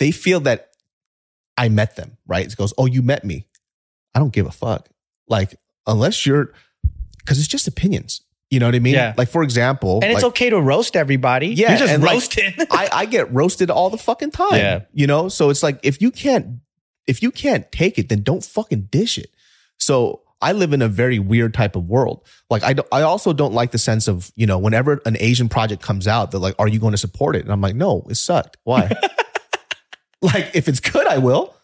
they 0.00 0.10
feel 0.10 0.40
that 0.40 0.70
I 1.56 1.68
met 1.68 1.94
them, 1.94 2.16
right? 2.26 2.44
It 2.44 2.56
goes, 2.56 2.74
"Oh, 2.76 2.86
you 2.86 3.00
met 3.00 3.24
me." 3.24 3.46
I 4.14 4.18
don't 4.18 4.32
give 4.32 4.46
a 4.46 4.50
fuck. 4.50 4.88
Like 5.28 5.54
unless 5.86 6.26
you're 6.26 6.52
because 7.18 7.38
it's 7.38 7.48
just 7.48 7.68
opinions. 7.68 8.22
You 8.50 8.60
know 8.60 8.66
what 8.66 8.74
I 8.74 8.80
mean? 8.80 8.94
Yeah. 8.94 9.14
Like 9.16 9.30
for 9.30 9.42
example, 9.42 10.00
And 10.02 10.12
it's 10.12 10.22
like, 10.22 10.30
okay 10.30 10.50
to 10.50 10.60
roast 10.60 10.94
everybody. 10.94 11.48
Yeah, 11.48 11.70
You're 11.70 11.78
just 11.78 11.94
and, 11.94 12.02
like. 12.02 12.68
I, 12.70 12.88
I 12.92 13.06
get 13.06 13.32
roasted 13.32 13.70
all 13.70 13.88
the 13.88 13.96
fucking 13.96 14.30
time. 14.32 14.56
Yeah. 14.56 14.80
You 14.92 15.06
know, 15.06 15.28
so 15.28 15.48
it's 15.48 15.62
like 15.62 15.80
if 15.82 16.02
you 16.02 16.10
can't 16.10 16.60
if 17.06 17.22
you 17.22 17.30
can't 17.30 17.70
take 17.72 17.98
it, 17.98 18.08
then 18.10 18.22
don't 18.22 18.44
fucking 18.44 18.88
dish 18.90 19.16
it. 19.16 19.30
So 19.78 20.20
I 20.42 20.52
live 20.52 20.72
in 20.72 20.82
a 20.82 20.88
very 20.88 21.18
weird 21.18 21.54
type 21.54 21.76
of 21.76 21.88
world. 21.88 22.26
Like 22.50 22.62
I, 22.62 22.74
don't- 22.74 22.88
I 22.92 23.02
also 23.02 23.32
don't 23.32 23.54
like 23.54 23.70
the 23.70 23.78
sense 23.78 24.06
of 24.06 24.30
you 24.36 24.46
know 24.46 24.58
whenever 24.58 25.00
an 25.06 25.16
Asian 25.18 25.48
project 25.48 25.82
comes 25.82 26.06
out, 26.06 26.30
they're 26.30 26.40
like, 26.40 26.56
"Are 26.58 26.68
you 26.68 26.78
going 26.78 26.92
to 26.92 26.98
support 26.98 27.36
it?" 27.36 27.42
And 27.44 27.52
I'm 27.52 27.60
like, 27.60 27.74
"No, 27.76 28.04
it 28.10 28.16
sucked. 28.16 28.58
Why?" 28.64 28.90
like 30.20 30.50
if 30.54 30.68
it's 30.68 30.80
good, 30.80 31.06
I 31.06 31.18
will. 31.18 31.54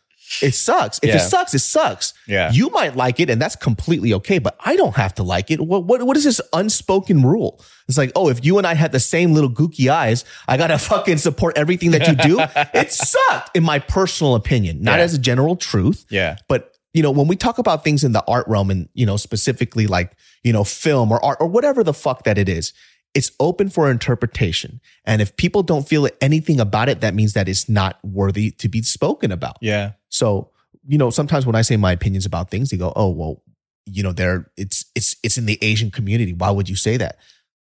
It 0.43 0.55
sucks. 0.55 0.99
If 1.03 1.09
Yeah. 1.11 1.17
it 1.17 1.21
sucks, 1.21 1.55
it 1.55 1.61
sucks. 1.61 2.15
Yeah. 2.27 2.51
You 2.53 2.71
might 2.71 2.97
like 2.97 3.21
it 3.21 3.31
and 3.31 3.41
that's 3.41 3.57
completely 3.57 4.13
okay, 4.15 4.39
but 4.39 4.57
I 4.65 4.77
don't 4.77 4.95
have 4.97 5.15
to 5.17 5.23
like 5.23 5.51
it. 5.51 5.61
What, 5.61 5.85
what, 5.85 6.03
what 6.03 6.17
is 6.17 6.25
this 6.25 6.41
unspoken 6.53 7.23
rule? 7.23 7.61
It's 7.89 7.97
like, 7.99 8.13
oh, 8.15 8.29
if 8.29 8.45
you 8.45 8.59
and 8.59 8.67
I 8.67 8.75
had 8.75 8.93
the 8.93 9.01
same 9.01 9.33
little 9.33 9.51
gooky 9.51 9.91
eyes, 9.91 10.25
I 10.47 10.57
got 10.57 10.67
to 10.69 10.79
fucking 10.93 11.19
support 11.19 11.57
everything 11.57 11.93
that 11.93 12.07
you 12.09 12.15
do. 12.15 12.39
it 12.75 12.93
sucked 12.93 13.57
in 13.57 13.63
my 13.65 13.79
personal 13.79 14.35
opinion, 14.35 14.83
not 14.83 14.99
Yeah. 14.99 15.05
as 15.05 15.15
a 15.15 15.19
general 15.19 15.57
truth. 15.57 16.05
Yeah. 16.11 16.37
But, 16.49 16.75
you 16.95 17.03
know, 17.03 17.11
when 17.11 17.29
we 17.29 17.37
talk 17.37 17.59
about 17.59 17.85
things 17.85 18.05
in 18.05 18.13
the 18.13 18.25
art 18.27 18.47
realm 18.49 18.71
and, 18.71 18.89
you 18.95 19.07
know, 19.07 19.17
specifically 19.17 19.87
like, 19.87 20.17
you 20.45 20.53
know, 20.53 20.65
film 20.65 21.11
or 21.13 21.25
art 21.25 21.39
or 21.41 21.47
whatever 21.47 21.83
the 21.83 21.95
fuck 21.95 22.25
that 22.25 22.39
it 22.39 22.49
is, 22.49 22.73
it's 23.15 23.33
open 23.41 23.69
for 23.71 23.91
interpretation. 23.91 24.81
And 25.05 25.23
if 25.23 25.35
people 25.37 25.63
don't 25.63 25.89
feel 25.89 26.09
anything 26.21 26.61
about 26.61 26.89
it, 26.89 27.01
that 27.01 27.15
means 27.15 27.33
that 27.33 27.49
it's 27.49 27.69
not 27.69 27.99
worthy 28.05 28.51
to 28.53 28.69
be 28.69 28.83
spoken 28.83 29.33
about. 29.33 29.57
Yeah. 29.63 29.93
So, 30.19 30.51
you 30.87 30.99
know, 30.99 31.11
sometimes 31.11 31.47
when 31.47 31.55
I 31.55 31.63
say 31.63 31.77
my 31.77 31.93
opinions 31.93 32.27
about 32.27 32.51
things, 32.51 32.71
they 32.71 32.77
go, 32.77 32.93
"Oh, 32.97 33.11
well, 33.11 33.43
you 33.87 34.03
know, 34.03 34.13
they're 34.13 34.51
it's 34.57 34.85
it's 34.95 35.17
it's 35.23 35.39
in 35.39 35.47
the 35.47 35.59
Asian 35.63 35.91
community. 35.91 36.33
Why 36.33 36.51
would 36.51 36.69
you 36.69 36.77
say 36.77 36.97
that?" 36.97 37.19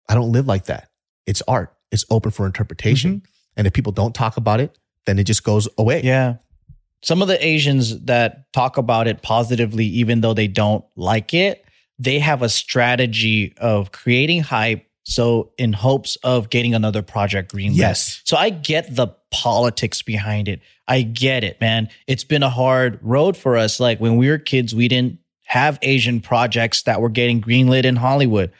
I 0.08 0.14
don't 0.14 0.32
live 0.32 0.46
like 0.46 0.66
that. 0.66 0.90
It's 1.26 1.42
art. 1.48 1.74
It's 1.90 2.04
open 2.10 2.30
for 2.30 2.44
interpretation. 2.44 3.16
Mm-hmm. 3.16 3.30
And 3.56 3.66
if 3.66 3.72
people 3.72 3.92
don't 3.92 4.14
talk 4.14 4.36
about 4.36 4.60
it, 4.60 4.78
then 5.06 5.18
it 5.18 5.24
just 5.24 5.44
goes 5.44 5.68
away. 5.78 6.02
Yeah. 6.02 6.36
Some 7.02 7.22
of 7.22 7.28
the 7.28 7.44
Asians 7.44 8.04
that 8.04 8.52
talk 8.52 8.76
about 8.76 9.06
it 9.06 9.22
positively, 9.22 9.86
even 9.86 10.20
though 10.20 10.34
they 10.34 10.48
don't 10.48 10.84
like 10.96 11.32
it, 11.32 11.64
they 11.98 12.18
have 12.18 12.42
a 12.42 12.48
strategy 12.48 13.54
of 13.58 13.92
creating 13.92 14.42
hype. 14.42 14.86
So, 15.04 15.52
in 15.58 15.72
hopes 15.72 16.16
of 16.22 16.50
getting 16.50 16.74
another 16.74 17.02
project 17.02 17.54
greenlit. 17.54 17.76
Yes. 17.76 18.22
So, 18.24 18.36
I 18.36 18.50
get 18.50 18.94
the 18.94 19.08
politics 19.30 20.02
behind 20.02 20.48
it. 20.48 20.60
I 20.88 21.02
get 21.02 21.44
it, 21.44 21.60
man. 21.60 21.88
It's 22.06 22.24
been 22.24 22.42
a 22.42 22.50
hard 22.50 22.98
road 23.02 23.36
for 23.36 23.56
us. 23.56 23.80
Like 23.80 24.00
when 24.00 24.16
we 24.16 24.28
were 24.28 24.38
kids, 24.38 24.74
we 24.74 24.88
didn't 24.88 25.18
have 25.44 25.78
Asian 25.82 26.20
projects 26.20 26.82
that 26.82 27.00
were 27.00 27.08
getting 27.08 27.40
greenlit 27.40 27.84
in 27.84 27.96
Hollywood. 27.96 28.52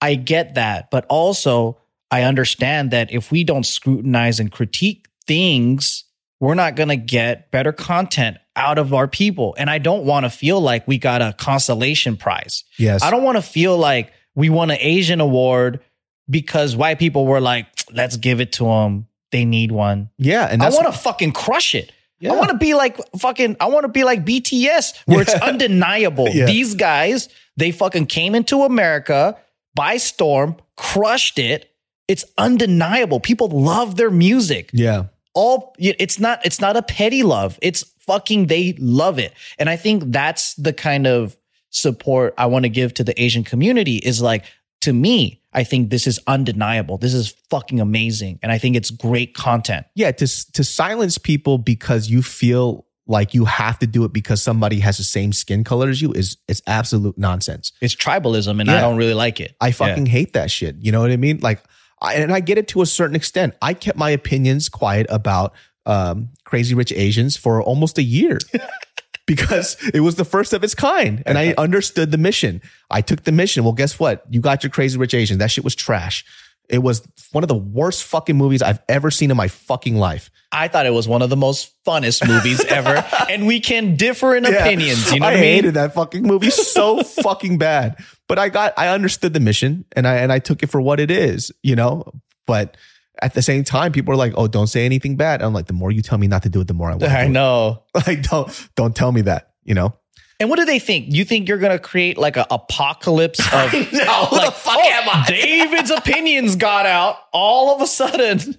I 0.00 0.14
get 0.14 0.54
that. 0.54 0.90
But 0.90 1.06
also, 1.08 1.78
I 2.10 2.22
understand 2.22 2.90
that 2.90 3.12
if 3.12 3.30
we 3.30 3.44
don't 3.44 3.64
scrutinize 3.64 4.40
and 4.40 4.52
critique 4.52 5.06
things, 5.26 6.04
we're 6.40 6.54
not 6.54 6.76
going 6.76 6.90
to 6.90 6.96
get 6.96 7.50
better 7.50 7.72
content 7.72 8.36
out 8.56 8.78
of 8.78 8.92
our 8.92 9.08
people. 9.08 9.54
And 9.58 9.70
I 9.70 9.78
don't 9.78 10.04
want 10.04 10.24
to 10.24 10.30
feel 10.30 10.60
like 10.60 10.86
we 10.86 10.98
got 10.98 11.22
a 11.22 11.34
consolation 11.38 12.16
prize. 12.16 12.64
Yes. 12.78 13.02
I 13.02 13.10
don't 13.10 13.22
want 13.22 13.36
to 13.36 13.42
feel 13.42 13.76
like 13.78 14.12
we 14.34 14.50
won 14.50 14.70
an 14.70 14.78
Asian 14.80 15.20
award 15.20 15.80
because 16.28 16.74
white 16.76 16.98
people 16.98 17.26
were 17.26 17.40
like, 17.40 17.66
let's 17.92 18.16
give 18.16 18.40
it 18.40 18.52
to 18.52 18.64
them. 18.64 19.06
They 19.32 19.44
need 19.44 19.72
one. 19.72 20.10
Yeah. 20.18 20.46
And 20.50 20.62
I 20.62 20.70
want 20.70 20.86
to 20.86 20.92
fucking 20.92 21.32
crush 21.32 21.74
it. 21.74 21.92
Yeah. 22.20 22.32
I 22.32 22.36
want 22.36 22.50
to 22.50 22.56
be 22.56 22.74
like 22.74 22.98
fucking, 23.18 23.56
I 23.60 23.66
want 23.66 23.84
to 23.84 23.88
be 23.88 24.04
like 24.04 24.24
BTS 24.24 24.94
where 25.06 25.20
it's 25.20 25.34
undeniable. 25.42 26.28
Yeah. 26.28 26.46
These 26.46 26.74
guys, 26.76 27.28
they 27.56 27.70
fucking 27.72 28.06
came 28.06 28.34
into 28.34 28.62
America 28.62 29.36
by 29.74 29.96
storm, 29.96 30.56
crushed 30.76 31.38
it. 31.38 31.70
It's 32.06 32.24
undeniable. 32.38 33.18
People 33.20 33.48
love 33.48 33.96
their 33.96 34.10
music 34.10 34.70
Yeah. 34.72 35.04
all 35.34 35.74
it's 35.78 36.20
not 36.20 36.44
it's 36.46 36.60
not 36.60 36.76
a 36.76 36.82
petty 36.82 37.22
love 37.24 37.58
it's 37.60 37.82
fucking 38.06 38.46
they 38.46 38.74
love 38.78 39.18
it 39.18 39.32
and 39.58 39.68
i 39.70 39.74
think 39.76 40.04
that's 40.12 40.54
the 40.54 40.72
kind 40.72 41.06
of 41.08 41.36
support 41.74 42.32
i 42.38 42.46
want 42.46 42.64
to 42.64 42.68
give 42.68 42.94
to 42.94 43.02
the 43.04 43.20
asian 43.20 43.42
community 43.44 43.96
is 43.96 44.22
like 44.22 44.44
to 44.80 44.92
me 44.92 45.40
i 45.52 45.64
think 45.64 45.90
this 45.90 46.06
is 46.06 46.20
undeniable 46.26 46.96
this 46.98 47.12
is 47.14 47.34
fucking 47.50 47.80
amazing 47.80 48.38
and 48.42 48.52
i 48.52 48.58
think 48.58 48.76
it's 48.76 48.90
great 48.90 49.34
content 49.34 49.84
Yeah. 49.94 50.12
To 50.12 50.52
to 50.52 50.62
silence 50.64 51.18
people 51.18 51.58
because 51.58 52.08
you 52.08 52.22
feel 52.22 52.86
like 53.06 53.34
you 53.34 53.44
have 53.44 53.78
to 53.80 53.86
do 53.86 54.04
it 54.04 54.12
because 54.14 54.40
somebody 54.40 54.78
has 54.80 54.96
the 54.96 55.04
same 55.04 55.32
skin 55.32 55.64
color 55.64 55.88
as 55.90 56.00
you 56.00 56.12
is 56.12 56.36
is 56.48 56.62
absolute 56.66 57.18
nonsense. 57.18 57.72
it's 57.82 57.94
tribalism 57.94 58.60
and 58.60 58.70
i 58.70 58.80
don't 58.80 58.96
really 58.96 59.12
like 59.14 59.40
it 59.40 59.56
I 59.60 59.72
fucking 59.72 60.06
hate 60.06 60.32
that 60.34 60.50
shit. 60.50 60.76
You 60.80 60.92
know 60.92 61.00
what 61.02 61.10
I 61.10 61.16
mean? 61.16 61.38
Like, 61.42 61.62
I, 62.00 62.14
and 62.14 62.32
I 62.32 62.40
get 62.40 62.56
it 62.58 62.68
to 62.68 62.82
a 62.82 62.86
certain 62.86 63.16
extent. 63.16 63.54
I 63.62 63.74
kept 63.74 63.98
my 63.98 64.10
opinions 64.10 64.68
quiet 64.68 65.06
about 65.10 65.52
um, 65.86 66.30
Crazy 66.44 66.74
Rich 66.74 66.92
Asians 66.92 67.36
for 67.36 67.62
almost 67.62 67.98
a 67.98 68.02
year 68.02 68.38
because 69.26 69.76
it 69.92 70.00
was 70.00 70.16
the 70.16 70.24
first 70.24 70.52
of 70.52 70.62
its 70.64 70.74
kind, 70.74 71.22
and 71.26 71.38
I 71.38 71.48
uh-huh. 71.52 71.62
understood 71.62 72.10
the 72.10 72.18
mission. 72.18 72.60
I 72.90 73.00
took 73.00 73.24
the 73.24 73.32
mission. 73.32 73.64
Well, 73.64 73.72
guess 73.72 73.98
what? 73.98 74.24
You 74.30 74.40
got 74.40 74.62
your 74.62 74.70
Crazy 74.70 74.98
Rich 74.98 75.14
Asians. 75.14 75.38
That 75.38 75.50
shit 75.50 75.64
was 75.64 75.74
trash. 75.74 76.24
It 76.68 76.78
was 76.78 77.06
one 77.32 77.44
of 77.44 77.48
the 77.48 77.56
worst 77.56 78.04
fucking 78.04 78.36
movies 78.36 78.62
I've 78.62 78.80
ever 78.88 79.10
seen 79.10 79.30
in 79.30 79.36
my 79.36 79.48
fucking 79.48 79.96
life. 79.96 80.30
i 80.50 80.66
thought 80.68 80.86
it 80.86 80.94
was 80.94 81.06
one 81.06 81.20
of 81.20 81.28
the 81.28 81.36
most 81.36 81.74
funnest 81.84 82.26
movies 82.26 82.64
ever 82.68 83.04
and 83.28 83.46
we 83.46 83.60
can 83.60 83.96
differ 83.96 84.34
in 84.34 84.44
Yeah. 84.44 84.64
opinions 84.64 85.12
you 85.12 85.20
know 85.20 85.26
I 85.26 85.32
what 85.32 85.38
i 85.38 85.40
mean 85.42 85.54
hated 85.56 85.74
that 85.74 85.92
fucking 85.94 86.22
movie 86.22 86.50
so 86.50 87.02
fucking 87.22 87.58
bad. 87.58 87.96
But 88.28 88.38
I 88.38 88.48
got 88.48 88.72
I 88.78 88.88
understood 88.88 89.34
the 89.34 89.40
mission 89.40 89.84
and 89.92 90.06
I 90.08 90.16
and 90.16 90.32
I 90.32 90.38
took 90.38 90.62
it 90.62 90.68
for 90.68 90.80
what 90.80 91.00
it 91.00 91.10
is, 91.10 91.52
you 91.62 91.76
know. 91.76 92.04
But 92.46 92.76
at 93.22 93.34
the 93.34 93.42
same 93.42 93.64
time, 93.64 93.92
people 93.92 94.12
are 94.12 94.16
like, 94.16 94.32
"Oh, 94.36 94.46
don't 94.48 94.66
say 94.66 94.84
anything 94.84 95.16
bad." 95.16 95.42
I'm 95.42 95.52
like, 95.52 95.66
the 95.66 95.72
more 95.72 95.90
you 95.90 96.02
tell 96.02 96.18
me 96.18 96.26
not 96.26 96.42
to 96.42 96.48
do 96.48 96.60
it, 96.60 96.68
the 96.68 96.74
more 96.74 96.88
I 96.88 96.92
want. 96.92 97.02
To. 97.04 97.10
I 97.18 97.28
know 97.28 97.82
Like, 98.06 98.22
don't 98.22 98.68
don't 98.74 98.94
tell 98.94 99.12
me 99.12 99.22
that, 99.22 99.50
you 99.64 99.74
know. 99.74 99.94
And 100.40 100.50
what 100.50 100.58
do 100.58 100.64
they 100.64 100.80
think? 100.80 101.14
You 101.14 101.24
think 101.24 101.48
you're 101.48 101.58
gonna 101.58 101.78
create 101.78 102.18
like 102.18 102.36
an 102.36 102.44
apocalypse 102.50 103.38
of 103.52 103.72
No, 103.72 103.78
who 104.26 104.40
the 104.40 104.50
fuck 104.50 104.78
oh, 104.78 104.90
am 104.90 105.08
I? 105.08 105.24
David's 105.28 105.92
opinions 105.92 106.56
got 106.56 106.86
out 106.86 107.18
all 107.32 107.74
of 107.74 107.80
a 107.80 107.86
sudden. 107.86 108.58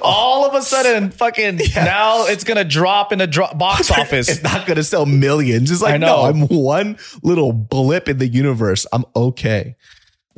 All 0.00 0.46
of 0.46 0.54
a 0.54 0.62
sudden, 0.62 1.10
fucking 1.10 1.56
now 1.74 2.26
it's 2.26 2.44
gonna 2.44 2.64
drop 2.64 3.12
in 3.12 3.18
the 3.18 3.26
dro- 3.26 3.52
box 3.54 3.90
office. 3.90 4.28
It's 4.28 4.42
not 4.44 4.66
gonna 4.66 4.84
sell 4.84 5.04
millions. 5.04 5.70
It's 5.72 5.82
like, 5.82 6.00
no. 6.00 6.22
I'm 6.22 6.42
one 6.42 6.96
little 7.22 7.52
blip 7.52 8.08
in 8.08 8.18
the 8.18 8.28
universe. 8.28 8.86
I'm 8.92 9.04
okay. 9.16 9.74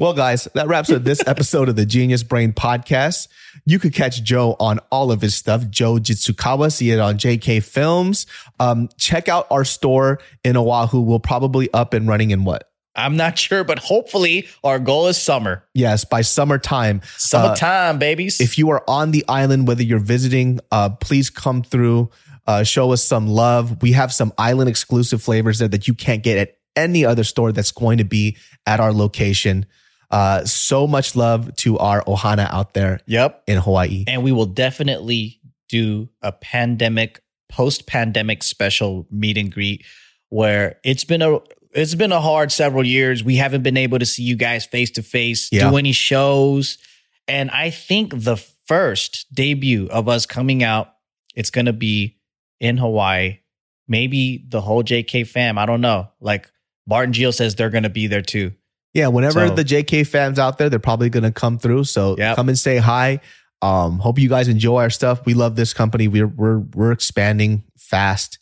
Well, 0.00 0.14
guys, 0.14 0.46
that 0.54 0.68
wraps 0.68 0.90
up 0.90 1.02
this 1.02 1.26
episode 1.26 1.68
of 1.68 1.74
the 1.74 1.84
Genius 1.84 2.22
Brain 2.22 2.52
Podcast. 2.52 3.26
You 3.66 3.80
could 3.80 3.92
catch 3.92 4.22
Joe 4.22 4.54
on 4.60 4.78
all 4.92 5.10
of 5.10 5.20
his 5.20 5.34
stuff. 5.34 5.68
Joe 5.70 5.94
Jitsukawa, 5.94 6.70
see 6.70 6.92
it 6.92 7.00
on 7.00 7.18
JK 7.18 7.64
Films. 7.64 8.24
Um, 8.60 8.90
check 8.96 9.28
out 9.28 9.48
our 9.50 9.64
store 9.64 10.20
in 10.44 10.56
Oahu. 10.56 11.00
We'll 11.00 11.18
probably 11.18 11.68
up 11.72 11.94
and 11.94 12.06
running 12.06 12.30
in 12.30 12.44
what? 12.44 12.70
I'm 12.94 13.16
not 13.16 13.38
sure, 13.38 13.64
but 13.64 13.80
hopefully 13.80 14.46
our 14.62 14.78
goal 14.78 15.08
is 15.08 15.20
summer. 15.20 15.64
Yes, 15.74 16.04
by 16.04 16.20
summertime. 16.20 17.00
Uh, 17.02 17.06
Summertime, 17.16 17.98
babies. 17.98 18.40
if 18.40 18.56
you 18.56 18.70
are 18.70 18.84
on 18.86 19.10
the 19.10 19.24
island, 19.26 19.66
whether 19.66 19.82
you're 19.82 19.98
visiting, 19.98 20.60
uh, 20.70 20.90
please 20.90 21.28
come 21.28 21.64
through, 21.64 22.08
uh, 22.46 22.62
show 22.62 22.92
us 22.92 23.02
some 23.02 23.26
love. 23.26 23.82
We 23.82 23.92
have 23.92 24.12
some 24.12 24.32
island 24.38 24.70
exclusive 24.70 25.20
flavors 25.20 25.58
there 25.58 25.66
that 25.66 25.88
you 25.88 25.94
can't 25.94 26.22
get 26.22 26.38
at 26.38 26.56
any 26.76 27.04
other 27.04 27.24
store 27.24 27.50
that's 27.50 27.72
going 27.72 27.98
to 27.98 28.04
be 28.04 28.36
at 28.64 28.78
our 28.78 28.92
location. 28.92 29.66
Uh, 30.10 30.44
so 30.44 30.86
much 30.86 31.14
love 31.16 31.54
to 31.56 31.78
our 31.78 32.02
Ohana 32.04 32.50
out 32.50 32.74
there 32.74 33.00
yep. 33.06 33.42
in 33.46 33.58
Hawaii. 33.58 34.04
And 34.06 34.22
we 34.22 34.32
will 34.32 34.46
definitely 34.46 35.40
do 35.68 36.08
a 36.22 36.32
pandemic, 36.32 37.22
post 37.48 37.86
pandemic 37.86 38.42
special 38.42 39.06
meet 39.10 39.36
and 39.36 39.52
greet 39.52 39.84
where 40.30 40.78
it's 40.84 41.04
been 41.04 41.22
a 41.22 41.40
it's 41.72 41.94
been 41.94 42.12
a 42.12 42.20
hard 42.20 42.50
several 42.50 42.84
years. 42.84 43.22
We 43.22 43.36
haven't 43.36 43.62
been 43.62 43.76
able 43.76 43.98
to 43.98 44.06
see 44.06 44.22
you 44.22 44.36
guys 44.36 44.64
face 44.64 44.90
to 44.92 45.02
face, 45.02 45.50
do 45.50 45.76
any 45.76 45.92
shows. 45.92 46.78
And 47.26 47.50
I 47.50 47.70
think 47.70 48.12
the 48.14 48.36
first 48.66 49.26
debut 49.32 49.86
of 49.88 50.08
us 50.08 50.24
coming 50.24 50.62
out, 50.62 50.94
it's 51.34 51.50
gonna 51.50 51.74
be 51.74 52.16
in 52.58 52.78
Hawaii. 52.78 53.40
Maybe 53.86 54.44
the 54.48 54.60
whole 54.60 54.82
JK 54.82 55.26
fam. 55.26 55.58
I 55.58 55.66
don't 55.66 55.80
know. 55.80 56.08
Like 56.20 56.50
Bart 56.86 57.04
and 57.04 57.14
Geo 57.14 57.30
says 57.30 57.54
they're 57.54 57.70
gonna 57.70 57.90
be 57.90 58.06
there 58.06 58.22
too. 58.22 58.52
Yeah, 58.94 59.08
whenever 59.08 59.48
So- 59.48 59.54
the 59.54 59.64
JK 59.64 60.04
fans 60.06 60.38
out 60.38 60.58
there, 60.58 60.68
they're 60.70 60.78
probably 60.78 61.10
going 61.10 61.24
to 61.24 61.30
come 61.32 61.58
through. 61.58 61.84
So 61.84 62.16
Yep. 62.18 62.36
come 62.36 62.48
and 62.48 62.58
say 62.58 62.78
hi. 62.78 63.20
Um, 63.60 63.98
hope 63.98 64.18
you 64.18 64.28
guys 64.28 64.48
enjoy 64.48 64.82
our 64.82 64.90
stuff. 64.90 65.26
We 65.26 65.34
love 65.34 65.56
this 65.56 65.72
company. 65.74 66.06
We're 66.08 66.28
we're 66.28 66.58
we're 66.74 66.92
expanding 66.92 67.64
fast, 67.76 68.38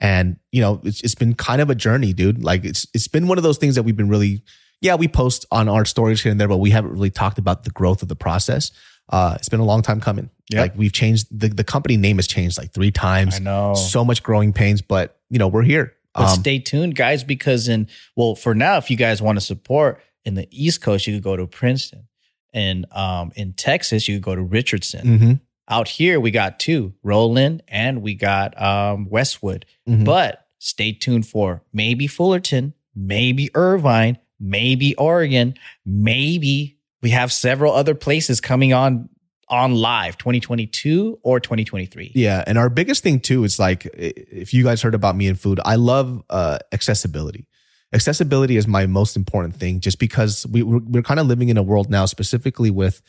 and 0.00 0.36
you 0.50 0.60
know 0.60 0.80
it's 0.84 1.00
it's 1.02 1.14
been 1.14 1.34
kind 1.34 1.60
of 1.60 1.70
a 1.70 1.74
journey, 1.76 2.12
dude. 2.12 2.42
Like 2.42 2.64
it's 2.64 2.86
it's 2.92 3.06
been 3.08 3.28
one 3.28 3.38
of 3.38 3.44
those 3.44 3.58
things 3.58 3.76
that 3.76 3.84
we've 3.84 3.96
been 3.96 4.08
really, 4.08 4.42
yeah, 4.80 4.96
we 4.96 5.06
post 5.06 5.46
on 5.52 5.68
our 5.68 5.84
stories 5.84 6.20
here 6.20 6.32
and 6.32 6.40
there, 6.40 6.48
but 6.48 6.56
we 6.58 6.70
haven't 6.70 6.90
really 6.90 7.10
talked 7.10 7.38
about 7.38 7.62
the 7.64 7.70
growth 7.70 8.02
of 8.02 8.08
the 8.08 8.16
process. 8.16 8.72
Uh, 9.08 9.34
it's 9.38 9.48
been 9.48 9.60
a 9.60 9.64
long 9.64 9.82
time 9.82 10.00
coming. 10.00 10.30
Yep. 10.50 10.60
Like 10.60 10.76
we've 10.76 10.92
changed 10.92 11.26
the 11.30 11.46
the 11.48 11.62
company 11.64 11.96
name 11.96 12.16
has 12.16 12.26
changed 12.26 12.58
like 12.58 12.72
three 12.72 12.90
times. 12.90 13.36
I 13.36 13.38
know. 13.38 13.74
so 13.74 14.04
much 14.04 14.24
growing 14.24 14.52
pains, 14.52 14.82
but 14.82 15.16
you 15.30 15.38
know 15.38 15.46
we're 15.46 15.62
here. 15.62 15.92
But 16.16 16.30
Um, 16.32 16.40
stay 16.40 16.58
tuned, 16.58 16.94
guys, 16.96 17.22
because 17.24 17.68
in 17.68 17.88
well, 18.16 18.34
for 18.34 18.54
now, 18.54 18.78
if 18.78 18.90
you 18.90 18.96
guys 18.96 19.20
want 19.22 19.36
to 19.38 19.44
support 19.44 20.00
in 20.24 20.34
the 20.34 20.48
East 20.50 20.80
Coast, 20.80 21.06
you 21.06 21.14
could 21.14 21.22
go 21.22 21.36
to 21.36 21.46
Princeton. 21.46 22.08
And 22.54 22.86
um, 22.92 23.32
in 23.36 23.52
Texas, 23.52 24.08
you 24.08 24.16
could 24.16 24.22
go 24.24 24.34
to 24.34 24.42
Richardson. 24.42 25.06
mhm, 25.18 25.40
Out 25.68 25.88
here, 25.88 26.18
we 26.18 26.30
got 26.30 26.58
two, 26.58 26.94
Rowland 27.02 27.62
and 27.68 28.00
we 28.02 28.14
got 28.14 28.60
um, 28.60 29.08
Westwood. 29.10 29.66
mhm. 29.88 30.04
But 30.04 30.46
stay 30.58 30.92
tuned 30.92 31.26
for 31.26 31.62
maybe 31.72 32.06
Fullerton, 32.06 32.72
maybe 32.94 33.50
Irvine, 33.54 34.16
maybe 34.40 34.94
Oregon, 34.96 35.54
maybe 35.84 36.78
we 37.02 37.10
have 37.10 37.30
several 37.32 37.72
other 37.74 37.94
places 37.94 38.40
coming 38.40 38.72
on 38.72 39.08
on 39.48 39.74
live 39.74 40.18
2022 40.18 41.20
or 41.22 41.40
2023. 41.40 42.12
Yeah, 42.14 42.42
and 42.46 42.58
our 42.58 42.68
biggest 42.68 43.02
thing 43.02 43.20
too 43.20 43.44
is 43.44 43.58
like 43.58 43.86
if 43.94 44.52
you 44.52 44.64
guys 44.64 44.82
heard 44.82 44.94
about 44.94 45.16
me 45.16 45.28
and 45.28 45.38
food, 45.38 45.60
I 45.64 45.76
love 45.76 46.22
uh, 46.30 46.58
accessibility. 46.72 47.46
Accessibility 47.92 48.56
is 48.56 48.66
my 48.66 48.86
most 48.86 49.16
important 49.16 49.56
thing, 49.56 49.80
just 49.80 49.98
because 49.98 50.46
we 50.48 50.62
we're, 50.62 50.80
we're 50.80 51.02
kind 51.02 51.20
of 51.20 51.26
living 51.26 51.48
in 51.48 51.56
a 51.56 51.62
world 51.62 51.88
now, 51.88 52.06
specifically 52.06 52.70
with 52.70 53.00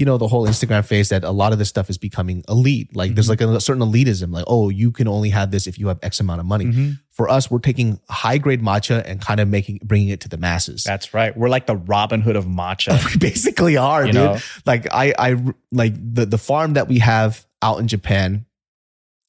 you 0.00 0.06
know 0.06 0.16
the 0.16 0.26
whole 0.26 0.46
Instagram 0.46 0.82
phase 0.82 1.10
that 1.10 1.24
a 1.24 1.30
lot 1.30 1.52
of 1.52 1.58
this 1.58 1.68
stuff 1.68 1.90
is 1.90 1.98
becoming 1.98 2.42
elite. 2.48 2.96
Like 2.96 3.14
there's 3.14 3.28
like 3.28 3.42
a 3.42 3.60
certain 3.60 3.82
elitism, 3.82 4.32
like 4.32 4.46
oh 4.46 4.70
you 4.70 4.90
can 4.90 5.06
only 5.06 5.28
have 5.28 5.50
this 5.50 5.66
if 5.66 5.78
you 5.78 5.88
have 5.88 5.98
X 6.02 6.20
amount 6.20 6.40
of 6.40 6.46
money. 6.46 6.64
Mm-hmm. 6.64 6.90
For 7.10 7.28
us, 7.28 7.50
we're 7.50 7.58
taking 7.58 8.00
high 8.08 8.38
grade 8.38 8.62
matcha 8.62 9.02
and 9.04 9.20
kind 9.20 9.40
of 9.40 9.48
making 9.48 9.80
bringing 9.84 10.08
it 10.08 10.20
to 10.22 10.28
the 10.30 10.38
masses. 10.38 10.84
That's 10.84 11.12
right. 11.12 11.36
We're 11.36 11.50
like 11.50 11.66
the 11.66 11.76
Robin 11.76 12.22
Hood 12.22 12.34
of 12.34 12.46
matcha. 12.46 13.04
we 13.12 13.18
basically 13.18 13.76
are, 13.76 14.06
You 14.06 14.12
dude. 14.12 14.22
know? 14.22 14.38
Like 14.64 14.86
I, 14.90 15.12
I 15.18 15.36
like 15.70 15.92
the 15.96 16.24
the 16.24 16.38
farm 16.38 16.72
that 16.72 16.88
we 16.88 17.00
have 17.00 17.46
out 17.60 17.78
in 17.78 17.86
Japan 17.86 18.46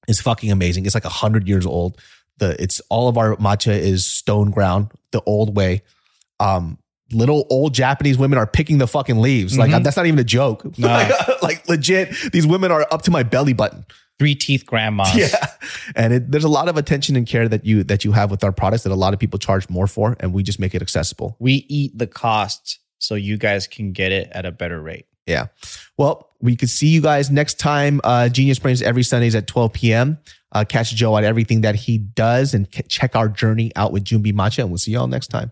is 0.07 0.21
fucking 0.21 0.51
amazing. 0.53 0.85
It's 0.85 0.95
like 0.95 1.03
a 1.03 1.09
hundred 1.09 1.49
years 1.49 1.65
old. 1.65 1.99
The 2.37 2.55
it's 2.63 2.79
all 2.89 3.09
of 3.09 3.17
our 3.17 3.35
matcha 3.35 3.77
is 3.77 4.05
stone 4.05 4.51
ground, 4.51 4.91
the 5.11 5.21
old 5.25 5.53
way. 5.53 5.81
Um, 6.39 6.77
little 7.13 7.45
old 7.49 7.73
Japanese 7.73 8.17
women 8.17 8.37
are 8.37 8.47
picking 8.47 8.77
the 8.77 8.87
fucking 8.87 9.19
leaves. 9.19 9.57
Like 9.57 9.71
Mhm. 9.71 9.83
that's 9.83 9.97
not 9.97 10.05
even 10.05 10.19
a 10.19 10.23
joke. 10.23 10.65
No. 10.77 10.87
like, 10.87 11.11
like 11.43 11.69
legit, 11.69 12.13
these 12.31 12.45
women 12.47 12.71
are 12.71 12.87
up 12.91 13.01
to 13.03 13.11
my 13.11 13.23
belly 13.23 13.53
button. 13.53 13.85
Three 14.19 14.35
teeth 14.35 14.65
grandmas. 14.67 15.15
Yeah, 15.15 15.33
and 15.95 16.13
it, 16.13 16.31
there's 16.31 16.43
a 16.43 16.47
lot 16.49 16.67
of 16.69 16.77
attention 16.77 17.15
and 17.15 17.25
care 17.25 17.47
that 17.49 17.65
you 17.65 17.83
that 17.85 18.05
you 18.05 18.11
have 18.11 18.29
with 18.29 18.43
our 18.43 18.51
products 18.51 18.83
that 18.83 18.91
a 18.91 18.95
lot 18.95 19.13
of 19.15 19.19
people 19.19 19.39
charge 19.39 19.67
more 19.67 19.87
for, 19.87 20.15
and 20.19 20.31
we 20.31 20.43
just 20.43 20.59
make 20.59 20.75
it 20.75 20.81
accessible. 20.83 21.35
We 21.39 21.65
eat 21.69 21.97
the 21.97 22.05
cost 22.05 22.77
so 22.99 23.15
you 23.15 23.37
guys 23.37 23.65
can 23.65 23.93
get 23.93 24.11
it 24.11 24.29
at 24.31 24.45
a 24.45 24.51
better 24.51 24.79
rate. 24.79 25.07
Yeah. 25.25 25.47
Well, 25.97 26.29
we 26.39 26.55
could 26.55 26.69
see 26.69 26.87
you 26.89 27.01
guys 27.01 27.31
next 27.31 27.57
time. 27.59 27.99
Uh, 28.03 28.29
Genius 28.29 28.59
Brains 28.59 28.81
every 28.83 29.01
Sundays 29.03 29.33
at 29.33 29.47
12 29.47 29.73
p.m. 29.73 30.19
Uh, 30.51 30.65
catch 30.69 30.93
Joe 30.93 31.15
on 31.15 31.23
everything 31.23 31.61
that 31.61 31.73
he 31.75 31.97
does 31.97 32.53
and 32.53 32.67
c- 32.71 32.83
check 32.83 33.15
our 33.15 33.27
journey 33.29 33.71
out 33.75 33.91
with 33.91 34.03
Junbi 34.03 34.33
Matcha. 34.33 34.59
And 34.59 34.69
we'll 34.69 34.77
see 34.79 34.91
y'all 34.91 35.07
next 35.07 35.27
time. 35.27 35.51